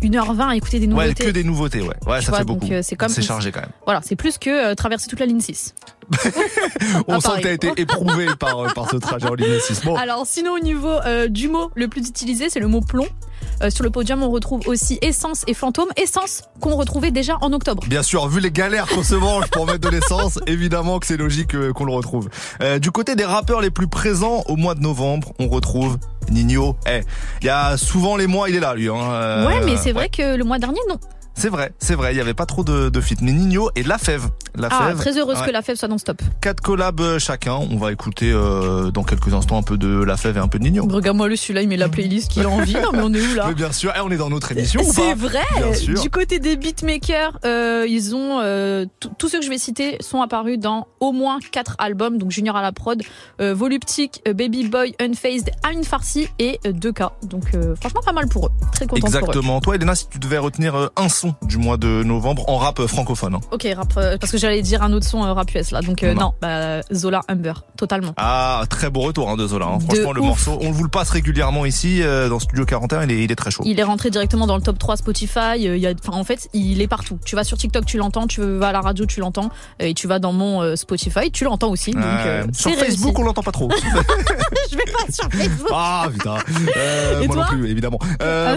1h20 0.00 0.48
à 0.48 0.56
écouter 0.56 0.78
des 0.80 0.86
Ouais, 0.86 1.04
nouveautés. 1.04 1.24
que 1.24 1.30
des 1.30 1.44
nouveautés, 1.44 1.80
ouais. 1.82 1.94
Ouais, 2.06 2.18
Tu 2.18 2.24
ça 2.26 2.30
vois, 2.30 2.38
fait 2.38 2.44
beaucoup. 2.44 2.66
euh, 2.70 2.80
c'est 2.82 2.96
comme- 2.96 3.08
C'est 3.08 3.22
chargé 3.22 3.52
quand 3.52 3.60
même. 3.60 3.70
Voilà, 3.84 4.00
c'est 4.04 4.16
plus 4.16 4.38
que 4.38 4.50
euh, 4.70 4.74
traverser 4.74 5.08
toute 5.08 5.20
la 5.20 5.26
ligne 5.26 5.40
6. 5.40 5.74
On 7.06 7.14
Ah, 7.14 7.20
sent 7.20 7.28
pareil. 7.28 7.42
que 7.42 7.48
t'as 7.48 7.54
été 7.54 7.72
éprouvé 7.82 8.26
par, 8.38 8.58
euh, 8.58 8.68
par 8.74 8.90
ce 8.90 8.96
trajet 8.96 9.28
en 9.28 9.34
ligne 9.34 9.58
6. 9.60 9.82
Bon, 9.84 9.94
Alors 9.96 10.24
sinon 10.26 10.52
au 10.54 10.58
niveau 10.58 10.88
euh, 11.06 11.28
du 11.28 11.48
mot 11.48 11.70
le 11.74 11.88
plus 11.88 12.08
utilisé, 12.08 12.48
c'est 12.50 12.60
le 12.60 12.66
mot 12.68 12.80
plomb. 12.80 13.06
Euh, 13.62 13.70
sur 13.70 13.84
le 13.84 13.90
podium, 13.90 14.22
on 14.22 14.30
retrouve 14.30 14.66
aussi 14.66 14.98
essence 15.02 15.44
et 15.46 15.54
fantôme. 15.54 15.88
Essence 15.96 16.42
qu'on 16.60 16.74
retrouvait 16.76 17.10
déjà 17.10 17.36
en 17.42 17.52
octobre. 17.52 17.82
Bien 17.86 18.02
sûr, 18.02 18.26
vu 18.28 18.40
les 18.40 18.50
galères 18.50 18.86
qu'on 18.86 19.02
se 19.02 19.14
mange 19.14 19.46
pour 19.50 19.66
mettre 19.66 19.80
de 19.80 19.88
l'essence, 19.88 20.38
évidemment 20.46 20.98
que 20.98 21.06
c'est 21.06 21.16
logique 21.16 21.54
euh, 21.54 21.72
qu'on 21.72 21.84
le 21.84 21.92
retrouve. 21.92 22.28
Euh, 22.62 22.78
du 22.78 22.90
côté 22.90 23.16
des 23.16 23.24
rappeurs 23.24 23.60
les 23.60 23.70
plus 23.70 23.86
présents 23.86 24.42
au 24.48 24.56
mois 24.56 24.74
de 24.74 24.80
novembre, 24.80 25.32
on 25.38 25.48
retrouve 25.48 25.98
Nino. 26.30 26.76
Eh, 26.88 27.00
il 27.42 27.46
y 27.46 27.50
a 27.50 27.76
souvent 27.76 28.16
les 28.16 28.26
mois, 28.26 28.48
il 28.50 28.56
est 28.56 28.60
là 28.60 28.74
lui. 28.74 28.88
Hein. 28.88 29.46
Ouais, 29.46 29.60
mais 29.64 29.76
c'est 29.76 29.89
vrai 29.92 30.08
que 30.08 30.36
le 30.36 30.44
mois 30.44 30.58
dernier, 30.58 30.80
non. 30.88 30.98
C'est 31.34 31.48
vrai, 31.48 31.72
c'est 31.78 31.94
vrai, 31.94 32.12
il 32.12 32.16
y 32.18 32.20
avait 32.20 32.34
pas 32.34 32.46
trop 32.46 32.64
de, 32.64 32.88
de 32.90 33.00
feat. 33.00 33.20
Mais 33.22 33.32
Nino 33.32 33.70
et 33.76 33.82
La 33.82 33.98
Fève. 33.98 34.28
La 34.56 34.68
Ah, 34.70 34.88
Fève, 34.88 34.98
très 34.98 35.18
heureuse 35.18 35.38
ouais. 35.40 35.46
que 35.46 35.50
la 35.52 35.62
fève 35.62 35.76
soit 35.76 35.88
dans 35.88 35.96
stop. 35.96 36.20
Quatre 36.40 36.60
collabs 36.60 37.00
euh, 37.00 37.18
chacun. 37.18 37.54
On 37.54 37.76
va 37.76 37.92
écouter 37.92 38.30
euh, 38.32 38.90
dans 38.90 39.04
quelques 39.04 39.32
instants 39.32 39.56
un 39.56 39.62
peu 39.62 39.78
de 39.78 40.02
La 40.02 40.16
Fève 40.16 40.36
et 40.36 40.40
un 40.40 40.48
peu 40.48 40.58
de 40.58 40.64
Nino. 40.64 40.86
Regarde-moi 40.90 41.28
le 41.28 41.36
celui-là, 41.36 41.62
il 41.62 41.68
met 41.68 41.76
la 41.76 41.88
playlist 41.88 42.30
qu'il 42.30 42.44
a 42.44 42.48
envie. 42.50 42.74
Non, 42.74 42.90
mais 42.92 43.00
on 43.02 43.14
est 43.14 43.20
où 43.20 43.34
là 43.34 43.46
Mais 43.48 43.54
bien 43.54 43.72
sûr, 43.72 43.92
eh, 43.96 44.00
on 44.00 44.10
est 44.10 44.16
dans 44.16 44.28
notre 44.28 44.52
émission 44.52 44.82
C'est 44.84 45.14
vrai. 45.14 45.40
Bien 45.56 45.72
sûr. 45.74 46.00
Du 46.02 46.10
côté 46.10 46.38
des 46.40 46.56
beatmakers, 46.56 47.38
euh, 47.44 47.86
ils 47.88 48.14
ont 48.14 48.40
euh, 48.42 48.84
tous 49.18 49.28
ceux 49.28 49.38
que 49.38 49.44
je 49.44 49.50
vais 49.50 49.58
citer 49.58 49.96
sont 50.00 50.20
apparus 50.22 50.58
dans 50.58 50.88
au 50.98 51.12
moins 51.12 51.38
quatre 51.52 51.76
albums. 51.78 52.18
Donc 52.18 52.30
Junior 52.32 52.56
à 52.56 52.62
la 52.62 52.72
prod, 52.72 53.00
Voluptique, 53.38 54.22
Baby 54.26 54.68
Boy, 54.68 54.94
Unfazed, 55.00 55.50
Amin 55.62 55.82
Farsi 55.82 56.28
et 56.38 56.58
euh, 56.66 56.72
2K. 56.72 57.10
Donc 57.24 57.44
franchement 57.80 58.00
pas 58.04 58.12
mal 58.12 58.28
pour 58.28 58.46
eux. 58.46 58.50
Très 58.72 58.86
content 58.86 59.00
pour 59.00 59.10
eux. 59.10 59.16
Exactement. 59.18 59.60
Toi, 59.60 59.76
Elena, 59.76 59.94
si 59.94 60.08
tu 60.08 60.18
devais 60.18 60.38
retenir 60.38 60.90
un 60.96 61.08
son 61.20 61.34
du 61.42 61.58
mois 61.58 61.76
de 61.76 62.02
novembre 62.02 62.48
en 62.48 62.56
rap 62.56 62.80
euh, 62.80 62.86
francophone. 62.86 63.34
hein. 63.34 63.40
Ok, 63.50 63.66
rap, 63.76 63.92
euh, 63.96 64.16
parce 64.18 64.32
que 64.32 64.38
j'allais 64.38 64.62
dire 64.62 64.82
un 64.82 64.92
autre 64.92 65.06
son 65.06 65.24
euh, 65.24 65.32
rap 65.32 65.54
US 65.54 65.70
là. 65.70 65.80
Donc 65.82 66.02
euh, 66.02 66.14
Non. 66.14 66.20
non, 66.20 66.34
bah, 66.40 66.80
Zola 66.92 67.20
Humber, 67.28 67.52
totalement. 67.76 68.12
Ah, 68.16 68.64
très 68.70 68.90
beau 68.90 69.00
retour 69.00 69.28
hein, 69.30 69.36
de 69.36 69.46
Zola. 69.46 69.66
hein. 69.66 69.78
De 69.78 69.82
Franchement, 69.84 70.12
le 70.12 70.20
ouf. 70.20 70.26
morceau, 70.26 70.58
on 70.62 70.70
vous 70.70 70.82
le 70.84 70.88
passe 70.90 71.10
régulièrement 71.10 71.66
ici 71.66 72.00
dans 72.28 72.38
Studio 72.38 72.64
41. 72.64 73.02
Il 73.04 73.10
est, 73.12 73.24
il 73.24 73.32
est 73.32 73.36
très 73.36 73.50
chaud. 73.50 73.62
Il 73.66 73.78
est 73.78 73.82
rentré 73.84 74.10
directement 74.10 74.46
dans 74.46 74.56
le 74.56 74.62
top 74.62 74.78
3 74.78 74.96
Spotify. 74.96 75.56
Il 75.56 75.76
y 75.76 75.86
a, 75.86 75.92
enfin, 76.06 76.18
en 76.18 76.24
fait, 76.24 76.48
il 76.52 76.80
est 76.80 76.88
partout. 76.88 77.18
Tu 77.24 77.36
vas 77.36 77.44
sur 77.44 77.58
TikTok, 77.58 77.84
tu 77.84 77.98
l'entends. 77.98 78.26
Tu 78.26 78.40
vas 78.42 78.68
à 78.68 78.72
la 78.72 78.80
radio, 78.80 79.04
tu 79.06 79.20
l'entends. 79.20 79.50
Et 79.78 79.94
tu 79.94 80.06
vas 80.06 80.18
dans 80.18 80.32
mon 80.32 80.74
Spotify, 80.76 81.30
tu 81.30 81.44
l'entends 81.44 81.70
aussi. 81.70 81.92
Donc, 81.92 82.02
sur 82.52 82.70
Facebook, 82.72 82.80
réussi. 83.08 83.14
on 83.18 83.22
l'entend 83.24 83.42
pas 83.42 83.52
trop. 83.52 83.68
Je 84.70 84.76
vais 84.76 84.84
pas 84.84 85.12
sur 85.12 85.28
Facebook. 85.30 85.68
Ah 85.72 86.06
putain. 86.12 86.36
Et 87.22 87.26
moi 87.26 87.34
toi 87.36 87.44
non 87.44 87.48
plus, 87.58 87.70
évidemment. 87.70 87.98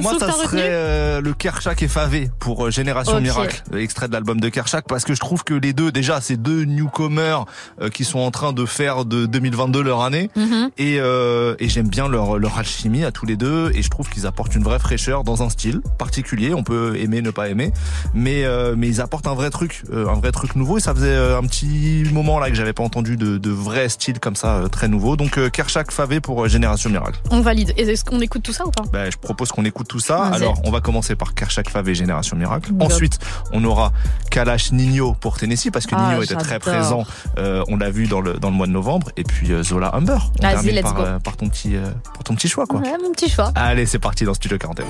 Moi, 0.01 0.13
ça 0.19 0.31
serait 0.31 1.21
le 1.21 1.33
Kershak 1.33 1.81
et 1.83 1.87
Favé 1.87 2.29
pour 2.39 2.52
euh, 2.61 2.71
Génération. 2.71 3.19
Miracle, 3.19 3.61
extrait 3.77 4.07
de 4.07 4.13
l'album 4.13 4.39
de 4.39 4.49
Kershak, 4.49 4.85
parce 4.87 5.03
que 5.05 5.13
je 5.13 5.19
trouve 5.19 5.43
que 5.43 5.53
les 5.53 5.73
deux, 5.73 5.91
déjà, 5.91 6.19
c'est 6.21 6.37
deux 6.37 6.63
newcomers 6.65 7.45
euh, 7.81 7.89
qui 7.89 8.03
sont 8.05 8.19
en 8.19 8.31
train 8.31 8.53
de 8.53 8.65
faire 8.65 9.05
de 9.05 9.25
2022 9.25 9.81
leur 9.81 10.01
année, 10.03 10.29
Mhm. 10.35 10.69
et, 10.77 10.97
euh, 10.99 11.55
et 11.59 11.69
j'aime 11.69 11.87
bien 11.87 12.07
leur 12.07 12.37
leur 12.39 12.57
alchimie 12.57 13.03
à 13.03 13.11
tous 13.11 13.25
les 13.25 13.35
deux, 13.35 13.71
et 13.73 13.81
je 13.81 13.89
trouve 13.89 14.09
qu'ils 14.09 14.25
apportent 14.27 14.55
une 14.55 14.63
vraie 14.63 14.79
fraîcheur 14.79 15.23
dans 15.23 15.43
un 15.43 15.49
style 15.49 15.81
particulier. 15.97 16.53
On 16.53 16.63
peut 16.63 16.95
aimer, 16.97 17.21
ne 17.21 17.31
pas 17.31 17.49
aimer, 17.49 17.71
mais 18.13 18.43
euh, 18.45 18.75
mais 18.77 18.87
ils 18.87 19.01
apportent 19.01 19.27
un 19.27 19.35
vrai 19.35 19.49
truc, 19.49 19.83
un 19.93 20.13
vrai 20.19 20.31
truc 20.31 20.55
nouveau, 20.55 20.77
et 20.77 20.81
ça 20.81 20.93
faisait 20.93 21.15
un 21.15 21.41
petit 21.43 22.03
moment 22.13 22.39
là 22.39 22.49
que 22.49 22.55
j'avais 22.55 22.73
pas 22.73 22.83
entendu 22.83 23.17
de, 23.17 23.37
de 23.37 23.49
vrai 23.49 23.89
style 23.89 24.19
comme 24.19 24.35
ça, 24.35 24.61
très 24.71 24.87
nouveau. 24.87 25.15
Donc 25.15 25.39
Kershak 25.51 25.91
Favé 25.91 26.19
pour 26.19 26.47
Génération 26.47 26.89
Miracle. 26.89 27.19
On 27.31 27.41
valide. 27.41 27.73
Et 27.77 27.83
est-ce 27.83 28.03
qu'on 28.05 28.19
écoute 28.21 28.43
tout 28.43 28.53
ça 28.53 28.65
ou 28.65 28.71
pas? 28.71 28.83
Ben, 28.91 29.11
je 29.11 29.17
propose 29.17 29.51
qu'on 29.51 29.65
écoute 29.65 29.87
tout 29.87 29.99
ça. 29.99 30.23
Alors, 30.25 30.59
on 30.65 30.71
va 30.71 30.81
commencer 30.81 31.15
par 31.15 31.33
Kershak 31.33 31.69
Favé 31.69 31.95
Génération 31.95 32.35
Miracle. 32.37 32.42
Ensuite, 32.79 33.19
on 33.51 33.63
aura 33.63 33.91
Kalash 34.31 34.71
Nino 34.71 35.13
pour 35.13 35.37
Tennessee 35.37 35.69
parce 35.71 35.85
que 35.85 35.95
Ah, 35.97 36.09
Nino 36.09 36.21
était 36.23 36.35
très 36.35 36.59
présent. 36.59 37.05
euh, 37.37 37.63
on 37.67 37.77
l'a 37.77 37.89
vu 37.89 38.07
dans 38.07 38.21
le 38.21 38.33
dans 38.33 38.49
le 38.49 38.55
mois 38.55 38.67
de 38.67 38.71
novembre. 38.71 39.09
Et 39.17 39.23
puis 39.23 39.51
euh, 39.51 39.63
Zola 39.63 39.93
Humber. 39.95 40.17
On 40.39 40.41
Vas-y, 40.41 40.53
termine 40.53 40.75
let's 40.75 40.81
par, 40.83 40.93
go. 40.95 41.01
euh, 41.03 41.19
par 41.19 41.37
ton 41.37 41.49
petit 41.49 41.75
euh, 41.75 41.89
par 42.13 42.23
ton 42.23 42.35
petit 42.35 42.47
choix 42.47 42.65
quoi. 42.65 42.79
Ouais, 42.79 42.93
mon 43.03 43.11
petit 43.11 43.29
choix. 43.29 43.51
Allez, 43.55 43.85
c'est 43.85 43.99
parti 43.99 44.25
dans 44.25 44.33
Studio 44.33 44.57
41. 44.57 44.85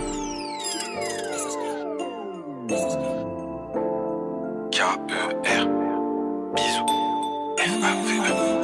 K-E-R. 4.71 5.67
Bisous. 6.55 6.85
F-A-V-E. 7.57 8.62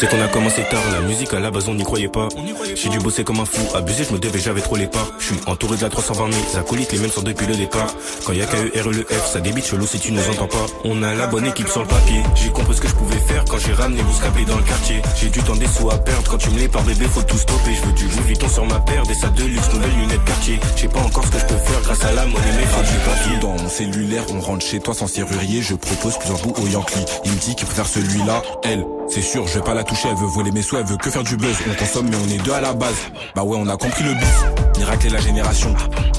C'est 0.00 0.08
qu'on 0.08 0.22
a 0.22 0.28
commencé 0.28 0.62
tard, 0.62 0.80
la 0.92 1.06
musique 1.06 1.34
à 1.34 1.40
la 1.40 1.50
base 1.50 1.68
on 1.68 1.74
n'y 1.74 1.84
croyait 1.84 2.08
pas. 2.08 2.28
J'ai 2.74 2.88
dû 2.88 2.98
bosser 3.00 3.22
comme 3.22 3.38
un 3.38 3.44
fou, 3.44 3.60
abusé, 3.76 4.04
je 4.04 4.14
me 4.14 4.18
devais, 4.18 4.38
j'avais 4.38 4.62
trop 4.62 4.76
les 4.76 4.86
pas. 4.86 5.06
Je 5.18 5.26
suis 5.26 5.34
entouré 5.46 5.76
de 5.76 5.82
la 5.82 5.90
320 5.90 6.32
000, 6.32 6.56
acolytes, 6.56 6.90
les 6.92 6.98
mêmes 7.00 7.10
sont 7.10 7.20
depuis 7.20 7.46
le 7.46 7.54
départ. 7.54 7.94
Quand 8.24 8.32
y 8.32 8.40
a 8.40 8.46
KE, 8.46 8.80
R, 8.80 8.88
le 8.88 9.04
F, 9.04 9.26
ça 9.30 9.40
débite 9.40 9.66
chelou 9.66 9.86
si 9.86 10.00
tu 10.00 10.12
nous 10.12 10.26
entends 10.30 10.46
pas. 10.46 10.64
On 10.84 11.02
a 11.02 11.12
la 11.12 11.26
bonne 11.26 11.44
équipe 11.44 11.68
sur 11.68 11.82
le 11.82 11.86
papier. 11.86 12.22
J'ai 12.34 12.48
compris 12.48 12.76
ce 12.76 12.80
que 12.80 12.88
je 12.88 12.94
pouvais 12.94 13.18
faire 13.18 13.44
quand 13.44 13.58
j'ai 13.58 13.74
ramené 13.74 14.02
Bouscapé 14.02 14.46
dans 14.46 14.56
le 14.56 14.62
quartier. 14.62 15.02
J'ai 15.20 15.28
du 15.28 15.42
temps 15.42 15.56
des 15.56 15.66
sous 15.66 15.90
à 15.90 15.98
perdre, 15.98 16.30
quand 16.30 16.38
tu 16.38 16.48
me 16.48 16.58
les 16.58 16.68
par 16.68 16.82
bébé, 16.84 17.04
faut 17.04 17.22
tout 17.22 17.36
stopper. 17.36 17.74
Je 17.74 17.86
veux 17.86 17.92
du 17.92 18.04
Louis 18.04 18.24
Vuitton 18.28 18.48
sur 18.48 18.64
ma 18.64 18.80
paire, 18.80 19.02
des 19.02 19.12
sacs 19.12 19.34
de 19.34 19.44
luxe, 19.44 19.70
nouvelles 19.74 19.96
lunettes 19.98 20.24
quartier. 20.24 20.58
Je 20.76 20.80
sais 20.80 20.88
pas 20.88 21.00
encore 21.00 21.26
ce 21.26 21.32
que 21.32 21.38
je 21.40 21.44
peux 21.44 21.58
faire 21.58 21.82
grâce 21.82 22.02
à 22.06 22.12
la 22.12 22.24
monnaie, 22.24 22.56
mais 22.56 22.64
faut 22.64 22.80
du 22.80 22.98
papier. 23.04 23.38
Dans 23.42 23.62
mon 23.62 23.68
cellulaire, 23.68 24.24
on 24.32 24.40
rentre 24.40 24.64
chez 24.64 24.80
toi 24.80 24.94
sans 24.94 25.08
serrurier. 25.08 25.60
Je 25.60 25.74
propose 25.74 26.16
plusieurs 26.16 26.40
bouts 26.40 26.54
au 26.56 26.66
Yankee. 26.66 27.04
Il 27.26 27.32
me 27.32 27.36
dit 27.36 27.54
qu'il 27.54 27.66
préfère 27.66 27.86
celui-là. 27.86 28.42
Elle, 28.64 28.82
c'est 29.10 29.22
sûr, 29.22 29.46
je 29.46 29.54
vais 29.54 29.64
pas 29.64 29.74
la 29.74 29.82
toucher. 29.82 30.08
Elle 30.08 30.16
veut 30.16 30.26
voler 30.26 30.50
mes 30.52 30.62
sous, 30.62 30.76
elle 30.76 30.86
veut 30.86 30.96
que 30.96 31.10
faire 31.10 31.24
du 31.24 31.36
buzz. 31.36 31.56
On 31.68 31.74
consomme, 31.74 32.08
mais 32.08 32.16
on 32.16 32.28
est 32.28 32.38
deux 32.38 32.52
à 32.52 32.60
la 32.60 32.72
base. 32.72 32.94
Bah 33.34 33.42
ouais, 33.42 33.56
on 33.60 33.66
a 33.68 33.76
compris 33.76 34.04
le 34.04 34.14
bis. 34.14 34.78
Miracle 34.78 35.08
et 35.08 35.10
la 35.10 35.20
génération. 35.20 35.74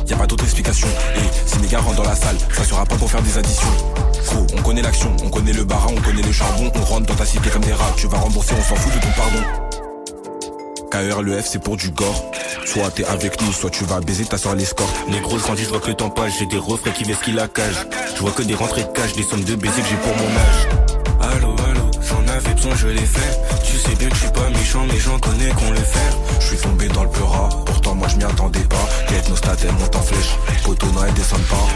Y 0.08 0.14
a 0.14 0.18
pas 0.18 0.28
d'autre 0.28 0.44
explication. 0.44 0.88
Et 1.16 1.50
si 1.50 1.60
mes 1.60 1.68
gars 1.68 1.80
rentrent 1.80 2.04
dans 2.04 2.10
la 2.10 2.16
salle, 2.16 2.36
ça 2.54 2.64
sera 2.64 2.86
pas 2.86 2.96
pour 2.96 3.10
faire 3.10 3.22
des 3.22 3.38
additions. 3.38 3.70
Gros, 4.28 4.46
on 4.58 4.62
connaît 4.62 4.82
l'action, 4.82 5.16
on 5.24 5.30
connaît 5.30 5.54
le 5.54 5.64
barin, 5.64 5.94
on 5.98 6.02
connaît 6.02 6.22
le 6.22 6.32
charbon. 6.32 6.70
On 6.76 6.82
rentre 6.82 7.06
dans 7.06 7.16
ta 7.16 7.26
cité 7.26 7.50
comme 7.50 7.64
des 7.64 7.74
rats. 7.74 7.94
Tu 7.96 8.08
vas 8.08 8.18
rembourser, 8.18 8.54
on 8.60 8.64
s'en 8.64 8.76
fout 8.76 8.94
de 8.94 9.00
ton 9.00 9.12
pardon. 9.16 9.44
KR, 10.92 11.22
le 11.22 11.42
F, 11.42 11.48
c'est 11.48 11.64
pour 11.64 11.78
du 11.78 11.90
gore. 11.92 12.32
Soit 12.66 12.92
t'es 12.92 13.06
avec 13.06 13.42
nous, 13.42 13.54
soit 13.54 13.70
tu 13.70 13.86
vas 13.86 14.02
baiser 14.02 14.26
ta 14.26 14.38
soeur 14.38 14.56
l'escorte. 14.56 14.94
Négro, 15.08 15.38
je 15.38 15.44
grandis, 15.44 15.64
je 15.64 15.70
vois 15.70 15.80
que 15.80 15.88
le 15.88 15.94
temps 15.94 16.10
passe, 16.10 16.34
j'ai 16.38 16.46
des 16.46 16.58
refrains 16.58 16.92
qui 16.92 17.06
vesquillent 17.06 17.34
la 17.34 17.48
cage. 17.48 17.88
Je 18.16 18.20
vois 18.20 18.32
que 18.32 18.44
des 18.44 18.56
rentrées 18.56 18.84
de 18.84 18.90
cash, 18.90 19.14
des 19.14 19.24
sommes 19.24 19.44
de 19.44 19.56
baisers 19.56 19.82
que 19.82 19.90
j'ai 19.90 19.96
pour 19.96 20.14
mon 20.18 20.28
âge. 20.28 21.01
Je 22.64 22.88
l'ai 22.88 23.06
fait. 23.06 23.40
Tu 23.64 23.78
sais 23.78 23.96
bien 23.96 24.08
que 24.08 24.16
je 24.16 24.22
suis 24.22 24.32
pas 24.32 24.50
méchant, 24.50 24.86
mais 24.88 25.00
j'en 25.00 25.20
connais 25.20 25.50
qu'on 25.50 25.72
le 25.72 25.78
fait. 25.78 26.16
Je 26.40 26.46
suis 26.46 26.58
tombé 26.58 26.88
dans 26.90 27.04
le 27.04 27.10
peur 27.10 27.50
pourtant 27.66 27.96
moi 27.96 28.08
je 28.08 28.18
m'y 28.18 28.24
attendais 28.24 28.60
pas. 28.62 28.88
Quête 29.08 29.30
nos 29.30 29.36
stats, 29.36 29.56
elle 29.64 29.74
monte 29.74 29.96
en 29.96 30.02
flèche. 30.02 30.38
Poteau 30.64 30.88
Noël 30.92 31.14
descendent 31.14 31.42
pas. 31.48 31.68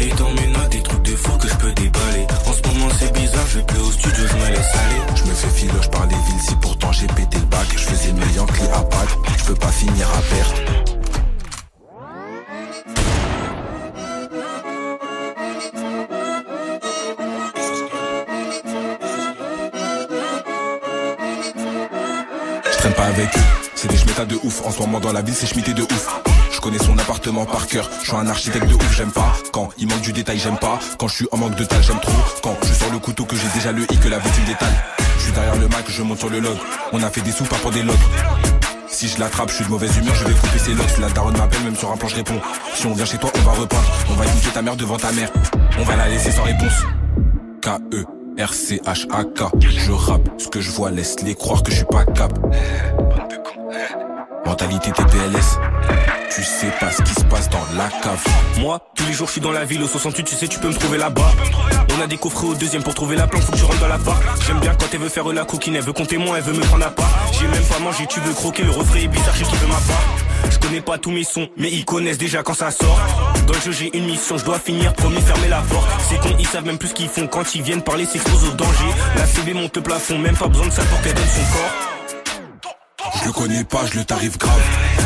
Et 0.00 0.08
dans 0.14 0.30
mes 0.30 0.46
notes, 0.48 0.70
des 0.70 0.82
trucs 0.82 1.02
de 1.02 1.14
fou 1.14 1.36
que 1.38 1.48
je 1.48 1.54
peux 1.54 1.72
déballer. 1.72 2.26
En 2.46 2.52
ce 2.52 2.68
moment, 2.68 2.88
c'est 2.98 3.12
bizarre, 3.12 3.46
je 3.48 3.58
vais 3.58 3.64
plus 3.64 3.80
au 3.80 3.92
studio, 3.92 4.24
je 4.26 4.36
me 4.36 4.48
laisse 4.50 4.74
aller. 4.74 5.00
Je 5.14 5.24
me 5.24 5.34
fais 5.34 5.48
filoche 5.48 5.90
par 5.90 6.06
les 6.06 6.16
villes, 6.16 6.42
si 6.48 6.54
pourtant 6.56 6.92
j'ai 6.92 7.06
pété 7.08 7.38
le 7.38 7.46
bac. 7.46 7.66
Je 7.72 7.84
faisais 7.84 8.12
mes 8.12 8.32
Yankees 8.34 8.70
à 8.74 8.82
Pâques, 8.82 9.18
je 9.38 9.44
peux 9.44 9.54
pas 9.54 9.72
finir 9.72 10.08
à 10.08 10.22
perte. 10.34 10.93
C'est 23.74 23.88
des 23.88 23.96
schmettas 23.96 24.24
de 24.24 24.36
ouf. 24.42 24.62
En 24.64 24.70
ce 24.70 24.78
moment 24.80 25.00
dans 25.00 25.12
la 25.12 25.22
ville, 25.22 25.34
c'est 25.34 25.46
schmitté 25.46 25.72
de 25.72 25.82
ouf. 25.82 26.20
Je 26.52 26.60
connais 26.60 26.78
son 26.78 26.98
appartement 26.98 27.44
par 27.44 27.66
cœur. 27.66 27.88
Je 28.00 28.08
suis 28.08 28.16
un 28.16 28.26
architecte 28.28 28.66
de 28.66 28.74
ouf, 28.74 28.96
j'aime 28.96 29.10
pas. 29.10 29.32
Quand 29.52 29.70
il 29.78 29.88
manque 29.88 30.00
du 30.00 30.12
détail, 30.12 30.38
j'aime 30.38 30.58
pas. 30.58 30.78
Quand 30.98 31.08
je 31.08 31.14
suis 31.14 31.28
en 31.30 31.36
manque 31.36 31.54
de 31.54 31.64
taille, 31.64 31.82
j'aime 31.82 32.00
trop. 32.00 32.12
Quand 32.42 32.56
je 32.62 32.72
sors 32.72 32.90
le 32.90 32.98
couteau 32.98 33.24
que 33.24 33.36
j'ai 33.36 33.48
déjà 33.54 33.72
le 33.72 33.82
i 33.92 33.98
que 33.98 34.08
la 34.08 34.18
victime 34.18 34.44
détaille. 34.44 34.76
Je 35.18 35.22
suis 35.24 35.32
derrière 35.32 35.56
le 35.56 35.68
Mac, 35.68 35.84
je 35.88 36.02
monte 36.02 36.18
sur 36.18 36.30
le 36.30 36.40
log. 36.40 36.56
On 36.92 37.02
a 37.02 37.10
fait 37.10 37.20
des 37.20 37.32
sous 37.32 37.44
pas 37.44 37.56
pour 37.56 37.70
des 37.70 37.82
logs. 37.82 37.96
Si 38.88 39.08
je 39.08 39.18
l'attrape, 39.18 39.50
je 39.50 39.56
suis 39.56 39.64
de 39.64 39.70
mauvaise 39.70 39.96
humeur, 39.96 40.14
je 40.14 40.24
vais 40.24 40.34
couper 40.34 40.58
ses 40.58 40.74
locks. 40.74 40.98
La 41.00 41.08
daronne 41.08 41.36
m'appelle, 41.36 41.62
même 41.62 41.76
sur 41.76 41.90
un 41.90 41.96
plan, 41.96 42.08
je 42.08 42.16
réponds. 42.16 42.40
Si 42.74 42.86
on 42.86 42.94
vient 42.94 43.04
chez 43.04 43.18
toi, 43.18 43.30
on 43.36 43.42
va 43.42 43.52
repeindre. 43.52 43.92
On 44.10 44.14
va 44.14 44.24
écouter 44.24 44.50
ta 44.52 44.62
mère 44.62 44.76
devant 44.76 44.96
ta 44.96 45.12
mère. 45.12 45.30
On 45.78 45.82
va 45.84 45.96
la 45.96 46.08
laisser 46.08 46.30
sans 46.30 46.44
réponse. 46.44 46.82
K-E. 47.60 48.13
R-C-H-A-K 48.38 49.42
Je 49.60 49.92
rappe, 49.92 50.28
ce 50.38 50.48
que 50.48 50.60
je 50.60 50.70
vois 50.70 50.90
laisse 50.90 51.20
les 51.22 51.34
croire 51.34 51.62
que 51.62 51.70
je 51.70 51.76
suis 51.76 51.84
pas 51.84 52.04
cap 52.04 52.32
Mentalité 54.44 54.90
TPLS 54.90 55.58
Tu 56.34 56.42
sais 56.42 56.72
pas 56.80 56.90
ce 56.90 57.02
qui 57.02 57.14
se 57.14 57.24
passe 57.24 57.48
dans 57.48 57.64
la 57.76 57.88
cave 58.02 58.24
Moi, 58.58 58.80
tous 58.96 59.06
les 59.06 59.12
jours, 59.12 59.28
je 59.28 59.32
suis 59.32 59.40
dans 59.40 59.52
la 59.52 59.64
ville 59.64 59.82
au 59.82 59.86
68, 59.86 60.24
tu 60.24 60.34
sais, 60.34 60.48
tu 60.48 60.58
peux 60.58 60.68
me 60.68 60.74
trouver 60.74 60.98
là-bas. 60.98 61.30
On 61.96 62.02
a 62.02 62.06
des 62.08 62.16
coffrets 62.16 62.48
au 62.48 62.54
deuxième 62.54 62.82
pour 62.82 62.94
trouver 62.94 63.14
la 63.16 63.28
planque, 63.28 63.42
faut 63.42 63.52
que 63.52 63.58
tu 63.58 63.64
rentres 63.64 63.80
dans 63.80 63.88
la 63.88 63.98
barre. 63.98 64.20
J'aime 64.46 64.58
bien 64.58 64.74
quand 64.74 64.86
elle 64.92 65.00
veut 65.00 65.08
faire 65.08 65.32
la 65.32 65.44
coquine, 65.44 65.76
elle 65.76 65.84
veut 65.84 65.92
compter 65.92 66.18
moi, 66.18 66.38
elle 66.38 66.44
veut 66.44 66.54
me 66.54 66.62
prendre 66.62 66.86
à 66.86 66.90
part. 66.90 67.10
J'ai 67.32 67.46
même 67.46 67.64
pas 67.64 67.78
mangé, 67.78 68.04
tu 68.08 68.18
veux 68.20 68.34
croquer, 68.34 68.64
le 68.64 68.70
refrain 68.70 68.98
est 68.98 69.08
bizarre, 69.08 69.36
je 69.36 69.44
veut 69.44 69.68
ma 69.68 69.74
part. 69.74 70.33
Je 70.50 70.58
connais 70.58 70.80
pas 70.80 70.98
tous 70.98 71.10
mes 71.10 71.24
sons, 71.24 71.48
mais 71.56 71.70
ils 71.70 71.84
connaissent 71.84 72.18
déjà 72.18 72.42
quand 72.42 72.54
ça 72.54 72.70
sort. 72.70 73.00
Dans 73.46 73.54
le 73.54 73.60
jeu, 73.60 73.72
j'ai 73.72 73.96
une 73.96 74.06
mission, 74.06 74.38
je 74.38 74.44
dois 74.44 74.58
finir, 74.58 74.92
promis, 74.94 75.20
fermer 75.20 75.48
la 75.48 75.60
porte. 75.62 75.88
C'est 76.08 76.20
con, 76.20 76.34
ils 76.38 76.46
savent 76.46 76.66
même 76.66 76.78
plus 76.78 76.88
ce 76.88 76.94
qu'ils 76.94 77.08
font 77.08 77.26
quand 77.26 77.54
ils 77.54 77.62
viennent 77.62 77.82
parler, 77.82 78.06
s'exposent 78.06 78.48
au 78.48 78.52
danger. 78.52 78.90
La 79.16 79.26
CB 79.26 79.54
monte 79.54 79.76
le 79.76 79.82
plafond, 79.82 80.18
même 80.18 80.36
pas 80.36 80.48
besoin 80.48 80.66
de 80.66 80.72
ça 80.72 80.82
pour 80.84 81.00
qu'elle 81.02 81.14
donne 81.14 81.24
son 81.24 81.56
corps. 81.56 81.94
Je 83.20 83.26
le 83.26 83.32
connais 83.32 83.64
pas, 83.64 83.86
je 83.86 83.98
le 83.98 84.04
tarif 84.04 84.38
grave 84.38 84.60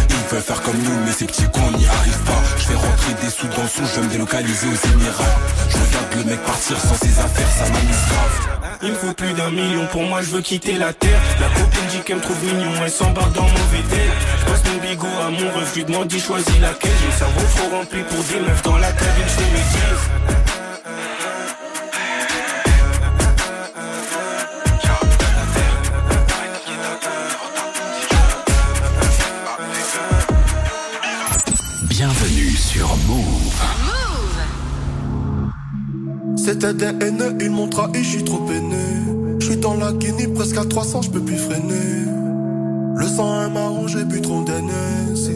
Ils 0.08 0.34
veulent 0.34 0.42
faire 0.42 0.62
comme 0.62 0.78
nous 0.78 1.04
mais 1.04 1.12
ces 1.12 1.26
petits 1.26 1.44
cons 1.52 1.70
n'y 1.76 1.86
arrivent 1.86 2.24
pas 2.24 2.42
Je 2.56 2.64
fais 2.64 2.74
rentrer 2.74 3.14
des 3.20 3.30
sous 3.30 3.46
dans 3.48 3.66
sou, 3.66 3.82
je 3.84 4.00
vais 4.00 4.06
me 4.06 4.10
délocaliser 4.10 4.66
aux 4.66 4.88
Émirats 4.88 5.38
Je 5.68 5.76
regarde 5.76 6.14
le 6.16 6.24
mec 6.24 6.40
partir 6.44 6.80
sans 6.80 6.94
ses 6.94 7.18
affaires, 7.18 7.50
ça 7.50 7.64
m'amuse 7.64 8.06
grave 8.08 8.67
Il 8.82 8.90
me 8.90 8.94
faut 8.94 9.12
plus 9.12 9.32
d'un 9.32 9.50
million, 9.50 9.86
pour 9.86 10.02
moi 10.02 10.22
je 10.22 10.30
veux 10.30 10.40
quitter 10.40 10.74
la 10.74 10.92
terre. 10.92 11.20
La 11.40 11.48
copine 11.48 11.86
dit 11.90 12.00
qu'elle 12.04 12.16
me 12.16 12.22
trouve 12.22 12.44
mignon, 12.44 12.70
elle 12.82 12.90
s'embarque 12.90 13.32
dans 13.32 13.42
mon 13.42 13.48
VTL 13.48 14.38
passe 14.46 14.62
mon 14.72 14.80
bigot 14.80 15.06
à 15.20 15.30
mon 15.30 15.50
ref, 15.52 15.70
je 15.72 15.78
lui 15.78 15.84
demande 15.84 16.08
d'y 16.08 16.20
choisir 16.20 16.60
laquelle. 16.60 16.90
J'ai 17.00 17.06
le 17.06 17.12
cerveau 17.12 17.40
trop 17.56 17.76
rempli 17.76 18.02
pour 18.02 18.22
des 18.24 18.40
meufs 18.40 18.62
dans 18.62 18.78
la 18.78 18.92
cabine, 18.92 19.24
je 19.26 19.36
bêtises 19.52 20.08
Bienvenue 31.88 32.50
sur 32.56 32.96
Move. 33.08 33.37
C'était 36.48 36.72
des 36.72 36.86
haineux, 37.04 37.36
ils 37.42 37.50
m'ont 37.50 37.68
trahi, 37.68 38.02
je 38.02 38.08
suis 38.08 38.24
trop 38.24 38.38
peiné. 38.38 39.38
Je 39.38 39.44
suis 39.48 39.56
dans 39.58 39.74
la 39.74 39.92
Guinée, 39.92 40.28
presque 40.28 40.56
à 40.56 40.64
300, 40.64 41.02
je 41.02 41.10
peux 41.10 41.20
plus 41.20 41.36
freiner. 41.36 42.06
Le 42.96 43.06
sang 43.06 43.42
est 43.42 43.50
marron, 43.50 43.86
j'ai 43.86 44.02
bu 44.06 44.22
trop 44.22 44.42
d'NS. 44.44 45.28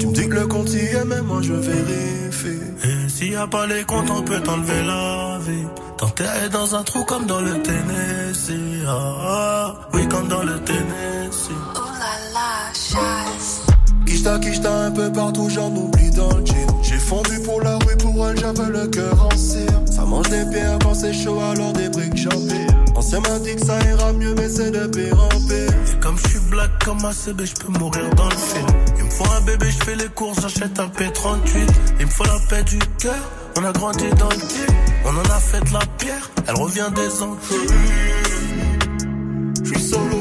Tu 0.00 0.06
me 0.08 0.12
dis 0.12 0.28
que 0.28 0.34
le 0.34 0.48
compte 0.48 0.72
y 0.72 0.78
est, 0.78 1.04
mais 1.06 1.22
moi 1.22 1.38
je 1.40 1.52
vérifie. 1.52 2.58
Et 2.82 3.08
s'il 3.08 3.30
y 3.30 3.36
a 3.36 3.46
pas 3.46 3.68
les 3.68 3.84
comptes, 3.84 4.10
on 4.10 4.22
peut 4.22 4.40
t'enlever 4.40 4.82
la 4.84 5.38
vie. 5.38 5.68
T'enterrer 5.98 6.48
dans 6.48 6.74
un 6.74 6.82
trou 6.82 7.04
comme 7.04 7.26
dans 7.26 7.40
le 7.40 7.62
Tennessee. 7.62 8.82
Ah, 8.88 9.14
ah, 9.20 9.74
oui, 9.94 10.08
comme 10.08 10.26
dans 10.26 10.42
le 10.42 10.58
Tennessee. 10.64 11.52
Kishta, 14.04 14.40
kishta 14.40 14.86
un 14.86 14.90
peu 14.90 15.12
partout, 15.12 15.48
j'en 15.48 15.70
oublie 15.70 16.10
dans 16.10 16.36
le 16.36 16.44
jean. 16.44 16.82
J'ai 16.82 16.98
fondu 16.98 17.38
pour 17.44 17.60
la 17.62 17.78
rue, 17.78 17.96
pour 17.98 18.28
elle 18.28 18.36
j'avais 18.40 18.68
le 18.68 18.88
cœur 18.88 19.28
en 19.32 19.36
cire. 19.36 19.85
Mange 20.06 20.28
des 20.28 20.44
pierres 20.50 20.78
quand 20.82 20.94
c'est 20.94 21.12
chaud, 21.12 21.40
alors 21.40 21.72
des 21.72 21.88
briques 21.88 22.16
j'empile. 22.16 22.66
Ancien 22.94 23.20
m'a 23.20 23.38
dit 23.40 23.56
que 23.56 23.66
ça 23.66 23.78
ira 23.82 24.12
mieux, 24.12 24.34
mais 24.34 24.48
c'est 24.48 24.70
de 24.70 24.86
pire 24.86 25.18
en 25.20 25.28
pire. 25.28 25.70
Et 25.92 26.00
comme 26.00 26.16
je 26.16 26.28
suis 26.28 26.38
black 26.50 26.70
comme 26.84 27.04
un 27.04 27.12
CB, 27.12 27.44
je 27.44 27.54
peux 27.54 27.72
mourir 27.78 28.08
dans 28.14 28.28
le 28.28 28.36
film. 28.36 28.66
Il 28.98 29.04
me 29.04 29.10
faut 29.10 29.30
un 29.32 29.40
bébé, 29.42 29.66
je 29.70 29.84
fais 29.84 29.96
les 29.96 30.08
courses, 30.08 30.40
j'achète 30.40 30.78
un 30.78 30.86
P38. 30.86 31.68
Il 32.00 32.06
me 32.06 32.10
faut 32.10 32.24
la 32.24 32.38
paix 32.48 32.62
du 32.62 32.78
cœur, 32.98 33.18
on 33.58 33.64
a 33.64 33.72
grandi 33.72 34.08
dans 34.18 34.28
le 34.28 34.36
pied. 34.36 34.66
On 35.04 35.10
en 35.10 35.30
a 35.30 35.40
fait 35.40 35.60
de 35.60 35.72
la 35.72 35.86
pierre, 35.98 36.30
elle 36.46 36.56
revient 36.56 36.90
des 36.94 37.22
Antilles. 37.22 37.56
Je 39.64 39.68
suis 39.70 39.82
solo 39.82 40.15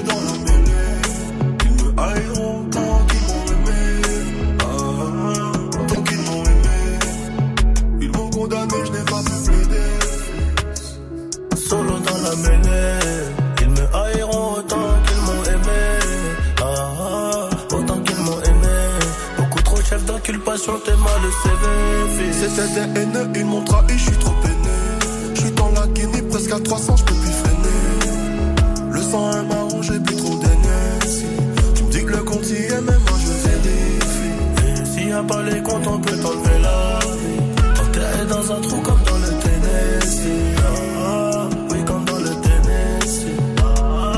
t'es 20.74 20.96
mal 20.96 21.22
le 21.22 21.32
CV. 21.44 22.34
C'était 22.34 22.68
des 22.74 23.00
haineux, 23.00 23.30
ils 23.36 23.46
m'ont 23.46 23.64
trahi, 23.64 23.98
je 23.98 24.04
suis 24.04 24.18
trop 24.18 24.34
peiné. 24.42 25.36
Je 25.36 25.42
suis 25.42 25.52
dans 25.52 25.70
la 25.72 25.86
Guinée, 25.88 26.24
presque 26.24 26.52
à 26.52 26.60
300, 26.60 26.98
je 26.98 27.04
peux 27.04 27.14
plus 27.14 27.32
freiner. 27.32 28.92
Le 28.92 29.02
sang 29.02 29.32
est 29.32 29.44
marron, 29.44 29.82
j'ai 29.82 30.00
plus 30.00 30.16
trop 30.16 30.36
d'énergie. 30.36 31.28
Tu 31.76 31.84
me 31.84 31.92
dis 31.92 32.04
que 32.06 32.12
le 32.12 32.24
compte 32.24 32.50
y 32.50 32.56
est, 32.56 32.82
mais 32.82 32.98
moi 32.98 33.18
je 33.20 33.48
vérifie. 33.48 34.82
Et 34.82 34.86
s'il 34.86 35.10
y 35.10 35.12
a 35.12 35.24
pas 35.24 35.44
les 35.44 35.62
comptes, 35.62 35.88
on 35.88 36.00
peut 36.00 36.18
t'enlever 36.18 36.60
la 36.62 37.00
vie. 37.00 37.76
T'enterrer 37.76 38.26
dans 38.28 38.52
un 38.52 38.62
trou 38.62 38.82
comme 38.82 39.04
dans 39.04 39.18
le 39.18 39.30
Tennessee. 39.44 40.56
Ah, 40.58 40.62
ah, 41.06 41.50
oui, 41.70 41.78
comme 41.86 42.06
dans 42.06 42.18
le 42.18 42.30
Tennessee. 42.42 43.38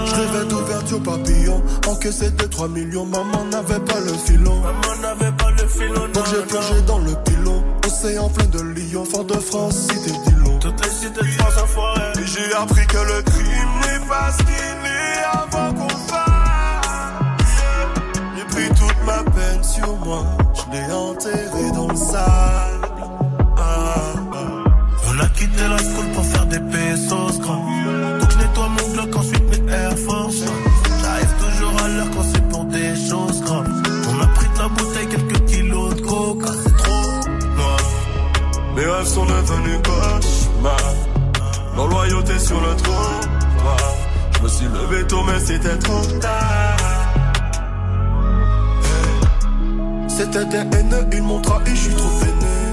Je 0.06 0.15
rêvais 0.15 0.45
d'ouverture 0.48 1.03
papillon. 1.03 1.61
Encaissé 1.88 2.32
de 2.32 2.44
3 2.44 2.69
millions, 2.69 3.06
maman 3.06 3.44
n'avait 3.52 3.80
pas 3.82 3.99
le 3.99 4.14
filon. 4.14 4.56
Maman 4.61 5.02
n'avait 5.02 5.36
filon. 5.68 6.07
Donc 6.14 6.26
j'ai 6.30 6.41
plongé 6.44 6.81
dans 6.85 6.99
le 6.99 7.14
pilon. 7.23 7.64
Océan 7.85 8.30
plein 8.30 8.45
de 8.45 8.61
lions, 8.61 9.06
fort 9.06 9.26
de 9.26 9.35
France, 9.35 9.76
cité 9.76 10.11
d'Ilon. 10.26 10.60
Toutes 10.60 10.85
les 10.85 10.91
cités 10.91 11.22
de 11.22 11.31
France 11.31 11.57
enfoirées. 11.64 12.11
Et 12.22 12.26
j'ai 12.26 12.53
appris 12.53 12.85
que 12.88 12.98
le 12.98 13.22
crime 13.23 13.73
n'est 13.81 14.07
pas 14.07 14.31
ce 14.31 14.38
qu'il 14.39 14.53
est 14.53 15.23
avant 15.34 15.73
qu'on 15.73 15.89
fasse. 15.89 17.38
J'ai 18.35 18.45
pris 18.56 18.69
toute 18.69 19.06
ma 19.06 19.23
peine 19.31 19.64
sur 19.64 19.95
moi, 19.98 20.26
je 20.53 20.77
l'ai 20.77 20.94
enterré 20.94 21.72
dans 21.73 21.88
le 21.88 21.95
sable. 21.95 22.88
Ah, 23.57 24.14
ah. 24.34 24.38
On 25.10 25.19
a 25.19 25.27
quitté 25.30 25.64
la 25.68 25.77
school 25.77 26.06
pour 26.14 26.26
faire 26.26 26.45
des 26.48 26.60
pesos 26.60 27.16
rêves 39.08 39.14
sont 39.14 39.26
devenus 39.26 39.80
cauchemars. 39.84 40.96
Nos 41.76 41.88
loyauté 41.88 42.40
sur 42.40 42.60
le 42.60 42.76
trottoir. 42.76 43.94
Je 44.38 44.44
me 44.44 44.48
suis 44.48 44.66
levé 44.66 45.08
tôt, 45.08 45.24
mais 45.24 45.40
c'était 45.40 45.78
trop 45.78 46.06
tard. 46.20 46.78
C'était 50.08 50.46
des 50.46 50.78
haineux, 50.78 51.08
ils 51.14 51.22
m'ont 51.22 51.42
trahi, 51.42 51.76
je 51.76 51.76
suis 51.76 51.94
trop 51.94 52.10
peiné. 52.20 52.66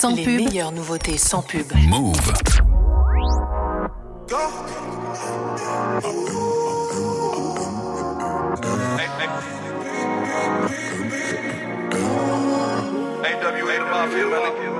Sans 0.00 0.14
Les 0.14 0.24
pub. 0.24 0.40
meilleures 0.40 0.72
nouveautés 0.72 1.18
sans 1.18 1.42
pub. 1.42 1.70
Move. 1.86 2.16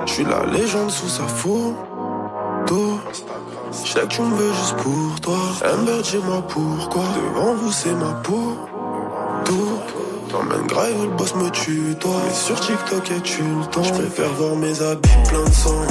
Je 0.07 0.11
suis 0.11 0.23
la 0.23 0.45
légende 0.45 0.89
sous 0.89 1.07
sa 1.07 1.27
photo. 1.27 1.75
Je 3.71 3.87
sais 3.87 4.01
que 4.01 4.05
tu 4.07 4.21
me 4.23 4.35
veux 4.35 4.53
juste 4.53 4.75
pour 4.77 5.19
toi. 5.21 5.37
Amber, 5.71 6.01
dis-moi 6.01 6.41
pourquoi. 6.47 7.03
Devant 7.15 7.53
vous, 7.53 7.71
c'est 7.71 7.93
ma 7.93 8.13
peau. 8.23 8.57
Grave 10.71 11.03
le 11.03 11.09
boss 11.17 11.35
me 11.35 11.49
tue, 11.49 11.95
toi. 11.99 12.15
Mais 12.25 12.33
sur 12.33 12.57
TikTok, 12.57 13.11
et 13.11 13.19
tu 13.23 13.43
le 13.43 13.65
temps? 13.65 13.83
Je 13.83 13.91
préfère 13.91 14.29
voir 14.35 14.55
mes 14.55 14.81
habits 14.81 15.09
plein 15.27 15.43
de 15.43 15.51
sang. 15.51 15.81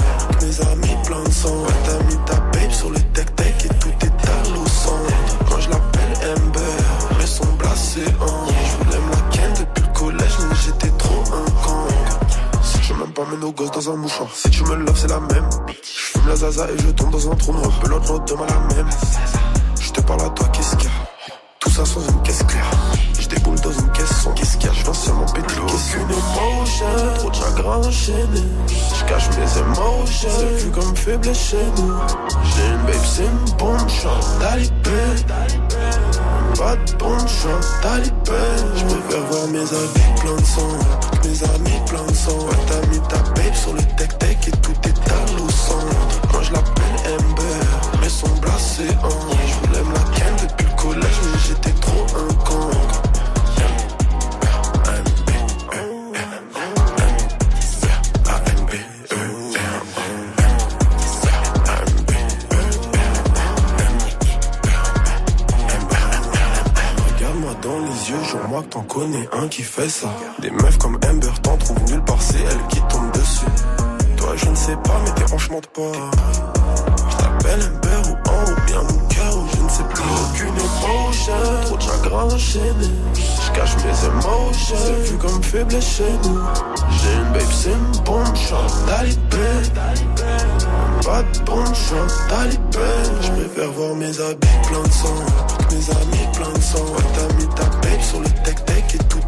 Mes 0.40 0.61
amis 0.73 0.97
plein 1.05 1.23
de 1.23 1.31
sang. 1.31 1.51
Ouais, 1.51 1.73
T'as 1.85 2.02
mis 2.05 2.16
ta 2.24 2.36
babe 2.36 2.70
sur 2.70 2.89
le 2.89 2.98
tech-tech 3.12 3.66
et 3.66 3.69
tout 3.78 3.90
est 4.01 4.27
à 4.27 4.69
sang. 4.70 4.97
Moi, 5.51 5.61
je 5.61 5.69
l'appelle 5.69 6.32
Amber. 6.32 6.61
Mais 7.19 7.27
son 7.27 7.44
blasé 7.59 8.05
en. 8.23 8.47
Je 8.47 8.85
voulais 8.85 9.01
me 9.05 9.11
la 9.11 9.20
ken 9.31 9.52
depuis 9.52 9.82
le 9.86 9.93
collège, 9.93 10.39
mais 10.48 10.57
j'étais 10.65 10.97
trop 10.97 11.24
un. 11.35 12.62
Si 12.62 12.82
je 12.82 12.94
même 12.94 13.12
pas 13.12 13.27
mets 13.31 13.36
nos 13.36 13.52
gosses 13.52 13.73
dans 13.73 13.90
un 13.90 13.97
mouchoir. 13.97 14.31
Si 14.32 14.48
tu 14.48 14.65
me 14.65 14.77
loves, 14.77 14.98
c'est 14.98 15.11
la 15.11 15.20
même. 15.20 15.51
Je 15.69 15.74
fume 15.82 16.27
la 16.27 16.36
zaza 16.36 16.66
et 16.70 16.78
je 16.78 16.89
tombe 16.93 17.11
dans 17.11 17.31
un 17.31 17.35
trou 17.35 17.52
noir. 17.52 17.70
Pelote 17.82 18.09
l'autre 18.09 18.24
demain 18.24 18.47
la 18.47 18.74
même. 18.77 18.89
Je 19.78 19.90
te 19.90 20.01
parle 20.01 20.23
à 20.23 20.31
toi, 20.31 20.48
qu'est-ce 20.55 20.74
qu'il 20.77 20.89
y 20.89 20.89
a? 20.89 21.35
Tout 21.59 21.69
ça 21.69 21.85
sans 21.85 22.01
une 22.01 22.23
caisse 22.23 22.43
claire. 22.44 22.80
Aucune 25.81 26.11
émotion, 26.11 26.86
trop 27.16 27.31
de 27.31 27.35
chagrin 27.35 27.78
enchaîné. 27.78 28.44
Je 28.69 29.05
cache 29.07 29.28
mes 29.31 29.51
émotions, 29.61 30.28
c'est 30.39 30.65
vu 30.65 30.70
comme 30.70 30.94
faible 30.94 31.35
chez 31.35 31.57
nous. 31.78 31.94
J'ai 32.44 32.66
une 32.66 32.82
babe, 32.86 33.05
c'est 33.05 33.24
une 33.24 33.57
bombe, 33.57 33.89
je 33.89 34.09
talibé. 34.40 35.01
Pas 36.59 36.77
de 36.77 36.97
bombe, 36.98 37.27
je 37.27 37.52
talibé. 37.81 38.43
Je 38.77 38.85
préfère 38.85 39.24
voir 39.31 39.47
mes 39.48 39.61
habits 39.61 40.20
plein 40.20 40.36
de 40.36 40.44
sang. 40.44 40.73
Mes 41.24 41.43
amis 41.55 41.81
plein 41.86 42.07
de 42.07 42.15
sang. 42.15 42.39
Ouais, 42.39 42.61
t'as 42.66 42.86
mis 42.89 43.01
ta 43.09 43.19
babe 43.32 43.55
sur 43.55 43.73
le 43.73 43.82
tech-tech 43.97 44.48
et 44.48 44.51
tout 44.51 44.77
est 44.85 45.11
à 45.11 45.20
l'eau. 45.36 45.48
Moi 46.32 46.43
je 46.43 46.52
l'appelle 46.52 46.97
Amber, 47.15 47.66
mais 48.01 48.09
son 48.09 48.28
blasé 48.36 48.89
en. 49.02 49.09
Qui 69.48 69.62
fait 69.62 69.88
ça. 69.88 70.08
Des 70.40 70.50
meufs 70.50 70.78
comme 70.78 70.96
Amber 71.08 71.32
t'en 71.42 71.56
trouvent 71.56 71.82
nulle 71.84 72.02
part, 72.02 72.20
c'est 72.20 72.38
elle 72.38 72.66
qui 72.68 72.80
tombe 72.88 73.10
dessus. 73.12 73.46
Toi, 74.16 74.34
je 74.36 74.48
ne 74.48 74.54
sais 74.54 74.76
pas, 74.76 75.00
mais 75.04 75.12
t'es 75.14 75.26
franchement 75.26 75.60
de 75.60 75.66
pas. 75.66 75.92
Je 77.10 77.16
t'appelle 77.16 77.60
Amber 77.62 78.08
ou 78.08 78.28
en 78.28 78.50
ou 78.50 78.56
bien 78.66 78.82
mon 78.82 79.08
cœur 79.08 79.36
ou 79.36 79.46
je 79.56 79.62
ne 79.62 79.68
sais 79.68 79.84
plus. 79.84 80.02
Aucune 80.02 80.48
émotion, 80.48 81.32
trop 81.64 81.76
de 81.76 81.82
chagrin 81.82 82.24
enchaîné. 82.24 82.90
Je 83.14 83.52
cache 83.52 83.76
mes 83.76 84.06
émotions, 84.06 84.76
c'est 84.76 85.10
vu 85.10 85.16
comme 85.18 85.42
faible 85.42 85.80
chez 85.80 86.12
nous. 86.24 86.40
J'ai 86.90 87.14
une 87.14 87.32
babe, 87.32 87.42
c'est 87.50 87.70
une 87.70 88.04
bombe, 88.04 88.36
chante 88.36 88.86
talibé. 88.86 89.48
Pas 91.04 91.22
de 91.22 91.38
bombe, 91.44 91.74
chante 91.74 92.12
talibé. 92.28 92.88
Je 93.22 93.30
préfère 93.30 93.72
voir 93.72 93.94
mes 93.94 94.20
habits 94.20 94.68
plein 94.68 94.82
de 94.82 94.92
sang. 94.92 95.14
Mes 95.70 95.90
amis 95.90 96.28
plein 96.34 96.52
de 96.52 96.60
sang. 96.60 96.84
T'as 97.14 97.34
mis 97.34 97.48
ta 97.54 97.64
babe 97.64 98.00
sur 98.02 98.20
le 98.20 98.28
tech-tech 98.44 98.84
et 98.94 98.98
tout 99.04 99.20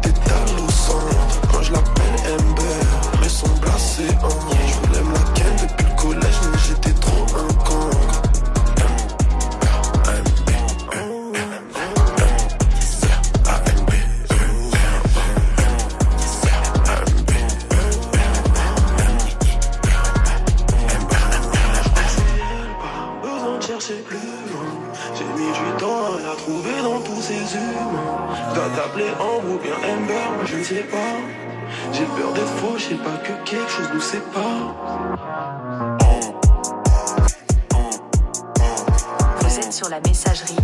la 39.89 39.99
messagerie 40.01 40.55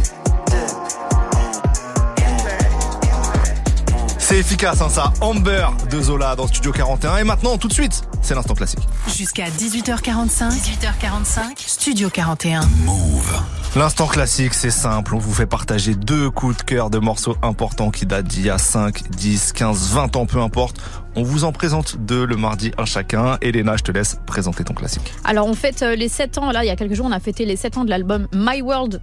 C'est 4.39 4.45
efficace, 4.45 4.81
hein, 4.81 4.87
ça. 4.87 5.11
Amber 5.19 5.67
de 5.91 6.01
Zola 6.01 6.33
dans 6.33 6.47
Studio 6.47 6.71
41. 6.71 7.17
Et 7.17 7.23
maintenant, 7.25 7.57
tout 7.57 7.67
de 7.67 7.73
suite, 7.73 8.03
c'est 8.21 8.33
l'instant 8.33 8.53
classique. 8.53 8.79
jusqu'à 9.17 9.49
18h45. 9.49 10.51
18h45. 10.51 11.57
Studio 11.57 12.09
41. 12.09 12.61
L'instant 13.75 14.07
classique, 14.07 14.53
c'est 14.53 14.69
simple. 14.69 15.15
On 15.15 15.17
vous 15.17 15.33
fait 15.33 15.45
partager 15.45 15.93
deux 15.93 16.29
coups 16.29 16.55
de 16.55 16.61
cœur 16.61 16.89
de 16.89 16.99
morceaux 16.99 17.35
importants 17.41 17.91
qui 17.91 18.05
datent 18.05 18.27
d'il 18.27 18.45
y 18.45 18.49
a 18.49 18.57
5, 18.57 19.09
10, 19.09 19.51
15, 19.51 19.91
20 19.91 20.15
ans, 20.15 20.25
peu 20.25 20.39
importe. 20.39 20.77
On 21.17 21.23
vous 21.23 21.43
en 21.43 21.51
présente 21.51 21.97
deux 21.97 22.25
le 22.25 22.37
mardi, 22.37 22.71
un 22.77 22.85
chacun. 22.85 23.37
Elena, 23.41 23.75
je 23.75 23.83
te 23.83 23.91
laisse 23.91 24.19
présenter 24.25 24.63
ton 24.63 24.73
classique. 24.73 25.13
Alors 25.25 25.47
on 25.47 25.53
fête 25.53 25.81
euh, 25.81 25.97
les 25.97 26.07
7 26.07 26.37
ans, 26.37 26.51
là 26.51 26.63
il 26.63 26.67
y 26.67 26.71
a 26.71 26.77
quelques 26.77 26.93
jours 26.93 27.07
on 27.07 27.11
a 27.11 27.19
fêté 27.19 27.43
les 27.43 27.57
7 27.57 27.79
ans 27.79 27.83
de 27.83 27.89
l'album 27.89 28.29
My 28.33 28.61
World 28.61 29.01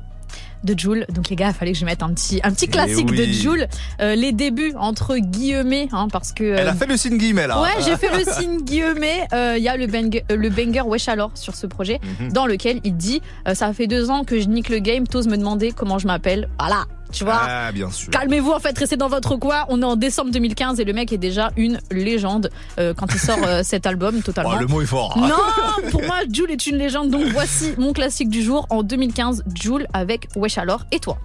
de 0.65 0.79
Joule. 0.79 1.07
Donc 1.11 1.29
les 1.29 1.37
gars, 1.37 1.49
il 1.49 1.55
fallait 1.55 1.73
que 1.73 1.79
je 1.79 1.85
mette 1.85 2.03
un 2.03 2.13
petit 2.13 2.41
un 2.43 2.51
petit 2.53 2.69
classique 2.69 3.07
Eh 3.09 3.11
oui. 3.13 3.27
de 3.29 3.33
Joule. 3.33 3.67
Euh, 4.01 4.15
les 4.15 4.33
débuts 4.33 4.73
entre 4.77 5.17
guillemets, 5.17 5.89
hein, 5.93 6.09
parce 6.11 6.33
que. 6.33 6.45
euh, 6.45 6.57
Elle 6.59 6.69
a 6.69 6.75
fait 6.75 6.87
le 6.87 6.97
signe 6.97 7.19
guillemet, 7.19 7.47
là. 7.47 7.61
Ouais, 7.63 7.69
j'ai 7.85 7.97
fait 7.97 8.11
le 8.17 8.25
signe 8.33 8.63
guillemet. 8.63 9.27
Euh, 9.33 9.55
Il 9.59 9.63
y 9.63 9.69
a 9.69 9.77
le 9.77 9.87
banger, 9.87 10.25
euh, 10.33 10.37
le 10.37 10.49
banger 10.51 10.83
Wesh 10.83 11.09
alors 11.09 11.31
sur 11.35 11.55
ce 11.55 11.67
projet, 11.67 12.01
Mhm. 12.21 12.33
dans 12.33 12.47
lequel 12.47 12.81
il 12.85 12.97
dit 12.97 13.23
euh, 13.49 13.55
ça 13.55 13.73
fait 13.73 13.87
deux 13.87 14.11
ans 14.11 14.25
que 14.25 14.41
je 14.41 14.47
nique 14.49 14.69
le 14.69 14.79
game. 14.79 15.07
T'oses 15.07 15.29
me 15.29 15.37
demander 15.37 15.73
comment 15.73 15.99
je 15.99 16.07
m'appelle. 16.07 16.49
Voilà, 16.59 16.85
tu 17.17 17.25
vois. 17.25 17.41
Ah, 17.41 17.73
bien 17.73 17.91
sûr. 17.91 18.11
Calmez-vous, 18.11 18.53
en 18.53 18.61
fait, 18.61 18.79
restez 18.79 18.97
dans 18.97 19.09
votre 19.09 19.37
coin. 19.37 19.65
On 19.69 19.81
est 19.81 19.85
en 19.85 19.97
décembre 19.97 20.31
2015 20.31 20.81
et 20.81 20.85
le 20.85 20.93
mec 20.93 21.13
est 21.13 21.19
déjà 21.19 21.51
une 21.57 21.79
légende 21.91 22.51
euh, 22.79 22.93
quand 22.95 23.07
il 23.13 23.19
sort 23.19 23.39
euh, 23.45 23.63
cet 23.65 23.87
album 23.87 24.21
totalement. 24.23 24.53
Oh, 24.55 24.61
le 24.61 24.67
mot 24.67 24.83
est 24.83 24.87
fort. 24.87 25.17
Non, 25.17 25.91
pour 25.91 26.03
moi, 26.03 26.17
Jules 26.31 26.51
est 26.51 26.67
une 26.67 26.77
légende. 26.77 27.11
Donc 27.11 27.25
voici 27.33 27.73
mon 27.79 27.93
classique 27.93 28.29
du 28.29 28.43
jour 28.43 28.67
en 28.71 28.83
2015, 28.83 29.45
Jules 29.55 29.87
avec 29.93 30.29
Wesh 30.37 30.59
alors. 30.59 30.85
Et 30.93 30.99
toi 30.99 31.19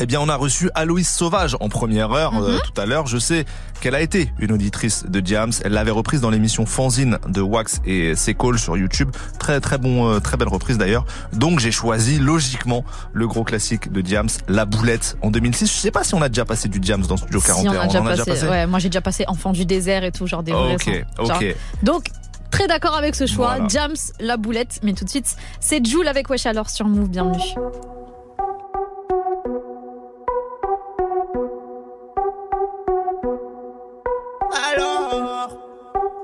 Eh 0.00 0.06
bien, 0.06 0.20
on 0.20 0.28
a 0.28 0.36
reçu 0.36 0.70
Aloïs 0.74 1.08
Sauvage 1.08 1.56
en 1.60 1.68
première 1.68 2.12
heure 2.12 2.32
euh, 2.42 2.54
Mhm. 2.54 2.60
tout 2.64 2.80
à 2.80 2.86
l'heure. 2.86 3.06
Je 3.06 3.18
sais 3.18 3.44
qu'elle 3.80 3.94
a 3.94 4.00
été 4.00 4.32
une 4.38 4.50
auditrice 4.52 5.04
de 5.06 5.20
Diams. 5.20 5.52
Elle 5.64 5.72
l'avait 5.72 5.90
reprise 5.90 6.20
dans 6.20 6.30
l'émission 6.30 6.64
Fanzine 6.66 7.18
de 7.28 7.40
Wax 7.42 7.80
et 7.86 8.14
Call 8.38 8.58
sur 8.58 8.76
YouTube. 8.76 9.10
Très 9.38 9.60
très 9.60 9.78
bon, 9.78 10.08
euh, 10.10 10.18
très 10.18 10.36
belle 10.36 10.48
reprise 10.48 10.78
d'ailleurs. 10.78 11.04
Donc 11.34 11.58
j'ai 11.60 11.70
choisi 11.72 12.18
logiquement 12.18 12.84
le 13.12 13.28
gros 13.28 13.44
classique 13.44 13.92
de 13.92 14.00
Diams, 14.00 14.28
La 14.48 14.64
Boulette 14.64 15.16
en 15.22 15.30
2006. 15.30 15.66
Je 15.66 15.72
sais 15.78 15.90
pas 15.90 16.04
si 16.04 16.14
on 16.14 16.22
a 16.22 16.28
déjà 16.28 16.44
passé 16.46 16.68
du 16.68 16.80
Diams 16.80 17.02
dans 17.06 17.16
Studio 17.18 17.40
Si 17.40 17.46
41. 17.46 17.72
on 17.72 18.06
a 18.06 18.12
déjà 18.12 18.24
passé. 18.24 18.48
Ouais, 18.48 18.66
moi 18.66 18.78
j'ai 18.78 18.88
déjà 18.88 19.02
passé 19.02 19.24
Enfant 19.28 19.52
du 19.52 19.66
désert 19.66 20.04
et 20.04 20.10
tout, 20.12 20.26
genre 20.26 20.42
des 20.42 20.52
Ok. 20.52 21.04
Genre. 21.18 21.36
ok. 21.36 21.54
Donc 21.82 22.06
très 22.50 22.66
d'accord 22.66 22.96
avec 22.96 23.14
ce 23.14 23.26
choix. 23.26 23.56
Voilà. 23.56 23.68
Jams, 23.68 23.94
la 24.20 24.36
boulette. 24.36 24.80
Mais 24.82 24.94
tout 24.94 25.04
de 25.04 25.10
suite, 25.10 25.36
c'est 25.60 25.84
Jules 25.86 26.08
avec 26.08 26.28
Wesh 26.30 26.46
alors 26.46 26.70
sur 26.70 26.86
Move. 26.86 27.08
Bienvenue. 27.08 27.42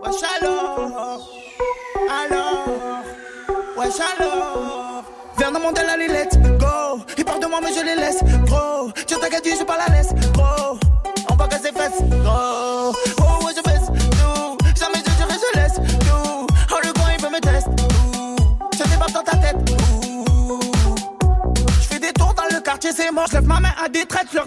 Wesh 0.09 0.23
alors, 0.41 1.21
alors, 2.09 3.03
wesh 3.77 4.01
alors. 4.01 5.05
Viens 5.37 5.53
dans 5.53 5.61
mon 5.61 5.73
la 5.73 5.97
let's 5.97 6.37
go. 6.59 7.01
Ils 7.17 7.25
parlent 7.25 7.41
de 7.41 7.47
moi, 7.47 7.61
mais 7.63 7.73
je 7.73 7.85
les 7.85 7.95
laisse, 7.95 8.23
gros. 8.47 8.91
Tu 9.07 9.15
t'inquiète, 9.15 9.47
je 9.47 9.65
pas 9.65 9.77
la 9.79 9.95
laisse, 9.95 10.15
gros. 10.33 10.79
On 11.31 11.35
va 11.37 11.47
casser 11.47 11.71
fesses, 11.73 12.03
gros. 12.03 12.93
Oh, 13.21 13.45
ouais, 13.45 13.53
je 13.57 13.63
baisse, 13.63 13.87
tout. 13.87 14.59
Jamais 14.75 14.99
je 14.99 15.13
dirai, 15.17 15.39
je 15.39 15.61
laisse, 15.61 15.75
tout. 15.75 16.47
Oh, 16.73 16.79
le 16.83 16.93
coin, 16.93 17.11
il 17.17 17.23
veut 17.23 17.31
me 17.31 17.41
tester. 17.41 17.71
Je 18.73 18.91
débarque 18.91 19.13
dans 19.13 19.23
ta 19.23 19.37
tête, 19.37 19.65
tout. 19.65 20.61
Je 21.81 21.87
fais 21.87 21.99
des 22.01 22.13
tours 22.13 22.35
dans 22.35 22.57
le 22.57 22.61
quartier, 22.61 22.91
c'est 22.97 23.13
mort. 23.13 23.27
Je 23.31 23.39
ma 23.39 23.61
main 23.61 23.73
à 23.83 23.89
des 23.89 24.07
traites, 24.07 24.29
je 24.33 24.39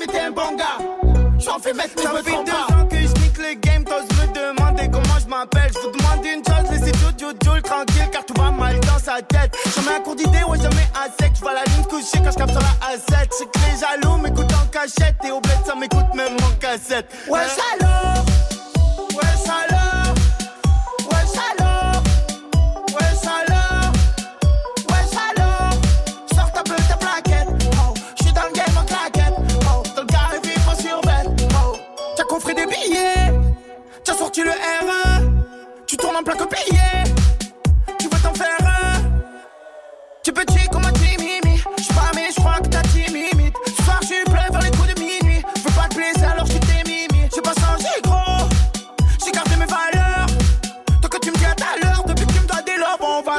mais 0.00 0.06
t'es 0.06 0.20
un 0.20 0.30
bon 0.30 0.56
gars. 0.56 0.78
J'en 1.38 1.58
fais 1.58 1.72
mettre, 1.72 1.94
mais 1.96 2.02
je 2.02 2.08
me 2.08 2.22
trompe 2.22 2.50
pas. 2.50 2.74
ans 2.74 2.86
que 2.86 2.96
je 2.96 3.22
nique 3.22 3.38
le 3.38 3.54
game, 3.60 3.84
t'oses 3.84 4.08
me 4.18 4.32
demander 4.32 4.88
comment 4.90 5.18
je 5.22 5.28
m'appelle. 5.28 5.70
Je 5.74 5.78
vous 5.80 5.96
demande 5.96 6.24
une 6.24 6.42
chose, 6.44 6.70
laissez 6.70 6.92
Jojo 6.98 7.32
Joule 7.44 7.62
tranquille, 7.62 8.08
car 8.10 8.24
tout 8.24 8.34
va 8.40 8.50
mal 8.50 8.80
dans 8.80 8.98
sa 8.98 9.20
tête. 9.22 9.54
Jamais 9.74 9.96
un 9.96 10.00
cours 10.00 10.16
d'idée, 10.16 10.42
ouais, 10.48 10.58
jamais 10.58 10.88
à 10.94 11.06
sec. 11.20 11.32
Je 11.34 11.40
vois 11.40 11.54
la 11.54 11.64
ligne 11.64 11.84
coucher 11.84 12.18
quand 12.24 12.30
je 12.30 12.36
capte 12.36 12.50
sur 12.50 12.60
la 12.60 12.94
A7. 12.94 13.28
C'est 13.30 13.50
que 13.50 13.58
les 13.58 13.78
jaloux 13.78 14.16
m'écoutent 14.18 14.52
en 14.52 14.66
cachette, 14.68 15.16
et 15.24 15.30
au 15.30 15.40
bled, 15.40 15.58
ça 15.66 15.74
m'écoute 15.74 16.14
même 16.14 16.36
en 16.36 16.56
cassette. 16.58 17.06
Wesh 17.28 17.56
alors, 17.80 18.24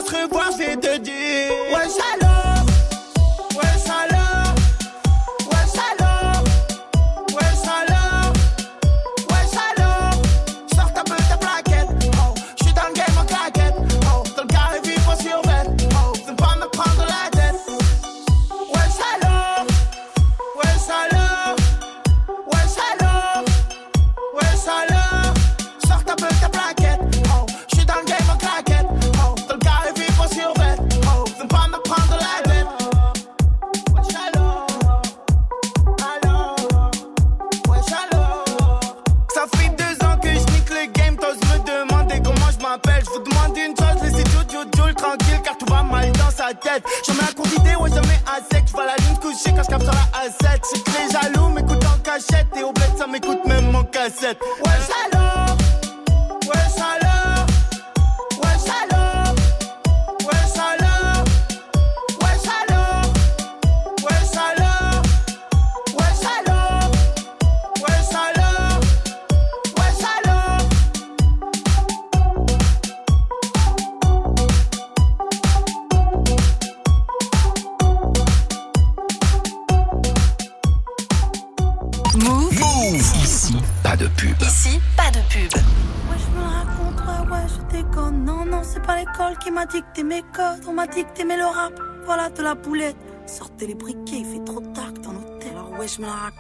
se 0.02 0.15
revoir, 0.15 0.49
c'est 0.57 0.80
te 0.80 0.98
dire. 0.98 1.52
Alors, 2.22 2.51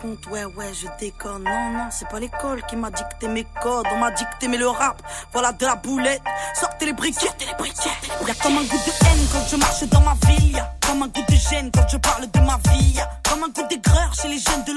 ouais, 0.03 0.45
ouais, 0.45 0.71
je 0.73 0.87
déconne. 0.99 1.43
Non, 1.43 1.71
non, 1.73 1.87
c'est 1.91 2.07
pas 2.07 2.19
l'école 2.19 2.61
qui 2.67 2.75
m'a 2.75 2.89
dicté 2.89 3.27
mes 3.27 3.45
codes. 3.61 3.85
On 3.93 3.97
m'a 3.97 4.11
dicté, 4.11 4.47
mais 4.47 4.57
le 4.57 4.67
rap, 4.67 5.01
voilà 5.31 5.51
de 5.51 5.65
la 5.65 5.75
boulette. 5.75 6.21
Sortez 6.59 6.85
les 6.85 6.93
briquets, 6.93 7.27
sortez 7.27 7.45
les 7.45 7.53
briquets. 7.53 7.89
Y'a 8.27 8.33
comme 8.35 8.57
un 8.57 8.63
goût 8.63 8.77
de 8.77 9.05
haine 9.05 9.27
quand 9.31 9.47
je 9.49 9.55
marche 9.55 9.83
dans 9.83 10.01
ma 10.01 10.15
ville. 10.27 10.53
Y'a 10.53 10.73
comme 10.85 11.03
un 11.03 11.07
goût 11.07 11.25
de 11.27 11.35
gêne 11.35 11.71
quand 11.73 11.87
je 11.89 11.97
parle 11.97 12.29
de 12.29 12.39
ma 12.39 12.57
vie. 12.71 12.93
Y'a 12.93 13.09
comme 13.29 13.43
un 13.43 13.49
goût 13.49 13.67
d'aigreur 13.67 14.13
chez 14.13 14.27
les 14.27 14.39
jeunes 14.39 14.63
de 14.65 14.70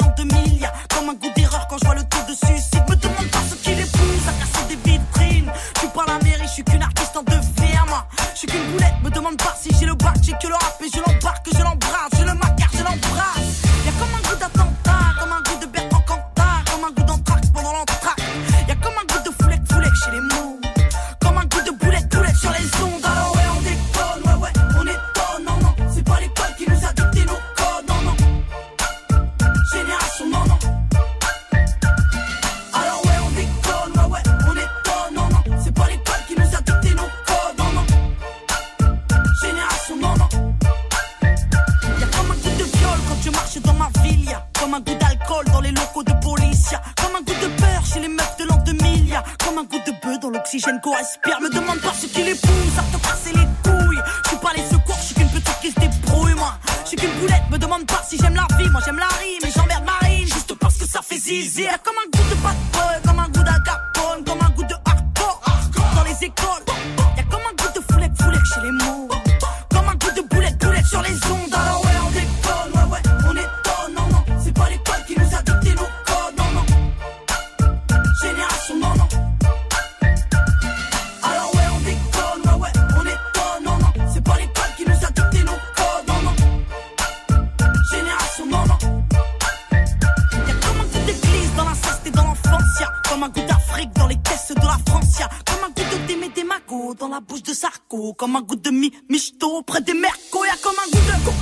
que 97.54 97.60
ça 97.60 97.68
recourt, 97.68 98.16
comme 98.16 98.34
un 98.34 98.40
goût 98.42 98.56
de 98.56 98.70
mi 98.70 98.92
michto 99.08 99.62
près 99.62 99.80
des 99.80 99.94
mercos, 99.94 100.44
y 100.44 100.48
a 100.48 100.56
comme 100.56 100.74
un 100.84 100.90
goût 100.90 101.06
de 101.06 101.33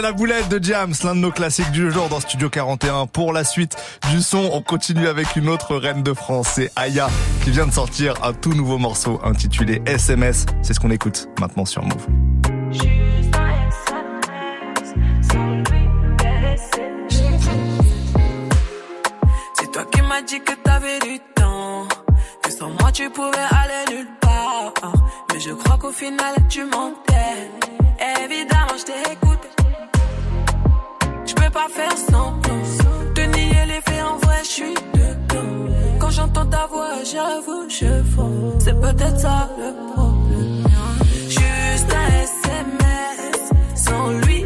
la 0.00 0.12
boulette 0.12 0.48
de 0.48 0.62
Jams, 0.62 0.94
l'un 1.02 1.14
de 1.14 1.20
nos 1.20 1.30
classiques 1.30 1.70
du 1.72 1.90
jour 1.90 2.08
dans 2.08 2.20
Studio 2.20 2.48
41. 2.48 3.06
Pour 3.06 3.32
la 3.32 3.42
suite 3.42 3.76
du 4.10 4.20
son, 4.20 4.50
on 4.52 4.62
continue 4.62 5.08
avec 5.08 5.34
une 5.36 5.48
autre 5.48 5.76
reine 5.76 6.02
de 6.02 6.12
France, 6.12 6.48
c'est 6.54 6.70
Aya, 6.76 7.08
qui 7.42 7.50
vient 7.50 7.66
de 7.66 7.72
sortir 7.72 8.14
un 8.22 8.32
tout 8.32 8.52
nouveau 8.52 8.78
morceau 8.78 9.20
intitulé 9.24 9.82
SMS. 9.86 10.46
C'est 10.62 10.74
ce 10.74 10.80
qu'on 10.80 10.90
écoute 10.90 11.28
maintenant 11.40 11.64
sur 11.64 11.82
Move. 11.82 12.06
C'est 19.54 19.72
toi 19.72 19.84
qui 19.90 20.02
m'as 20.02 20.22
dit 20.22 20.40
que 20.40 20.52
t'avais 20.62 20.98
du 21.00 21.18
temps, 21.34 21.88
que 22.42 22.50
sans 22.52 22.70
moi 22.70 22.92
tu 22.92 23.10
pouvais 23.10 23.48
aller 23.50 23.96
nulle 23.96 24.08
part. 24.20 24.74
Mais 25.32 25.40
je 25.40 25.50
crois 25.50 25.78
qu'au 25.78 25.92
final 25.92 26.34
tu 26.48 26.64
mentais 26.64 27.87
faire 31.68 31.96
semblant. 31.96 32.62
De 33.14 33.22
nier 33.22 33.66
les 33.66 33.80
faits 33.86 34.02
en 34.02 34.16
vrai, 34.18 34.38
je 34.42 34.48
suis 34.48 34.74
dedans. 34.94 35.74
Quand 36.00 36.10
j'entends 36.10 36.46
ta 36.46 36.66
voix, 36.66 36.94
j'avoue, 37.04 37.68
je 37.68 38.02
fonds. 38.14 38.54
C'est 38.58 38.78
peut-être 38.80 39.20
ça 39.20 39.48
le 39.58 39.92
problème. 39.92 40.64
Juste 41.28 41.90
un 41.94 42.08
SMS 42.22 43.50
sans 43.74 44.10
lui. 44.10 44.37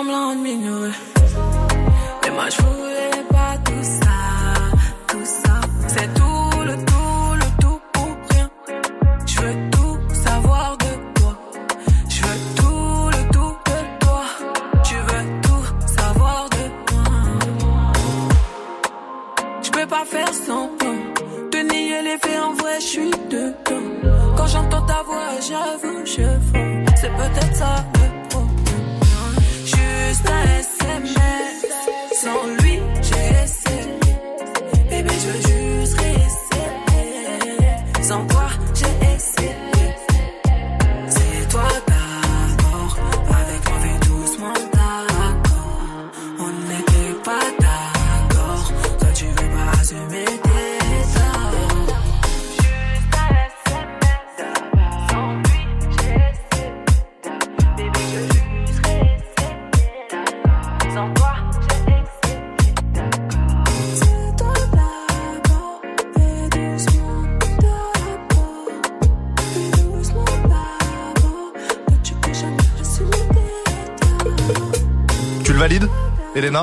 Semblant 0.00 0.34
de 0.34 0.40
m'ignorer. 0.40 0.96
Mais 2.22 2.30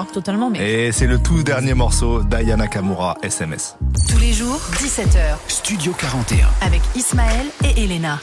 Totalement, 0.06 0.50
mais. 0.50 0.88
Et 0.88 0.92
c'est 0.92 1.08
le 1.08 1.20
tout 1.20 1.44
dernier 1.44 1.74
morceau 1.74 2.24
d'Ayana 2.24 2.68
Kamura, 2.68 3.18
SMS. 3.24 3.78
Tous 4.10 4.20
les 4.20 4.34
jours, 4.34 4.60
17h. 4.74 5.38
Studio 5.48 5.94
41. 5.94 6.48
Avec 6.62 6.82
Ismaël 6.96 7.48
et 7.64 7.84
Elena. 7.84 8.20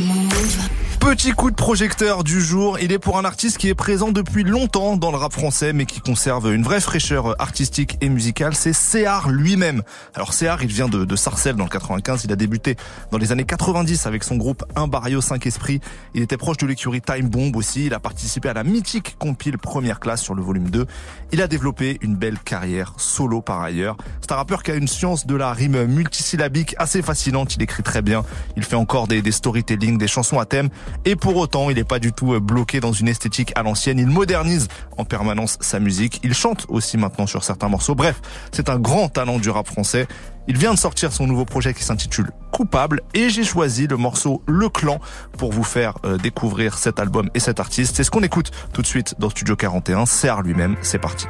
Petit 1.05 1.33
coup 1.33 1.51
de 1.51 1.55
projecteur 1.55 2.25
du 2.25 2.41
jour, 2.41 2.79
il 2.79 2.91
est 2.91 2.99
pour 2.99 3.19
un 3.19 3.27
artiste 3.27 3.59
qui 3.59 3.69
est 3.69 3.75
présent 3.75 4.11
depuis 4.11 4.43
longtemps 4.43 4.97
dans 4.97 5.11
le 5.11 5.19
rap 5.19 5.35
français 5.35 5.75
mais 5.75 5.85
qui 5.85 6.01
conserve 6.01 6.51
une 6.51 6.63
vraie 6.63 6.81
fraîcheur 6.81 7.39
artistique 7.41 7.99
et 8.01 8.09
musicale, 8.09 8.55
c'est 8.55 8.73
Céar 8.73 9.29
lui-même. 9.29 9.83
Alors 10.15 10.33
Céar, 10.33 10.63
il 10.63 10.71
vient 10.71 10.89
de, 10.89 11.15
Sarcelles 11.15 11.57
dans 11.57 11.65
le 11.65 11.71
95, 11.71 12.25
il 12.25 12.33
a 12.33 12.37
débuté 12.37 12.77
dans 13.13 13.19
les 13.19 13.33
années 13.33 13.45
90 13.45 14.07
avec 14.07 14.25
son 14.25 14.37
groupe 14.37 14.65
Un 14.77 14.89
Barrio 14.89 15.21
5 15.21 15.47
Esprits, 15.47 15.81
il 16.15 16.23
était 16.23 16.39
proche 16.39 16.57
de 16.57 16.67
l'écurie 16.67 17.03
Time 17.03 17.29
Bomb 17.29 17.55
aussi, 17.55 17.85
il 17.87 17.95
a 17.95 18.01
participé 18.01 18.49
à 18.49 18.55
la 18.55 18.65
mythique 18.65 19.17
compile 19.19 19.59
Première 19.59 20.01
Classe 20.01 20.23
sur 20.23 20.35
le 20.35 20.43
volume 20.43 20.71
2, 20.71 20.87
il 21.33 21.43
a 21.43 21.47
développé 21.49 21.99
une 22.01 22.17
belle 22.17 22.39
carrière 22.39 22.95
solo 22.97 23.43
par 23.43 23.61
ailleurs. 23.61 23.99
C'est 24.23 24.33
un 24.33 24.37
rappeur 24.37 24.63
qui 24.63 24.71
a 24.71 24.75
une 24.75 24.89
science 24.89 25.27
de 25.27 25.37
la 25.37 25.53
rime 25.53 25.85
multisyllabique 25.85 26.75
assez 26.79 27.03
fascinante, 27.03 27.55
il 27.57 27.63
écrit 27.63 27.83
très 27.83 28.01
bien, 28.01 28.25
il 28.57 28.65
fait 28.65 28.77
encore 28.77 29.07
des, 29.07 29.21
des 29.21 29.33
storytelling, 29.33 29.99
des 29.99 30.09
chansons 30.09 30.39
à 30.39 30.47
thème 30.47 30.71
et 31.05 31.17
pour 31.17 31.37
autant, 31.37 31.71
il 31.71 31.77
n'est 31.77 31.85
pas 31.85 31.99
du 31.99 32.13
tout 32.13 32.35
euh, 32.35 32.41
bloqué 32.41 32.81
dans 32.81 32.93
une 32.93 33.09
esthétique 33.09 33.53
à 33.57 33.63
l'ancienne. 33.63 33.99
Il 33.99 34.07
modernise 34.07 34.69
en 34.97 35.05
permanence 35.05 35.59
sa 35.61 35.81
musique. 35.81 36.21
Il 36.23 36.35
chante 36.35 36.67
aussi 36.69 36.97
maintenant 36.97 37.27
sur 37.27 37.45
certains 37.45 37.69
morceaux. 37.69 37.95
Bref, 37.95 38.21
c'est 38.53 38.69
un 38.69 38.79
grand 38.79 39.09
talent 39.09 39.39
du 39.39 39.51
rap 39.51 39.67
français. 39.67 40.07
Il 40.47 40.59
vient 40.59 40.75
de 40.75 40.79
sortir 40.79 41.13
son 41.13 41.27
nouveau 41.27 41.45
projet 41.45 41.73
qui 41.73 41.83
s'intitule 41.83 42.31
Coupable 42.53 43.01
et 43.15 43.31
j'ai 43.31 43.45
choisi 43.45 43.87
le 43.87 43.97
morceau 43.97 44.43
Le 44.47 44.69
Clan 44.69 45.01
pour 45.39 45.53
vous 45.53 45.65
faire 45.65 45.95
euh, 46.05 46.19
découvrir 46.19 46.79
cet 46.79 47.01
album 47.01 47.31
et 47.35 47.41
cet 47.41 47.61
artiste. 47.61 47.97
C'est 47.97 48.05
ce 48.05 48.11
qu'on 48.11 48.23
écoute 48.23 48.51
tout 48.73 48.83
de 48.83 48.87
suite 48.87 49.15
dans 49.19 49.31
Studio 49.31 49.57
41. 49.57 50.07
Serre 50.07 50.43
lui-même, 50.43 50.77
c'est 50.83 50.99
parti. 50.99 51.27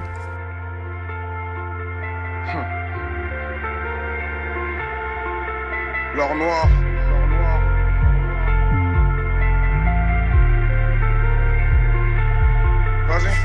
L'or 6.17 6.35
noir. 6.37 6.69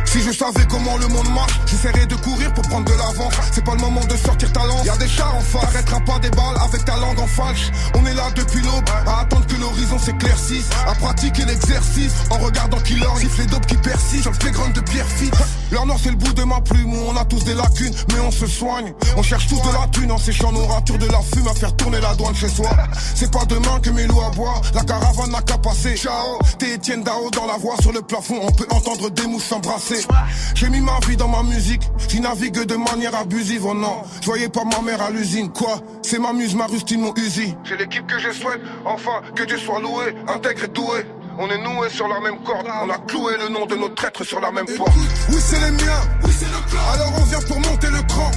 Si 0.05 0.21
je 0.21 0.31
savais 0.31 0.65
comment 0.67 0.97
le 0.97 1.07
monde 1.07 1.29
marche, 1.33 1.59
j'essaierais 1.65 2.05
de 2.05 2.15
courir 2.15 2.53
pour 2.53 2.63
prendre 2.67 2.85
de 2.85 2.97
l'avance. 2.97 3.33
C'est 3.51 3.63
pas 3.63 3.75
le 3.75 3.81
moment 3.81 4.03
de 4.05 4.15
sortir 4.15 4.51
ta 4.51 4.65
lance. 4.65 4.85
Y'a 4.85 4.97
des 4.97 5.07
chars 5.07 5.35
en 5.35 5.41
face, 5.41 5.61
t'arrêteras 5.61 5.99
pas 5.99 6.19
des 6.19 6.29
balles 6.31 6.57
avec 6.63 6.85
ta 6.85 6.97
langue 6.97 7.19
en 7.19 7.27
falche. 7.27 7.71
On 7.95 8.05
est 8.05 8.13
là 8.13 8.29
depuis 8.35 8.61
l'aube, 8.61 8.89
à 9.05 9.21
attendre 9.21 9.45
que 9.45 9.55
l'horizon 9.55 9.99
s'éclaircisse, 9.99 10.69
à 10.87 10.95
pratiquer 10.95 11.45
l'exercice 11.45 12.13
en 12.29 12.37
regardant 12.37 12.79
qui 12.79 12.95
leur 12.95 13.15
les 13.17 13.45
dopes 13.45 13.65
qui 13.65 13.77
persistent 13.77 14.23
sur 14.23 14.31
le 14.31 14.37
playground 14.37 14.73
de 14.73 14.81
pierre 14.81 15.07
fit. 15.07 15.31
Leur 15.71 15.85
noir 15.85 15.99
c'est 16.01 16.09
le 16.09 16.15
bout 16.15 16.33
de 16.33 16.43
ma 16.43 16.61
plume, 16.61 16.93
on 16.93 17.15
a 17.15 17.25
tous 17.25 17.43
des 17.43 17.53
lacunes, 17.53 17.93
mais 18.09 18.19
on 18.21 18.31
se 18.31 18.47
soigne. 18.47 18.93
On 19.17 19.23
cherche 19.23 19.47
tous 19.47 19.61
de 19.61 19.73
la 19.73 19.87
thune 19.91 20.11
en 20.11 20.17
séchant 20.17 20.51
nos 20.51 20.65
ratures 20.65 20.97
de 20.97 21.05
la 21.07 21.21
fume 21.21 21.47
à 21.47 21.53
faire 21.53 21.75
tourner 21.75 21.99
la 22.01 22.15
douane 22.15 22.35
chez 22.35 22.49
soi. 22.49 22.69
C'est 23.15 23.31
pas 23.31 23.45
demain 23.45 23.79
que 23.81 23.91
mes 23.91 24.07
loups 24.07 24.21
à 24.21 24.31
la 24.73 24.83
caravane 24.83 25.31
n'a 25.31 25.41
qu'à 25.41 25.57
passer. 25.57 25.95
Ciao, 25.95 26.39
t'es 26.57 26.75
Etienne 26.75 27.03
Dao 27.03 27.29
dans 27.31 27.45
la 27.45 27.57
voix 27.57 27.75
sur 27.81 27.91
le 27.91 28.01
plafond, 28.01 28.39
on 28.41 28.51
peut 28.51 28.67
entendre 28.71 29.09
des 29.11 29.27
mouches 29.27 29.48
s'embrasser. 29.49 30.05
J'ai 30.53 30.69
mis 30.69 30.79
ma 30.79 30.99
vie 31.07 31.17
dans 31.17 31.27
ma 31.27 31.41
musique, 31.43 31.81
j'y 32.07 32.21
navigue 32.21 32.65
de 32.65 32.75
manière 32.75 33.15
abusive, 33.15 33.65
oh 33.65 33.73
non. 33.73 34.03
Je 34.21 34.27
voyais 34.27 34.49
pas 34.49 34.63
ma 34.63 34.81
mère 34.81 35.01
à 35.01 35.09
l'usine, 35.09 35.49
quoi? 35.49 35.79
C'est 36.03 36.19
ma 36.19 36.33
muse, 36.33 36.55
ma 36.55 36.67
rustine, 36.67 37.01
mon 37.01 37.13
usi. 37.15 37.55
C'est 37.67 37.77
l'équipe 37.77 38.05
que 38.05 38.19
je 38.19 38.31
souhaite, 38.31 38.61
enfin, 38.85 39.21
que 39.35 39.43
Dieu 39.43 39.57
soit 39.57 39.79
loué, 39.79 40.15
intègre 40.27 40.65
et 40.65 40.67
doué. 40.67 41.05
On 41.39 41.47
est 41.49 41.57
noués 41.57 41.89
sur 41.89 42.07
la 42.07 42.19
même 42.19 42.37
corde, 42.43 42.67
on 42.83 42.89
a 42.89 42.97
cloué 42.99 43.33
le 43.39 43.49
nom 43.49 43.65
de 43.65 43.75
nos 43.75 43.89
traîtres 43.89 44.23
sur 44.23 44.39
la 44.39 44.51
même 44.51 44.67
porte. 44.77 44.91
Oui, 45.29 45.37
c'est 45.39 45.59
les 45.59 45.71
miens, 45.71 46.01
oui, 46.23 46.31
c'est 46.37 46.45
le 46.45 46.69
clan. 46.69 46.81
Alors 46.93 47.13
on 47.19 47.23
vient 47.23 47.41
pour 47.47 47.59
monter 47.59 47.87
le 47.87 48.01
cran. 48.03 48.31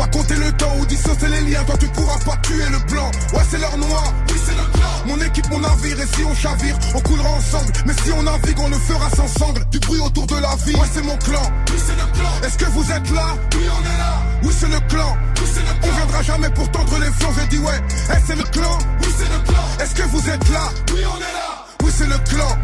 Pas 0.00 0.06
compter 0.06 0.36
le 0.36 0.50
temps 0.52 0.74
ou 0.80 0.86
dissocier 0.86 1.28
les 1.28 1.42
liens, 1.42 1.62
toi 1.64 1.76
tu 1.78 1.86
pourras 1.88 2.18
pas 2.24 2.34
tuer 2.38 2.64
le 2.72 2.78
plan. 2.86 3.10
Ouais, 3.34 3.42
c'est 3.50 3.58
leur 3.58 3.76
noir, 3.76 4.14
oui, 4.30 4.40
c'est 4.42 4.52
le 4.52 4.64
clan. 4.72 4.88
Mon 5.04 5.20
équipe, 5.20 5.50
mon 5.50 5.60
navire, 5.60 6.00
et 6.00 6.06
si 6.16 6.24
on 6.24 6.34
chavire, 6.34 6.74
on 6.94 7.00
coulera 7.00 7.28
ensemble. 7.28 7.70
Mais 7.84 7.92
si 8.02 8.10
on 8.12 8.22
navigue, 8.22 8.58
on 8.60 8.70
le 8.70 8.78
fera 8.78 9.10
sans 9.10 9.28
sangle. 9.28 9.62
Du 9.70 9.78
bruit 9.78 10.00
autour 10.00 10.26
de 10.26 10.36
la 10.36 10.56
vie, 10.64 10.74
ouais, 10.74 10.88
c'est 10.90 11.02
mon 11.02 11.18
clan. 11.18 11.42
Oui, 11.70 11.76
c'est 11.76 11.92
le 11.92 12.18
clan. 12.18 12.30
Est-ce 12.42 12.56
que 12.56 12.64
vous 12.70 12.90
êtes 12.90 13.10
là? 13.10 13.26
Oui, 13.54 13.66
on 13.68 13.84
est 13.84 13.98
là. 13.98 14.22
Oui, 14.42 14.54
c'est 14.58 14.68
le 14.70 14.80
clan. 14.88 15.18
Oui, 15.36 15.46
c'est. 15.52 15.86
On 15.86 15.94
viendra 15.94 16.22
jamais 16.22 16.48
pour 16.48 16.70
tendre 16.70 16.98
les 16.98 17.12
flancs, 17.12 17.34
j'ai 17.38 17.46
dit 17.48 17.62
ouais. 17.62 17.80
Eh, 18.10 18.20
c'est 18.26 18.36
le 18.36 18.44
clan. 18.44 18.78
Oui, 19.02 19.08
c'est 19.18 19.28
le 19.28 19.52
clan. 19.52 19.64
Est-ce 19.82 19.94
que 19.94 20.08
vous 20.08 20.30
êtes 20.30 20.48
là? 20.48 20.62
Oui, 20.94 21.00
on 21.04 21.18
est 21.18 21.20
là. 21.20 21.69
Oui, 21.90 21.96
c'est 21.98 22.06
le 22.06 22.18
clan. 22.18 22.58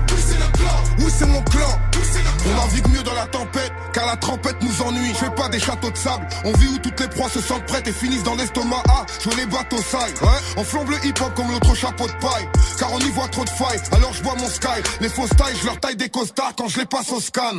Oui, 0.98 1.12
c'est 1.18 1.26
mon 1.26 1.42
clan. 1.42 1.80
Oui. 1.96 2.02
On 2.46 2.64
navigue 2.64 2.88
mieux 2.90 3.02
dans 3.02 3.14
la 3.14 3.26
tempête, 3.26 3.72
car 3.92 4.06
la 4.06 4.16
trompette 4.16 4.56
nous 4.62 4.82
ennuie. 4.82 5.08
Je 5.14 5.24
fais 5.24 5.30
pas 5.30 5.48
des 5.48 5.58
châteaux 5.58 5.90
de 5.90 5.96
sable. 5.96 6.28
On 6.44 6.52
vit 6.52 6.68
où 6.68 6.78
toutes 6.78 7.00
les 7.00 7.08
proies 7.08 7.28
se 7.28 7.40
sentent 7.40 7.66
prêtes 7.66 7.88
et 7.88 7.92
finissent 7.92 8.22
dans 8.22 8.36
l'estomac. 8.36 8.82
Ah, 8.88 9.04
je 9.20 9.30
les 9.30 9.46
bateaux 9.46 9.82
sales. 9.82 10.14
Ouais. 10.22 10.38
On 10.56 10.62
flambe 10.62 10.90
le 10.90 11.04
hip-hop 11.04 11.34
comme 11.34 11.50
l'autre 11.50 11.74
chapeau 11.74 12.06
de 12.06 12.12
paille. 12.12 12.48
Car 12.78 12.92
on 12.92 13.00
y 13.00 13.10
voit 13.10 13.26
trop 13.26 13.44
de 13.44 13.50
failles. 13.50 13.80
Alors 13.90 14.12
je 14.12 14.22
bois 14.22 14.34
mon 14.38 14.48
sky. 14.48 14.80
Les 15.00 15.08
fausses 15.08 15.30
tailles, 15.36 15.56
je 15.60 15.66
leur 15.66 15.80
taille 15.80 15.96
des 15.96 16.08
costards 16.08 16.52
quand 16.56 16.68
je 16.68 16.78
les 16.78 16.86
passe 16.86 17.10
au 17.10 17.20
scan. 17.20 17.58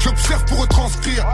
J'observe 0.00 0.44
pour 0.46 0.60
retranscrire. 0.60 1.26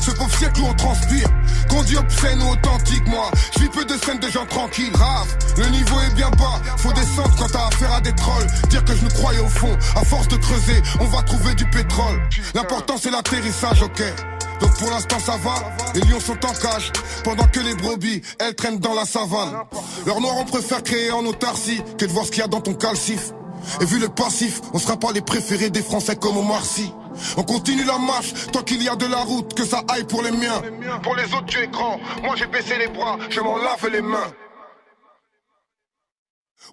Ce 0.00 0.10
pauvre 0.12 0.34
siècle 0.38 0.60
où 0.62 0.66
on 0.66 0.74
transpire. 0.74 1.28
Qu'on 1.68 1.82
dit 1.82 1.96
obscène 1.96 2.40
ou 2.42 2.52
authentique, 2.52 3.06
moi. 3.06 3.30
Je 3.54 3.60
vis 3.60 3.68
peu 3.68 3.84
de 3.84 3.98
scènes 3.98 4.18
de 4.18 4.30
gens 4.30 4.46
tranquilles. 4.46 4.92
Grave, 4.92 5.28
le 5.58 5.66
niveau 5.66 6.00
est 6.00 6.14
bien 6.14 6.30
bas. 6.30 6.58
Faut 6.78 6.92
descendre 6.92 7.34
quand 7.38 7.48
t'as 7.52 7.66
affaire 7.66 7.92
à 7.92 8.00
des 8.00 8.14
trolls. 8.14 8.46
Dire 8.70 8.82
que 8.84 8.96
je 8.96 9.04
croyais 9.14 9.40
au 9.40 9.48
fond. 9.48 9.76
À 9.96 10.04
force 10.04 10.28
de 10.28 10.36
creuser, 10.36 10.82
on 11.00 11.04
va 11.04 11.22
trouver 11.22 11.54
du 11.54 11.64
pétrole. 11.66 12.20
L'important 12.54 12.96
c'est 12.98 13.10
l'atterrissage, 13.10 13.82
ok. 13.82 14.02
Donc 14.60 14.76
pour 14.78 14.90
l'instant 14.90 15.18
ça 15.18 15.36
va, 15.42 15.54
les 15.94 16.02
lions 16.02 16.20
sont 16.20 16.44
en 16.44 16.52
cage, 16.52 16.92
pendant 17.24 17.46
que 17.46 17.60
les 17.60 17.74
brebis, 17.74 18.20
elles 18.38 18.54
traînent 18.54 18.78
dans 18.78 18.94
la 18.94 19.06
savane. 19.06 19.54
Leur 20.06 20.20
noir 20.20 20.34
on 20.38 20.44
préfère 20.44 20.82
créer 20.82 21.10
en 21.10 21.24
autarcie, 21.24 21.80
que 21.98 22.04
de 22.04 22.12
voir 22.12 22.26
ce 22.26 22.30
qu'il 22.30 22.40
y 22.40 22.44
a 22.44 22.48
dans 22.48 22.60
ton 22.60 22.74
calcif. 22.74 23.32
Et 23.80 23.84
vu 23.84 23.98
le 23.98 24.08
passif, 24.08 24.60
on 24.72 24.78
sera 24.78 24.96
pas 24.98 25.12
les 25.12 25.20
préférés 25.20 25.70
des 25.70 25.82
Français 25.82 26.16
comme 26.16 26.36
au 26.36 26.42
Marcy. 26.42 26.92
On 27.36 27.42
continue 27.42 27.84
la 27.84 27.98
marche, 27.98 28.32
tant 28.52 28.62
qu'il 28.62 28.82
y 28.82 28.88
a 28.88 28.96
de 28.96 29.06
la 29.06 29.18
route, 29.18 29.54
que 29.54 29.64
ça 29.64 29.82
aille 29.88 30.04
pour 30.04 30.22
les 30.22 30.30
miens. 30.30 30.62
Pour 31.02 31.14
les 31.16 31.24
autres 31.24 31.46
tu 31.46 31.58
es 31.58 31.68
grand, 31.68 31.98
moi 32.22 32.34
j'ai 32.36 32.46
baissé 32.46 32.76
les 32.78 32.88
bras, 32.88 33.16
je 33.28 33.40
m'en 33.40 33.56
lave 33.56 33.88
les 33.90 34.02
mains. 34.02 34.32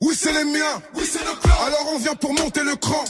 Oui, 0.01 0.15
c'est 0.19 0.31
les 0.31 0.43
miens, 0.43 0.81
oui, 0.95 1.03
c'est 1.11 1.19
le 1.19 1.33
clan. 1.41 1.55
Alors 1.65 1.93
on 1.93 1.99
vient 1.99 2.15
pour 2.15 2.33
monter 2.33 2.63
le 2.63 2.75
cran. 2.75 3.03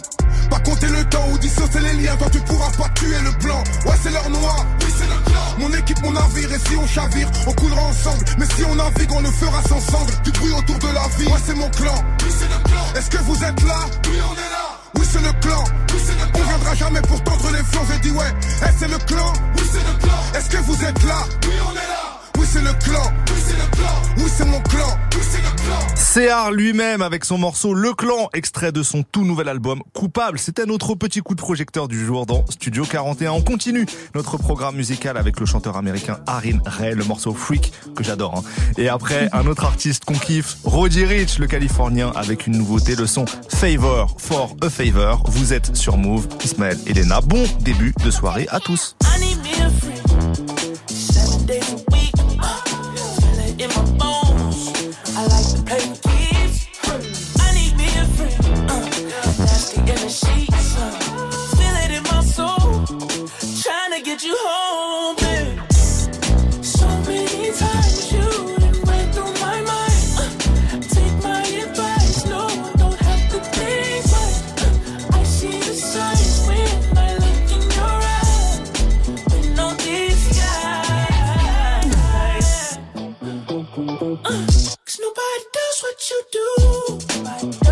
Pas 0.49 0.59
compter 0.59 0.87
le 0.87 1.03
temps 1.09 1.27
ou 1.33 1.37
dissocier 1.37 1.81
les 1.81 1.93
liens, 1.93 2.15
toi 2.15 2.29
tu 2.31 2.39
pourras 2.39 2.71
pas 2.71 2.87
tuer 2.95 3.19
le 3.23 3.31
blanc. 3.43 3.61
Ouais, 3.85 3.95
c'est 4.01 4.11
leur 4.11 4.29
noir, 4.29 4.65
oui, 4.81 4.93
c'est 4.97 5.05
le 5.05 5.19
clan. 5.25 5.41
Mon 5.59 5.73
équipe, 5.73 6.01
mon 6.01 6.11
navire, 6.11 6.53
et 6.53 6.59
si 6.59 6.77
on 6.77 6.87
chavire, 6.87 7.29
on 7.45 7.51
coulera 7.51 7.81
ensemble. 7.81 8.23
Mais 8.39 8.45
si 8.55 8.63
on 8.63 8.75
navigue, 8.75 9.11
on 9.11 9.21
le 9.21 9.31
fera 9.31 9.61
sans 9.63 9.81
cendre. 9.81 10.13
Du 10.23 10.31
bruit 10.31 10.53
autour 10.53 10.79
de 10.79 10.87
la 10.93 11.07
vie, 11.17 11.25
ouais, 11.25 11.39
c'est 11.45 11.55
mon 11.55 11.69
clan. 11.71 11.95
Oui, 12.23 12.31
c'est 12.39 12.47
le 12.47 12.63
clan. 12.63 12.93
Est-ce 12.95 13.09
que 13.09 13.17
vous 13.23 13.43
êtes 13.43 13.63
là? 13.63 13.79
Oui, 14.09 14.17
on 14.29 14.33
est 14.33 14.37
là. 14.37 14.79
Oui, 14.95 15.05
c'est 15.11 15.21
le 15.21 15.33
clan. 15.41 15.63
Oui, 15.93 16.01
c'est 16.05 16.13
le 16.13 16.31
clan. 16.31 16.41
On 16.41 16.47
viendra 16.47 16.75
jamais 16.75 17.01
pour 17.01 17.21
tendre 17.23 17.51
les 17.51 17.63
flancs. 17.63 17.85
J'ai 17.91 17.99
dit, 17.99 18.11
ouais, 18.11 18.33
hey, 18.63 18.73
c'est 18.79 18.87
le 18.87 18.97
clan. 18.99 19.33
Oui, 19.57 19.63
c'est 19.69 19.85
le 19.85 19.99
clan. 19.99 20.19
Est-ce 20.35 20.49
que 20.49 20.57
vous 20.57 20.83
êtes 20.85 21.03
là? 21.03 21.19
Oui, 21.43 21.53
on 21.67 21.71
est 21.73 21.75
là 21.75 22.21
c'est 22.47 22.61
le 22.61 22.73
clan. 22.79 23.13
C'est 24.27 24.45
mon 24.45 24.59
clan. 24.61 24.97
Lui-même 26.51 27.03
avec 27.03 27.25
son 27.25 27.37
morceau 27.37 27.75
Le 27.75 27.93
Clan, 27.93 28.29
extrait 28.33 28.71
de 28.71 28.81
son 28.81 29.03
tout 29.03 29.23
nouvel 29.23 29.49
album 29.49 29.83
Coupable. 29.93 30.39
C'était 30.39 30.67
autre 30.67 30.95
petit 30.95 31.21
coup 31.21 31.35
de 31.35 31.41
projecteur 31.41 31.87
du 31.87 32.03
jour 32.03 32.25
dans 32.25 32.43
Studio 32.49 32.85
41. 32.85 33.31
On 33.31 33.41
continue 33.41 33.85
notre 34.15 34.37
programme 34.37 34.75
musical 34.75 35.17
avec 35.17 35.39
le 35.39 35.45
chanteur 35.45 35.77
américain 35.77 36.19
Harin 36.25 36.57
Ray, 36.65 36.95
le 36.95 37.03
morceau 37.03 37.33
Freak 37.33 37.71
que 37.95 38.03
j'adore. 38.03 38.35
Hein. 38.37 38.43
Et 38.77 38.89
après, 38.89 39.29
un 39.31 39.45
autre 39.45 39.65
artiste 39.65 40.05
qu'on 40.05 40.17
kiffe, 40.17 40.57
Roddy 40.63 41.05
Rich, 41.05 41.37
le 41.37 41.45
Californien, 41.45 42.11
avec 42.15 42.47
une 42.47 42.57
nouveauté, 42.57 42.95
le 42.95 43.05
son 43.05 43.25
Favor 43.49 44.15
for 44.19 44.55
a 44.61 44.69
Favor. 44.69 45.23
Vous 45.27 45.53
êtes 45.53 45.75
sur 45.75 45.97
Move, 45.97 46.27
Ismaël 46.43 46.79
et 46.87 46.93
Lena. 46.93 47.21
Bon 47.21 47.43
début 47.61 47.93
de 48.03 48.09
soirée 48.09 48.47
à 48.49 48.59
tous. 48.59 48.95
what 85.81 86.09
you 86.09 86.23
do. 86.31 87.66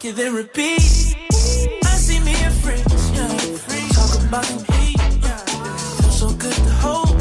fuck 0.00 0.04
you, 0.04 0.12
then 0.12 0.34
repeat. 0.34 1.16
I 1.84 1.96
see 1.96 2.20
me 2.20 2.34
and 2.42 2.54
friends, 2.54 3.10
yeah. 3.10 3.88
Talk 3.92 4.22
about 4.24 4.70
me, 4.70 4.94
yeah. 5.22 5.36
Feel 6.00 6.10
so 6.10 6.28
good 6.30 6.54
to 6.54 6.70
hold. 6.82 7.16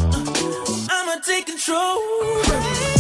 I'ma 0.90 1.22
take 1.26 1.46
control. 1.46 2.99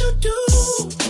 you 0.00 0.12
do. 0.20 1.03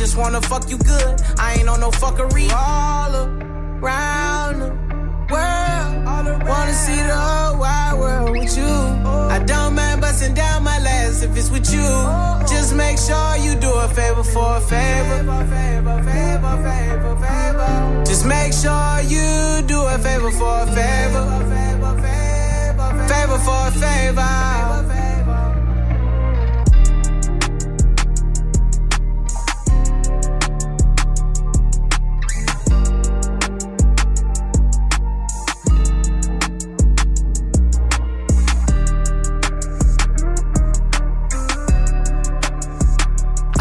Just 0.00 0.16
wanna 0.16 0.40
fuck 0.40 0.70
you 0.70 0.78
good. 0.78 1.20
I 1.38 1.56
ain't 1.58 1.68
on 1.68 1.80
no 1.80 1.90
fuckery. 1.90 2.50
All 2.50 3.14
around 3.14 4.60
the 4.60 4.70
world, 5.30 6.48
wanna 6.48 6.72
see 6.72 7.00
the 7.10 7.14
whole 7.14 7.58
wide 7.58 7.96
world 7.98 8.30
with 8.30 8.56
you. 8.56 8.72
I 9.36 9.38
don't 9.44 9.74
mind 9.74 10.00
busting 10.00 10.32
down 10.32 10.64
my 10.64 10.78
last 10.78 11.22
if 11.22 11.36
it's 11.36 11.50
with 11.50 11.70
you. 11.74 11.88
Just 12.48 12.74
make 12.74 12.96
sure 12.96 13.36
you 13.44 13.54
do 13.56 13.70
a 13.70 13.88
favor 13.88 14.24
for 14.24 14.56
a 14.56 14.60
favor. 14.72 15.18
Just 18.06 18.24
make 18.24 18.54
sure 18.54 18.92
you 19.14 19.60
do 19.66 19.80
a 19.94 19.98
favor 19.98 20.30
for 20.30 20.54
a 20.64 20.66
favor. 20.78 21.24
Favor 23.12 23.38
for 23.46 23.60
a 23.68 23.72
favor. 23.84 24.89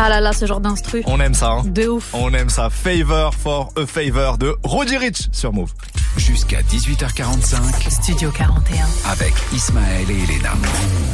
Ah 0.10 0.14
là 0.14 0.22
là, 0.22 0.34
ce 0.34 0.48
genre 0.48 0.60
d'instru. 0.60 1.04
On 1.06 1.20
aime 1.20 1.36
ça. 1.36 1.52
Hein. 1.52 1.64
De 1.66 1.88
ouf. 1.88 2.16
On 2.16 2.34
aime 2.34 2.50
ça. 2.50 2.72
Favor 2.72 3.32
for 3.36 3.72
a 3.78 3.86
favor 3.86 4.40
de 4.40 4.56
Roddy 4.64 4.98
Rich 4.98 5.30
sur 5.32 5.54
Move. 5.54 5.72
Jusqu'à 6.18 6.62
18h45. 6.64 7.92
Studio 7.92 8.32
41. 8.32 8.88
Avec 9.08 9.36
Ismaël 9.54 10.10
et 10.10 10.24
Elena. 10.24 10.54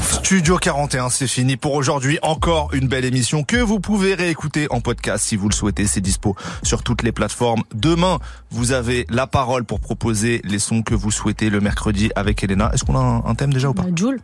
Studio 0.01 0.57
41, 0.57 1.09
c'est 1.09 1.27
fini 1.27 1.57
pour 1.57 1.73
aujourd'hui. 1.73 2.19
Encore 2.22 2.73
une 2.73 2.88
belle 2.88 3.03
émission 3.03 3.43
que 3.43 3.57
vous 3.57 3.81
pouvez 3.81 4.13
réécouter 4.13 4.67
en 4.69 4.80
podcast 4.80 5.26
si 5.26 5.35
vous 5.35 5.49
le 5.49 5.53
souhaitez. 5.53 5.88
C'est 5.88 5.99
dispo 5.99 6.38
sur 6.63 6.81
toutes 6.81 7.03
les 7.03 7.11
plateformes. 7.11 7.63
Demain, 7.73 8.19
vous 8.49 8.72
avez 8.72 9.05
la 9.09 9.27
parole 9.27 9.65
pour 9.65 9.81
proposer 9.81 10.39
les 10.45 10.59
sons 10.59 10.84
que 10.84 10.95
vous 10.95 11.11
souhaitez 11.11 11.49
le 11.49 11.59
mercredi 11.59 12.11
avec 12.15 12.45
Elena. 12.45 12.72
Est-ce 12.73 12.85
qu'on 12.85 12.95
a 12.95 13.23
un, 13.27 13.35
thème 13.35 13.51
déjà 13.51 13.67
ou 13.67 13.73
pas? 13.73 13.84
Euh, 13.84 13.91
Joule. 13.93 14.22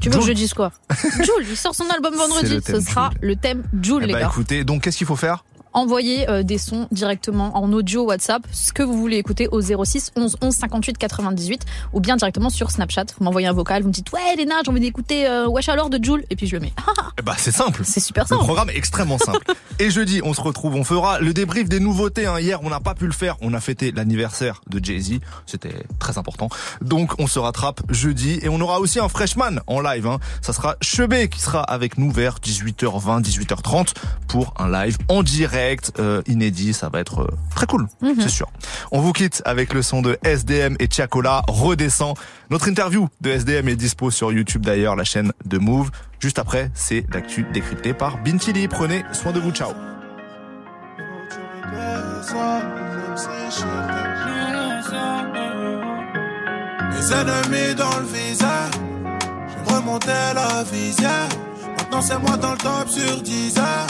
Tu 0.00 0.10
veux 0.10 0.18
que 0.18 0.24
je 0.26 0.32
dise 0.32 0.52
quoi 0.54 0.72
Joule, 0.94 1.44
il 1.48 1.56
sort 1.56 1.74
son 1.74 1.88
album 1.90 2.14
vendredi. 2.14 2.60
Ce 2.66 2.80
sera 2.80 3.10
le 3.20 3.34
thème 3.36 3.62
Joule, 3.82 4.02
Eh 4.04 4.06
les 4.08 4.12
bah, 4.12 4.20
gars. 4.20 4.28
écoutez, 4.30 4.64
donc 4.64 4.82
qu'est-ce 4.82 4.98
qu'il 4.98 5.06
faut 5.06 5.16
faire? 5.16 5.44
Envoyez 5.80 6.26
euh, 6.30 6.42
des 6.42 6.56
sons 6.56 6.88
directement 6.90 7.54
en 7.54 7.70
audio 7.74 8.04
WhatsApp, 8.06 8.42
ce 8.50 8.72
que 8.72 8.82
vous 8.82 8.96
voulez 8.98 9.18
écouter 9.18 9.46
au 9.52 9.60
06 9.60 10.10
11 10.16 10.36
11 10.40 10.54
58 10.56 10.96
98 10.96 11.66
ou 11.92 12.00
bien 12.00 12.16
directement 12.16 12.48
sur 12.48 12.70
Snapchat. 12.70 13.04
Vous 13.18 13.24
m'envoyez 13.24 13.46
un 13.46 13.52
vocal, 13.52 13.82
vous 13.82 13.88
me 13.88 13.92
dites 13.92 14.10
ouais 14.12 14.34
Léna, 14.38 14.54
j'ai 14.64 14.70
envie 14.70 14.80
d'écouter 14.80 15.26
euh, 15.28 15.46
Wesh 15.46 15.68
alors 15.68 15.90
de 15.90 16.02
Joule 16.02 16.24
et 16.30 16.36
puis 16.36 16.46
je 16.46 16.56
le 16.56 16.60
mets. 16.62 16.72
Eh 17.18 17.22
bah 17.22 17.34
c'est 17.38 17.52
simple. 17.52 17.82
C'est 17.84 18.00
super 18.00 18.24
Le 18.24 18.28
simple. 18.28 18.42
programme 18.44 18.68
est 18.70 18.76
extrêmement 18.76 19.16
simple. 19.18 19.40
Et 19.78 19.90
jeudi, 19.90 20.20
on 20.24 20.32
se 20.34 20.40
retrouve, 20.40 20.74
on 20.74 20.84
fera 20.84 21.18
le 21.20 21.32
débrief 21.34 21.68
des 21.68 21.80
nouveautés. 21.80 22.26
hein. 22.26 22.38
Hier, 22.40 22.62
on 22.62 22.68
n'a 22.70 22.80
pas 22.80 22.94
pu 22.94 23.06
le 23.06 23.12
faire. 23.12 23.36
On 23.42 23.52
a 23.54 23.60
fêté 23.60 23.90
l'anniversaire 23.92 24.60
de 24.68 24.82
Jay-Z. 24.82 25.20
C'était 25.46 25.74
très 25.98 26.16
important. 26.18 26.48
Donc, 26.82 27.12
on 27.18 27.26
se 27.26 27.38
rattrape 27.38 27.80
jeudi. 27.90 28.38
Et 28.42 28.48
on 28.50 28.58
aura 28.60 28.80
aussi 28.80 28.98
un 29.00 29.08
freshman 29.08 29.60
en 29.66 29.80
live. 29.80 30.06
hein. 30.06 30.18
Ça 30.42 30.52
sera 30.54 30.76
Chebé 30.82 31.28
qui 31.28 31.40
sera 31.40 31.62
avec 31.62 31.96
nous 31.98 32.10
vers 32.10 32.36
18h20, 32.38 33.22
18h30 33.22 33.94
pour 34.28 34.52
un 34.58 34.70
live 34.70 34.96
en 35.08 35.22
direct, 35.22 35.56
euh, 35.98 36.22
inédit. 36.26 36.72
Ça 36.72 36.88
va 36.88 37.00
être 37.00 37.20
euh, 37.22 37.28
très 37.54 37.66
cool, 37.66 37.86
Mhm. 38.02 38.14
c'est 38.20 38.28
sûr. 38.28 38.46
On 38.92 39.00
vous 39.00 39.12
quitte 39.12 39.42
avec 39.44 39.72
le 39.74 39.82
son 39.82 40.02
de 40.02 40.18
SDM 40.24 40.76
et 40.78 40.88
Tiakola, 40.88 41.42
Redescend. 41.48 42.16
Notre 42.50 42.68
interview 42.68 43.08
de 43.20 43.30
SDM 43.30 43.68
est 43.68 43.76
dispo 43.76 44.10
sur 44.10 44.32
YouTube 44.32 44.64
d'ailleurs, 44.64 44.96
la 44.96 45.04
chaîne 45.04 45.32
de 45.44 45.58
Move. 45.58 45.90
Juste 46.20 46.38
après, 46.38 46.70
c'est 46.74 47.04
l'actu 47.12 47.46
décryptée 47.52 47.92
par 47.94 48.18
Bintili. 48.22 48.68
Prenez 48.68 49.04
soin 49.12 49.32
de 49.32 49.40
vous, 49.40 49.50
ciao. 49.50 49.72
Mes 56.90 57.12
ennemis 57.12 57.74
dans 57.74 57.98
le 57.98 58.06
visage, 58.06 58.72
j'ai 59.48 59.74
remonté 59.74 60.08
la 60.34 60.62
visière. 60.64 61.28
Maintenant 61.76 62.02
c'est 62.02 62.18
moi 62.18 62.36
dans 62.36 62.52
le 62.52 62.58
top 62.58 62.88
sur 62.88 63.22
10 63.22 63.58
heures. 63.58 63.86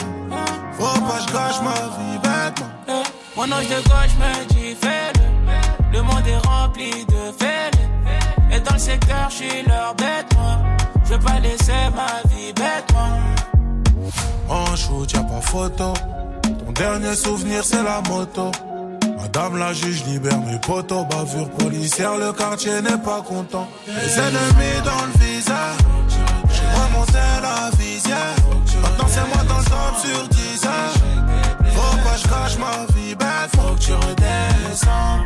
Faut 0.79 1.01
pas 1.01 1.21
je 1.27 1.33
gâche 1.33 1.61
ma 1.63 1.75
vie 1.97 2.19
bêtement. 2.19 3.03
Mon 3.37 3.45
ange 3.45 3.69
de 3.69 3.89
gauche 3.89 4.17
me 4.19 4.45
dit 4.55 4.75
fais-le. 4.75 5.27
Le 5.93 6.03
monde 6.03 6.27
est 6.27 6.47
rempli 6.47 6.91
de 7.07 7.33
fêles. 7.39 7.71
Et 8.51 8.61
dans 8.61 8.75
le 8.75 8.79
secteur, 8.79 9.29
je 9.31 9.35
suis 9.35 9.63
leur 9.67 9.95
bête, 9.95 10.27
moi. 10.37 10.59
Je 11.05 11.15
veux 11.15 11.19
pas 11.19 11.39
laisser 11.41 11.73
ma 11.95 12.29
vie 12.31 12.53
bête, 12.53 12.87
moi. 12.93 13.09
En 14.49 14.77
shoot, 14.77 15.13
y'a 15.13 15.23
pas 15.23 15.41
photo. 15.41 15.93
Ton 16.43 16.73
dernier 16.73 17.15
souvenir, 17.15 17.65
c'est 17.65 17.83
la 17.83 18.01
moto. 18.09 18.51
Madame 19.17 19.57
la 19.59 19.73
juge 19.73 20.05
libère 20.05 20.39
mes 20.41 20.59
potos. 20.59 21.05
Bavure 21.09 21.51
policière, 21.51 22.17
le 22.19 22.33
quartier 22.33 22.81
n'est 22.83 22.99
pas 22.99 23.23
content. 23.23 23.69
Les 23.87 24.19
ennemis 24.19 24.81
dans 24.85 25.07
le 25.07 25.25
visage. 25.25 25.79
J'ai 26.51 26.69
remonté 26.81 27.25
la 27.43 27.71
visière. 27.77 28.37
Maintenant, 28.83 29.07
c'est 29.09 29.27
moi 29.27 29.45
dans 29.49 29.59
le 29.59 29.65
top 29.65 29.95
sur 30.05 30.29
10 30.29 30.67
heures. 30.67 30.95
Faut 31.73 31.97
pas 31.97 32.15
que 32.15 32.19
je 32.19 32.29
cache 32.29 32.59
ma 32.59 32.95
vie 32.95 33.15
bête. 33.15 33.51
Faut 33.57 33.75
que 33.75 33.81
tu 33.81 33.93
redescends. 33.93 35.19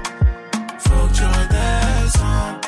Faut 0.78 1.06
que 1.08 1.14
tu 1.14 1.24
redescends. 1.24 2.60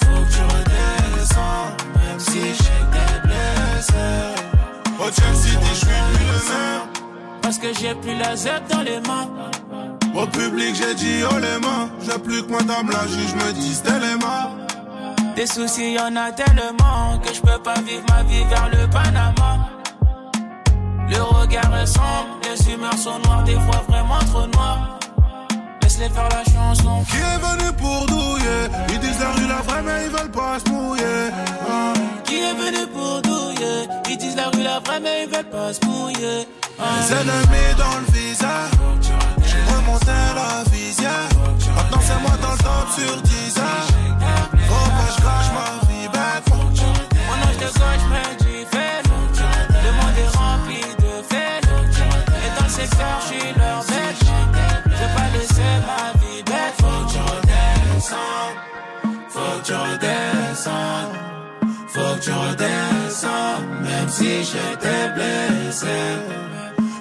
Faut 0.00 0.22
que 0.24 0.32
tu 0.32 0.42
redescends. 0.42 1.68
Même 1.94 2.20
si 2.20 2.40
je 2.40 2.62
sais 2.62 2.82
que 2.90 2.96
t'es 2.96 3.20
blessé. 3.26 4.08
Au 4.98 5.04
Chelsea, 5.04 5.58
je 5.60 5.74
suis 5.74 5.86
plus 5.86 6.26
le 6.26 6.38
même. 6.50 6.86
Parce 7.42 7.58
que 7.58 7.68
j'ai 7.72 7.94
plus 7.94 8.16
la 8.16 8.36
Z 8.36 8.48
dans 8.70 8.82
les 8.82 9.00
mains. 9.00 9.28
Au 10.20 10.26
public, 10.26 10.74
j'ai 10.74 10.94
dit 10.96 11.22
oh 11.30 11.38
les 11.38 11.60
mains. 11.64 11.88
J'ai 12.02 12.18
plus 12.18 12.42
que 12.42 12.50
madame 12.50 12.90
la 12.90 13.06
juge 13.06 13.34
me 13.36 13.52
dise 13.52 13.82
téléma. 13.82 14.50
Des 15.36 15.46
soucis, 15.46 15.92
y 15.92 16.00
en 16.00 16.16
a 16.16 16.32
tellement 16.32 17.18
que 17.22 17.32
je 17.32 17.40
peux 17.40 17.62
pas 17.62 17.78
vivre 17.86 18.02
ma 18.08 18.24
vie 18.24 18.42
vers 18.50 18.68
le 18.68 18.90
Panama. 18.90 19.70
Le 21.08 21.22
regard 21.22 21.72
est 21.80 21.86
sombre, 21.86 22.36
les 22.42 22.72
humeurs 22.72 22.98
sont 22.98 23.20
noires, 23.20 23.44
des 23.44 23.54
fois 23.54 23.84
vraiment 23.88 24.18
trop 24.30 24.46
noires. 24.48 24.98
Laisse-les 25.82 26.08
faire 26.08 26.28
la 26.30 26.42
chanson. 26.52 27.04
Qui 27.08 27.18
est 27.18 27.38
venu 27.38 27.72
pour 27.76 28.06
douiller? 28.06 28.62
Ils 28.88 28.98
disent 28.98 29.20
la 29.20 29.30
rue 29.30 29.46
la 29.46 29.62
vraie, 29.62 29.82
mais 29.82 30.06
ils 30.06 30.10
veulent 30.10 30.32
pas 30.32 30.58
se 30.58 30.68
mouiller. 30.68 31.30
Ah. 31.70 31.92
Qui 32.24 32.40
est 32.40 32.54
venu 32.54 32.86
pour 32.88 33.22
douiller? 33.22 33.86
Ils 34.10 34.18
disent 34.18 34.36
la 34.36 34.48
rue 34.48 34.64
la 34.64 34.80
vraie, 34.80 34.98
mais 34.98 35.24
ils 35.24 35.30
veulent 35.32 35.44
pas 35.44 35.72
se 35.72 35.86
mouiller. 35.86 36.48
Ah. 36.80 36.82
Les 36.98 37.12
ennemis 37.14 37.74
dans 37.78 37.98
le 38.00 38.12
visage. 38.12 39.27
Remonté 39.88 40.20
la 40.34 40.70
visière. 40.70 41.28
Maintenant, 41.74 42.00
c'est 42.02 42.20
moi 42.20 42.36
dans 42.42 42.52
le 42.52 42.58
top 42.58 42.88
sur 42.94 43.22
10 43.22 43.58
heures. 43.58 43.88
Faut 44.68 44.88
que 44.96 45.06
je 45.14 45.20
cache 45.22 45.50
ma 45.56 45.68
vie 45.88 46.08
bête. 46.12 46.44
Mon 46.50 47.38
ange 47.46 47.56
de 47.56 47.68
gauche 47.78 48.06
me 48.12 48.24
dit 48.36 48.66
fais-le. 48.70 49.16
Le 49.84 49.90
monde 49.98 50.18
est 50.24 50.36
rempli 50.36 50.82
de 50.98 51.12
fêles. 51.30 51.68
Et 52.44 52.50
dans 52.58 52.64
le 52.64 52.70
secteur, 52.70 53.16
je 53.20 53.26
suis 53.26 53.48
leur 53.56 53.80
bête. 53.84 54.20
Je 54.84 54.90
veux 54.90 55.12
pas 55.16 55.28
laisser 55.32 55.72
ma 55.88 56.04
vie 56.20 56.42
bête. 56.42 56.76
Faut 56.80 57.00
que 57.04 57.10
tu 57.12 57.20
redescends. 57.30 58.52
Faut 59.30 59.58
que 59.58 59.66
tu 59.66 59.74
redescends. 59.74 61.08
Faut 61.88 62.14
que 62.14 62.20
tu 62.20 62.32
redescends. 62.32 63.60
Même 63.82 64.08
si 64.08 64.44
j'étais 64.44 65.08
blessé. 65.14 65.98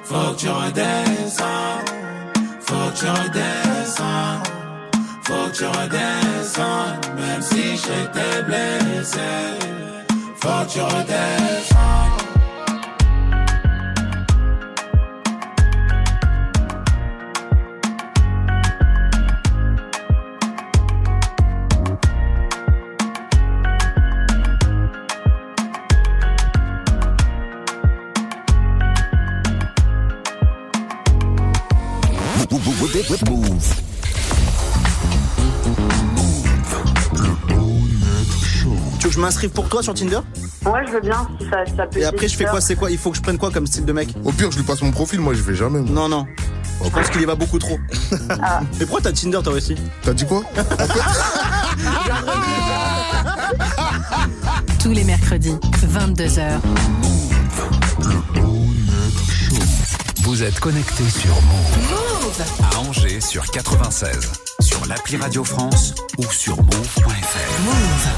Faut 0.06 0.32
que 0.32 0.38
tu 0.40 0.50
redescends. 0.50 1.97
Que 2.98 3.02
tu 3.02 3.10
redescends. 3.10 4.42
Faut 5.24 5.48
que 5.50 5.56
tu 5.56 5.66
redescends. 5.66 6.98
Même 7.16 7.42
si 7.44 7.78
j'étais 7.78 8.42
blessé. 8.42 9.20
Faut 10.42 10.66
que 10.66 10.72
tu 10.72 10.82
redescends. 10.82 11.77
Move. 32.88 33.76
Tu 38.98 39.04
veux 39.04 39.10
que 39.10 39.16
je 39.16 39.20
m'inscrive 39.20 39.50
pour 39.50 39.68
toi 39.68 39.84
sur 39.84 39.94
Tinder? 39.94 40.20
Ouais, 40.66 40.86
je 40.88 40.92
veux 40.94 41.02
bien, 41.02 41.28
si 41.38 41.50
ça, 41.50 41.66
ça 41.76 41.86
peut 41.86 42.00
Et 42.00 42.06
après, 42.06 42.30
je 42.30 42.38
fais 42.38 42.46
quoi 42.46 42.62
C'est 42.62 42.76
quoi? 42.76 42.90
Il 42.90 42.98
faut 42.98 43.12
que 43.12 43.18
je 43.18 43.22
prenne 43.22 43.38
quoi 43.38 43.52
comme 43.52 43.68
style 43.68 43.84
de 43.84 43.92
mec? 43.92 44.08
Au 44.24 44.32
pire, 44.32 44.52
je 44.52 44.58
lui 44.58 44.64
passe 44.64 44.82
mon 44.82 44.92
profil, 44.92 45.20
moi 45.20 45.34
je 45.34 45.42
vais 45.42 45.54
jamais. 45.56 45.82
moi. 45.82 45.90
Non, 45.92 46.08
non. 46.08 46.26
Je 46.84 46.90
pense 46.90 47.10
qu'il 47.10 47.22
y 47.22 47.26
va 47.26 47.36
beaucoup 47.36 47.60
trop. 47.60 47.78
Mais 48.80 48.86
pourquoi 48.86 49.02
t'as 49.02 49.12
Tinder 49.12 49.40
toi 49.44 49.54
aussi? 49.54 49.76
T'as 50.02 50.14
dit 50.14 50.26
quoi? 50.26 50.44
Tous 54.82 54.94
les 54.94 55.04
mercredis, 55.04 55.56
22h. 55.86 56.62
Vous 60.28 60.44
êtes 60.44 60.60
connecté 60.60 61.10
sur 61.10 61.34
Move. 61.44 62.44
À 62.74 62.80
Angers 62.80 63.22
sur 63.22 63.50
96. 63.50 64.30
Sur 64.60 64.86
l'appli 64.86 65.16
Radio 65.16 65.42
France 65.42 65.96
ou 66.18 66.30
sur 66.30 66.58
move.fr. 66.58 67.62
Move. 67.64 68.10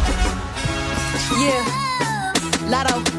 Yeah, 1.39 1.63
Lotto. 2.67 3.18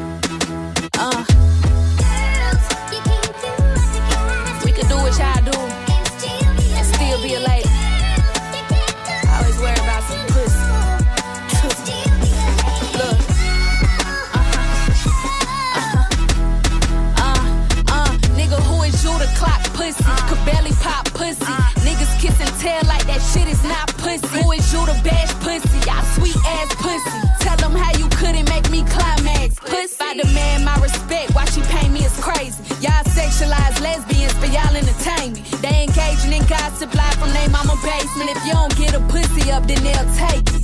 Tell 22.61 22.85
like 22.85 23.01
that 23.09 23.17
shit 23.33 23.49
is 23.49 23.63
not 23.65 23.89
pussy. 23.97 24.21
Who 24.37 24.51
is 24.53 24.61
you 24.69 24.85
to 24.85 24.93
bash 25.01 25.33
pussy? 25.41 25.81
Y'all 25.89 26.05
sweet 26.13 26.37
ass 26.45 26.69
pussy. 26.77 27.17
Tell 27.41 27.57
them 27.57 27.73
how 27.73 27.89
you 27.97 28.05
couldn't 28.13 28.45
make 28.53 28.69
me 28.69 28.85
climax. 28.85 29.57
Pussy. 29.57 29.97
I 29.97 30.13
demand 30.13 30.65
my 30.69 30.77
respect. 30.77 31.33
Why 31.33 31.45
she 31.49 31.65
pay 31.73 31.89
me 31.89 32.05
is 32.05 32.13
crazy. 32.21 32.61
Y'all 32.77 33.01
sexualize 33.17 33.81
lesbians, 33.81 34.37
but 34.37 34.53
y'all 34.53 34.77
entertain 34.77 35.33
me. 35.33 35.41
They 35.65 35.89
engaging 35.89 36.37
in 36.37 36.45
gossip 36.45 36.93
live 36.93 37.17
from 37.17 37.33
their 37.33 37.49
mama 37.49 37.73
basement. 37.81 38.29
If 38.29 38.45
you 38.45 38.53
don't 38.53 38.77
get 38.77 38.93
a 38.93 39.01
pussy 39.09 39.49
up, 39.49 39.65
then 39.65 39.81
they'll 39.81 40.13
take 40.13 40.45
it. 40.53 40.61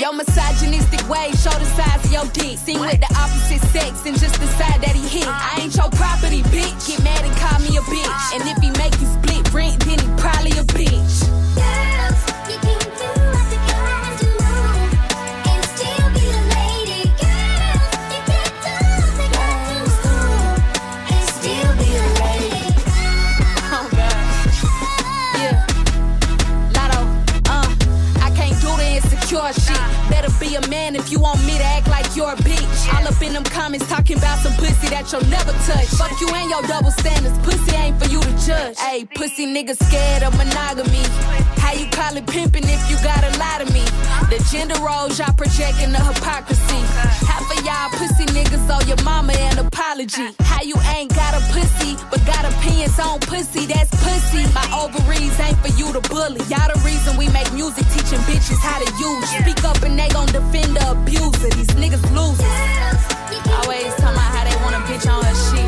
Your 0.00 0.16
misogynistic 0.16 1.04
ways 1.04 1.36
show 1.42 1.52
the 1.52 1.68
size 1.76 2.00
of 2.00 2.12
your 2.12 2.24
dick. 2.32 2.56
Seen 2.56 2.80
with 2.80 2.96
the 2.96 3.12
opposite 3.12 3.60
sex 3.76 4.06
and 4.08 4.16
just 4.16 4.40
decide 4.40 4.80
that 4.80 4.96
he 4.96 5.04
hit. 5.04 5.28
I 5.28 5.60
ain't 5.60 5.76
your 5.76 5.90
property, 5.92 6.40
bitch. 6.48 6.88
Get 6.88 7.04
mad 7.04 7.20
and 7.28 7.36
call 7.36 7.60
me 7.60 7.76
a 7.76 7.84
bitch. 7.84 8.24
And 8.32 8.40
if 8.48 8.56
he 8.64 8.72
make 8.80 8.95
if 30.96 31.12
you 31.12 31.20
want 31.20 31.44
me 31.44 31.58
to 31.58 31.64
act 31.64 31.88
like 31.88 31.95
you're 32.16 32.32
a 32.32 32.36
bitch. 32.36 32.94
All 32.96 33.06
up 33.06 33.20
in 33.20 33.34
them 33.34 33.44
comments 33.44 33.86
talking 33.88 34.16
about 34.16 34.38
some 34.40 34.54
pussy 34.54 34.88
that 34.88 35.12
you'll 35.12 35.28
never 35.28 35.52
touch. 35.68 35.86
Fuck 36.00 36.18
you 36.20 36.28
and 36.32 36.48
your 36.48 36.62
double 36.62 36.90
standards. 36.90 37.36
Pussy 37.44 37.76
ain't 37.76 38.00
for 38.00 38.08
you 38.08 38.20
to 38.20 38.32
judge. 38.40 38.78
Hey, 38.78 39.04
pussy 39.04 39.46
niggas 39.46 39.76
scared 39.84 40.22
of 40.24 40.32
monogamy. 40.36 41.04
How 41.60 41.74
you 41.76 41.86
call 41.92 42.16
it 42.16 42.26
pimping 42.26 42.64
if 42.64 42.80
you 42.90 42.96
gotta 43.04 43.28
lie 43.38 43.60
to 43.60 43.68
me? 43.72 43.84
The 44.32 44.40
gender 44.50 44.80
roles 44.80 45.18
y'all 45.18 45.34
projecting 45.36 45.92
the 45.92 46.00
hypocrisy. 46.00 46.80
Half 47.28 47.44
of 47.52 47.60
y'all 47.62 47.92
pussy 48.00 48.24
niggas 48.32 48.64
owe 48.72 48.84
your 48.88 49.02
mama 49.04 49.34
an 49.34 49.58
apology. 49.58 50.32
How 50.40 50.62
you 50.62 50.76
ain't 50.96 51.12
got 51.14 51.36
a 51.36 51.42
pussy, 51.52 52.00
but 52.10 52.24
got 52.24 52.48
opinions 52.48 52.98
on 52.98 53.20
pussy, 53.20 53.66
that's 53.66 53.90
pussy. 54.00 54.48
My 54.56 54.64
ovaries 54.72 55.36
ain't 55.40 55.58
for 55.60 55.72
you 55.76 55.92
to 55.92 56.00
bully. 56.08 56.40
Y'all 56.48 56.70
the 56.72 56.80
reason 56.80 57.16
we 57.18 57.28
make 57.28 57.52
music 57.52 57.84
teaching 57.92 58.22
bitches 58.24 58.58
how 58.62 58.78
to 58.80 58.88
use. 58.96 59.28
Speak 59.42 59.62
up 59.64 59.82
and 59.82 59.98
they 59.98 60.08
gon' 60.08 60.30
defend 60.32 60.76
the 60.76 60.90
abuser. 60.90 61.50
These 61.50 61.74
niggas 61.76 62.05
losers. 62.12 63.00
Always 63.62 63.94
talking 63.96 64.16
about 64.16 64.30
how 64.34 64.44
they 64.44 64.56
wanna 64.62 64.80
bitch 64.86 65.06
on 65.10 65.24
her 65.24 65.34
shit. 65.34 65.65